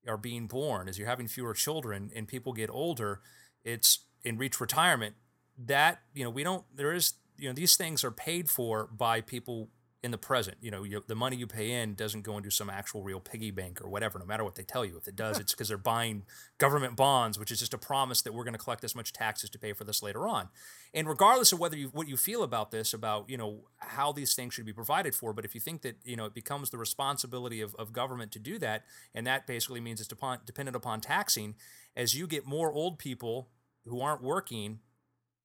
are 0.08 0.18
being 0.18 0.46
born, 0.46 0.88
as 0.88 1.00
you're 1.00 1.08
having 1.08 1.28
fewer 1.28 1.54
children, 1.54 2.12
and 2.16 2.28
people 2.28 2.54
get 2.54 2.70
older, 2.70 3.22
it's 3.64 4.00
and 4.24 4.40
reach 4.40 4.62
retirement. 4.62 5.16
That 5.58 6.02
you 6.14 6.24
know, 6.24 6.30
we 6.30 6.44
don't. 6.44 6.64
There 6.76 6.94
is 6.94 7.14
you 7.40 7.50
know, 7.50 7.54
these 7.54 7.76
things 7.76 8.04
are 8.04 8.12
paid 8.12 8.50
for 8.50 8.88
by 8.88 9.22
people 9.22 9.70
in 10.02 10.12
the 10.12 10.18
present. 10.18 10.58
You 10.62 10.72
know, 10.72 10.84
you, 10.84 11.04
the 11.08 11.16
money 11.16 11.36
you 11.36 11.46
pay 11.46 11.72
in 11.72 11.94
doesn't 11.94 12.22
go 12.22 12.38
into 12.38 12.50
some 12.50 12.70
actual 12.70 13.04
real 13.04 13.20
piggy 13.20 13.52
bank 13.52 13.82
or 13.84 13.90
whatever, 13.90 14.18
no 14.18 14.26
matter 14.26 14.46
what 14.46 14.56
they 14.56 14.64
tell 14.64 14.86
you. 14.86 14.96
If 14.98 15.08
it 15.08 15.16
does, 15.16 15.40
it's 15.40 15.52
because 15.52 15.68
they're 15.68 15.78
buying 15.78 16.24
government 16.58 16.96
bonds, 16.96 17.38
which 17.38 17.52
is 17.52 17.60
just 17.60 17.74
a 17.74 17.78
promise 17.78 18.22
that 18.22 18.34
we're 18.34 18.46
going 18.46 18.54
to 18.54 18.60
collect 18.60 18.82
this 18.82 18.96
much 18.96 19.12
taxes 19.12 19.50
to 19.50 19.60
pay 19.60 19.74
for 19.74 19.84
this 19.84 20.02
later 20.02 20.28
on. 20.28 20.50
And 20.94 21.08
regardless 21.08 21.52
of 21.52 21.60
whether 21.60 21.76
you 21.76 21.90
what 21.90 22.08
you 22.08 22.16
feel 22.16 22.44
about 22.44 22.72
this, 22.72 22.94
about 22.94 23.30
you 23.30 23.38
know 23.38 23.66
how 23.78 24.14
these 24.14 24.34
things 24.34 24.54
should 24.54 24.66
be 24.66 24.74
provided 24.74 25.14
for, 25.14 25.34
but 25.34 25.44
if 25.44 25.54
you 25.54 25.60
think 25.60 25.82
that 25.82 25.98
you 26.06 26.16
know 26.16 26.26
it 26.26 26.34
becomes 26.34 26.70
the 26.70 26.78
responsibility 26.78 27.60
of, 27.60 27.76
of 27.76 27.92
government 27.92 28.32
to 28.32 28.40
do 28.40 28.58
that, 28.60 28.86
and 29.14 29.28
that 29.28 29.48
basically 29.48 29.82
means 29.82 30.00
it's 30.00 30.08
depend, 30.08 30.42
dependent 30.46 30.78
upon 30.78 31.02
taxing, 31.02 31.56
as 31.96 32.16
you 32.16 32.26
get 32.26 32.46
more 32.46 32.72
old 32.72 33.00
people 33.00 33.50
who 33.86 34.00
aren't 34.00 34.24
working 34.24 34.80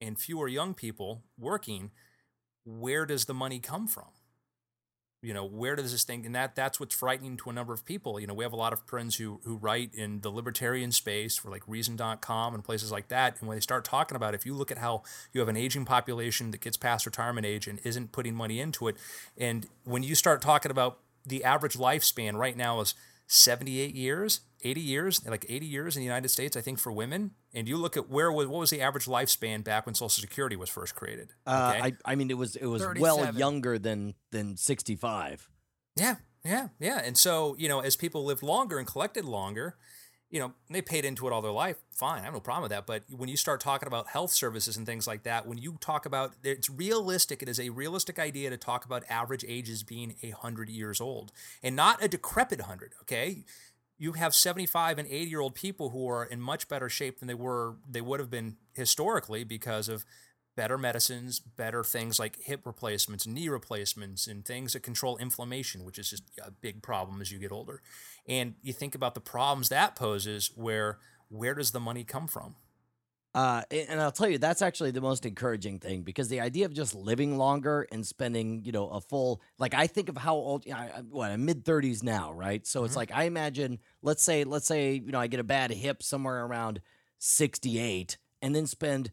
and 0.01 0.19
fewer 0.19 0.47
young 0.47 0.75
people 0.75 1.25
working, 1.39 1.91
where 2.65 3.05
does 3.05 3.25
the 3.25 3.35
money 3.35 3.59
come 3.59 3.87
from? 3.89 4.09
You 5.25 5.35
know 5.35 5.45
where 5.45 5.75
does 5.75 5.93
this 5.93 6.05
thing 6.05 6.27
and 6.27 6.35
that 6.35 6.55
that's 6.55 6.79
what's 6.79 6.95
frightening 6.95 7.37
to 7.39 7.51
a 7.51 7.53
number 7.53 7.73
of 7.73 7.85
people. 7.85 8.21
You 8.21 8.27
know 8.27 8.35
we 8.35 8.45
have 8.45 8.53
a 8.53 8.57
lot 8.57 8.73
of 8.73 8.81
friends 8.87 9.17
who 9.17 9.41
who 9.45 9.57
write 9.57 9.95
in 9.95 10.21
the 10.21 10.31
libertarian 10.31 10.93
space 10.93 11.37
for 11.37 11.51
like 11.51 11.63
reason.com 11.67 12.55
and 12.55 12.63
places 12.63 12.93
like 12.93 13.09
that 13.09 13.37
and 13.41 13.49
when 13.49 13.57
they 13.57 13.61
start 13.61 13.85
talking 13.85 14.17
about 14.17 14.35
it, 14.35 14.37
if 14.37 14.47
you 14.47 14.55
look 14.55 14.71
at 14.71 14.79
how 14.79 15.03
you 15.33 15.41
have 15.41 15.49
an 15.49 15.57
aging 15.57 15.85
population 15.85 16.51
that 16.51 16.61
gets 16.61 16.77
past 16.77 17.07
retirement 17.07 17.47
age 17.47 17.67
and 17.67 17.81
isn't 17.85 18.13
putting 18.13 18.35
money 18.35 18.61
into 18.61 18.89
it 18.89 18.97
and 19.39 19.67
when 19.85 20.03
you 20.03 20.15
start 20.15 20.41
talking 20.43 20.71
about 20.71 20.99
the 21.27 21.43
average 21.43 21.75
lifespan 21.75 22.35
right 22.35 22.57
now 22.57 22.81
is 22.81 22.95
78 23.27 23.95
years 23.95 24.41
80 24.63 24.81
years 24.81 25.27
like 25.27 25.47
80 25.49 25.67
years 25.67 25.97
in 25.97 26.01
the 26.01 26.05
united 26.07 26.29
states 26.29 26.57
i 26.57 26.61
think 26.61 26.79
for 26.79 26.93
women 26.93 27.33
and 27.55 27.69
you 27.69 27.77
look 27.77 27.97
at 27.97 28.09
where 28.09 28.31
was 28.31 28.47
what 28.47 28.61
was 28.61 28.71
the 28.71 28.81
average 28.83 29.07
lifespan 29.07 29.65
back 29.65 29.87
when 29.87 29.95
social 29.95 30.21
security 30.21 30.57
was 30.57 30.69
first 30.69 30.95
created 30.95 31.33
Uh, 31.47 31.73
I, 31.83 31.93
I 32.05 32.15
mean, 32.15 32.31
it 32.31 32.39
was 32.39 32.57
it 32.57 32.67
was 32.67 32.85
well 32.99 33.35
younger 33.35 33.79
than 33.79 34.15
than 34.31 34.57
sixty 34.57 34.97
five. 34.97 35.49
Yeah, 35.97 36.17
yeah, 36.45 36.69
yeah. 36.81 37.01
And 37.05 37.17
so, 37.17 37.55
you 37.59 37.69
know, 37.69 37.81
as 37.81 37.97
people 37.97 38.25
lived 38.25 38.43
longer 38.43 38.79
and 38.79 38.87
collected 38.87 39.25
longer, 39.25 39.77
you 40.35 40.41
know, 40.41 40.53
they 40.69 40.83
paid 40.83 41.05
into 41.05 41.29
it 41.29 41.33
all 41.33 41.41
their 41.41 41.53
life. 41.53 41.77
Fine, 41.93 42.23
I 42.23 42.25
have 42.25 42.35
no 42.35 42.41
problem 42.41 42.63
with 42.63 42.73
that. 42.73 42.87
But 42.87 43.05
when 43.09 43.29
you 43.29 43.37
start 43.37 43.61
talking 43.61 43.87
about 43.87 44.09
health 44.09 44.33
services 44.33 44.77
and 44.77 44.85
things 44.85 45.07
like 45.07 45.23
that, 45.23 45.47
when 45.47 45.59
you 45.59 45.77
talk 45.79 46.07
about 46.07 46.35
it's 46.43 46.69
realistic, 46.69 47.41
it 47.41 47.49
is 47.49 47.61
a 47.61 47.69
realistic 47.69 48.19
idea 48.19 48.51
to 48.51 48.57
talk 48.57 48.85
about 48.85 49.05
average 49.09 49.45
ages 49.47 49.85
being 49.85 50.17
a 50.25 50.31
hundred 50.31 50.69
years 50.69 51.01
old 51.01 51.31
and 51.63 51.77
not 51.77 52.03
a 52.03 52.09
decrepit 52.09 52.63
hundred. 52.63 52.95
Okay. 53.03 53.45
You 53.97 54.15
have 54.15 54.35
75 54.35 54.99
and 54.99 55.07
80 55.07 55.31
year 55.31 55.39
old 55.39 55.55
people 55.55 55.91
who 55.91 56.09
are 56.09 56.25
in 56.25 56.41
much 56.41 56.67
better 56.67 56.89
shape 56.89 57.21
than 57.21 57.29
they 57.29 57.35
were, 57.35 57.77
they 57.89 58.01
would 58.01 58.19
have 58.19 58.29
been 58.29 58.57
historically 58.73 59.45
because 59.45 59.89
of 59.89 60.05
better 60.57 60.79
medicines, 60.79 61.41
better 61.41 61.83
things 61.83 62.19
like 62.19 62.41
hip 62.43 62.63
replacements, 62.65 63.27
knee 63.27 63.49
replacements, 63.49 64.27
and 64.27 64.45
things 64.45 64.73
that 64.73 64.81
control 64.81 65.17
inflammation, 65.19 65.85
which 65.85 65.99
is 65.99 66.11
just 66.11 66.25
a 66.45 66.51
big 66.51 66.83
problem 66.83 67.21
as 67.21 67.31
you 67.33 67.39
get 67.39 67.53
older. 67.53 67.83
And 68.29 68.55
you 68.63 68.73
think 68.73 68.95
about 68.95 69.15
the 69.15 69.21
problems 69.21 69.69
that 69.69 69.97
poses 69.97 70.51
where 70.55 70.99
where 71.29 71.55
does 71.55 71.73
the 71.73 71.81
money 71.81 72.05
come 72.05 72.29
from? 72.29 72.55
Uh, 73.35 73.63
and 73.73 74.01
I'll 74.01 74.13
tell 74.13 74.29
you, 74.29 74.39
that's 74.39 74.63
actually 74.63 74.93
the 74.93 75.01
most 75.01 75.27
encouraging 75.27 75.81
thing 75.81 76.03
because 76.03 76.29
the 76.29 76.41
idea 76.41 76.67
of 76.67 76.73
just 76.73 76.95
living 76.95 77.37
longer 77.37 77.85
and 77.91 78.07
spending, 78.07 78.65
you 78.65 78.71
know, 78.71 78.89
a 78.91 79.01
full 79.01 79.43
like 79.59 79.75
I 79.75 79.89
think 79.89 80.09
of 80.09 80.17
how 80.17 80.37
old, 80.37 80.65
you 80.67 80.73
know, 80.73 80.79
I, 80.79 81.03
what 81.11 81.33
I'm 81.33 81.45
mid 81.45 81.65
thirties 81.65 82.05
now, 82.05 82.33
right? 82.33 82.65
So 82.65 82.85
it's 82.85 82.95
Mhm. 82.95 82.97
like 82.97 83.11
I 83.13 83.25
imagine, 83.25 83.81
let's 84.03 84.23
say, 84.23 84.45
let's 84.45 84.69
say, 84.69 84.93
you 84.95 85.11
know, 85.11 85.19
I 85.19 85.27
get 85.27 85.41
a 85.41 85.45
bad 85.45 85.73
hip 85.73 86.01
somewhere 86.01 86.45
around 86.47 86.81
sixty 87.19 87.81
eight, 87.81 88.19
and 88.41 88.55
then 88.55 88.69
spend 88.69 89.11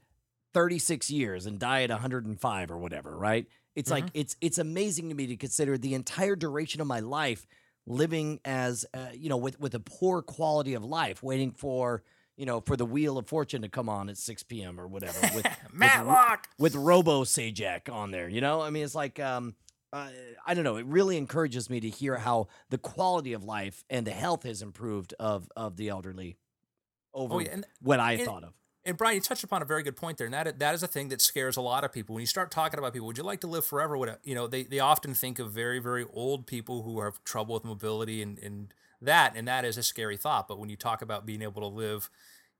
thirty 0.53 0.79
six 0.79 1.09
years 1.11 1.45
and 1.45 1.59
die 1.59 1.83
at 1.83 1.89
one 1.89 1.99
hundred 1.99 2.25
and 2.25 2.39
five 2.39 2.71
or 2.71 2.77
whatever, 2.77 3.15
right? 3.17 3.47
It's 3.75 3.89
like 3.89 4.05
it's 4.13 4.35
it's 4.41 4.57
amazing 4.57 5.09
to 5.09 5.15
me 5.15 5.27
to 5.27 5.37
consider 5.37 5.77
the 5.77 5.93
entire 5.93 6.35
duration 6.35 6.81
of 6.81 6.87
my 6.87 6.99
life 6.99 7.47
living 7.87 8.39
as 8.45 8.85
uh, 8.93 9.07
you 9.13 9.29
know 9.29 9.37
with 9.37 9.59
with 9.59 9.73
a 9.75 9.79
poor 9.79 10.21
quality 10.21 10.73
of 10.73 10.83
life, 10.83 11.23
waiting 11.23 11.51
for 11.51 12.03
you 12.35 12.45
know 12.45 12.59
for 12.61 12.75
the 12.75 12.85
wheel 12.85 13.17
of 13.17 13.27
fortune 13.27 13.61
to 13.61 13.69
come 13.69 13.87
on 13.87 14.09
at 14.09 14.17
6 14.17 14.43
p.m. 14.43 14.79
or 14.79 14.87
whatever 14.87 15.19
with 15.35 15.47
with, 15.73 16.39
with 16.57 16.75
Robo 16.75 17.23
Sajak 17.23 17.91
on 17.91 18.11
there. 18.11 18.27
You 18.27 18.41
know, 18.41 18.61
I 18.61 18.71
mean, 18.71 18.83
it's 18.83 18.93
like 18.95 19.19
um, 19.21 19.55
uh, 19.93 20.09
I 20.45 20.53
don't 20.53 20.63
know. 20.65 20.75
It 20.75 20.85
really 20.85 21.15
encourages 21.17 21.69
me 21.69 21.79
to 21.79 21.89
hear 21.89 22.17
how 22.17 22.47
the 22.69 22.77
quality 22.77 23.31
of 23.33 23.43
life 23.45 23.83
and 23.89 24.05
the 24.05 24.11
health 24.11 24.43
has 24.43 24.61
improved 24.61 25.13
of 25.19 25.49
of 25.55 25.77
the 25.77 25.89
elderly 25.89 26.37
over 27.13 27.35
Oh, 27.35 27.39
yeah. 27.39 27.49
And, 27.53 27.65
what 27.81 27.99
I 28.01 28.13
and- 28.13 28.25
thought 28.25 28.43
of. 28.43 28.53
And 28.83 28.97
Brian, 28.97 29.15
you 29.15 29.21
touched 29.21 29.43
upon 29.43 29.61
a 29.61 29.65
very 29.65 29.83
good 29.83 29.95
point 29.95 30.17
there, 30.17 30.25
and 30.25 30.33
that 30.33 30.59
that 30.59 30.73
is 30.73 30.83
a 30.83 30.87
thing 30.87 31.09
that 31.09 31.21
scares 31.21 31.57
a 31.57 31.61
lot 31.61 31.83
of 31.83 31.91
people. 31.91 32.15
When 32.15 32.21
you 32.21 32.27
start 32.27 32.51
talking 32.51 32.79
about 32.79 32.93
people, 32.93 33.07
would 33.07 33.17
you 33.17 33.23
like 33.23 33.41
to 33.41 33.47
live 33.47 33.65
forever? 33.65 33.97
What 33.97 34.19
you 34.23 34.35
know, 34.35 34.47
they 34.47 34.63
they 34.63 34.79
often 34.79 35.13
think 35.13 35.39
of 35.39 35.51
very 35.51 35.79
very 35.79 36.05
old 36.13 36.47
people 36.47 36.83
who 36.83 37.01
have 37.01 37.23
trouble 37.23 37.53
with 37.53 37.63
mobility 37.63 38.21
and 38.21 38.39
and 38.39 38.73
that, 39.01 39.35
and 39.35 39.47
that 39.47 39.65
is 39.65 39.77
a 39.77 39.83
scary 39.83 40.17
thought. 40.17 40.47
But 40.47 40.59
when 40.59 40.69
you 40.69 40.75
talk 40.75 41.01
about 41.01 41.25
being 41.25 41.41
able 41.41 41.61
to 41.61 41.67
live, 41.67 42.09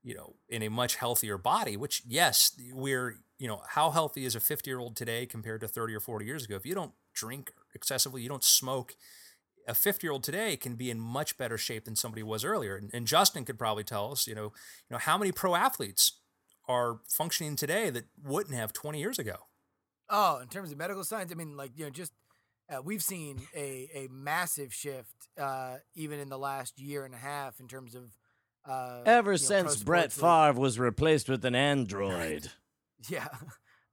you 0.03 0.15
know, 0.15 0.35
in 0.49 0.63
a 0.63 0.69
much 0.69 0.95
healthier 0.95 1.37
body, 1.37 1.77
which 1.77 2.03
yes, 2.07 2.55
we're 2.71 3.17
you 3.39 3.47
know, 3.47 3.63
how 3.69 3.89
healthy 3.89 4.23
is 4.23 4.35
a 4.35 4.39
50 4.39 4.69
year 4.69 4.77
old 4.77 4.95
today 4.95 5.25
compared 5.25 5.61
to 5.61 5.67
30 5.67 5.95
or 5.95 5.99
40 5.99 6.25
years 6.25 6.45
ago? 6.45 6.55
If 6.55 6.65
you 6.65 6.75
don't 6.75 6.93
drink 7.13 7.51
excessively, 7.73 8.21
you 8.21 8.29
don't 8.29 8.43
smoke, 8.43 8.95
a 9.67 9.73
50 9.73 10.05
year 10.05 10.11
old 10.11 10.23
today 10.23 10.55
can 10.57 10.75
be 10.75 10.89
in 10.89 10.99
much 10.99 11.37
better 11.37 11.57
shape 11.57 11.85
than 11.85 11.95
somebody 11.95 12.23
was 12.23 12.43
earlier. 12.43 12.75
And, 12.75 12.89
and 12.93 13.05
Justin 13.07 13.45
could 13.45 13.59
probably 13.59 13.83
tell 13.83 14.11
us, 14.11 14.27
you 14.27 14.35
know, 14.35 14.45
you 14.45 14.51
know, 14.91 14.97
how 14.97 15.17
many 15.17 15.31
pro 15.31 15.55
athletes 15.55 16.19
are 16.67 16.99
functioning 17.09 17.55
today 17.55 17.89
that 17.89 18.05
wouldn't 18.23 18.55
have 18.55 18.73
20 18.73 18.99
years 18.99 19.19
ago? 19.19 19.35
Oh, 20.09 20.39
in 20.41 20.47
terms 20.47 20.71
of 20.71 20.77
medical 20.77 21.03
science, 21.03 21.31
I 21.31 21.35
mean, 21.35 21.55
like 21.55 21.71
you 21.75 21.85
know, 21.85 21.89
just 21.89 22.11
uh, 22.69 22.81
we've 22.83 23.01
seen 23.03 23.41
a 23.55 23.89
a 23.93 24.07
massive 24.11 24.73
shift 24.73 25.15
uh, 25.39 25.77
even 25.95 26.19
in 26.19 26.29
the 26.29 26.37
last 26.37 26.79
year 26.79 27.05
and 27.05 27.13
a 27.13 27.17
half 27.17 27.59
in 27.59 27.67
terms 27.67 27.95
of 27.95 28.03
uh, 28.69 29.01
Ever 29.05 29.31
you 29.31 29.33
know, 29.33 29.37
since 29.37 29.83
Brett 29.83 30.11
sports. 30.11 30.21
Favre 30.21 30.59
was 30.59 30.77
replaced 30.79 31.29
with 31.29 31.43
an 31.45 31.55
android. 31.55 32.49
Yeah. 33.09 33.27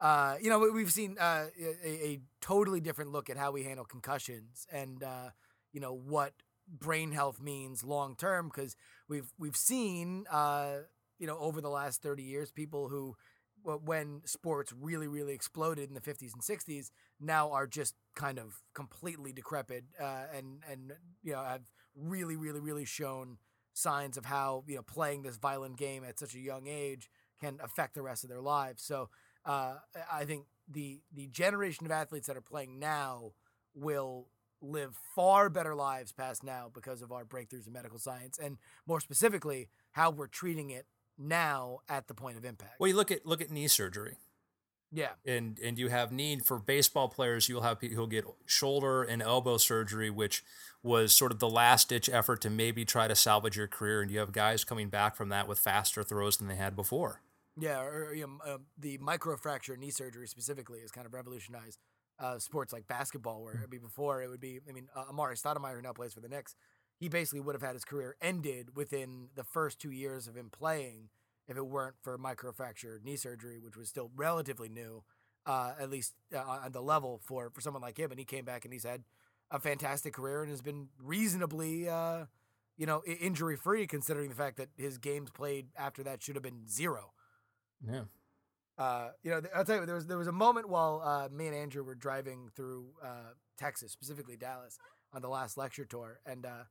Uh, 0.00 0.36
you 0.40 0.50
know, 0.50 0.58
we- 0.58 0.70
we've 0.70 0.92
seen 0.92 1.16
uh, 1.18 1.46
a, 1.58 1.88
a 1.88 2.20
totally 2.42 2.80
different 2.80 3.10
look 3.10 3.30
at 3.30 3.36
how 3.38 3.52
we 3.52 3.62
handle 3.64 3.86
concussions 3.86 4.66
and 4.70 5.02
uh, 5.02 5.30
you 5.72 5.80
know 5.80 5.94
what 5.94 6.32
brain 6.68 7.12
health 7.12 7.40
means 7.40 7.84
long 7.84 8.14
term 8.14 8.50
because 8.52 8.76
we've 9.08 9.32
we've 9.38 9.56
seen 9.56 10.24
uh, 10.30 10.76
you 11.18 11.26
know 11.26 11.38
over 11.38 11.60
the 11.60 11.70
last 11.70 12.02
30 12.02 12.22
years 12.22 12.50
people 12.50 12.88
who 12.88 13.16
when 13.84 14.22
sports 14.24 14.72
really 14.78 15.08
really 15.08 15.34
exploded 15.34 15.88
in 15.88 15.94
the 15.94 16.00
50s 16.00 16.32
and 16.32 16.42
60s 16.42 16.90
now 17.20 17.50
are 17.50 17.66
just 17.66 17.94
kind 18.14 18.38
of 18.38 18.62
completely 18.74 19.32
decrepit 19.32 19.84
uh, 20.00 20.24
and 20.34 20.62
and 20.70 20.92
you 21.22 21.32
know 21.32 21.42
have 21.42 21.62
really 21.94 22.36
really 22.36 22.60
really 22.60 22.84
shown 22.84 23.38
signs 23.74 24.16
of 24.16 24.24
how 24.24 24.64
you 24.66 24.76
know 24.76 24.82
playing 24.82 25.22
this 25.22 25.36
violent 25.36 25.76
game 25.76 26.04
at 26.04 26.18
such 26.18 26.34
a 26.34 26.38
young 26.38 26.66
age 26.66 27.10
can 27.40 27.58
affect 27.62 27.94
the 27.94 28.02
rest 28.02 28.24
of 28.24 28.30
their 28.30 28.40
lives. 28.40 28.82
So 28.82 29.08
uh, 29.44 29.74
I 30.12 30.24
think 30.24 30.46
the 30.68 31.00
the 31.14 31.28
generation 31.28 31.86
of 31.86 31.92
athletes 31.92 32.26
that 32.26 32.36
are 32.36 32.42
playing 32.42 32.78
now 32.78 33.32
will 33.74 34.28
live 34.61 34.96
far 35.14 35.48
better 35.48 35.74
lives 35.74 36.12
past 36.12 36.42
now 36.42 36.70
because 36.72 37.02
of 37.02 37.12
our 37.12 37.24
breakthroughs 37.24 37.66
in 37.66 37.72
medical 37.72 37.98
science 37.98 38.38
and 38.38 38.59
more 38.86 39.00
specifically 39.00 39.68
how 39.92 40.11
we're 40.11 40.26
treating 40.26 40.70
it 40.70 40.86
now 41.16 41.78
at 41.88 42.09
the 42.09 42.14
point 42.14 42.36
of 42.36 42.44
impact. 42.44 42.74
Well, 42.78 42.88
you 42.88 42.96
look 42.96 43.11
at 43.11 43.26
look 43.26 43.40
at 43.40 43.50
knee 43.50 43.68
surgery, 43.68 44.16
yeah. 44.92 45.11
and 45.26 45.59
and 45.59 45.78
you 45.78 45.88
have 45.88 46.12
need 46.12 46.44
for 46.44 46.59
baseball 46.59 47.09
players. 47.09 47.48
You'll 47.48 47.62
have 47.62 47.80
people 47.80 47.96
who'll 47.96 48.06
get 48.06 48.24
shoulder 48.46 49.02
and 49.02 49.20
elbow 49.20 49.56
surgery, 49.56 50.11
which 50.11 50.44
was 50.82 51.12
sort 51.12 51.32
of 51.32 51.40
the 51.40 51.50
last 51.50 51.88
ditch 51.88 52.09
effort 52.09 52.40
to 52.42 52.50
maybe 52.50 52.84
try 52.84 53.09
to 53.09 53.16
salvage 53.16 53.56
your 53.56 53.66
career. 53.66 54.00
And 54.00 54.11
you 54.11 54.20
have 54.20 54.32
guys 54.32 54.64
coming 54.64 54.88
back 54.88 55.16
from 55.16 55.28
that 55.30 55.48
with 55.48 55.59
faster 55.59 56.02
throws 56.02 56.36
than 56.36 56.48
they 56.48 56.56
had 56.56 56.76
before. 56.76 57.20
Yeah, 57.61 57.80
or, 57.80 58.14
you 58.14 58.26
know, 58.26 58.38
uh, 58.46 58.59
the 58.78 58.98
microfracture 58.98 59.76
knee 59.76 59.90
surgery 59.90 60.28
specifically 60.28 60.80
has 60.80 60.92
kind 60.92 61.06
of 61.06 61.12
revolutionized 61.12 61.80
uh, 62.18 62.38
sports 62.38 62.72
like 62.72 62.86
basketball, 62.88 63.42
where 63.42 63.60
I 63.62 63.66
mean, 63.70 63.80
before 63.80 64.22
it 64.22 64.28
would 64.28 64.40
be, 64.40 64.60
I 64.68 64.72
mean, 64.72 64.88
uh, 64.94 65.04
Amar'e 65.12 65.40
Stoudemire, 65.40 65.76
who 65.76 65.82
now 65.82 65.92
plays 65.92 66.14
for 66.14 66.20
the 66.20 66.28
Knicks, 66.28 66.56
he 66.98 67.08
basically 67.08 67.40
would 67.40 67.54
have 67.54 67.62
had 67.62 67.74
his 67.74 67.84
career 67.84 68.16
ended 68.20 68.76
within 68.76 69.28
the 69.34 69.44
first 69.44 69.78
two 69.78 69.90
years 69.90 70.26
of 70.26 70.36
him 70.36 70.50
playing 70.50 71.10
if 71.46 71.56
it 71.56 71.66
weren't 71.66 71.94
for 72.02 72.18
microfracture 72.18 73.02
knee 73.02 73.16
surgery, 73.16 73.58
which 73.58 73.76
was 73.76 73.88
still 73.88 74.10
relatively 74.16 74.68
new, 74.68 75.02
uh, 75.46 75.72
at 75.80 75.90
least 75.90 76.14
uh, 76.34 76.40
on 76.40 76.72
the 76.72 76.82
level 76.82 77.20
for, 77.24 77.50
for 77.50 77.60
someone 77.60 77.82
like 77.82 77.98
him. 77.98 78.10
And 78.10 78.18
he 78.18 78.24
came 78.24 78.44
back 78.44 78.64
and 78.64 78.72
he's 78.72 78.84
had 78.84 79.04
a 79.50 79.58
fantastic 79.58 80.12
career 80.12 80.42
and 80.42 80.50
has 80.50 80.60
been 80.60 80.88
reasonably, 81.02 81.88
uh, 81.88 82.26
you 82.76 82.84
know, 82.84 83.02
injury 83.04 83.56
free 83.56 83.86
considering 83.86 84.28
the 84.28 84.34
fact 84.34 84.56
that 84.58 84.68
his 84.76 84.98
games 84.98 85.30
played 85.30 85.68
after 85.76 86.02
that 86.02 86.22
should 86.22 86.36
have 86.36 86.42
been 86.42 86.68
zero. 86.68 87.12
Yeah. 87.86 88.02
Uh, 88.79 89.09
you 89.24 89.31
know, 89.31 89.43
I'll 89.55 89.64
tell 89.64 89.81
you, 89.81 89.87
there 89.87 89.97
was 89.97 90.07
there 90.07 90.18
was 90.18 90.29
a 90.29 90.33
moment 90.33 90.68
while 90.68 91.03
uh, 91.05 91.29
me 91.35 91.49
and 91.49 91.57
Andrew 91.57 91.83
were 91.83 91.97
driving 91.97 92.49
through 92.55 92.87
uh, 93.05 93.33
Texas, 93.59 93.91
specifically 93.91 94.37
Dallas, 94.37 94.79
on 95.12 95.20
the 95.20 95.29
last 95.29 95.57
lecture 95.57 95.85
tour, 95.85 96.20
and 96.24 96.47
uh, 96.47 96.64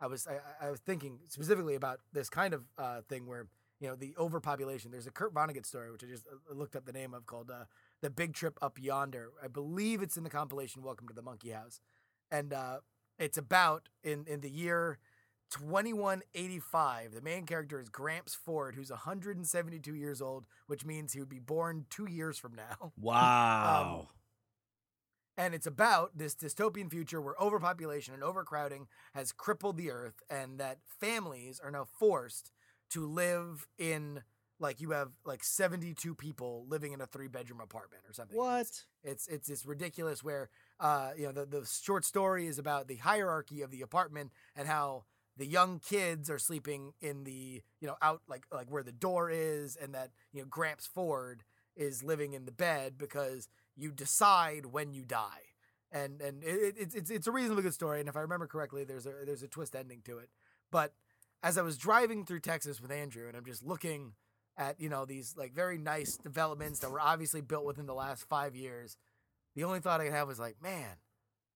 I 0.00 0.08
was 0.08 0.26
I, 0.26 0.66
I 0.66 0.70
was 0.70 0.80
thinking 0.80 1.20
specifically 1.28 1.76
about 1.76 2.00
this 2.12 2.28
kind 2.28 2.52
of 2.52 2.64
uh, 2.76 3.02
thing 3.08 3.26
where 3.28 3.46
you 3.78 3.86
know 3.86 3.94
the 3.94 4.12
overpopulation. 4.18 4.90
There's 4.90 5.06
a 5.06 5.12
Kurt 5.12 5.32
Vonnegut 5.32 5.64
story 5.64 5.92
which 5.92 6.02
I 6.02 6.08
just 6.08 6.26
uh, 6.26 6.52
looked 6.52 6.74
up 6.74 6.84
the 6.84 6.92
name 6.92 7.14
of 7.14 7.26
called 7.26 7.50
"The 8.00 8.10
Big 8.10 8.34
Trip 8.34 8.58
Up 8.60 8.76
Yonder." 8.80 9.30
I 9.42 9.46
believe 9.46 10.02
it's 10.02 10.16
in 10.16 10.24
the 10.24 10.30
compilation 10.30 10.82
"Welcome 10.82 11.06
to 11.08 11.14
the 11.14 11.22
Monkey 11.22 11.50
House," 11.50 11.80
and 12.32 12.52
it's 13.20 13.38
about 13.38 13.88
in 14.02 14.24
in 14.26 14.40
the 14.40 14.50
year 14.50 14.98
2185. 15.52 17.14
The 17.14 17.20
main 17.20 17.46
character 17.46 17.80
is 17.80 17.88
Gramps 17.88 18.34
Ford, 18.34 18.74
who's 18.74 18.90
172 18.90 19.94
years 19.94 20.22
old, 20.22 20.46
which 20.66 20.84
means 20.84 21.12
he 21.12 21.20
would 21.20 21.28
be 21.28 21.38
born 21.38 21.86
two 21.90 22.06
years 22.06 22.38
from 22.38 22.54
now. 22.54 22.92
Wow. 23.00 24.08
And 25.36 25.54
it's 25.54 25.66
about 25.66 26.16
this 26.16 26.34
dystopian 26.34 26.90
future 26.90 27.20
where 27.20 27.34
overpopulation 27.40 28.12
and 28.12 28.22
overcrowding 28.22 28.86
has 29.14 29.32
crippled 29.32 29.78
the 29.78 29.90
earth, 29.90 30.22
and 30.28 30.58
that 30.60 30.78
families 31.00 31.58
are 31.58 31.70
now 31.70 31.86
forced 31.98 32.52
to 32.90 33.06
live 33.06 33.66
in 33.78 34.22
like 34.62 34.80
you 34.80 34.90
have 34.90 35.10
like 35.24 35.42
72 35.42 36.14
people 36.14 36.64
living 36.68 36.92
in 36.92 37.00
a 37.00 37.06
three 37.06 37.28
bedroom 37.28 37.60
apartment 37.60 38.04
or 38.08 38.12
something. 38.12 38.36
What? 38.36 38.60
It's, 38.60 38.86
it's 39.02 39.26
it's 39.26 39.48
it's 39.48 39.66
ridiculous 39.66 40.22
where 40.22 40.48
uh 40.78 41.10
you 41.16 41.24
know 41.24 41.32
the 41.32 41.44
the 41.44 41.66
short 41.66 42.04
story 42.04 42.46
is 42.46 42.58
about 42.58 42.86
the 42.86 42.96
hierarchy 42.96 43.62
of 43.62 43.70
the 43.70 43.82
apartment 43.82 44.30
and 44.54 44.68
how 44.68 45.04
the 45.36 45.46
young 45.46 45.78
kids 45.78 46.28
are 46.30 46.38
sleeping 46.38 46.92
in 47.00 47.24
the 47.24 47.62
you 47.80 47.86
know 47.88 47.96
out 48.02 48.22
like 48.28 48.44
like 48.52 48.70
where 48.70 48.82
the 48.82 48.92
door 48.92 49.30
is 49.30 49.76
and 49.76 49.94
that 49.94 50.10
you 50.32 50.40
know 50.40 50.46
Gramps 50.48 50.86
Ford 50.86 51.44
is 51.76 52.02
living 52.02 52.34
in 52.34 52.44
the 52.44 52.52
bed 52.52 52.98
because 52.98 53.48
you 53.76 53.90
decide 53.90 54.66
when 54.66 54.92
you 54.92 55.04
die. 55.04 55.48
And 55.90 56.20
and 56.20 56.42
it, 56.42 56.76
it, 56.78 56.94
it's 56.94 57.10
it's 57.10 57.26
a 57.26 57.32
reasonably 57.32 57.62
good 57.62 57.74
story 57.74 58.00
and 58.00 58.08
if 58.08 58.16
I 58.16 58.20
remember 58.20 58.46
correctly 58.46 58.84
there's 58.84 59.06
a 59.06 59.12
there's 59.24 59.42
a 59.42 59.48
twist 59.48 59.74
ending 59.76 60.00
to 60.04 60.18
it. 60.18 60.30
But 60.70 60.94
as 61.42 61.58
I 61.58 61.62
was 61.62 61.76
driving 61.76 62.24
through 62.24 62.40
Texas 62.40 62.80
with 62.80 62.90
Andrew 62.90 63.28
and 63.28 63.36
I'm 63.36 63.44
just 63.44 63.62
looking 63.62 64.14
at 64.56 64.80
you 64.80 64.88
know 64.88 65.04
these 65.04 65.34
like 65.36 65.52
very 65.54 65.78
nice 65.78 66.16
developments 66.16 66.80
that 66.80 66.90
were 66.90 67.00
obviously 67.00 67.40
built 67.40 67.64
within 67.64 67.86
the 67.86 67.94
last 67.94 68.28
five 68.28 68.54
years 68.54 68.96
the 69.54 69.64
only 69.64 69.80
thought 69.80 70.00
I 70.00 70.04
could 70.04 70.12
have 70.12 70.28
was 70.28 70.38
like 70.38 70.62
man 70.62 70.96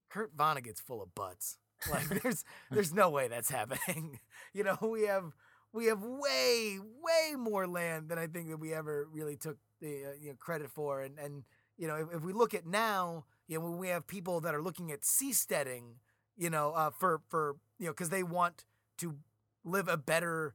Kurt 0.08 0.36
Vonnegut's 0.36 0.80
full 0.80 1.02
of 1.02 1.14
butts 1.14 1.58
like 1.86 2.08
there's 2.22 2.44
there's 2.70 2.92
no 2.92 3.10
way 3.10 3.28
that's 3.28 3.50
happening. 3.50 4.18
you 4.52 4.64
know, 4.64 4.76
we 4.82 5.02
have 5.02 5.32
we 5.72 5.86
have 5.86 6.02
way 6.02 6.78
way 6.80 7.36
more 7.36 7.66
land 7.66 8.08
than 8.08 8.18
I 8.18 8.26
think 8.26 8.48
that 8.50 8.58
we 8.58 8.72
ever 8.72 9.08
really 9.12 9.36
took 9.36 9.58
the 9.80 10.04
uh, 10.06 10.12
you 10.20 10.30
know 10.30 10.36
credit 10.38 10.70
for. 10.70 11.02
And 11.02 11.18
and 11.18 11.44
you 11.76 11.86
know, 11.86 11.96
if, 11.96 12.08
if 12.16 12.22
we 12.22 12.32
look 12.32 12.54
at 12.54 12.66
now, 12.66 13.24
you 13.48 13.58
know, 13.58 13.64
when 13.64 13.78
we 13.78 13.88
have 13.88 14.06
people 14.06 14.40
that 14.40 14.54
are 14.54 14.62
looking 14.62 14.90
at 14.90 15.02
seasteading, 15.02 15.96
you 16.36 16.50
know, 16.50 16.72
uh, 16.72 16.90
for 16.90 17.20
for 17.28 17.56
you 17.78 17.86
know, 17.86 17.92
because 17.92 18.10
they 18.10 18.22
want 18.22 18.64
to 18.98 19.16
live 19.64 19.88
a 19.88 19.96
better. 19.96 20.54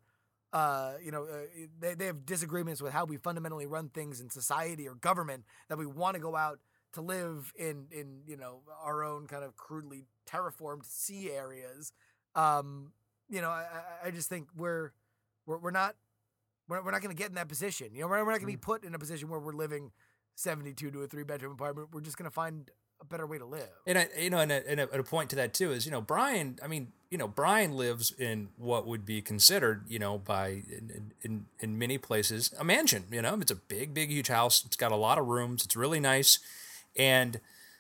Uh, 0.54 0.96
you 1.02 1.12
know, 1.12 1.24
uh, 1.24 1.38
they, 1.80 1.94
they 1.94 2.06
have 2.08 2.26
disagreements 2.26 2.82
with 2.82 2.92
how 2.92 3.06
we 3.06 3.16
fundamentally 3.16 3.66
run 3.66 3.88
things 3.88 4.20
in 4.20 4.30
society 4.30 4.86
or 4.86 4.96
government 4.96 5.46
that 5.70 5.78
we 5.78 5.86
want 5.86 6.14
to 6.14 6.20
go 6.22 6.36
out 6.36 6.60
to 6.94 7.02
live 7.02 7.54
in 7.56 7.88
in 7.92 8.22
you 8.28 8.38
know 8.38 8.62
our 8.84 9.04
own 9.04 9.28
kind 9.28 9.44
of 9.44 9.56
crudely 9.56 10.06
terraformed 10.30 10.86
sea 10.86 11.32
areas. 11.32 11.94
Um, 12.36 12.92
you 13.30 13.42
know, 13.42 13.50
I, 13.50 13.66
I 14.06 14.12
just 14.12 14.30
think 14.30 14.48
we're 14.56 14.92
we're, 15.46 15.58
we're 15.58 15.72
not 15.72 15.96
we're, 16.68 16.84
we're 16.84 16.92
not 16.92 17.02
going 17.02 17.16
to 17.16 17.18
get 17.18 17.30
in 17.30 17.36
that 17.36 17.48
position. 17.48 17.90
You 17.94 18.02
know, 18.02 18.08
we're, 18.08 18.24
we're 18.26 18.32
not 18.32 18.40
going 18.40 18.52
to 18.52 18.58
be 18.58 18.58
put 18.58 18.84
in 18.84 18.94
a 18.96 19.00
position 19.00 19.30
where 19.30 19.40
we're 19.40 19.54
living 19.54 19.92
seventy 20.36 20.74
two 20.74 20.92
to 20.92 21.02
a 21.02 21.08
three 21.08 21.24
bedroom 21.24 21.54
apartment. 21.54 21.90
We're 21.94 22.02
just 22.02 22.18
going 22.18 22.30
to 22.30 22.34
find 22.34 22.70
a 23.02 23.06
better 23.06 23.26
way 23.26 23.38
to 23.40 23.46
live. 23.46 23.70
And 23.88 23.98
I, 23.98 24.08
you 24.18 24.30
know, 24.30 24.40
and 24.40 24.52
a, 24.52 24.70
and 24.70 24.80
a, 24.80 25.00
a 25.00 25.04
point 25.04 25.32
to 25.32 25.36
that 25.38 25.54
too 25.54 25.72
is, 25.72 25.86
you 25.86 25.92
know, 25.92 26.02
Brian. 26.02 26.60
I 26.64 26.68
mean, 26.68 26.94
you 27.10 27.18
know, 27.18 27.28
Brian 27.28 27.76
lives 27.76 28.12
in 28.12 28.50
what 28.58 28.88
would 28.88 29.06
be 29.06 29.22
considered, 29.22 29.84
you 29.88 30.00
know, 30.00 30.18
by 30.18 30.64
in, 30.70 31.14
in 31.24 31.46
in 31.60 31.78
many 31.78 31.98
places 31.98 32.54
a 32.60 32.64
mansion. 32.64 33.06
You 33.12 33.24
know, 33.24 33.38
it's 33.42 33.52
a 33.52 33.56
big, 33.56 33.94
big, 33.94 34.10
huge 34.10 34.28
house. 34.28 34.64
It's 34.66 34.76
got 34.76 34.92
a 34.92 34.96
lot 34.96 35.18
of 35.18 35.28
rooms. 35.28 35.66
It's 35.66 35.76
really 35.76 36.00
nice, 36.00 36.40
and 36.98 37.40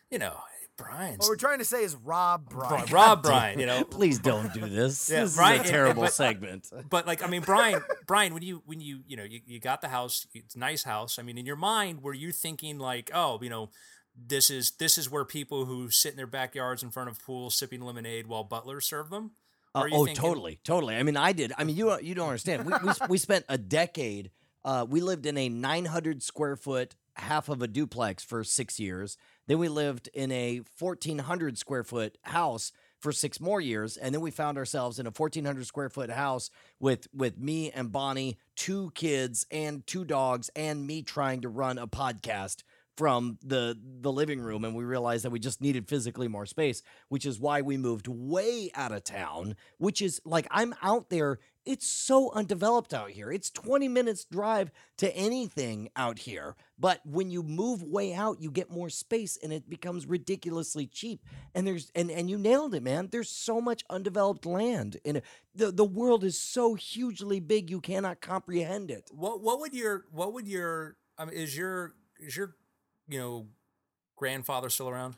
you 0.09 0.19
know, 0.19 0.35
Brian. 0.77 1.17
What 1.17 1.29
we're 1.29 1.35
trying 1.35 1.59
to 1.59 1.65
say 1.65 1.83
is 1.83 1.95
Rob 1.95 2.49
Brian. 2.49 2.85
Rob 2.91 3.21
Brian. 3.21 3.59
You 3.59 3.65
know, 3.67 3.83
Please 3.89 4.19
don't 4.19 4.51
do 4.53 4.61
this. 4.67 5.09
Yeah, 5.09 5.21
this 5.23 5.35
Brian- 5.35 5.61
is 5.61 5.69
a 5.69 5.71
terrible 5.71 6.03
but- 6.03 6.13
segment. 6.13 6.69
but 6.89 7.05
like 7.05 7.23
I 7.23 7.27
mean, 7.27 7.41
Brian, 7.41 7.81
Brian, 8.07 8.33
when 8.33 8.43
you 8.43 8.61
when 8.65 8.81
you 8.81 9.01
you 9.07 9.15
know 9.17 9.23
you, 9.23 9.41
you 9.45 9.59
got 9.59 9.81
the 9.81 9.89
house, 9.89 10.25
it's 10.33 10.55
a 10.55 10.59
nice 10.59 10.83
house. 10.83 11.19
I 11.19 11.21
mean, 11.23 11.37
in 11.37 11.45
your 11.45 11.55
mind, 11.55 12.01
were 12.01 12.13
you 12.13 12.31
thinking 12.31 12.79
like, 12.79 13.11
oh, 13.13 13.39
you 13.41 13.49
know, 13.49 13.69
this 14.15 14.49
is 14.49 14.71
this 14.71 14.97
is 14.97 15.09
where 15.09 15.23
people 15.25 15.65
who 15.65 15.89
sit 15.89 16.11
in 16.11 16.17
their 16.17 16.27
backyards 16.27 16.83
in 16.83 16.89
front 16.89 17.09
of 17.09 17.23
pools 17.23 17.55
sipping 17.55 17.81
lemonade 17.81 18.27
while 18.27 18.43
butlers 18.43 18.85
serve 18.87 19.09
them? 19.09 19.31
Uh, 19.75 19.79
Or 19.79 19.83
are 19.83 19.87
you 19.87 19.95
oh, 19.95 20.05
thinking- 20.05 20.21
totally, 20.21 20.59
totally. 20.63 20.95
I 20.95 21.03
mean, 21.03 21.15
I 21.15 21.31
did. 21.31 21.53
I 21.57 21.63
mean, 21.63 21.75
you 21.75 21.97
you 22.01 22.15
don't 22.15 22.27
understand. 22.27 22.65
We 22.65 22.73
we, 22.83 22.91
we 23.09 23.17
spent 23.19 23.45
a 23.49 23.57
decade. 23.57 24.31
Uh, 24.65 24.85
we 24.87 25.01
lived 25.01 25.25
in 25.25 25.37
a 25.37 25.47
900 25.49 26.21
square 26.21 26.55
foot 26.55 26.95
half 27.15 27.49
of 27.49 27.61
a 27.61 27.67
duplex 27.67 28.23
for 28.23 28.43
six 28.43 28.79
years. 28.79 29.17
Then 29.47 29.59
we 29.59 29.67
lived 29.67 30.09
in 30.13 30.31
a 30.31 30.61
1400 30.79 31.57
square 31.57 31.83
foot 31.83 32.17
house 32.23 32.71
for 32.99 33.11
six 33.11 33.39
more 33.39 33.59
years, 33.59 33.97
and 33.97 34.13
then 34.13 34.21
we 34.21 34.31
found 34.31 34.57
ourselves 34.57 34.99
in 34.99 35.07
a 35.07 35.11
1400 35.11 35.65
square 35.65 35.89
foot 35.89 36.11
house 36.11 36.49
with 36.79 37.07
with 37.13 37.37
me 37.37 37.71
and 37.71 37.91
Bonnie, 37.91 38.37
two 38.55 38.91
kids 38.93 39.45
and 39.51 39.85
two 39.87 40.05
dogs, 40.05 40.49
and 40.55 40.85
me 40.85 41.01
trying 41.01 41.41
to 41.41 41.49
run 41.49 41.77
a 41.77 41.87
podcast 41.87 42.63
from 43.01 43.39
the 43.43 43.75
the 43.99 44.11
living 44.11 44.39
room 44.39 44.63
and 44.63 44.75
we 44.75 44.83
realized 44.83 45.25
that 45.25 45.31
we 45.31 45.39
just 45.39 45.59
needed 45.59 45.87
physically 45.87 46.27
more 46.27 46.45
space 46.45 46.83
which 47.09 47.25
is 47.25 47.39
why 47.39 47.59
we 47.59 47.75
moved 47.75 48.07
way 48.07 48.69
out 48.75 48.91
of 48.91 49.03
town 49.03 49.55
which 49.79 50.03
is 50.03 50.21
like 50.23 50.45
I'm 50.51 50.75
out 50.83 51.09
there 51.09 51.39
it's 51.65 51.87
so 51.87 52.31
undeveloped 52.31 52.93
out 52.93 53.11
here. 53.11 53.31
It's 53.31 53.51
20 53.51 53.87
minutes 53.87 54.25
drive 54.25 54.71
to 54.97 55.15
anything 55.15 55.89
out 55.95 56.19
here 56.19 56.55
but 56.77 57.01
when 57.03 57.31
you 57.31 57.41
move 57.41 57.81
way 57.81 58.13
out 58.13 58.39
you 58.39 58.51
get 58.51 58.69
more 58.69 58.89
space 58.89 59.35
and 59.41 59.51
it 59.51 59.67
becomes 59.67 60.05
ridiculously 60.05 60.85
cheap. 60.85 61.25
And 61.55 61.65
there's 61.65 61.91
and 61.95 62.11
and 62.11 62.29
you 62.29 62.37
nailed 62.37 62.75
it 62.75 62.83
man. 62.83 63.09
There's 63.11 63.29
so 63.29 63.59
much 63.59 63.83
undeveloped 63.89 64.45
land 64.45 64.97
and 65.03 65.23
the 65.55 65.71
the 65.71 65.85
world 65.85 66.23
is 66.23 66.39
so 66.39 66.75
hugely 66.75 67.39
big 67.39 67.71
you 67.71 67.81
cannot 67.81 68.21
comprehend 68.21 68.91
it. 68.91 69.09
What 69.11 69.41
what 69.41 69.59
would 69.59 69.73
your 69.73 70.05
what 70.11 70.33
would 70.33 70.47
your 70.47 70.97
mean, 71.19 71.29
is 71.29 71.57
your 71.57 71.95
is 72.19 72.37
your 72.37 72.55
you 73.11 73.19
know 73.19 73.47
grandfather 74.15 74.69
still 74.69 74.89
around? 74.89 75.15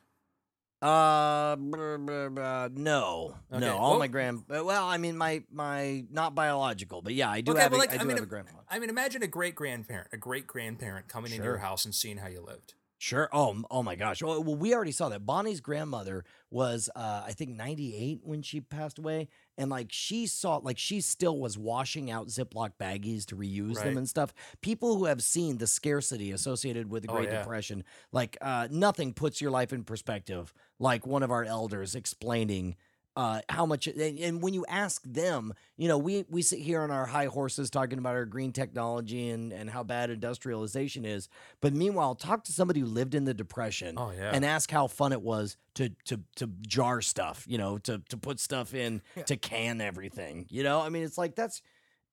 Uh, 0.81 1.55
brr, 1.55 1.97
brr, 1.97 2.29
brr, 2.29 2.69
no, 2.73 3.35
Okay, 3.53 3.61
no. 3.65 3.77
All 3.77 3.91
well- 3.91 3.99
my 3.99 4.07
grand, 4.07 4.43
well, 4.49 4.85
I 4.85 4.97
mean, 4.97 5.15
my 5.15 5.43
my 5.49 6.03
not 6.11 6.35
biological, 6.35 7.01
but 7.01 7.13
yeah, 7.13 7.29
I 7.29 7.39
do 7.39 7.53
Okay, 7.53 7.61
have, 7.61 7.71
a, 7.71 7.77
like, 7.77 7.91
I 7.91 7.95
I 7.95 7.97
do 7.99 8.05
mean, 8.05 8.17
have 8.17 8.23
a 8.23 8.27
grandfather. 8.27 8.63
I 8.69 8.79
mean, 8.79 8.89
imagine 8.89 9.23
a 9.23 9.27
great 9.27 9.55
grandparent, 9.55 10.09
a 10.11 10.17
great 10.17 10.45
grandparent 10.45 11.07
coming 11.07 11.31
into 11.31 11.43
your 11.45 11.59
house 11.59 11.85
and 11.85 11.95
seeing 11.95 12.17
how 12.17 12.27
you 12.27 12.41
lived. 12.41 12.73
Sure. 12.97 13.29
Oh, 13.33 13.61
oh 13.69 13.83
my 13.83 13.95
gosh. 13.95 14.21
Oh, 14.23 14.39
well, 14.39 14.55
we 14.55 14.73
already 14.73 14.93
saw 14.93 15.09
that. 15.09 15.25
Bonnie's 15.25 15.59
grandmother 15.59 16.23
was, 16.49 16.89
uh, 16.95 17.23
I 17.25 17.33
think, 17.33 17.51
98 17.51 18.21
when 18.23 18.41
she 18.41 18.61
passed 18.61 18.97
away. 18.97 19.27
And 19.58 19.70
like 19.70 19.88
she 19.91 20.26
saw, 20.26 20.58
like 20.58 20.78
she 20.78 20.99
still 21.01 21.38
was 21.38 21.58
washing 21.58 22.10
out 22.10 22.28
Ziploc 22.28 22.72
baggies 22.80 23.26
to 23.28 23.36
reuse 23.36 23.76
Right. 23.78 23.86
them 23.86 23.97
and 23.97 24.10
stuff. 24.10 24.34
People 24.62 24.97
who 24.97 25.06
have 25.06 25.22
seen 25.22 25.58
the 25.58 25.68
scarcity 25.68 26.32
associated 26.32 26.89
with 26.89 27.04
the 27.04 27.10
Oh, 27.10 27.16
Great 27.18 27.30
yeah. 27.30 27.39
Depression, 27.39 27.84
like 28.12 28.38
uh, 28.41 28.68
nothing 28.72 29.14
puts 29.14 29.41
your 29.41 29.51
life 29.51 29.72
in 29.72 29.84
perspective 29.84 30.54
like 30.80 31.06
one 31.06 31.22
of 31.24 31.32
our 31.32 31.43
elders 31.43 31.93
explaining. 31.95 32.76
Uh, 33.16 33.41
how 33.47 33.64
much 33.64 33.86
and, 33.86 34.18
and 34.18 34.41
when 34.41 34.55
you 34.55 34.66
ask 34.68 35.03
them 35.03 35.53
you 35.78 35.88
know 35.88 35.99
we 35.99 36.26
we 36.30 36.41
sit 36.41 36.57
here 36.57 36.82
on 36.82 36.89
our 36.89 37.05
high 37.05 37.28
horses 37.28 37.70
talking 37.70 37.99
about 37.99 38.16
our 38.16 38.26
green 38.26 38.51
technology 38.51 39.30
and 39.30 39.53
and 39.53 39.70
how 39.70 39.84
bad 39.84 40.09
industrialization 40.09 41.05
is 41.05 41.30
but 41.61 41.74
meanwhile, 41.74 42.16
talk 42.16 42.43
to 42.45 42.51
somebody 42.51 42.80
who 42.80 42.88
lived 42.88 43.14
in 43.14 43.26
the 43.26 43.34
depression 43.36 43.95
Oh 43.99 44.11
yeah. 44.11 44.32
and 44.34 44.43
ask 44.43 44.72
how 44.72 44.88
fun 44.88 45.11
it 45.11 45.22
was 45.22 45.57
to 45.76 45.89
to 46.05 46.22
to 46.38 46.47
jar 46.68 47.01
stuff, 47.01 47.45
you 47.47 47.59
know, 47.59 47.78
to 47.80 47.99
to 48.09 48.18
put 48.18 48.39
stuff 48.39 48.74
in, 48.74 49.01
Yeah. 49.16 49.24
to 49.24 49.38
can 49.38 49.80
everything. 49.80 50.47
You 50.49 50.64
know, 50.64 50.82
I 50.82 50.89
mean, 50.89 51.03
it's 51.03 51.18
like 51.18 51.36
that's 51.36 51.61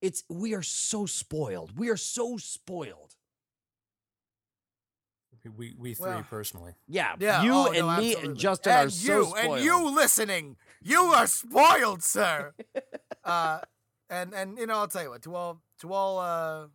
it's 0.03 0.23
we 0.29 0.55
are 0.55 0.63
so 0.63 1.07
spoiled. 1.07 1.79
We 1.79 1.89
are 1.89 1.97
so 1.97 2.37
spoiled. 2.37 3.15
We 5.57 5.75
we 5.79 5.95
three 5.95 6.07
Well, 6.07 6.27
personally. 6.29 6.75
Yeah, 6.87 7.15
Yeah, 7.19 7.43
you 7.43 7.53
oh, 7.53 7.67
and 7.67 7.79
no, 7.79 7.87
me 7.87 7.93
absolutely. 8.11 8.25
and 8.25 8.37
Justin 8.39 8.73
and 8.73 8.81
are 8.81 8.85
you, 8.85 8.91
so 8.91 9.25
spoiled. 9.25 9.57
And 9.57 9.65
you 9.65 9.95
listening, 9.95 10.57
you 10.83 11.01
are 11.01 11.27
spoiled, 11.27 12.03
sir. 12.03 12.53
uh, 13.25 13.61
and 14.09 14.35
and 14.35 14.59
you 14.59 14.67
know, 14.67 14.79
I'll 14.79 14.89
tell 14.89 15.03
you 15.03 15.11
what. 15.11 15.23
To 15.23 15.35
all 15.35 15.63
to 15.81 15.93
all 15.93 16.19
uh, 16.19 16.67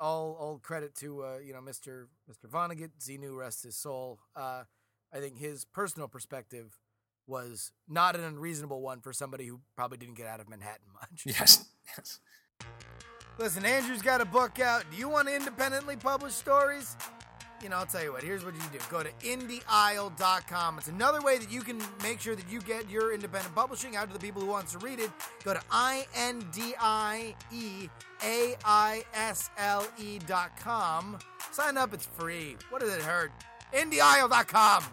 all 0.00 0.36
all 0.38 0.58
credit 0.58 0.94
to 0.96 1.24
uh, 1.24 1.38
you 1.38 1.52
know 1.52 1.60
Mr. 1.60 2.06
Mr. 2.30 2.48
Vonnegut, 2.50 2.90
Xenu 3.00 3.36
rest 3.36 3.64
his 3.64 3.76
soul. 3.76 4.18
Uh, 4.36 4.64
I 5.12 5.18
think 5.20 5.38
his 5.38 5.64
personal 5.64 6.08
perspective 6.08 6.78
was 7.26 7.72
not 7.88 8.16
an 8.16 8.24
unreasonable 8.24 8.80
one 8.80 9.00
for 9.00 9.12
somebody 9.12 9.46
who 9.46 9.60
probably 9.76 9.98
didn't 9.98 10.14
get 10.16 10.26
out 10.26 10.40
of 10.40 10.48
Manhattan 10.48 10.86
much. 10.94 11.24
Yes. 11.26 11.66
Yes. 11.96 12.20
Listen, 13.38 13.64
Andrew's 13.64 14.02
got 14.02 14.20
a 14.20 14.24
book 14.24 14.58
out. 14.58 14.84
Do 14.90 14.96
you 14.96 15.08
want 15.08 15.28
to 15.28 15.36
independently 15.36 15.96
publish 15.96 16.32
stories? 16.32 16.96
You 17.62 17.68
know, 17.68 17.76
I'll 17.76 17.86
tell 17.86 18.02
you 18.04 18.12
what, 18.12 18.22
here's 18.22 18.44
what 18.44 18.54
you 18.54 18.60
do. 18.72 18.78
Go 18.88 19.02
to 19.02 19.10
indieisle.com. 19.24 20.78
It's 20.78 20.86
another 20.88 21.20
way 21.20 21.38
that 21.38 21.50
you 21.50 21.62
can 21.62 21.82
make 22.02 22.20
sure 22.20 22.36
that 22.36 22.48
you 22.48 22.60
get 22.60 22.88
your 22.88 23.12
independent 23.12 23.54
publishing 23.54 23.96
out 23.96 24.06
to 24.08 24.12
the 24.12 24.20
people 24.20 24.40
who 24.40 24.46
wants 24.48 24.72
to 24.72 24.78
read 24.78 25.00
it. 25.00 25.10
Go 25.44 25.54
to 25.54 25.60
E 25.60 26.04
I-N-D-I-E-A-I-S-L-E 28.88 30.18
dot 30.26 30.56
com. 30.58 31.18
Sign 31.50 31.76
up, 31.76 31.92
it's 31.94 32.06
free. 32.06 32.56
What 32.70 32.80
does 32.80 32.94
it 32.94 33.02
hurt? 33.02 33.32
indieisle.com. 33.72 34.84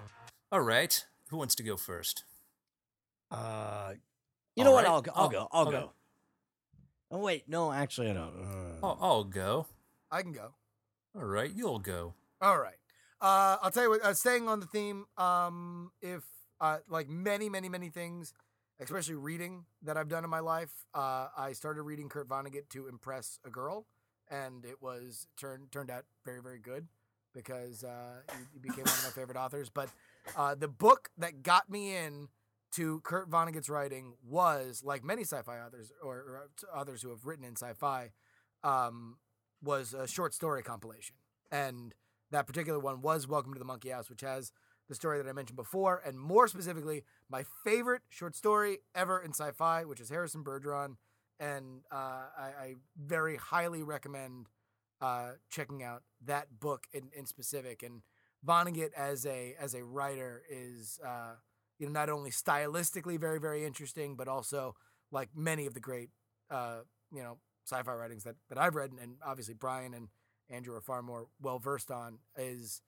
All 0.51 0.61
right. 0.61 1.05
Who 1.29 1.37
wants 1.37 1.55
to 1.55 1.63
go 1.63 1.77
first? 1.77 2.23
uh, 3.31 3.93
you 4.55 4.63
know 4.63 4.69
All 4.71 4.75
what? 4.75 4.85
I'll 4.85 5.01
go. 5.01 5.11
I'll 5.15 5.25
Oh, 5.25 5.29
go. 5.29 5.47
I'll 5.51 5.67
okay. 5.67 5.77
go. 5.77 5.91
Oh 7.11 7.17
wait, 7.19 7.47
no, 7.47 7.71
actually, 7.71 8.09
I 8.09 8.13
don't. 8.13 8.33
Uh, 8.41 8.85
Oh, 8.85 8.97
I'll 9.01 9.23
go. 9.23 9.67
I 10.11 10.21
can 10.21 10.31
go. 10.33 10.53
All 11.15 11.23
right, 11.23 11.51
you'll 11.53 11.79
go. 11.79 12.13
All 12.41 12.59
right. 12.59 12.75
Uh, 13.21 13.57
I'll 13.61 13.71
tell 13.71 13.83
you 13.83 13.89
what. 13.91 14.03
Uh, 14.03 14.13
staying 14.13 14.47
on 14.47 14.59
the 14.59 14.65
theme, 14.65 15.05
um, 15.17 15.91
if 16.01 16.23
uh, 16.59 16.77
like 16.89 17.07
many, 17.09 17.49
many, 17.49 17.69
many 17.69 17.89
things, 17.89 18.33
especially 18.79 19.15
reading 19.15 19.65
that 19.81 19.97
I've 19.97 20.09
done 20.09 20.23
in 20.23 20.29
my 20.29 20.39
life, 20.39 20.71
uh, 20.93 21.27
I 21.37 21.53
started 21.53 21.83
reading 21.83 22.09
Kurt 22.09 22.27
Vonnegut 22.27 22.69
to 22.71 22.87
impress 22.87 23.39
a 23.45 23.49
girl, 23.49 23.87
and 24.29 24.65
it 24.65 24.81
was 24.81 25.27
turned 25.39 25.71
turned 25.71 25.89
out 25.89 26.05
very 26.25 26.41
very 26.41 26.59
good 26.59 26.87
because 27.33 27.83
uh, 27.83 28.21
he, 28.31 28.43
he 28.53 28.59
became 28.59 28.85
one 28.85 28.93
of 28.97 29.03
my 29.03 29.09
favorite 29.09 29.37
authors. 29.37 29.69
But 29.69 29.89
uh, 30.35 30.55
the 30.55 30.67
book 30.67 31.09
that 31.17 31.41
got 31.41 31.69
me 31.69 31.95
in 31.95 32.27
to 32.73 32.99
Kurt 33.01 33.29
Vonnegut's 33.29 33.69
writing 33.69 34.15
was 34.27 34.83
like 34.83 35.03
many 35.03 35.21
sci-fi 35.21 35.59
authors 35.59 35.91
or, 36.03 36.15
or 36.15 36.49
others 36.73 37.01
who 37.01 37.09
have 37.09 37.25
written 37.25 37.45
in 37.45 37.55
sci-fi 37.55 38.11
um, 38.63 39.17
was 39.63 39.93
a 39.93 40.07
short 40.07 40.33
story 40.33 40.63
compilation, 40.63 41.15
and 41.49 41.93
that 42.35 42.47
particular 42.47 42.79
one 42.79 43.01
was 43.01 43.29
Welcome 43.29 43.53
to 43.53 43.59
the 43.59 43.65
Monkey 43.65 43.89
House, 43.89 44.09
which 44.09 44.19
has 44.19 44.51
the 44.89 44.95
story 44.95 45.21
that 45.21 45.29
I 45.29 45.31
mentioned 45.31 45.55
before, 45.55 46.01
and 46.05 46.19
more 46.19 46.49
specifically, 46.49 47.05
my 47.29 47.45
favorite 47.63 48.01
short 48.09 48.35
story 48.35 48.79
ever 48.93 49.21
in 49.21 49.31
sci-fi, 49.31 49.85
which 49.85 50.01
is 50.01 50.09
Harrison 50.09 50.43
Bergeron, 50.43 50.97
and 51.39 51.83
uh, 51.89 52.25
I, 52.37 52.43
I, 52.59 52.73
very 52.97 53.37
highly 53.37 53.83
recommend 53.83 54.47
uh, 54.99 55.31
checking 55.49 55.81
out 55.81 56.03
that 56.25 56.59
book 56.59 56.87
in, 56.91 57.09
in 57.15 57.25
specific. 57.25 57.83
And 57.83 58.01
Vonnegut 58.45 58.91
as 58.97 59.25
a 59.25 59.55
as 59.57 59.73
a 59.73 59.85
writer 59.85 60.43
is 60.49 60.99
uh, 61.05 61.35
you 61.79 61.87
know 61.87 61.93
not 61.93 62.09
only 62.09 62.31
stylistically 62.31 63.17
very 63.17 63.39
very 63.39 63.63
interesting, 63.63 64.17
but 64.17 64.27
also 64.27 64.75
like 65.09 65.29
many 65.33 65.65
of 65.67 65.73
the 65.73 65.79
great 65.79 66.09
uh, 66.51 66.79
you 67.13 67.23
know 67.23 67.37
sci-fi 67.65 67.93
writings 67.93 68.25
that 68.25 68.35
that 68.49 68.57
I've 68.57 68.75
read, 68.75 68.91
and 68.91 69.15
obviously 69.25 69.53
Brian 69.53 69.93
and 69.93 70.09
Andrew 70.49 70.75
are 70.75 70.81
far 70.81 71.01
more 71.01 71.27
well 71.41 71.59
versed 71.59 71.91
on. 71.91 72.19
Is 72.37 72.81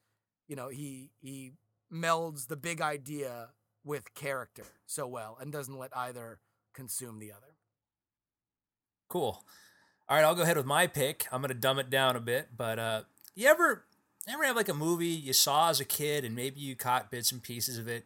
you 0.48 0.56
know 0.56 0.70
he 0.70 1.12
he 1.20 1.54
melds 1.92 2.48
the 2.48 2.56
big 2.56 2.82
idea 2.82 3.50
with 3.84 4.14
character 4.14 4.66
so 4.86 5.08
well 5.08 5.38
and 5.40 5.52
doesn't 5.52 5.78
let 5.78 5.96
either 5.96 6.40
consume 6.74 7.20
the 7.20 7.32
other. 7.32 7.56
Cool. 9.10 9.44
All 10.10 10.18
right, 10.18 10.24
I'll 10.24 10.36
go 10.36 10.44
ahead 10.44 10.58
with 10.58 10.66
my 10.66 10.88
pick. 10.88 11.26
I'm 11.32 11.42
to 11.44 11.54
dumb 11.54 11.80
it 11.80 11.90
down 11.90 12.16
a 12.16 12.20
bit, 12.20 12.50
but 12.56 12.80
uh, 12.80 13.02
you 13.36 13.48
ever 13.48 13.86
ever 14.28 14.44
have 14.44 14.58
like 14.58 14.70
a 14.70 14.74
movie 14.74 15.08
you 15.08 15.32
saw 15.32 15.70
as 15.70 15.80
a 15.80 15.86
kid 15.86 16.26
and 16.26 16.36
maybe 16.36 16.60
you 16.60 16.76
caught 16.76 17.10
bits 17.10 17.32
and 17.32 17.42
pieces 17.42 17.78
of 17.78 17.88
it 17.88 18.06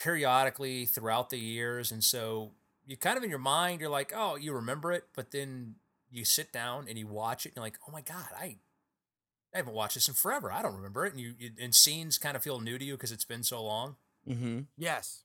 periodically 0.00 0.84
throughout 0.86 1.30
the 1.30 1.38
years, 1.38 1.92
and 1.92 2.02
so 2.02 2.52
you 2.84 2.96
kind 2.96 3.16
of 3.16 3.24
in 3.24 3.30
your 3.30 3.38
mind 3.38 3.80
you're 3.80 3.90
like, 3.90 4.12
oh, 4.14 4.36
you 4.36 4.52
remember 4.52 4.92
it, 4.92 5.04
but 5.14 5.30
then 5.30 5.76
you 6.10 6.24
sit 6.24 6.52
down 6.52 6.86
and 6.88 6.98
you 6.98 7.06
watch 7.06 7.46
it 7.46 7.50
and 7.50 7.56
you're 7.56 7.64
like, 7.64 7.78
oh 7.88 7.92
my 7.92 8.00
god, 8.00 8.26
I 8.36 8.56
I 9.56 9.60
haven't 9.60 9.72
watched 9.72 9.94
this 9.94 10.06
in 10.06 10.12
forever. 10.12 10.52
I 10.52 10.60
don't 10.60 10.76
remember 10.76 11.06
it, 11.06 11.14
and 11.14 11.20
you, 11.20 11.32
you 11.38 11.50
and 11.58 11.74
scenes 11.74 12.18
kind 12.18 12.36
of 12.36 12.42
feel 12.42 12.60
new 12.60 12.76
to 12.76 12.84
you 12.84 12.92
because 12.92 13.10
it's 13.10 13.24
been 13.24 13.42
so 13.42 13.64
long. 13.64 13.96
Mm-hmm. 14.28 14.60
Yes, 14.76 15.22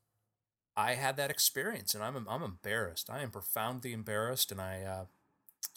I 0.77 0.93
had 0.93 1.17
that 1.17 1.29
experience, 1.29 1.93
and 1.93 2.01
I'm 2.01 2.25
I'm 2.29 2.41
embarrassed. 2.41 3.09
I 3.09 3.23
am 3.23 3.29
profoundly 3.29 3.91
embarrassed, 3.91 4.49
and 4.49 4.61
I 4.61 4.83
uh, 4.83 5.05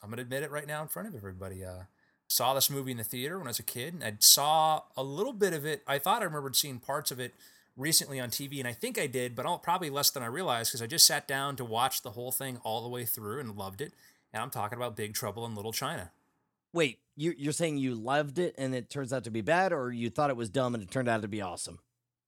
I'm 0.04 0.10
gonna 0.10 0.22
admit 0.22 0.44
it 0.44 0.52
right 0.52 0.68
now 0.68 0.82
in 0.82 0.88
front 0.88 1.08
of 1.08 1.16
everybody. 1.16 1.64
Uh, 1.64 1.84
saw 2.28 2.54
this 2.54 2.70
movie 2.70 2.92
in 2.92 2.98
the 2.98 3.02
theater 3.02 3.38
when 3.38 3.48
I 3.48 3.50
was 3.50 3.58
a 3.58 3.64
kid, 3.64 3.92
and 3.92 4.04
I 4.04 4.14
saw 4.20 4.82
a 4.96 5.02
little 5.02 5.32
bit 5.32 5.52
of 5.52 5.66
it. 5.66 5.82
I 5.88 5.98
thought 5.98 6.22
I 6.22 6.26
remembered 6.26 6.54
seeing 6.54 6.78
parts 6.78 7.10
of 7.10 7.18
it 7.18 7.34
recently 7.76 8.20
on 8.20 8.30
TV, 8.30 8.60
and 8.60 8.68
I 8.68 8.72
think 8.72 9.00
I 9.00 9.08
did, 9.08 9.34
but 9.34 9.64
probably 9.64 9.90
less 9.90 10.10
than 10.10 10.22
I 10.22 10.26
realized 10.26 10.70
because 10.70 10.82
I 10.82 10.86
just 10.86 11.08
sat 11.08 11.26
down 11.26 11.56
to 11.56 11.64
watch 11.64 12.02
the 12.02 12.10
whole 12.10 12.30
thing 12.30 12.58
all 12.62 12.82
the 12.82 12.88
way 12.88 13.04
through 13.04 13.40
and 13.40 13.56
loved 13.56 13.80
it. 13.80 13.94
And 14.32 14.40
I'm 14.40 14.50
talking 14.50 14.76
about 14.76 14.96
Big 14.96 15.12
Trouble 15.12 15.44
in 15.44 15.56
Little 15.56 15.72
China. 15.72 16.12
Wait, 16.74 16.98
you, 17.16 17.32
you're 17.38 17.52
saying 17.52 17.78
you 17.78 17.94
loved 17.94 18.38
it 18.38 18.54
and 18.58 18.74
it 18.74 18.90
turns 18.90 19.12
out 19.12 19.24
to 19.24 19.30
be 19.30 19.40
bad, 19.40 19.72
or 19.72 19.92
you 19.92 20.10
thought 20.10 20.30
it 20.30 20.36
was 20.36 20.50
dumb 20.50 20.74
and 20.74 20.82
it 20.82 20.90
turned 20.90 21.08
out 21.08 21.22
to 21.22 21.28
be 21.28 21.40
awesome? 21.40 21.78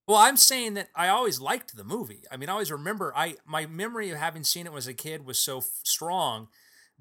Well, 0.07 0.19
I'm 0.19 0.37
saying 0.37 0.75
that 0.75 0.89
I 0.95 1.09
always 1.09 1.41
liked 1.41 1.77
the 1.77 1.83
movie. 1.83 2.23
I 2.31 2.37
mean, 2.37 2.49
I 2.49 2.53
always 2.53 2.71
remember 2.71 3.13
I 3.17 3.37
my 3.45 3.67
memory 3.67 4.11
of 4.11 4.19
having 4.19 4.45
seen 4.45 4.67
it 4.67 4.73
as 4.73 4.87
a 4.87 4.95
kid 4.95 5.27
was 5.27 5.39
so 5.39 5.59
f- 5.59 5.81
strong 5.83 6.47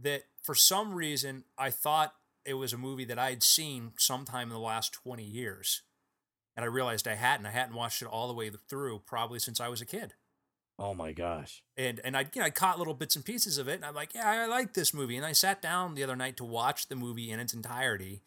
that 0.01 0.23
for 0.41 0.55
some 0.55 0.95
reason 0.95 1.43
I 1.55 1.69
thought 1.69 2.15
it 2.45 2.55
was 2.55 2.73
a 2.73 2.77
movie 2.77 3.05
that 3.05 3.19
I'd 3.19 3.43
seen 3.43 3.91
sometime 3.97 4.47
in 4.47 4.53
the 4.53 4.59
last 4.59 4.91
20 4.93 5.23
years. 5.23 5.83
And 6.57 6.63
I 6.63 6.67
realized 6.67 7.07
I 7.07 7.15
hadn't. 7.15 7.45
I 7.45 7.51
hadn't 7.51 7.75
watched 7.75 8.01
it 8.01 8.07
all 8.07 8.27
the 8.27 8.33
way 8.33 8.49
through 8.49 9.03
probably 9.05 9.39
since 9.39 9.59
I 9.61 9.67
was 9.67 9.81
a 9.81 9.85
kid. 9.85 10.13
Oh 10.77 10.93
my 10.93 11.13
gosh. 11.13 11.63
And 11.77 12.01
and 12.03 12.17
I 12.17 12.21
you 12.33 12.41
know 12.41 12.43
I 12.43 12.49
caught 12.49 12.77
little 12.77 12.93
bits 12.93 13.15
and 13.15 13.23
pieces 13.23 13.57
of 13.57 13.67
it 13.67 13.75
and 13.75 13.85
I'm 13.85 13.95
like, 13.95 14.13
yeah, 14.13 14.29
I 14.29 14.45
like 14.45 14.73
this 14.73 14.93
movie. 14.93 15.15
And 15.15 15.25
I 15.25 15.31
sat 15.31 15.61
down 15.61 15.95
the 15.95 16.03
other 16.03 16.15
night 16.15 16.37
to 16.37 16.43
watch 16.43 16.87
the 16.87 16.95
movie 16.95 17.31
in 17.31 17.39
its 17.39 17.53
entirety, 17.53 18.23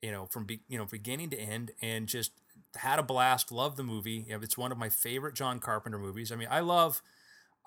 you 0.00 0.12
know, 0.12 0.26
from 0.26 0.44
be, 0.44 0.60
you 0.68 0.78
know 0.78 0.86
beginning 0.86 1.30
to 1.30 1.38
end 1.38 1.72
and 1.82 2.06
just 2.06 2.32
had 2.76 2.98
a 2.98 3.02
blast, 3.02 3.50
loved 3.50 3.76
the 3.76 3.82
movie. 3.82 4.24
You 4.28 4.34
know, 4.34 4.40
it's 4.42 4.56
one 4.56 4.70
of 4.70 4.78
my 4.78 4.88
favorite 4.88 5.34
John 5.34 5.58
Carpenter 5.58 5.98
movies. 5.98 6.30
I 6.30 6.36
mean, 6.36 6.48
I 6.50 6.60
love 6.60 7.02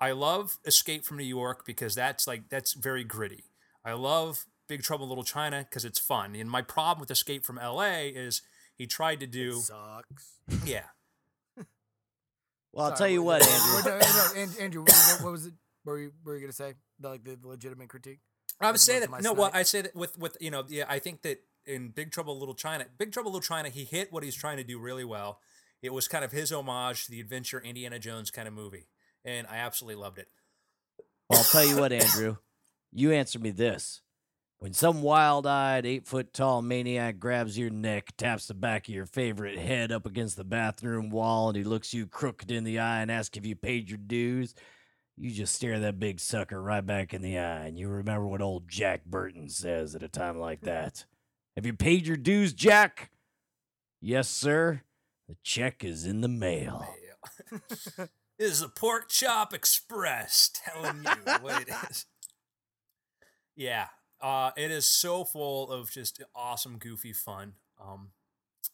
I 0.00 0.12
love 0.12 0.58
Escape 0.64 1.04
from 1.04 1.18
New 1.18 1.24
York 1.24 1.64
because 1.64 1.94
that's 1.94 2.26
like 2.26 2.48
that's 2.48 2.72
very 2.72 3.04
gritty. 3.04 3.44
I 3.84 3.92
love 3.92 4.46
Big 4.68 4.82
Trouble 4.82 5.04
in 5.04 5.10
Little 5.10 5.24
China 5.24 5.66
because 5.68 5.84
it's 5.84 5.98
fun. 5.98 6.34
And 6.34 6.50
my 6.50 6.62
problem 6.62 7.00
with 7.00 7.10
Escape 7.10 7.44
from 7.44 7.56
LA 7.56 8.08
is 8.14 8.42
he 8.74 8.86
tried 8.86 9.20
to 9.20 9.26
do 9.26 9.50
it 9.50 9.62
sucks. 9.62 10.38
Yeah. 10.64 10.86
Well, 12.72 12.86
I'll 12.86 12.96
tell 12.96 13.08
you 13.08 13.22
what, 13.22 13.46
Andrew. 13.46 13.92
no, 13.92 13.98
no, 13.98 14.52
Andrew, 14.60 14.82
what, 14.82 15.18
what 15.22 15.32
was 15.32 15.46
it? 15.46 15.54
What 15.84 15.92
were 15.92 15.98
you, 15.98 16.12
what 16.22 16.32
were 16.32 16.36
you 16.36 16.40
gonna 16.42 16.52
say? 16.52 16.74
The, 17.00 17.08
like 17.08 17.24
the 17.24 17.36
legitimate 17.42 17.88
critique? 17.88 18.20
I 18.60 18.70
would 18.70 18.80
say 18.80 19.00
that 19.00 19.10
no. 19.10 19.18
Snipe? 19.18 19.36
Well, 19.36 19.50
I 19.52 19.62
say 19.62 19.82
that 19.82 19.94
with 19.94 20.18
with 20.18 20.36
you 20.40 20.50
know, 20.50 20.64
yeah, 20.68 20.84
I 20.88 20.98
think 20.98 21.22
that 21.22 21.42
in 21.66 21.88
Big 21.88 22.12
Trouble 22.12 22.38
Little 22.38 22.54
China, 22.54 22.86
Big 22.98 23.12
Trouble 23.12 23.32
Little 23.32 23.42
China, 23.42 23.68
he 23.68 23.84
hit 23.84 24.12
what 24.12 24.22
he's 24.22 24.34
trying 24.34 24.56
to 24.56 24.64
do 24.64 24.78
really 24.78 25.04
well. 25.04 25.40
It 25.82 25.92
was 25.92 26.08
kind 26.08 26.24
of 26.24 26.32
his 26.32 26.52
homage 26.52 27.06
to 27.06 27.10
the 27.10 27.20
adventure 27.20 27.60
Indiana 27.60 27.98
Jones 27.98 28.30
kind 28.30 28.46
of 28.46 28.54
movie, 28.54 28.86
and 29.24 29.46
I 29.48 29.56
absolutely 29.56 30.00
loved 30.00 30.18
it. 30.18 30.28
Well, 31.28 31.40
I'll 31.40 31.44
tell 31.44 31.64
you 31.64 31.78
what, 31.78 31.92
Andrew. 31.92 32.36
You 32.92 33.12
answer 33.12 33.38
me 33.38 33.50
this. 33.50 34.00
When 34.62 34.74
some 34.74 35.02
wild 35.02 35.44
eyed, 35.44 35.86
eight 35.86 36.06
foot 36.06 36.32
tall 36.32 36.62
maniac 36.62 37.18
grabs 37.18 37.58
your 37.58 37.68
neck, 37.68 38.16
taps 38.16 38.46
the 38.46 38.54
back 38.54 38.86
of 38.86 38.94
your 38.94 39.06
favorite 39.06 39.58
head 39.58 39.90
up 39.90 40.06
against 40.06 40.36
the 40.36 40.44
bathroom 40.44 41.10
wall, 41.10 41.48
and 41.48 41.56
he 41.56 41.64
looks 41.64 41.92
you 41.92 42.06
crooked 42.06 42.52
in 42.52 42.62
the 42.62 42.78
eye 42.78 43.02
and 43.02 43.10
asks 43.10 43.36
if 43.36 43.44
you 43.44 43.56
paid 43.56 43.88
your 43.88 43.98
dues, 43.98 44.54
you 45.16 45.32
just 45.32 45.56
stare 45.56 45.80
that 45.80 45.98
big 45.98 46.20
sucker 46.20 46.62
right 46.62 46.86
back 46.86 47.12
in 47.12 47.22
the 47.22 47.38
eye, 47.38 47.66
and 47.66 47.76
you 47.76 47.88
remember 47.88 48.24
what 48.24 48.40
old 48.40 48.68
Jack 48.68 49.04
Burton 49.04 49.48
says 49.48 49.96
at 49.96 50.04
a 50.04 50.08
time 50.08 50.38
like 50.38 50.60
that. 50.60 51.06
Have 51.56 51.66
you 51.66 51.74
paid 51.74 52.06
your 52.06 52.16
dues, 52.16 52.52
Jack? 52.52 53.10
Yes, 54.00 54.28
sir. 54.28 54.82
The 55.28 55.34
check 55.42 55.82
is 55.82 56.06
in 56.06 56.20
the 56.20 56.28
mail. 56.28 56.86
mail. 57.50 58.08
is 58.38 58.60
the 58.60 58.68
Pork 58.68 59.08
Chop 59.08 59.52
Express 59.52 60.52
telling 60.54 61.02
you 61.02 61.32
what 61.40 61.62
it 61.62 61.68
is. 61.90 62.06
Yeah, 63.54 63.88
uh, 64.22 64.52
it 64.56 64.70
is 64.70 64.86
so 64.86 65.24
full 65.24 65.70
of 65.70 65.90
just 65.90 66.22
awesome, 66.34 66.78
goofy 66.78 67.12
fun. 67.12 67.54
Um, 67.82 68.10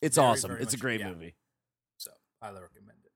it's 0.03 0.16
very, 0.16 0.29
awesome. 0.29 0.51
Very 0.51 0.62
it's 0.62 0.73
much, 0.73 0.79
a 0.79 0.83
great 0.83 1.01
yeah. 1.01 1.09
movie. 1.09 1.35
So 1.97 2.11
highly 2.41 2.61
recommend 2.61 2.99
it. 3.05 3.09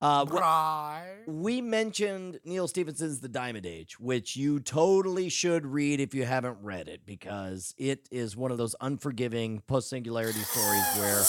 Uh, 0.00 0.24
right. 0.30 1.24
We 1.26 1.60
mentioned 1.60 2.38
Neal 2.44 2.68
Stephenson's 2.68 3.18
The 3.18 3.28
Diamond 3.28 3.66
Age, 3.66 3.98
which 3.98 4.36
you 4.36 4.60
totally 4.60 5.28
should 5.28 5.66
read 5.66 5.98
if 5.98 6.14
you 6.14 6.24
haven't 6.24 6.58
read 6.62 6.86
it, 6.86 7.04
because 7.04 7.74
it 7.76 8.08
is 8.12 8.36
one 8.36 8.52
of 8.52 8.58
those 8.58 8.76
unforgiving 8.80 9.60
post 9.66 9.90
singularity 9.90 10.38
stories 10.38 10.84
where 10.98 11.24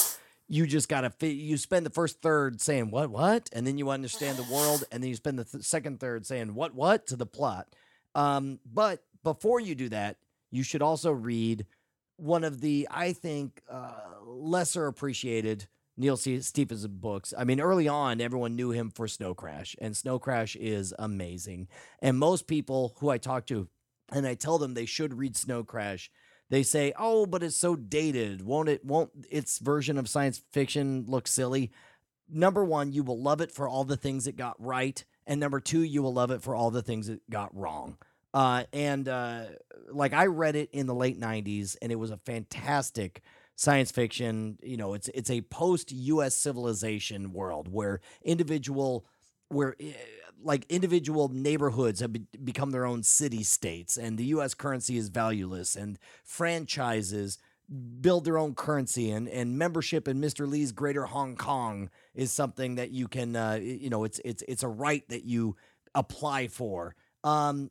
you 0.48 0.68
just 0.68 0.88
gotta 0.88 1.10
fit. 1.10 1.36
You 1.36 1.58
spend 1.58 1.84
the 1.84 1.90
first 1.90 2.22
third 2.22 2.62
saying 2.62 2.92
what 2.92 3.10
what, 3.10 3.50
and 3.54 3.66
then 3.66 3.80
you 3.80 3.90
understand 3.90 4.38
the 4.38 4.54
world, 4.54 4.84
and 4.92 5.02
then 5.02 5.10
you 5.10 5.16
spend 5.16 5.40
the 5.40 5.46
th- 5.46 5.64
second 5.64 6.00
third 6.00 6.28
saying 6.28 6.54
what 6.54 6.76
what 6.76 7.08
to 7.08 7.16
the 7.16 7.26
plot. 7.26 7.76
Um, 8.14 8.60
but 8.72 9.04
before 9.24 9.60
you 9.60 9.76
do 9.76 9.90
that, 9.90 10.18
you 10.52 10.64
should 10.64 10.82
also 10.82 11.12
read 11.12 11.66
one 12.18 12.44
of 12.44 12.62
the, 12.62 12.88
I 12.92 13.14
think, 13.14 13.62
uh, 13.70 13.92
lesser 14.26 14.88
appreciated 14.88 15.68
Neal 15.98 16.18
C- 16.18 16.42
Stephenson 16.42 16.98
books. 16.98 17.34
I 17.38 17.44
mean, 17.44 17.60
early 17.60 17.88
on, 17.88 18.22
everyone 18.22 18.56
knew 18.56 18.72
him 18.72 18.90
for 18.90 19.08
Snow 19.08 19.34
Crash, 19.34 19.76
and 19.80 19.96
Snow 19.96 20.20
Crash 20.20 20.56
is 20.56 20.94
amazing. 20.98 21.68
And 22.02 22.18
most 22.18 22.48
people 22.48 22.96
who 23.00 23.10
I 23.10 23.18
talk 23.18 23.46
to, 23.48 23.68
and 24.12 24.26
I 24.26 24.36
tell 24.36 24.58
them 24.58 24.74
they 24.74 24.86
should 24.86 25.18
read 25.18 25.36
Snow 25.36 25.64
Crash, 25.64 26.10
they 26.50 26.64
say, 26.64 26.94
"Oh, 26.98 27.26
but 27.26 27.44
it's 27.44 27.56
so 27.56 27.76
dated. 27.76 28.42
Won't 28.42 28.70
it? 28.70 28.84
Won't 28.84 29.12
its 29.30 29.60
version 29.60 29.98
of 29.98 30.10
science 30.10 30.42
fiction 30.52 31.06
look 31.08 31.28
silly?" 31.28 31.72
Number 32.28 32.64
one, 32.64 32.92
you 32.92 33.04
will 33.04 33.22
love 33.22 33.42
it 33.42 33.52
for 33.52 33.68
all 33.68 33.84
the 33.84 33.98
things 33.98 34.26
it 34.28 34.36
got 34.36 34.56
right, 34.60 35.04
and 35.26 35.40
number 35.40 35.60
two, 35.60 35.82
you 35.82 36.02
will 36.02 36.14
love 36.14 36.32
it 36.32 36.42
for 36.42 36.56
all 36.56 36.72
the 36.72 36.82
things 36.82 37.10
it 37.10 37.22
got 37.30 37.56
wrong. 37.56 37.98
Uh, 38.34 38.64
and 38.74 39.08
uh, 39.08 39.46
like 39.92 40.14
I 40.14 40.28
read 40.28 40.56
it 40.56 40.70
in 40.72 40.86
the 40.88 40.96
late 40.96 41.20
'90s, 41.20 41.76
and 41.82 41.92
it 41.92 41.96
was 41.96 42.12
a 42.12 42.18
fantastic 42.18 43.22
science 43.56 43.92
fiction. 43.92 44.58
You 44.62 44.78
know, 44.78 44.94
it's 44.94 45.10
it's 45.10 45.30
a 45.30 45.42
post 45.42 45.92
U.S. 45.92 46.36
civilization 46.36 47.34
world 47.34 47.68
where 47.72 48.02
individual, 48.24 49.06
where 49.50 49.76
eh, 49.80 49.94
like 50.44 50.66
individual 50.70 51.30
neighborhoods 51.30 52.00
have 52.02 52.14
be- 52.14 52.28
become 52.44 52.72
their 52.72 52.86
own 52.86 53.02
city 53.04 53.44
states, 53.44 53.98
and 53.98 54.18
the 54.18 54.26
U.S. 54.26 54.54
currency 54.54 54.98
is 54.98 55.10
valueless, 55.10 55.76
and 55.76 55.98
franchises 56.24 57.40
build 58.02 58.26
their 58.26 58.38
own 58.38 58.56
currency 58.56 59.12
and 59.12 59.28
and 59.28 59.58
membership 59.58 60.08
in 60.08 60.20
Mr. 60.20 60.48
Lee's 60.48 60.72
Greater 60.72 61.06
Hong 61.06 61.36
Kong 61.36 61.90
is 62.16 62.32
something 62.32 62.76
that 62.76 62.92
you 62.92 63.08
can 63.08 63.36
uh, 63.36 63.60
you 63.62 63.90
know 63.90 64.04
it's 64.04 64.20
it's 64.26 64.44
it's 64.48 64.64
a 64.64 64.68
right 64.68 65.08
that 65.10 65.24
you 65.24 65.56
apply 65.96 66.48
for 66.48 66.96
um 67.24 67.70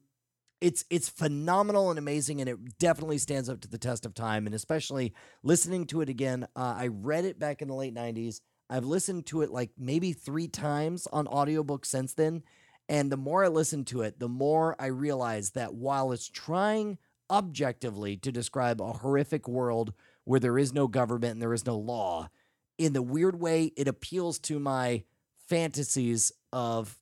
it's 0.61 0.85
it's 0.91 1.09
phenomenal 1.09 1.91
and 1.91 1.99
amazing 1.99 2.41
and 2.41 2.49
it 2.49 2.79
definitely 2.79 3.19
stands 3.19 3.49
up 3.49 3.61
to 3.61 3.69
the 3.69 3.79
test 3.79 4.05
of 4.05 4.15
time 4.15 4.47
and 4.47 4.55
especially 4.55 5.15
listening 5.43 5.87
to 5.87 6.01
it 6.01 6.09
again 6.09 6.47
uh, 6.57 6.75
i 6.77 6.89
read 6.89 7.25
it 7.25 7.39
back 7.39 7.63
in 7.63 7.69
the 7.69 7.75
late 7.75 7.95
90s 7.95 8.41
i've 8.69 8.85
listened 8.85 9.27
to 9.27 9.43
it 9.43 9.51
like 9.51 9.71
maybe 9.79 10.13
three 10.13 10.49
times 10.49 11.07
on 11.13 11.27
audiobook 11.29 11.85
since 11.85 12.15
then 12.15 12.43
and 12.89 13.13
the 13.13 13.17
more 13.17 13.45
i 13.45 13.49
listen 13.49 13.85
to 13.85 14.03
it 14.03 14.19
the 14.19 14.29
more 14.29 14.75
i 14.81 14.87
realize 14.87 15.51
that 15.51 15.75
while 15.75 16.13
it's 16.13 16.29
trying 16.29 16.99
objectively 17.31 18.17
to 18.17 18.33
describe 18.33 18.81
a 18.81 18.93
horrific 18.93 19.47
world 19.47 19.93
where 20.25 20.41
there 20.41 20.59
is 20.59 20.73
no 20.73 20.89
government 20.89 21.33
and 21.33 21.43
there 21.43 21.55
is 21.55 21.67
no 21.67 21.77
law 21.77 22.29
in 22.79 22.93
the 22.93 23.03
weird 23.03 23.39
way 23.41 23.73
it 23.77 23.87
appeals 23.87 24.39
to 24.39 24.59
my 24.59 25.05
fantasies 25.49 26.33
of 26.53 26.99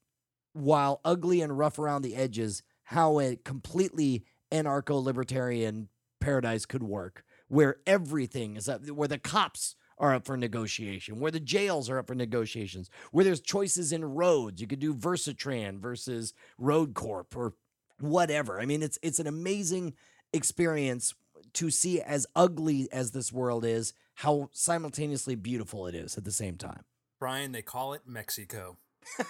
while 0.52 1.00
ugly 1.04 1.40
and 1.42 1.56
rough 1.56 1.78
around 1.78 2.02
the 2.02 2.16
edges 2.16 2.62
how 2.86 3.18
a 3.18 3.36
completely 3.36 4.24
anarcho 4.52 5.02
libertarian 5.02 5.88
paradise 6.20 6.66
could 6.66 6.82
work, 6.82 7.24
where 7.48 7.76
everything 7.86 8.56
is 8.56 8.68
up, 8.68 8.88
where 8.88 9.08
the 9.08 9.18
cops 9.18 9.74
are 9.98 10.14
up 10.14 10.24
for 10.24 10.36
negotiation, 10.36 11.20
where 11.20 11.32
the 11.32 11.40
jails 11.40 11.90
are 11.90 11.98
up 11.98 12.06
for 12.06 12.14
negotiations, 12.14 12.88
where 13.10 13.24
there's 13.24 13.40
choices 13.40 13.92
in 13.92 14.04
roads. 14.04 14.60
You 14.60 14.66
could 14.66 14.78
do 14.78 14.94
Versatran 14.94 15.80
versus 15.80 16.32
Road 16.58 16.94
Corp 16.94 17.36
or 17.36 17.54
whatever. 18.00 18.60
I 18.60 18.66
mean, 18.66 18.82
it's 18.82 18.98
it's 19.02 19.18
an 19.18 19.26
amazing 19.26 19.94
experience 20.32 21.14
to 21.54 21.70
see 21.70 22.00
as 22.00 22.26
ugly 22.36 22.88
as 22.92 23.10
this 23.10 23.32
world 23.32 23.64
is, 23.64 23.94
how 24.14 24.50
simultaneously 24.52 25.34
beautiful 25.34 25.86
it 25.86 25.94
is 25.94 26.16
at 26.16 26.24
the 26.24 26.32
same 26.32 26.56
time. 26.56 26.84
Brian, 27.18 27.52
they 27.52 27.62
call 27.62 27.94
it 27.94 28.02
Mexico. 28.06 28.76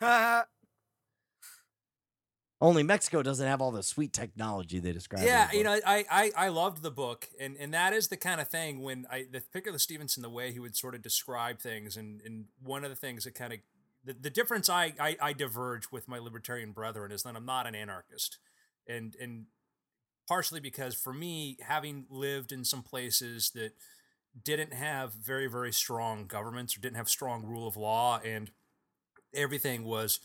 Only 2.60 2.82
Mexico 2.82 3.22
doesn't 3.22 3.46
have 3.46 3.60
all 3.60 3.72
the 3.72 3.82
sweet 3.82 4.12
technology 4.12 4.78
they 4.78 4.92
describe. 4.92 5.24
Yeah, 5.24 5.48
the 5.50 5.58
you 5.58 5.64
know, 5.64 5.78
I, 5.84 6.04
I 6.10 6.32
I 6.36 6.48
loved 6.48 6.82
the 6.82 6.90
book, 6.90 7.28
and 7.38 7.56
and 7.58 7.74
that 7.74 7.92
is 7.92 8.08
the 8.08 8.16
kind 8.16 8.40
of 8.40 8.48
thing 8.48 8.80
when 8.80 9.06
I 9.10 9.26
the 9.30 9.40
particular 9.40 9.78
Stephenson, 9.78 10.22
the 10.22 10.30
way 10.30 10.52
he 10.52 10.60
would 10.60 10.76
sort 10.76 10.94
of 10.94 11.02
describe 11.02 11.58
things, 11.58 11.96
and 11.96 12.20
and 12.22 12.46
one 12.62 12.84
of 12.84 12.90
the 12.90 12.96
things 12.96 13.24
that 13.24 13.34
kind 13.34 13.52
of 13.52 13.58
the, 14.04 14.14
the 14.14 14.30
difference 14.30 14.68
I, 14.68 14.94
I 15.00 15.16
I 15.20 15.32
diverge 15.32 15.90
with 15.90 16.08
my 16.08 16.18
libertarian 16.18 16.72
brethren 16.72 17.10
is 17.10 17.24
that 17.24 17.34
I'm 17.34 17.44
not 17.44 17.66
an 17.66 17.74
anarchist, 17.74 18.38
and 18.86 19.16
and 19.20 19.46
partially 20.28 20.60
because 20.60 20.94
for 20.94 21.12
me, 21.12 21.58
having 21.60 22.06
lived 22.08 22.52
in 22.52 22.64
some 22.64 22.82
places 22.82 23.50
that 23.54 23.72
didn't 24.42 24.72
have 24.72 25.12
very 25.12 25.48
very 25.48 25.72
strong 25.72 26.26
governments 26.26 26.76
or 26.76 26.80
didn't 26.80 26.96
have 26.96 27.08
strong 27.08 27.44
rule 27.44 27.66
of 27.66 27.76
law, 27.76 28.20
and 28.24 28.52
everything 29.34 29.84
was 29.84 30.20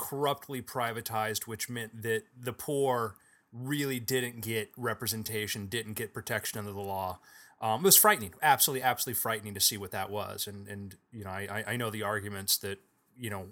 corruptly 0.00 0.62
privatized, 0.62 1.46
which 1.46 1.68
meant 1.68 2.02
that 2.02 2.22
the 2.38 2.54
poor 2.54 3.16
really 3.52 4.00
didn't 4.00 4.40
get 4.40 4.70
representation, 4.76 5.66
didn't 5.66 5.92
get 5.92 6.14
protection 6.14 6.58
under 6.58 6.72
the 6.72 6.80
law. 6.80 7.18
Um, 7.60 7.82
it 7.82 7.84
was 7.84 7.96
frightening, 7.96 8.32
absolutely, 8.40 8.82
absolutely 8.82 9.20
frightening 9.20 9.52
to 9.52 9.60
see 9.60 9.76
what 9.76 9.90
that 9.90 10.08
was. 10.08 10.46
And 10.46 10.66
and 10.66 10.96
you 11.12 11.24
know, 11.24 11.30
I 11.30 11.64
I- 11.66 11.76
know 11.76 11.90
the 11.90 12.02
arguments 12.02 12.56
that 12.58 12.78
you 13.14 13.28
know, 13.28 13.48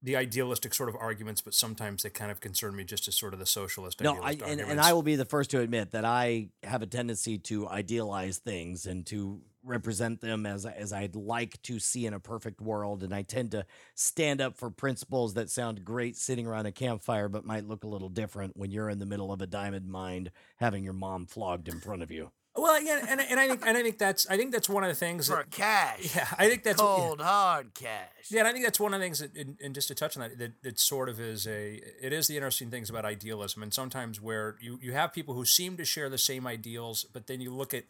the 0.00 0.14
idealistic 0.14 0.72
sort 0.72 0.88
of 0.88 0.94
arguments, 0.94 1.40
but 1.40 1.52
sometimes 1.52 2.04
they 2.04 2.10
kind 2.10 2.30
of 2.30 2.40
concern 2.40 2.76
me 2.76 2.84
just 2.84 3.08
as 3.08 3.16
sort 3.16 3.32
of 3.32 3.40
the 3.40 3.46
socialist. 3.46 4.00
No, 4.00 4.20
I 4.22 4.38
and, 4.46 4.60
and. 4.60 4.80
I 4.80 4.92
will 4.92 5.02
be 5.02 5.16
the 5.16 5.24
first 5.24 5.50
to 5.50 5.60
admit 5.60 5.90
that 5.90 6.04
I 6.04 6.50
have 6.62 6.82
a 6.82 6.86
tendency 6.86 7.38
to 7.38 7.68
idealize 7.68 8.38
things 8.38 8.86
and 8.86 9.04
to 9.06 9.40
represent 9.64 10.20
them 10.20 10.46
as 10.46 10.64
as 10.66 10.92
I'd 10.92 11.16
like 11.16 11.60
to 11.62 11.78
see 11.78 12.06
in 12.06 12.14
a 12.14 12.20
perfect 12.20 12.60
world, 12.60 13.02
and 13.02 13.14
I 13.14 13.22
tend 13.22 13.50
to 13.52 13.66
stand 13.94 14.40
up 14.40 14.56
for 14.56 14.70
principles 14.70 15.34
that 15.34 15.50
sound 15.50 15.84
great 15.84 16.16
sitting 16.16 16.46
around 16.46 16.66
a 16.66 16.72
campfire, 16.72 17.28
but 17.28 17.44
might 17.44 17.66
look 17.66 17.84
a 17.84 17.88
little 17.88 18.08
different 18.08 18.56
when 18.56 18.70
you're 18.70 18.90
in 18.90 18.98
the 18.98 19.06
middle 19.06 19.32
of 19.32 19.40
a 19.42 19.46
diamond 19.46 19.88
mine 19.88 20.30
having 20.56 20.84
your 20.84 20.92
mom 20.92 21.26
flogged 21.26 21.68
in 21.68 21.80
front 21.80 22.02
of 22.02 22.10
you. 22.10 22.30
Well, 22.56 22.82
yeah, 22.82 23.06
and, 23.08 23.20
and 23.20 23.38
I 23.38 23.46
think 23.46 23.64
and 23.64 23.76
I 23.76 23.82
think 23.82 23.98
that's 23.98 24.28
I 24.28 24.36
think 24.36 24.50
that's 24.50 24.68
one 24.68 24.82
of 24.82 24.88
the 24.88 24.94
things 24.96 25.28
For 25.28 25.36
that 25.36 25.50
cash. 25.50 26.14
yeah 26.16 26.26
I 26.36 26.48
think 26.48 26.64
that's 26.64 26.80
Cold, 26.80 27.20
hard 27.20 27.74
cash. 27.74 28.08
Yeah, 28.28 28.40
and 28.40 28.48
I 28.48 28.52
think 28.52 28.64
that's 28.64 28.80
one 28.80 28.92
of 28.92 28.98
the 28.98 29.04
things 29.04 29.20
that, 29.20 29.36
and, 29.36 29.56
and 29.62 29.72
just 29.74 29.86
to 29.88 29.94
touch 29.94 30.16
on 30.16 30.22
that, 30.22 30.38
that, 30.38 30.62
that 30.62 30.78
sort 30.80 31.08
of 31.08 31.20
is 31.20 31.46
a, 31.46 31.80
it 32.02 32.12
is 32.12 32.26
the 32.26 32.36
interesting 32.36 32.68
things 32.70 32.90
about 32.90 33.04
idealism, 33.04 33.62
and 33.62 33.72
sometimes 33.72 34.20
where 34.20 34.56
you 34.60 34.80
you 34.82 34.92
have 34.92 35.12
people 35.12 35.34
who 35.34 35.44
seem 35.44 35.76
to 35.76 35.84
share 35.84 36.08
the 36.10 36.18
same 36.18 36.44
ideals, 36.44 37.04
but 37.04 37.28
then 37.28 37.40
you 37.40 37.54
look 37.54 37.72
at 37.72 37.84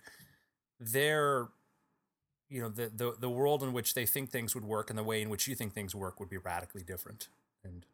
their, 0.79 1.49
you 2.51 2.61
know, 2.61 2.69
the 2.69 2.91
the 2.95 3.15
the 3.19 3.31
world 3.31 3.63
in 3.63 3.73
which 3.73 3.95
they 3.95 4.05
think 4.05 4.31
things 4.31 4.55
would 4.55 4.65
work 4.65 4.91
and 4.91 4.99
the 4.99 5.05
way 5.05 5.23
in 5.23 5.31
which 5.31 5.47
you 5.47 5.55
think 5.55 5.73
things 5.73 5.95
work 5.95 6.19
would 6.21 6.29
be 6.29 6.37
radically 6.37 6.83
different, 6.83 7.29
and 7.65 7.87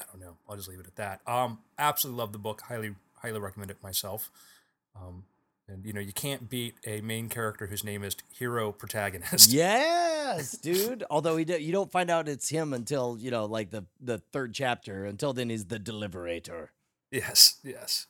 I 0.00 0.04
don't 0.10 0.20
know. 0.20 0.36
I'll 0.48 0.56
just 0.56 0.68
leave 0.68 0.80
it 0.80 0.86
at 0.86 0.96
that. 0.96 1.20
Um, 1.26 1.60
absolutely 1.78 2.18
love 2.18 2.32
the 2.32 2.38
book. 2.38 2.62
Highly 2.62 2.94
highly 3.22 3.40
recommend 3.40 3.70
it 3.70 3.82
myself. 3.82 4.30
Um, 4.96 5.24
and 5.68 5.84
you 5.84 5.92
know, 5.92 6.00
you 6.00 6.12
can't 6.12 6.48
beat 6.48 6.74
a 6.86 7.00
main 7.00 7.28
character 7.28 7.66
whose 7.66 7.84
name 7.84 8.02
is 8.02 8.16
Hiro 8.36 8.72
Protagonist. 8.72 9.52
Yes, 10.28 10.58
dude. 10.58 11.04
Although 11.08 11.38
he 11.38 11.44
do, 11.46 11.54
you 11.54 11.72
don't 11.72 11.90
find 11.90 12.10
out 12.10 12.28
it's 12.28 12.50
him 12.50 12.74
until 12.74 13.16
you 13.18 13.30
know, 13.30 13.46
like 13.46 13.70
the 13.70 13.84
the 14.00 14.18
third 14.32 14.52
chapter. 14.52 15.06
Until 15.06 15.32
then, 15.32 15.48
he's 15.48 15.66
the 15.66 15.78
Deliverator. 15.78 16.68
Yes, 17.10 17.56
yes. 17.64 18.06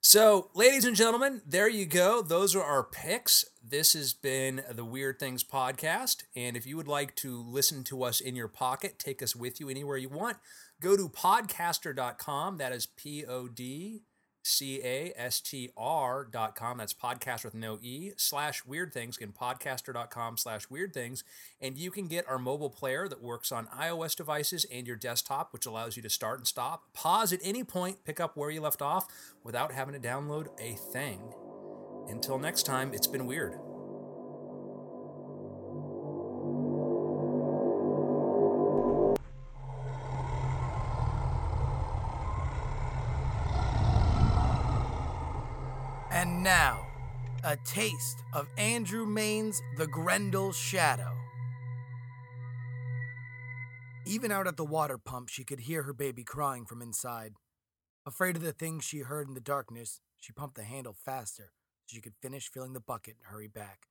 So, 0.00 0.50
ladies 0.54 0.84
and 0.84 0.94
gentlemen, 0.94 1.42
there 1.44 1.68
you 1.68 1.84
go. 1.84 2.22
Those 2.22 2.54
are 2.54 2.62
our 2.62 2.84
picks. 2.84 3.44
This 3.62 3.94
has 3.94 4.12
been 4.12 4.62
the 4.70 4.84
Weird 4.84 5.18
Things 5.18 5.42
podcast. 5.42 6.22
And 6.36 6.56
if 6.56 6.64
you 6.64 6.76
would 6.76 6.86
like 6.86 7.16
to 7.16 7.42
listen 7.42 7.82
to 7.84 8.04
us 8.04 8.20
in 8.20 8.36
your 8.36 8.46
pocket, 8.46 9.00
take 9.00 9.20
us 9.20 9.34
with 9.34 9.58
you 9.58 9.68
anywhere 9.68 9.96
you 9.96 10.08
want, 10.08 10.36
go 10.80 10.96
to 10.96 11.08
podcaster.com. 11.08 12.58
That 12.58 12.72
is 12.72 12.86
P 12.86 13.24
O 13.26 13.48
D 13.48 14.02
C 14.46 14.80
A 14.82 15.12
S 15.16 15.40
T 15.40 15.70
com. 15.76 16.78
That's 16.78 16.94
podcast 16.94 17.44
with 17.44 17.54
no 17.54 17.78
E 17.82 18.12
slash 18.16 18.64
weird 18.64 18.92
things. 18.92 19.16
Again, 19.16 19.32
podcaster.com 19.38 20.36
slash 20.36 20.70
weird 20.70 20.94
things. 20.94 21.24
And 21.60 21.76
you 21.76 21.90
can 21.90 22.06
get 22.06 22.28
our 22.28 22.38
mobile 22.38 22.70
player 22.70 23.08
that 23.08 23.22
works 23.22 23.50
on 23.50 23.66
iOS 23.66 24.16
devices 24.16 24.64
and 24.72 24.86
your 24.86 24.96
desktop, 24.96 25.52
which 25.52 25.66
allows 25.66 25.96
you 25.96 26.02
to 26.02 26.10
start 26.10 26.38
and 26.38 26.46
stop, 26.46 26.92
pause 26.92 27.32
at 27.32 27.40
any 27.42 27.64
point, 27.64 28.04
pick 28.04 28.20
up 28.20 28.36
where 28.36 28.50
you 28.50 28.60
left 28.60 28.80
off 28.80 29.06
without 29.42 29.72
having 29.72 30.00
to 30.00 30.08
download 30.08 30.48
a 30.60 30.74
thing. 30.92 31.32
Until 32.08 32.38
next 32.38 32.64
time, 32.64 32.94
it's 32.94 33.08
been 33.08 33.26
weird. 33.26 33.58
Taste 47.66 48.22
of 48.32 48.48
Andrew 48.56 49.04
Mayne's 49.04 49.60
The 49.76 49.88
Grendel 49.88 50.52
Shadow. 50.52 51.12
Even 54.06 54.30
out 54.30 54.46
at 54.46 54.56
the 54.56 54.64
water 54.64 54.98
pump, 54.98 55.28
she 55.28 55.42
could 55.42 55.60
hear 55.60 55.82
her 55.82 55.92
baby 55.92 56.22
crying 56.22 56.64
from 56.64 56.80
inside. 56.80 57.32
Afraid 58.06 58.36
of 58.36 58.42
the 58.42 58.52
things 58.52 58.84
she 58.84 59.00
heard 59.00 59.26
in 59.26 59.34
the 59.34 59.40
darkness, 59.40 60.00
she 60.20 60.32
pumped 60.32 60.54
the 60.54 60.62
handle 60.62 60.94
faster 60.94 61.50
so 61.86 61.96
she 61.96 62.00
could 62.00 62.14
finish 62.22 62.48
filling 62.48 62.72
the 62.72 62.80
bucket 62.80 63.16
and 63.18 63.26
hurry 63.26 63.48
back. 63.48 63.88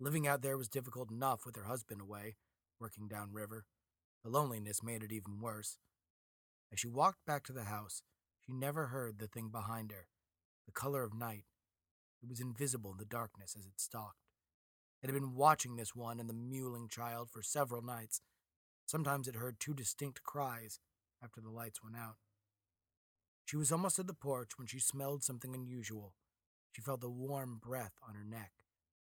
Living 0.00 0.26
out 0.26 0.42
there 0.42 0.58
was 0.58 0.68
difficult 0.68 1.08
enough 1.08 1.46
with 1.46 1.54
her 1.54 1.64
husband 1.64 2.00
away, 2.00 2.34
working 2.80 3.06
downriver. 3.06 3.64
The 4.24 4.30
loneliness 4.30 4.82
made 4.82 5.04
it 5.04 5.12
even 5.12 5.40
worse. 5.40 5.78
As 6.72 6.80
she 6.80 6.88
walked 6.88 7.24
back 7.26 7.44
to 7.44 7.52
the 7.52 7.64
house, 7.64 8.02
she 8.44 8.52
never 8.52 8.88
heard 8.88 9.20
the 9.20 9.28
thing 9.28 9.50
behind 9.50 9.92
her 9.92 10.08
the 10.66 10.72
color 10.72 11.04
of 11.04 11.14
night. 11.14 11.44
It 12.22 12.28
was 12.28 12.40
invisible 12.40 12.92
in 12.92 12.98
the 12.98 13.04
darkness 13.04 13.56
as 13.58 13.66
it 13.66 13.80
stalked. 13.80 14.26
It 15.02 15.08
had 15.08 15.14
been 15.14 15.34
watching 15.34 15.76
this 15.76 15.94
one 15.96 16.20
and 16.20 16.28
the 16.28 16.34
mewling 16.34 16.88
child 16.88 17.30
for 17.30 17.42
several 17.42 17.82
nights. 17.82 18.20
Sometimes 18.86 19.26
it 19.26 19.36
heard 19.36 19.58
two 19.58 19.74
distinct 19.74 20.22
cries 20.22 20.78
after 21.22 21.40
the 21.40 21.50
lights 21.50 21.82
went 21.82 21.96
out. 21.96 22.16
She 23.44 23.56
was 23.56 23.72
almost 23.72 23.98
at 23.98 24.06
the 24.06 24.14
porch 24.14 24.52
when 24.56 24.68
she 24.68 24.78
smelled 24.78 25.24
something 25.24 25.54
unusual. 25.54 26.14
She 26.70 26.80
felt 26.80 27.00
the 27.00 27.10
warm 27.10 27.58
breath 27.60 27.94
on 28.08 28.14
her 28.14 28.24
neck 28.24 28.52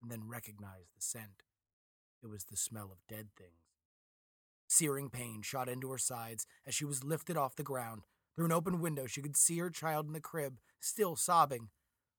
and 0.01 0.11
then 0.11 0.27
recognized 0.27 0.95
the 0.95 1.01
scent. 1.01 1.43
It 2.23 2.27
was 2.27 2.45
the 2.45 2.57
smell 2.57 2.91
of 2.91 3.05
dead 3.09 3.29
things. 3.35 3.51
Searing 4.67 5.09
pain 5.09 5.41
shot 5.41 5.69
into 5.69 5.89
her 5.91 5.97
sides 5.97 6.45
as 6.65 6.75
she 6.75 6.85
was 6.85 7.03
lifted 7.03 7.37
off 7.37 7.55
the 7.55 7.63
ground. 7.63 8.03
Through 8.35 8.45
an 8.45 8.51
open 8.51 8.81
window, 8.81 9.07
she 9.07 9.21
could 9.21 9.37
see 9.37 9.57
her 9.57 9.69
child 9.69 10.05
in 10.05 10.13
the 10.13 10.19
crib, 10.19 10.59
still 10.79 11.15
sobbing. 11.15 11.69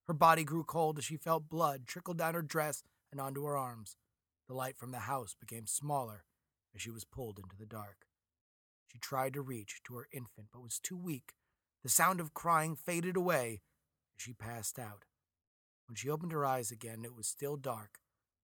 Her 0.08 0.14
body 0.14 0.42
grew 0.42 0.64
cold 0.64 0.96
as 0.96 1.04
she 1.04 1.18
felt 1.18 1.50
blood 1.50 1.86
trickle 1.86 2.14
down 2.14 2.32
her 2.32 2.40
dress 2.40 2.82
and 3.12 3.20
onto 3.20 3.44
her 3.44 3.58
arms. 3.58 3.94
The 4.48 4.54
light 4.54 4.78
from 4.78 4.90
the 4.90 5.00
house 5.00 5.36
became 5.38 5.66
smaller 5.66 6.24
as 6.74 6.80
she 6.80 6.90
was 6.90 7.04
pulled 7.04 7.38
into 7.38 7.56
the 7.56 7.66
dark. 7.66 8.06
She 8.90 8.98
tried 8.98 9.34
to 9.34 9.42
reach 9.42 9.82
to 9.84 9.96
her 9.96 10.08
infant, 10.10 10.48
but 10.50 10.62
was 10.62 10.78
too 10.78 10.96
weak. 10.96 11.34
The 11.82 11.90
sound 11.90 12.20
of 12.20 12.32
crying 12.32 12.74
faded 12.74 13.16
away 13.16 13.60
as 14.16 14.22
she 14.22 14.32
passed 14.32 14.78
out. 14.78 15.04
When 15.86 15.94
she 15.94 16.08
opened 16.08 16.32
her 16.32 16.44
eyes 16.46 16.70
again, 16.70 17.04
it 17.04 17.14
was 17.14 17.26
still 17.26 17.56
dark. 17.56 17.98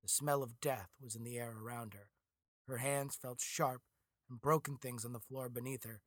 The 0.02 0.08
smell 0.08 0.42
of 0.42 0.62
death 0.62 0.90
was 1.02 1.16
in 1.16 1.26
the 1.26 1.38
air 1.38 1.54
around 1.62 1.94
her. 1.94 2.12
Her 2.66 2.78
hands 2.78 3.18
felt 3.22 3.42
sharp 3.42 3.82
and 4.30 4.42
broken 4.42 4.78
things 4.78 5.04
on 5.04 5.12
the 5.12 5.20
floor 5.20 5.50
beneath 5.50 5.84
her. 5.84 6.02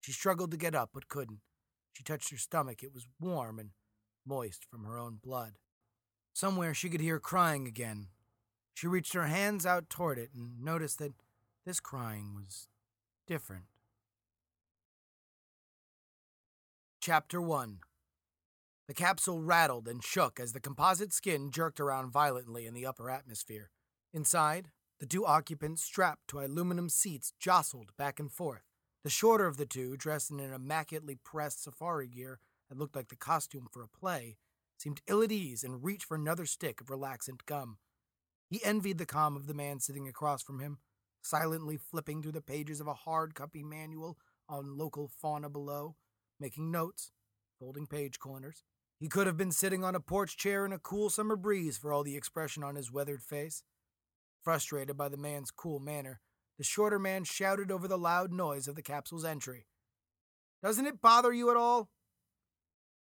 She 0.00 0.10
struggled 0.10 0.50
to 0.50 0.56
get 0.56 0.74
up, 0.74 0.90
but 0.92 1.08
couldn't. 1.08 1.40
She 1.92 2.02
touched 2.02 2.30
her 2.32 2.36
stomach. 2.36 2.82
It 2.82 2.92
was 2.92 3.06
warm 3.20 3.60
and 3.60 3.70
moist 4.26 4.64
from 4.64 4.84
her 4.84 4.98
own 4.98 5.18
blood. 5.22 5.54
Somewhere 6.32 6.74
she 6.74 6.88
could 6.88 7.00
hear 7.00 7.18
crying 7.18 7.66
again. 7.66 8.08
She 8.74 8.86
reached 8.86 9.12
her 9.12 9.26
hands 9.26 9.66
out 9.66 9.90
toward 9.90 10.18
it 10.18 10.30
and 10.34 10.62
noticed 10.62 10.98
that 10.98 11.12
this 11.66 11.80
crying 11.80 12.34
was 12.34 12.68
different. 13.26 13.64
Chapter 17.00 17.40
1 17.40 17.80
The 18.86 18.94
capsule 18.94 19.42
rattled 19.42 19.88
and 19.88 20.02
shook 20.02 20.40
as 20.40 20.52
the 20.52 20.60
composite 20.60 21.12
skin 21.12 21.50
jerked 21.50 21.80
around 21.80 22.12
violently 22.12 22.66
in 22.66 22.74
the 22.74 22.86
upper 22.86 23.10
atmosphere. 23.10 23.70
Inside, 24.12 24.68
the 25.00 25.06
two 25.06 25.26
occupants 25.26 25.82
strapped 25.82 26.28
to 26.28 26.40
aluminum 26.40 26.88
seats 26.88 27.32
jostled 27.38 27.90
back 27.96 28.20
and 28.20 28.30
forth. 28.30 28.62
The 29.02 29.10
shorter 29.10 29.46
of 29.46 29.56
the 29.56 29.66
two, 29.66 29.96
dressed 29.96 30.30
in 30.30 30.38
an 30.38 30.52
immaculately 30.52 31.16
pressed 31.16 31.64
safari 31.64 32.06
gear 32.06 32.38
that 32.72 32.78
looked 32.78 32.96
like 32.96 33.08
the 33.08 33.16
costume 33.16 33.68
for 33.70 33.82
a 33.82 33.88
play, 33.88 34.38
seemed 34.78 35.02
ill 35.06 35.22
at 35.22 35.30
ease 35.30 35.62
and 35.62 35.84
reached 35.84 36.06
for 36.06 36.14
another 36.14 36.46
stick 36.46 36.80
of 36.80 36.86
relaxant 36.86 37.44
gum. 37.44 37.76
He 38.48 38.64
envied 38.64 38.96
the 38.96 39.04
calm 39.04 39.36
of 39.36 39.46
the 39.46 39.52
man 39.52 39.78
sitting 39.78 40.08
across 40.08 40.42
from 40.42 40.58
him, 40.58 40.78
silently 41.20 41.76
flipping 41.76 42.22
through 42.22 42.32
the 42.32 42.40
pages 42.40 42.80
of 42.80 42.86
a 42.86 42.94
hard 42.94 43.34
copy 43.34 43.62
manual 43.62 44.16
on 44.48 44.78
local 44.78 45.10
fauna 45.20 45.50
below, 45.50 45.96
making 46.40 46.70
notes, 46.70 47.12
folding 47.58 47.86
page 47.86 48.18
corners. 48.18 48.64
He 48.98 49.08
could 49.08 49.26
have 49.26 49.36
been 49.36 49.52
sitting 49.52 49.84
on 49.84 49.94
a 49.94 50.00
porch 50.00 50.38
chair 50.38 50.64
in 50.64 50.72
a 50.72 50.78
cool 50.78 51.10
summer 51.10 51.36
breeze 51.36 51.76
for 51.76 51.92
all 51.92 52.02
the 52.02 52.16
expression 52.16 52.64
on 52.64 52.76
his 52.76 52.90
weathered 52.90 53.22
face. 53.22 53.64
Frustrated 54.42 54.96
by 54.96 55.10
the 55.10 55.18
man's 55.18 55.50
cool 55.50 55.78
manner, 55.78 56.20
the 56.56 56.64
shorter 56.64 56.98
man 56.98 57.24
shouted 57.24 57.70
over 57.70 57.86
the 57.86 57.98
loud 57.98 58.32
noise 58.32 58.66
of 58.66 58.76
the 58.76 58.82
capsule's 58.82 59.26
entry. 59.26 59.66
Doesn't 60.62 60.86
it 60.86 61.02
bother 61.02 61.34
you 61.34 61.50
at 61.50 61.56
all? 61.58 61.90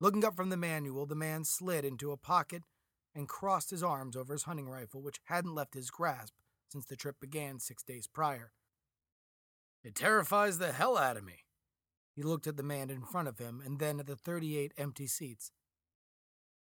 Looking 0.00 0.24
up 0.24 0.36
from 0.36 0.50
the 0.50 0.56
manual, 0.56 1.06
the 1.06 1.14
man 1.14 1.44
slid 1.44 1.84
into 1.84 2.12
a 2.12 2.16
pocket 2.16 2.62
and 3.14 3.28
crossed 3.28 3.70
his 3.70 3.82
arms 3.82 4.16
over 4.16 4.34
his 4.34 4.42
hunting 4.42 4.68
rifle, 4.68 5.00
which 5.00 5.20
hadn't 5.24 5.54
left 5.54 5.74
his 5.74 5.90
grasp 5.90 6.34
since 6.68 6.84
the 6.84 6.96
trip 6.96 7.16
began 7.20 7.58
six 7.58 7.82
days 7.82 8.06
prior. 8.06 8.52
It 9.82 9.94
terrifies 9.94 10.58
the 10.58 10.72
hell 10.72 10.98
out 10.98 11.16
of 11.16 11.24
me. 11.24 11.44
He 12.14 12.22
looked 12.22 12.46
at 12.46 12.56
the 12.56 12.62
man 12.62 12.90
in 12.90 13.02
front 13.02 13.28
of 13.28 13.38
him 13.38 13.62
and 13.64 13.78
then 13.78 14.00
at 14.00 14.06
the 14.06 14.16
38 14.16 14.72
empty 14.76 15.06
seats. 15.06 15.52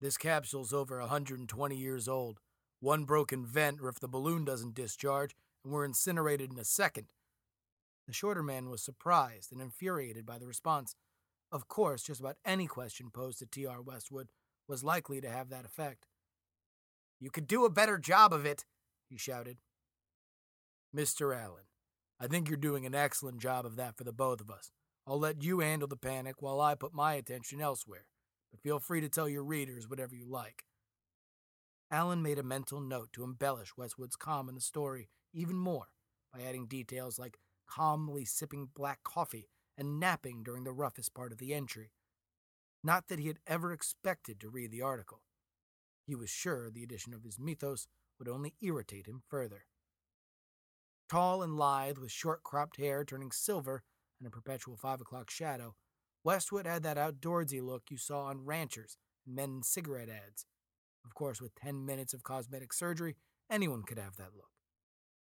This 0.00 0.16
capsule's 0.16 0.72
over 0.72 0.98
a 0.98 1.04
120 1.04 1.76
years 1.76 2.06
old. 2.06 2.38
One 2.80 3.04
broken 3.04 3.46
vent, 3.46 3.80
or 3.80 3.88
if 3.88 3.98
the 3.98 4.08
balloon 4.08 4.44
doesn't 4.44 4.74
discharge, 4.74 5.34
and 5.64 5.72
we're 5.72 5.84
incinerated 5.84 6.52
in 6.52 6.58
a 6.58 6.64
second. 6.64 7.06
The 8.06 8.12
shorter 8.12 8.42
man 8.42 8.68
was 8.68 8.82
surprised 8.82 9.50
and 9.50 9.62
infuriated 9.62 10.26
by 10.26 10.38
the 10.38 10.46
response. 10.46 10.94
Of 11.54 11.68
course, 11.68 12.02
just 12.02 12.18
about 12.18 12.36
any 12.44 12.66
question 12.66 13.10
posed 13.14 13.38
to 13.38 13.46
T.R. 13.46 13.80
Westwood 13.80 14.26
was 14.66 14.82
likely 14.82 15.20
to 15.20 15.30
have 15.30 15.50
that 15.50 15.64
effect. 15.64 16.08
You 17.20 17.30
could 17.30 17.46
do 17.46 17.64
a 17.64 17.70
better 17.70 17.96
job 17.96 18.32
of 18.32 18.44
it, 18.44 18.64
he 19.08 19.16
shouted. 19.16 19.58
Mr. 20.94 21.32
Allen, 21.32 21.62
I 22.18 22.26
think 22.26 22.48
you're 22.48 22.56
doing 22.56 22.86
an 22.86 22.94
excellent 22.96 23.38
job 23.38 23.64
of 23.66 23.76
that 23.76 23.96
for 23.96 24.02
the 24.02 24.12
both 24.12 24.40
of 24.40 24.50
us. 24.50 24.72
I'll 25.06 25.20
let 25.20 25.44
you 25.44 25.60
handle 25.60 25.86
the 25.86 25.96
panic 25.96 26.42
while 26.42 26.60
I 26.60 26.74
put 26.74 26.92
my 26.92 27.14
attention 27.14 27.60
elsewhere, 27.60 28.06
but 28.50 28.60
feel 28.60 28.80
free 28.80 29.00
to 29.02 29.08
tell 29.08 29.28
your 29.28 29.44
readers 29.44 29.88
whatever 29.88 30.16
you 30.16 30.26
like. 30.28 30.64
Allen 31.88 32.20
made 32.20 32.40
a 32.40 32.42
mental 32.42 32.80
note 32.80 33.12
to 33.12 33.22
embellish 33.22 33.76
Westwood's 33.76 34.16
calm 34.16 34.48
in 34.48 34.56
the 34.56 34.60
story 34.60 35.08
even 35.32 35.56
more 35.56 35.86
by 36.32 36.42
adding 36.42 36.66
details 36.66 37.16
like 37.16 37.38
calmly 37.68 38.24
sipping 38.24 38.70
black 38.74 39.04
coffee 39.04 39.46
and 39.76 39.98
napping 39.98 40.42
during 40.42 40.64
the 40.64 40.72
roughest 40.72 41.14
part 41.14 41.32
of 41.32 41.38
the 41.38 41.54
entry. 41.54 41.90
Not 42.82 43.08
that 43.08 43.18
he 43.18 43.28
had 43.28 43.38
ever 43.46 43.72
expected 43.72 44.40
to 44.40 44.50
read 44.50 44.70
the 44.70 44.82
article. 44.82 45.22
He 46.06 46.14
was 46.14 46.30
sure 46.30 46.70
the 46.70 46.82
addition 46.82 47.14
of 47.14 47.24
his 47.24 47.38
mythos 47.38 47.86
would 48.18 48.28
only 48.28 48.54
irritate 48.60 49.06
him 49.06 49.22
further. 49.28 49.64
Tall 51.08 51.42
and 51.42 51.56
lithe, 51.56 51.98
with 51.98 52.10
short 52.10 52.42
cropped 52.42 52.76
hair 52.76 53.04
turning 53.04 53.32
silver 53.32 53.82
and 54.18 54.26
a 54.26 54.30
perpetual 54.30 54.76
five 54.76 55.00
o'clock 55.00 55.30
shadow, 55.30 55.74
Westwood 56.22 56.66
had 56.66 56.82
that 56.82 56.96
outdoorsy 56.96 57.62
look 57.62 57.84
you 57.90 57.98
saw 57.98 58.24
on 58.24 58.44
ranchers 58.44 58.96
and 59.26 59.34
men 59.34 59.50
in 59.50 59.62
cigarette 59.62 60.08
ads. 60.08 60.46
Of 61.04 61.14
course, 61.14 61.40
with 61.40 61.54
10 61.56 61.84
minutes 61.84 62.14
of 62.14 62.22
cosmetic 62.22 62.72
surgery, 62.72 63.16
anyone 63.50 63.82
could 63.82 63.98
have 63.98 64.16
that 64.16 64.34
look. 64.34 64.50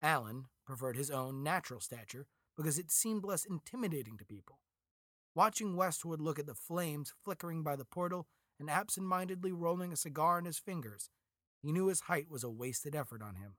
Allen 0.02 0.46
preferred 0.66 0.96
his 0.96 1.10
own 1.10 1.42
natural 1.42 1.80
stature 1.80 2.26
because 2.62 2.78
it 2.78 2.92
seemed 2.92 3.24
less 3.24 3.44
intimidating 3.44 4.16
to 4.16 4.24
people. 4.24 4.60
Watching 5.34 5.74
Westwood 5.74 6.20
look 6.20 6.38
at 6.38 6.46
the 6.46 6.54
flames 6.54 7.12
flickering 7.24 7.62
by 7.62 7.74
the 7.74 7.84
portal 7.84 8.28
and 8.60 8.70
absent 8.70 9.06
mindedly 9.06 9.50
rolling 9.50 9.92
a 9.92 9.96
cigar 9.96 10.38
in 10.38 10.44
his 10.44 10.58
fingers, 10.58 11.10
he 11.60 11.72
knew 11.72 11.86
his 11.86 12.02
height 12.02 12.30
was 12.30 12.44
a 12.44 12.50
wasted 12.50 12.94
effort 12.94 13.20
on 13.20 13.34
him. 13.34 13.56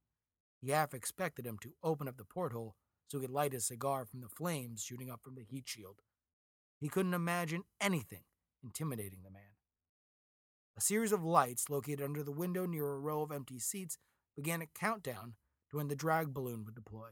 He 0.61 0.71
half 0.71 0.93
expected 0.93 1.45
him 1.45 1.57
to 1.59 1.73
open 1.83 2.07
up 2.07 2.15
the 2.15 2.23
porthole 2.23 2.75
so 3.07 3.17
he 3.17 3.25
could 3.25 3.33
light 3.33 3.51
his 3.51 3.67
cigar 3.67 4.05
from 4.05 4.21
the 4.21 4.29
flames 4.29 4.83
shooting 4.83 5.09
up 5.09 5.21
from 5.21 5.35
the 5.35 5.43
heat 5.43 5.67
shield. 5.67 5.99
He 6.79 6.87
couldn't 6.87 7.13
imagine 7.13 7.63
anything 7.81 8.23
intimidating 8.63 9.19
the 9.23 9.31
man. 9.31 9.57
A 10.77 10.81
series 10.81 11.11
of 11.11 11.23
lights 11.23 11.69
located 11.69 12.01
under 12.01 12.23
the 12.23 12.31
window 12.31 12.65
near 12.65 12.87
a 12.87 12.99
row 12.99 13.21
of 13.21 13.31
empty 13.31 13.59
seats 13.59 13.97
began 14.35 14.61
a 14.61 14.65
countdown 14.65 15.33
to 15.69 15.77
when 15.77 15.89
the 15.89 15.95
drag 15.95 16.33
balloon 16.33 16.63
would 16.63 16.75
deploy. 16.75 17.09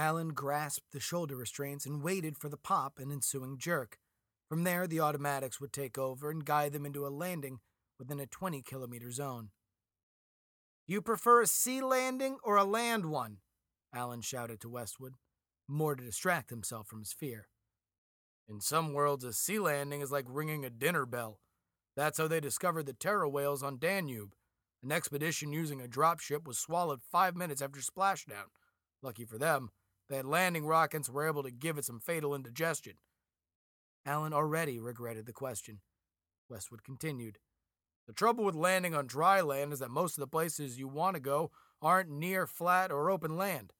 Allen 0.00 0.28
grasped 0.28 0.92
the 0.92 0.98
shoulder 0.98 1.36
restraints 1.36 1.84
and 1.84 2.02
waited 2.02 2.38
for 2.38 2.48
the 2.48 2.56
pop 2.56 2.98
and 2.98 3.12
ensuing 3.12 3.58
jerk. 3.58 3.98
From 4.48 4.64
there, 4.64 4.86
the 4.86 4.98
automatics 4.98 5.60
would 5.60 5.74
take 5.74 5.98
over 5.98 6.30
and 6.30 6.42
guide 6.42 6.72
them 6.72 6.86
into 6.86 7.06
a 7.06 7.12
landing 7.12 7.58
within 7.98 8.18
a 8.18 8.24
20 8.24 8.62
kilometer 8.62 9.10
zone. 9.10 9.50
You 10.86 11.02
prefer 11.02 11.42
a 11.42 11.46
sea 11.46 11.82
landing 11.82 12.38
or 12.42 12.56
a 12.56 12.64
land 12.64 13.10
one? 13.10 13.40
Allen 13.94 14.22
shouted 14.22 14.58
to 14.62 14.70
Westwood, 14.70 15.16
more 15.68 15.94
to 15.94 16.02
distract 16.02 16.48
himself 16.48 16.86
from 16.86 17.00
his 17.00 17.12
fear. 17.12 17.48
In 18.48 18.62
some 18.62 18.94
worlds, 18.94 19.22
a 19.22 19.34
sea 19.34 19.58
landing 19.58 20.00
is 20.00 20.10
like 20.10 20.24
ringing 20.26 20.64
a 20.64 20.70
dinner 20.70 21.04
bell. 21.04 21.40
That's 21.94 22.16
how 22.16 22.26
they 22.26 22.40
discovered 22.40 22.86
the 22.86 22.94
terror 22.94 23.28
whales 23.28 23.62
on 23.62 23.76
Danube. 23.78 24.32
An 24.82 24.92
expedition 24.92 25.52
using 25.52 25.82
a 25.82 25.86
dropship 25.86 26.46
was 26.46 26.58
swallowed 26.58 27.02
five 27.02 27.36
minutes 27.36 27.60
after 27.60 27.80
splashdown. 27.80 28.48
Lucky 29.02 29.26
for 29.26 29.36
them, 29.36 29.70
had 30.16 30.26
landing 30.26 30.66
rockets 30.66 31.08
were 31.08 31.26
able 31.26 31.42
to 31.42 31.50
give 31.50 31.78
it 31.78 31.84
some 31.84 32.00
fatal 32.00 32.34
indigestion. 32.34 32.94
Allen 34.06 34.32
already 34.32 34.78
regretted 34.78 35.26
the 35.26 35.32
question. 35.32 35.80
Westwood 36.48 36.82
continued. 36.82 37.38
The 38.06 38.12
trouble 38.12 38.44
with 38.44 38.54
landing 38.54 38.94
on 38.94 39.06
dry 39.06 39.40
land 39.40 39.72
is 39.72 39.78
that 39.78 39.90
most 39.90 40.16
of 40.16 40.20
the 40.20 40.26
places 40.26 40.78
you 40.78 40.88
want 40.88 41.14
to 41.14 41.20
go 41.20 41.50
aren't 41.80 42.10
near 42.10 42.46
flat 42.46 42.90
or 42.90 43.10
open 43.10 43.36
land. 43.36 43.72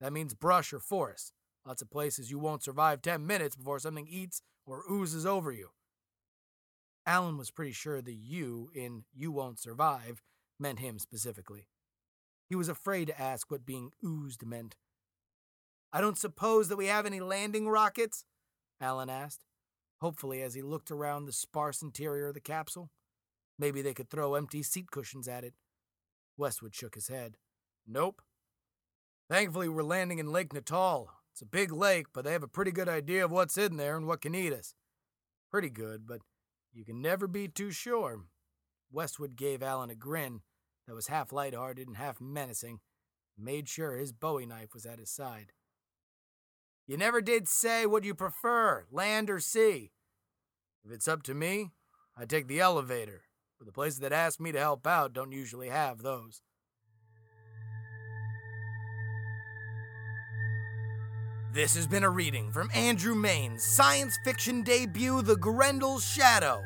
That 0.00 0.12
means 0.12 0.34
brush 0.34 0.72
or 0.72 0.80
forest. 0.80 1.32
Lots 1.66 1.82
of 1.82 1.90
places 1.90 2.30
you 2.30 2.38
won't 2.38 2.62
survive 2.62 3.02
10 3.02 3.26
minutes 3.26 3.56
before 3.56 3.78
something 3.78 4.06
eats 4.08 4.40
or 4.64 4.82
oozes 4.90 5.26
over 5.26 5.52
you. 5.52 5.70
Allen 7.04 7.36
was 7.36 7.50
pretty 7.50 7.72
sure 7.72 8.00
the 8.00 8.14
you 8.14 8.70
in 8.74 9.04
you 9.14 9.30
won't 9.30 9.60
survive 9.60 10.22
meant 10.58 10.78
him 10.78 10.98
specifically. 10.98 11.68
He 12.48 12.56
was 12.56 12.68
afraid 12.68 13.06
to 13.06 13.20
ask 13.20 13.50
what 13.50 13.66
being 13.66 13.90
oozed 14.04 14.44
meant. 14.44 14.76
I 15.92 16.00
don't 16.00 16.18
suppose 16.18 16.68
that 16.68 16.76
we 16.76 16.86
have 16.86 17.06
any 17.06 17.20
landing 17.20 17.68
rockets? 17.68 18.24
Allen 18.80 19.08
asked, 19.08 19.44
hopefully 20.00 20.42
as 20.42 20.54
he 20.54 20.62
looked 20.62 20.90
around 20.90 21.24
the 21.24 21.32
sparse 21.32 21.82
interior 21.82 22.28
of 22.28 22.34
the 22.34 22.40
capsule. 22.40 22.90
Maybe 23.58 23.80
they 23.80 23.94
could 23.94 24.10
throw 24.10 24.34
empty 24.34 24.62
seat 24.62 24.90
cushions 24.90 25.26
at 25.28 25.44
it. 25.44 25.54
Westwood 26.36 26.74
shook 26.74 26.94
his 26.94 27.08
head. 27.08 27.36
Nope. 27.86 28.20
Thankfully, 29.30 29.68
we're 29.68 29.82
landing 29.82 30.18
in 30.18 30.30
Lake 30.30 30.52
Natal. 30.52 31.10
It's 31.32 31.42
a 31.42 31.46
big 31.46 31.72
lake, 31.72 32.06
but 32.12 32.24
they 32.24 32.32
have 32.32 32.42
a 32.42 32.48
pretty 32.48 32.70
good 32.72 32.88
idea 32.88 33.24
of 33.24 33.30
what's 33.30 33.58
in 33.58 33.76
there 33.76 33.96
and 33.96 34.06
what 34.06 34.20
can 34.20 34.34
eat 34.34 34.52
us. 34.52 34.74
Pretty 35.50 35.70
good, 35.70 36.06
but 36.06 36.20
you 36.72 36.84
can 36.84 37.00
never 37.00 37.26
be 37.26 37.48
too 37.48 37.70
sure. 37.70 38.24
Westwood 38.90 39.36
gave 39.36 39.62
Allen 39.62 39.90
a 39.90 39.94
grin 39.94 40.42
that 40.86 40.94
was 40.94 41.08
half 41.08 41.32
light-hearted 41.32 41.88
and 41.88 41.96
half 41.96 42.20
menacing, 42.20 42.80
and 43.36 43.44
made 43.44 43.68
sure 43.68 43.96
his 43.96 44.12
bowie 44.12 44.46
knife 44.46 44.74
was 44.74 44.86
at 44.86 44.98
his 44.98 45.10
side. 45.10 45.52
You 46.86 46.96
never 46.96 47.20
did 47.20 47.48
say 47.48 47.84
what 47.84 48.04
you 48.04 48.14
prefer, 48.14 48.84
land 48.92 49.28
or 49.28 49.40
sea. 49.40 49.90
If 50.84 50.92
it's 50.92 51.08
up 51.08 51.24
to 51.24 51.34
me, 51.34 51.72
I 52.16 52.26
take 52.26 52.46
the 52.46 52.60
elevator, 52.60 53.22
but 53.58 53.66
the 53.66 53.72
places 53.72 53.98
that 54.00 54.12
ask 54.12 54.38
me 54.38 54.52
to 54.52 54.60
help 54.60 54.86
out 54.86 55.12
don't 55.12 55.32
usually 55.32 55.68
have 55.68 56.02
those. 56.02 56.42
This 61.52 61.74
has 61.74 61.88
been 61.88 62.04
a 62.04 62.10
reading 62.10 62.52
from 62.52 62.70
Andrew 62.72 63.16
Mayne's 63.16 63.64
science 63.64 64.16
fiction 64.22 64.62
debut, 64.62 65.22
The 65.22 65.36
Grendel's 65.36 66.04
Shadow. 66.04 66.62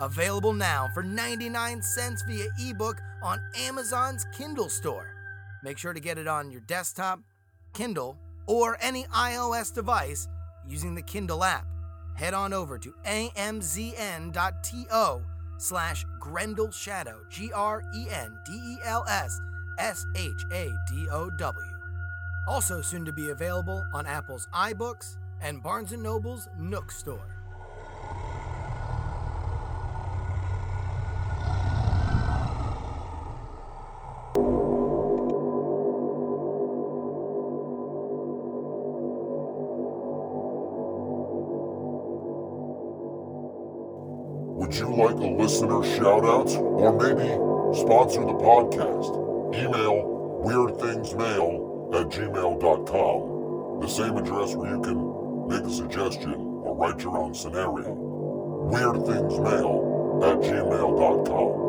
Available 0.00 0.52
now 0.52 0.88
for 0.94 1.02
99 1.02 1.82
cents 1.82 2.22
via 2.28 2.46
ebook 2.60 3.00
on 3.22 3.40
Amazon's 3.58 4.24
Kindle 4.36 4.68
store. 4.68 5.14
Make 5.64 5.78
sure 5.78 5.94
to 5.94 6.00
get 6.00 6.18
it 6.18 6.28
on 6.28 6.50
your 6.50 6.60
desktop, 6.60 7.20
Kindle, 7.72 8.18
or 8.46 8.76
any 8.80 9.04
iOS 9.04 9.72
device 9.72 10.28
using 10.66 10.94
the 10.94 11.02
Kindle 11.02 11.44
app, 11.44 11.66
head 12.14 12.34
on 12.34 12.52
over 12.52 12.78
to 12.78 12.94
amzn.to 13.04 14.34
slash 15.58 16.04
Grendel 16.18 16.70
Shadow, 16.70 17.20
G 17.30 17.52
R 17.52 17.82
E 17.94 18.06
N 18.10 18.38
D 18.44 18.52
E 18.52 18.78
L 18.84 19.04
S 19.08 19.40
S 19.78 20.06
H 20.16 20.44
A 20.52 20.70
D 20.90 21.06
O 21.10 21.30
W. 21.30 21.66
Also 22.46 22.80
soon 22.82 23.04
to 23.04 23.12
be 23.12 23.30
available 23.30 23.84
on 23.92 24.06
Apple's 24.06 24.48
iBooks 24.54 25.16
and 25.40 25.62
Barnes 25.62 25.92
& 25.92 25.98
Noble's 25.98 26.48
Nook 26.58 26.90
store. 26.90 27.33
Like 44.96 45.16
a 45.16 45.26
listener 45.26 45.82
shoutouts 45.96 46.56
or 46.56 46.92
maybe 46.92 47.28
sponsor 47.78 48.20
the 48.20 48.34
podcast? 48.34 49.54
Email 49.54 50.42
weirdthingsmail 50.44 51.94
at 51.94 52.08
gmail.com. 52.08 53.80
The 53.80 53.88
same 53.88 54.16
address 54.16 54.54
where 54.54 54.70
you 54.70 54.80
can 54.80 55.48
make 55.48 55.62
a 55.62 55.70
suggestion 55.70 56.34
or 56.34 56.74
write 56.76 57.02
your 57.02 57.18
own 57.18 57.34
scenario. 57.34 57.94
Weirdthingsmail 58.70 60.24
at 60.24 60.38
gmail.com. 60.40 61.63